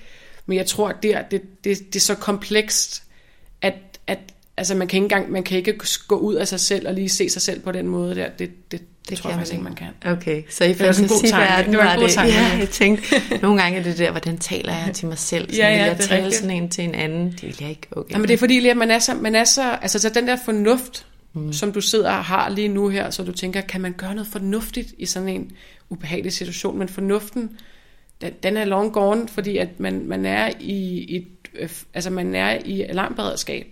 Men 0.46 0.56
jeg 0.58 0.66
tror, 0.66 0.88
at 0.88 0.96
det, 1.02 1.14
er- 1.14 1.22
det, 1.22 1.42
det, 1.64 1.78
det 1.86 1.96
er 1.96 2.00
så 2.00 2.14
komplekst, 2.14 3.02
at 3.62 3.74
altså 4.56 4.74
man 4.74 4.88
kan 4.88 4.96
ikke 4.96 5.04
engang, 5.04 5.32
man 5.32 5.42
kan 5.42 5.58
ikke 5.58 5.78
gå 6.08 6.16
ud 6.16 6.34
af 6.34 6.48
sig 6.48 6.60
selv 6.60 6.88
og 6.88 6.94
lige 6.94 7.08
se 7.08 7.28
sig 7.28 7.42
selv 7.42 7.60
på 7.60 7.72
den 7.72 7.86
måde 7.86 8.14
der. 8.14 8.28
Det, 8.38 8.50
det, 8.72 8.82
det, 9.08 9.18
tror 9.18 9.30
jeg 9.30 9.36
faktisk 9.36 9.52
ikke, 9.52 9.64
man 9.64 9.74
kan. 9.74 9.86
Okay, 10.06 10.42
så 10.50 10.64
i 10.64 10.74
sådan 10.74 10.94
fantasiverden 10.94 11.70
Det 11.70 11.78
var 11.78 11.84
var 11.84 11.96
det, 11.96 12.10
tanke, 12.10 12.32
ja, 12.32 12.56
jeg 12.58 12.68
tænkte, 12.68 13.22
nogle 13.42 13.62
gange 13.62 13.78
er 13.78 13.82
det 13.82 13.98
der, 13.98 14.10
hvordan 14.10 14.38
taler 14.38 14.72
jeg 14.72 14.94
til 14.94 15.08
mig 15.08 15.18
selv? 15.18 15.52
Så 15.52 15.60
Ja, 15.60 15.68
ja, 15.68 15.76
vil 15.76 15.86
jeg 15.86 15.98
tale 15.98 16.16
rigtigt. 16.16 16.34
sådan 16.34 16.56
en 16.56 16.68
til 16.68 16.84
en 16.84 16.94
anden? 16.94 17.30
Det 17.30 17.42
vil 17.42 17.56
jeg 17.60 17.70
ikke. 17.70 17.86
Okay. 17.90 18.12
Ja, 18.12 18.18
men 18.18 18.28
det 18.28 18.34
er 18.34 18.38
fordi, 18.38 18.68
at 18.68 18.76
man 18.76 18.90
er 18.90 18.98
så, 18.98 19.14
man 19.14 19.34
er 19.34 19.44
så 19.44 19.70
altså 19.82 19.98
så 19.98 20.08
den 20.08 20.26
der 20.26 20.36
fornuft, 20.44 21.06
mm. 21.32 21.52
som 21.52 21.72
du 21.72 21.80
sidder 21.80 22.10
og 22.10 22.24
har 22.24 22.48
lige 22.48 22.68
nu 22.68 22.88
her, 22.88 23.10
så 23.10 23.22
du 23.22 23.32
tænker, 23.32 23.60
kan 23.60 23.80
man 23.80 23.92
gøre 23.92 24.14
noget 24.14 24.28
fornuftigt 24.28 24.94
i 24.98 25.06
sådan 25.06 25.28
en 25.28 25.50
ubehagelig 25.90 26.32
situation? 26.32 26.78
Men 26.78 26.88
fornuften, 26.88 27.50
den, 28.20 28.32
den 28.42 28.56
er 28.56 28.64
long 28.64 28.92
gone, 28.92 29.28
fordi 29.28 29.56
at 29.56 29.80
man, 29.80 30.06
man 30.06 30.26
er 30.26 30.50
i 30.60 31.06
et, 31.16 31.26
øh, 31.54 31.68
altså 31.94 32.10
man 32.10 32.34
er 32.34 32.58
i 32.64 32.82
alarmberedskab. 32.82 33.66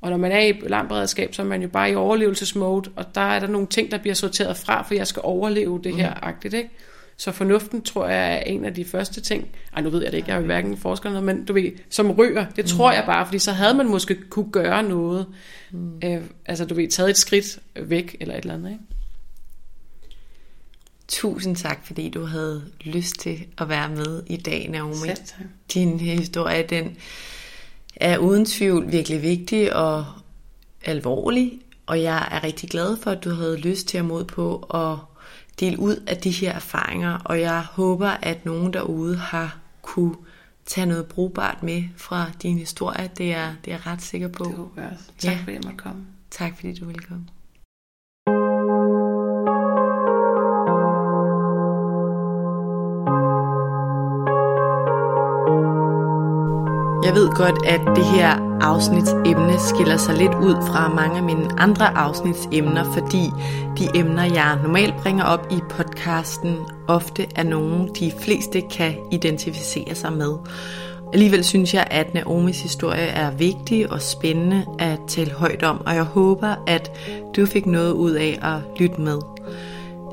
Og 0.00 0.10
når 0.10 0.16
man 0.16 0.32
er 0.32 0.40
i 0.40 0.60
alarmberedskab, 0.64 1.34
så 1.34 1.42
er 1.42 1.46
man 1.46 1.62
jo 1.62 1.68
bare 1.68 1.90
i 1.90 1.94
overlevelsesmode, 1.94 2.90
og 2.96 3.14
der 3.14 3.20
er 3.20 3.40
der 3.40 3.46
nogle 3.46 3.66
ting, 3.66 3.90
der 3.90 3.98
bliver 3.98 4.14
sorteret 4.14 4.56
fra, 4.56 4.82
for 4.82 4.94
jeg 4.94 5.06
skal 5.06 5.22
overleve 5.24 5.80
det 5.84 5.96
her 5.96 6.24
agtigt, 6.24 6.54
ikke? 6.54 6.70
Så 7.16 7.32
fornuften, 7.32 7.82
tror 7.82 8.08
jeg, 8.08 8.34
er 8.34 8.40
en 8.40 8.64
af 8.64 8.74
de 8.74 8.84
første 8.84 9.20
ting. 9.20 9.48
Ej, 9.76 9.82
nu 9.82 9.90
ved 9.90 10.02
jeg 10.02 10.12
det 10.12 10.18
ikke, 10.18 10.28
jeg 10.28 10.36
er 10.36 10.40
jo 10.40 10.46
hverken 10.46 10.76
forsker 10.76 11.08
eller 11.08 11.20
noget, 11.20 11.36
men 11.36 11.46
du 11.46 11.52
ved, 11.52 11.72
som 11.90 12.10
ryger, 12.10 12.46
det 12.56 12.64
tror 12.64 12.92
jeg 12.92 13.02
bare, 13.06 13.26
fordi 13.26 13.38
så 13.38 13.52
havde 13.52 13.74
man 13.74 13.88
måske 13.88 14.14
kunne 14.30 14.50
gøre 14.50 14.82
noget. 14.82 15.26
Mm. 15.70 16.00
Øh, 16.04 16.22
altså, 16.46 16.64
du 16.64 16.74
ved, 16.74 16.88
taget 16.88 17.10
et 17.10 17.16
skridt 17.16 17.58
væk, 17.76 18.16
eller 18.20 18.34
et 18.34 18.40
eller 18.40 18.54
andet, 18.54 18.70
ikke? 18.70 18.82
Tusind 21.08 21.56
tak, 21.56 21.86
fordi 21.86 22.10
du 22.10 22.24
havde 22.24 22.64
lyst 22.80 23.18
til 23.18 23.46
at 23.58 23.68
være 23.68 23.88
med 23.88 24.22
i 24.26 24.36
dag, 24.36 24.68
Naomi. 24.70 24.94
Selv 24.94 25.16
tak. 25.16 25.46
Din 25.74 26.00
historie, 26.00 26.62
den 26.62 26.96
er 28.00 28.18
uden 28.18 28.44
tvivl 28.44 28.92
virkelig 28.92 29.22
vigtig 29.22 29.76
og 29.76 30.06
alvorlig, 30.84 31.60
og 31.86 32.02
jeg 32.02 32.28
er 32.30 32.44
rigtig 32.44 32.70
glad 32.70 32.96
for, 32.96 33.10
at 33.10 33.24
du 33.24 33.30
havde 33.30 33.56
lyst 33.56 33.88
til 33.88 33.98
at 33.98 34.04
mod 34.04 34.24
på 34.24 34.56
at 34.74 34.96
dele 35.60 35.78
ud 35.78 35.96
af 36.06 36.16
de 36.16 36.30
her 36.30 36.52
erfaringer, 36.52 37.18
og 37.24 37.40
jeg 37.40 37.60
håber, 37.62 38.08
at 38.08 38.44
nogen 38.44 38.72
derude 38.72 39.16
har 39.16 39.58
kunne 39.82 40.14
tage 40.66 40.86
noget 40.86 41.06
brugbart 41.06 41.62
med 41.62 41.82
fra 41.96 42.30
din 42.42 42.58
historie. 42.58 43.10
Det 43.18 43.32
er, 43.34 43.54
det 43.64 43.72
er 43.72 43.76
jeg 43.76 43.86
ret 43.86 44.02
sikker 44.02 44.28
på. 44.28 44.44
Det 44.44 44.54
håber 44.54 44.82
jeg 44.82 44.90
også. 44.92 45.04
Tak, 45.18 45.32
Ja. 45.32 45.38
fordi 45.40 45.52
jeg 45.52 45.60
måtte 45.64 45.78
komme. 45.78 46.04
Tak 46.30 46.52
fordi 46.56 46.74
du 46.74 46.84
ville 46.84 47.02
komme. 47.02 47.24
Jeg 57.08 57.16
ved 57.16 57.28
godt, 57.28 57.66
at 57.66 57.80
det 57.96 58.04
her 58.04 58.58
afsnits 58.60 59.10
emne 59.26 59.58
skiller 59.58 59.96
sig 59.96 60.14
lidt 60.14 60.34
ud 60.34 60.54
fra 60.66 60.94
mange 60.94 61.16
af 61.16 61.22
mine 61.22 61.48
andre 61.58 61.96
afsnits 61.96 62.48
emner, 62.52 62.92
fordi 62.92 63.30
de 63.78 63.98
emner, 63.98 64.24
jeg 64.24 64.58
normalt 64.62 64.96
bringer 64.96 65.24
op 65.24 65.46
i 65.50 65.60
podcasten, 65.70 66.56
ofte 66.88 67.26
er 67.36 67.42
nogen, 67.42 67.90
de 68.00 68.12
fleste 68.20 68.60
kan 68.60 68.94
identificere 69.10 69.94
sig 69.94 70.12
med. 70.12 70.32
Alligevel 71.12 71.44
synes 71.44 71.74
jeg, 71.74 71.86
at 71.90 72.14
Naomis 72.14 72.62
historie 72.62 73.06
er 73.06 73.30
vigtig 73.30 73.92
og 73.92 74.02
spændende 74.02 74.66
at 74.78 74.98
tale 75.06 75.32
højt 75.32 75.62
om, 75.62 75.82
og 75.86 75.94
jeg 75.94 76.04
håber, 76.04 76.54
at 76.66 76.92
du 77.36 77.46
fik 77.46 77.66
noget 77.66 77.92
ud 77.92 78.10
af 78.10 78.38
at 78.42 78.80
lytte 78.80 79.00
med. 79.00 79.18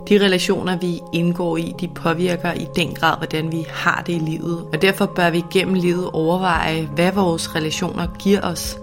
De 0.10 0.26
relationer, 0.26 0.78
vi 0.78 1.02
indgår 1.14 1.58
i, 1.58 1.74
de 1.82 1.88
påvirker 1.88 2.54
i 2.54 2.68
den 2.76 2.94
grad, 2.94 3.18
hvordan 3.18 3.52
vi 3.52 3.66
har 3.70 4.04
det 4.08 4.14
i 4.14 4.20
livet. 4.20 4.66
Og 4.74 4.82
derfor 4.82 5.06
bør 5.06 5.30
vi 5.30 5.44
gennem 5.52 5.74
livet 5.74 6.10
overveje, 6.14 6.90
hvad 6.96 7.12
vores 7.12 7.56
relationer 7.56 8.08
giver 8.20 8.42
os. 8.42 8.78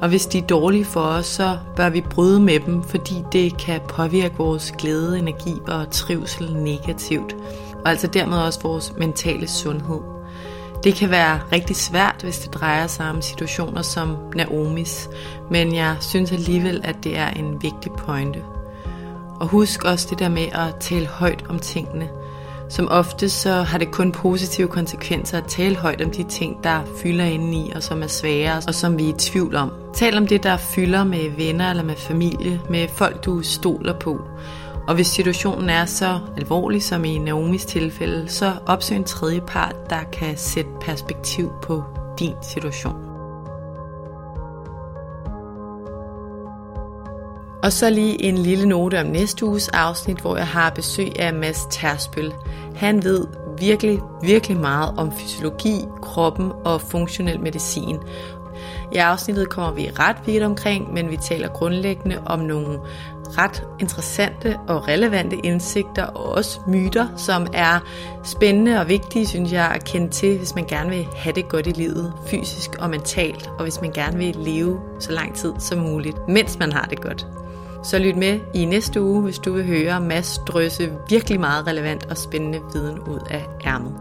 Og 0.00 0.08
hvis 0.08 0.26
de 0.26 0.38
er 0.38 0.46
dårlige 0.46 0.84
for 0.84 1.00
os, 1.00 1.26
så 1.26 1.58
bør 1.76 1.88
vi 1.88 2.00
bryde 2.00 2.40
med 2.40 2.60
dem, 2.60 2.82
fordi 2.82 3.14
det 3.32 3.58
kan 3.58 3.80
påvirke 3.88 4.36
vores 4.36 4.72
glæde, 4.78 5.18
energi 5.18 5.54
og 5.68 5.90
trivsel 5.90 6.56
negativt. 6.56 7.36
Og 7.84 7.90
altså 7.90 8.06
dermed 8.06 8.38
også 8.38 8.60
vores 8.62 8.92
mentale 8.98 9.48
sundhed. 9.48 10.00
Det 10.84 10.94
kan 10.94 11.10
være 11.10 11.40
rigtig 11.52 11.76
svært, 11.76 12.20
hvis 12.22 12.38
det 12.38 12.54
drejer 12.54 12.86
sig 12.86 13.10
om 13.10 13.22
situationer 13.22 13.82
som 13.82 14.16
Naomis, 14.34 15.08
men 15.50 15.74
jeg 15.74 15.96
synes 16.00 16.32
alligevel, 16.32 16.80
at 16.84 16.96
det 17.04 17.16
er 17.16 17.28
en 17.28 17.62
vigtig 17.62 17.92
pointe. 17.92 18.55
Og 19.40 19.46
husk 19.46 19.84
også 19.84 20.06
det 20.10 20.18
der 20.18 20.28
med 20.28 20.46
at 20.52 20.74
tale 20.80 21.06
højt 21.06 21.44
om 21.48 21.58
tingene. 21.58 22.08
Som 22.68 22.88
ofte 22.90 23.28
så 23.28 23.52
har 23.52 23.78
det 23.78 23.90
kun 23.90 24.12
positive 24.12 24.68
konsekvenser 24.68 25.38
at 25.38 25.44
tale 25.44 25.76
højt 25.76 26.02
om 26.02 26.10
de 26.10 26.22
ting, 26.22 26.64
der 26.64 26.80
fylder 27.02 27.24
inde 27.24 27.58
i, 27.58 27.72
og 27.74 27.82
som 27.82 28.02
er 28.02 28.06
svære, 28.06 28.62
og 28.68 28.74
som 28.74 28.98
vi 28.98 29.04
er 29.04 29.08
i 29.08 29.18
tvivl 29.18 29.56
om. 29.56 29.72
Tal 29.94 30.16
om 30.16 30.26
det, 30.26 30.42
der 30.42 30.56
fylder 30.56 31.04
med 31.04 31.30
venner 31.36 31.70
eller 31.70 31.82
med 31.82 31.96
familie, 31.96 32.60
med 32.70 32.88
folk, 32.88 33.24
du 33.24 33.42
stoler 33.42 33.98
på. 33.98 34.20
Og 34.88 34.94
hvis 34.94 35.06
situationen 35.06 35.70
er 35.70 35.84
så 35.84 36.18
alvorlig 36.36 36.82
som 36.82 37.04
i 37.04 37.18
Naomis 37.18 37.64
tilfælde, 37.64 38.28
så 38.28 38.52
opsøg 38.66 38.96
en 38.96 39.04
tredje 39.04 39.40
part, 39.40 39.90
der 39.90 40.02
kan 40.12 40.36
sætte 40.36 40.70
perspektiv 40.80 41.50
på 41.62 41.84
din 42.18 42.34
situation. 42.42 43.05
Og 47.66 47.72
så 47.72 47.90
lige 47.90 48.22
en 48.22 48.38
lille 48.38 48.68
note 48.68 49.00
om 49.00 49.06
næste 49.06 49.46
uges 49.46 49.68
afsnit, 49.68 50.20
hvor 50.20 50.36
jeg 50.36 50.46
har 50.46 50.70
besøg 50.70 51.20
af 51.20 51.34
Mads 51.34 51.66
Tersbøl. 51.70 52.32
Han 52.76 53.04
ved 53.04 53.26
virkelig, 53.58 54.00
virkelig 54.22 54.56
meget 54.56 54.94
om 54.98 55.12
fysiologi, 55.12 55.84
kroppen 56.02 56.52
og 56.64 56.80
funktionel 56.80 57.40
medicin. 57.40 57.98
I 58.92 58.96
afsnittet 58.96 59.48
kommer 59.48 59.72
vi 59.72 59.90
ret 59.98 60.16
vidt 60.26 60.42
omkring, 60.42 60.92
men 60.94 61.10
vi 61.10 61.16
taler 61.16 61.48
grundlæggende 61.48 62.18
om 62.26 62.38
nogle 62.38 62.78
ret 63.38 63.64
interessante 63.80 64.58
og 64.68 64.88
relevante 64.88 65.36
indsigter 65.36 66.04
og 66.04 66.32
også 66.32 66.60
myter, 66.68 67.06
som 67.16 67.46
er 67.52 67.80
spændende 68.24 68.80
og 68.80 68.88
vigtige, 68.88 69.26
synes 69.26 69.52
jeg, 69.52 69.72
at 69.74 69.84
kende 69.84 70.08
til, 70.08 70.38
hvis 70.38 70.54
man 70.54 70.64
gerne 70.64 70.90
vil 70.90 71.06
have 71.16 71.34
det 71.34 71.48
godt 71.48 71.66
i 71.66 71.70
livet, 71.70 72.12
fysisk 72.26 72.70
og 72.78 72.90
mentalt, 72.90 73.50
og 73.58 73.62
hvis 73.62 73.80
man 73.80 73.92
gerne 73.92 74.18
vil 74.18 74.36
leve 74.36 74.80
så 75.00 75.12
lang 75.12 75.34
tid 75.34 75.52
som 75.58 75.78
muligt, 75.78 76.16
mens 76.28 76.58
man 76.58 76.72
har 76.72 76.84
det 76.84 77.00
godt. 77.00 77.26
Så 77.86 77.98
lyt 77.98 78.16
med 78.16 78.40
i 78.54 78.64
næste 78.64 79.02
uge, 79.02 79.22
hvis 79.22 79.38
du 79.38 79.52
vil 79.52 79.66
høre 79.66 80.00
Mads 80.00 80.38
drøse 80.46 80.92
virkelig 81.08 81.40
meget 81.40 81.66
relevant 81.66 82.06
og 82.06 82.16
spændende 82.16 82.60
viden 82.72 82.98
ud 82.98 83.20
af 83.30 83.46
ærmet. 83.66 83.94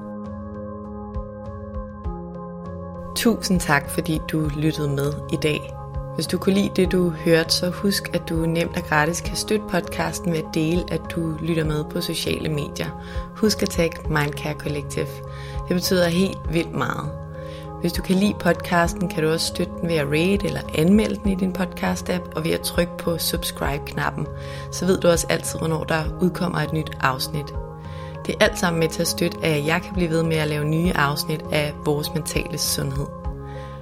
Tusind 3.15 3.59
tak, 3.59 3.89
fordi 3.89 4.21
du 4.31 4.49
lyttede 4.57 4.89
med 4.89 5.13
i 5.33 5.35
dag. 5.35 5.73
Hvis 6.15 6.27
du 6.27 6.37
kunne 6.37 6.55
lide 6.55 6.71
det, 6.75 6.91
du 6.91 7.09
hørte, 7.09 7.53
så 7.53 7.69
husk, 7.69 8.09
at 8.13 8.29
du 8.29 8.35
nemt 8.35 8.77
og 8.77 8.83
gratis 8.83 9.21
kan 9.21 9.35
støtte 9.35 9.65
podcasten 9.69 10.31
ved 10.31 10.39
at 10.39 10.53
dele, 10.53 10.83
at 10.91 11.01
du 11.15 11.37
lytter 11.41 11.65
med 11.65 11.83
på 11.83 12.01
sociale 12.01 12.49
medier. 12.49 12.89
Husk 13.35 13.61
at 13.61 13.69
tagge 13.69 13.97
Mindcare 14.09 14.53
Collective. 14.53 15.07
Det 15.67 15.75
betyder 15.75 16.07
helt 16.07 16.53
vildt 16.53 16.75
meget. 16.75 17.24
Hvis 17.81 17.93
du 17.93 18.01
kan 18.01 18.15
lide 18.15 18.33
podcasten, 18.39 19.09
kan 19.09 19.23
du 19.23 19.29
også 19.29 19.47
støtte 19.47 19.73
den 19.81 19.89
ved 19.89 19.95
at 19.95 20.07
rate 20.07 20.47
eller 20.47 20.61
anmelde 20.75 21.15
den 21.23 21.31
i 21.31 21.35
din 21.35 21.55
podcast-app, 21.57 22.35
og 22.35 22.43
ved 22.43 22.51
at 22.51 22.61
trykke 22.61 22.97
på 22.97 23.17
subscribe-knappen. 23.17 24.27
Så 24.71 24.85
ved 24.85 24.97
du 24.97 25.07
også 25.07 25.27
altid, 25.29 25.59
hvornår 25.59 25.83
der 25.83 26.03
udkommer 26.21 26.59
et 26.59 26.73
nyt 26.73 26.91
afsnit. 27.01 27.53
Det 28.25 28.35
er 28.35 28.45
alt 28.45 28.59
sammen 28.59 28.79
med 28.79 28.89
til 28.89 29.01
at 29.01 29.07
støtte, 29.07 29.37
at 29.43 29.65
jeg 29.65 29.81
kan 29.81 29.93
blive 29.93 30.09
ved 30.09 30.23
med 30.23 30.37
at 30.37 30.47
lave 30.47 30.65
nye 30.65 30.93
afsnit 30.95 31.45
af 31.51 31.73
vores 31.85 32.13
mentale 32.13 32.57
sundhed. 32.57 33.05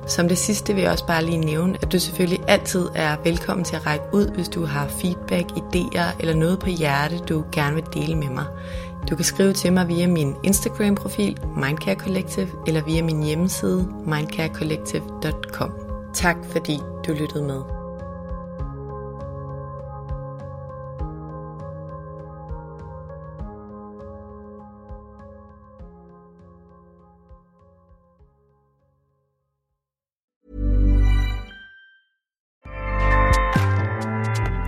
Som 0.08 0.28
det 0.28 0.38
sidste 0.38 0.74
vil 0.74 0.82
jeg 0.82 0.92
også 0.92 1.06
bare 1.06 1.26
lige 1.26 1.38
nævne, 1.38 1.78
at 1.82 1.92
du 1.92 2.00
selvfølgelig 2.00 2.44
altid 2.48 2.90
er 2.96 3.16
velkommen 3.24 3.64
til 3.66 3.76
at 3.76 3.86
række 3.86 4.06
ud, 4.14 4.28
hvis 4.28 4.50
du 4.50 4.66
har 4.66 4.88
feedback, 4.88 5.52
idéer 5.52 6.16
eller 6.20 6.36
noget 6.36 6.60
på 6.60 6.70
hjerte, 6.70 7.18
du 7.18 7.44
gerne 7.52 7.76
vil 7.76 7.86
dele 7.94 8.16
med 8.16 8.30
mig. 8.30 8.46
Du 9.10 9.16
kan 9.16 9.26
skrive 9.26 9.54
til 9.54 9.74
mig 9.74 9.88
via 9.88 10.08
min 10.08 10.36
Instagram-profil, 10.44 11.38
Mindcare 11.56 11.96
Collective, 11.96 12.50
eller 12.68 12.84
via 12.84 13.04
min 13.04 13.24
hjemmeside, 13.24 13.94
mindcarecollective.com. 14.06 15.72
Tak 16.14 16.38
fordi 16.52 16.80
du 17.08 17.14
lyttede 17.14 17.44
med. 17.44 17.62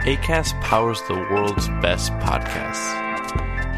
ACAST 0.07 0.55
powers 0.61 1.01
the 1.01 1.15
world's 1.15 1.81
best 1.81 2.11
podcasts. 2.11 3.04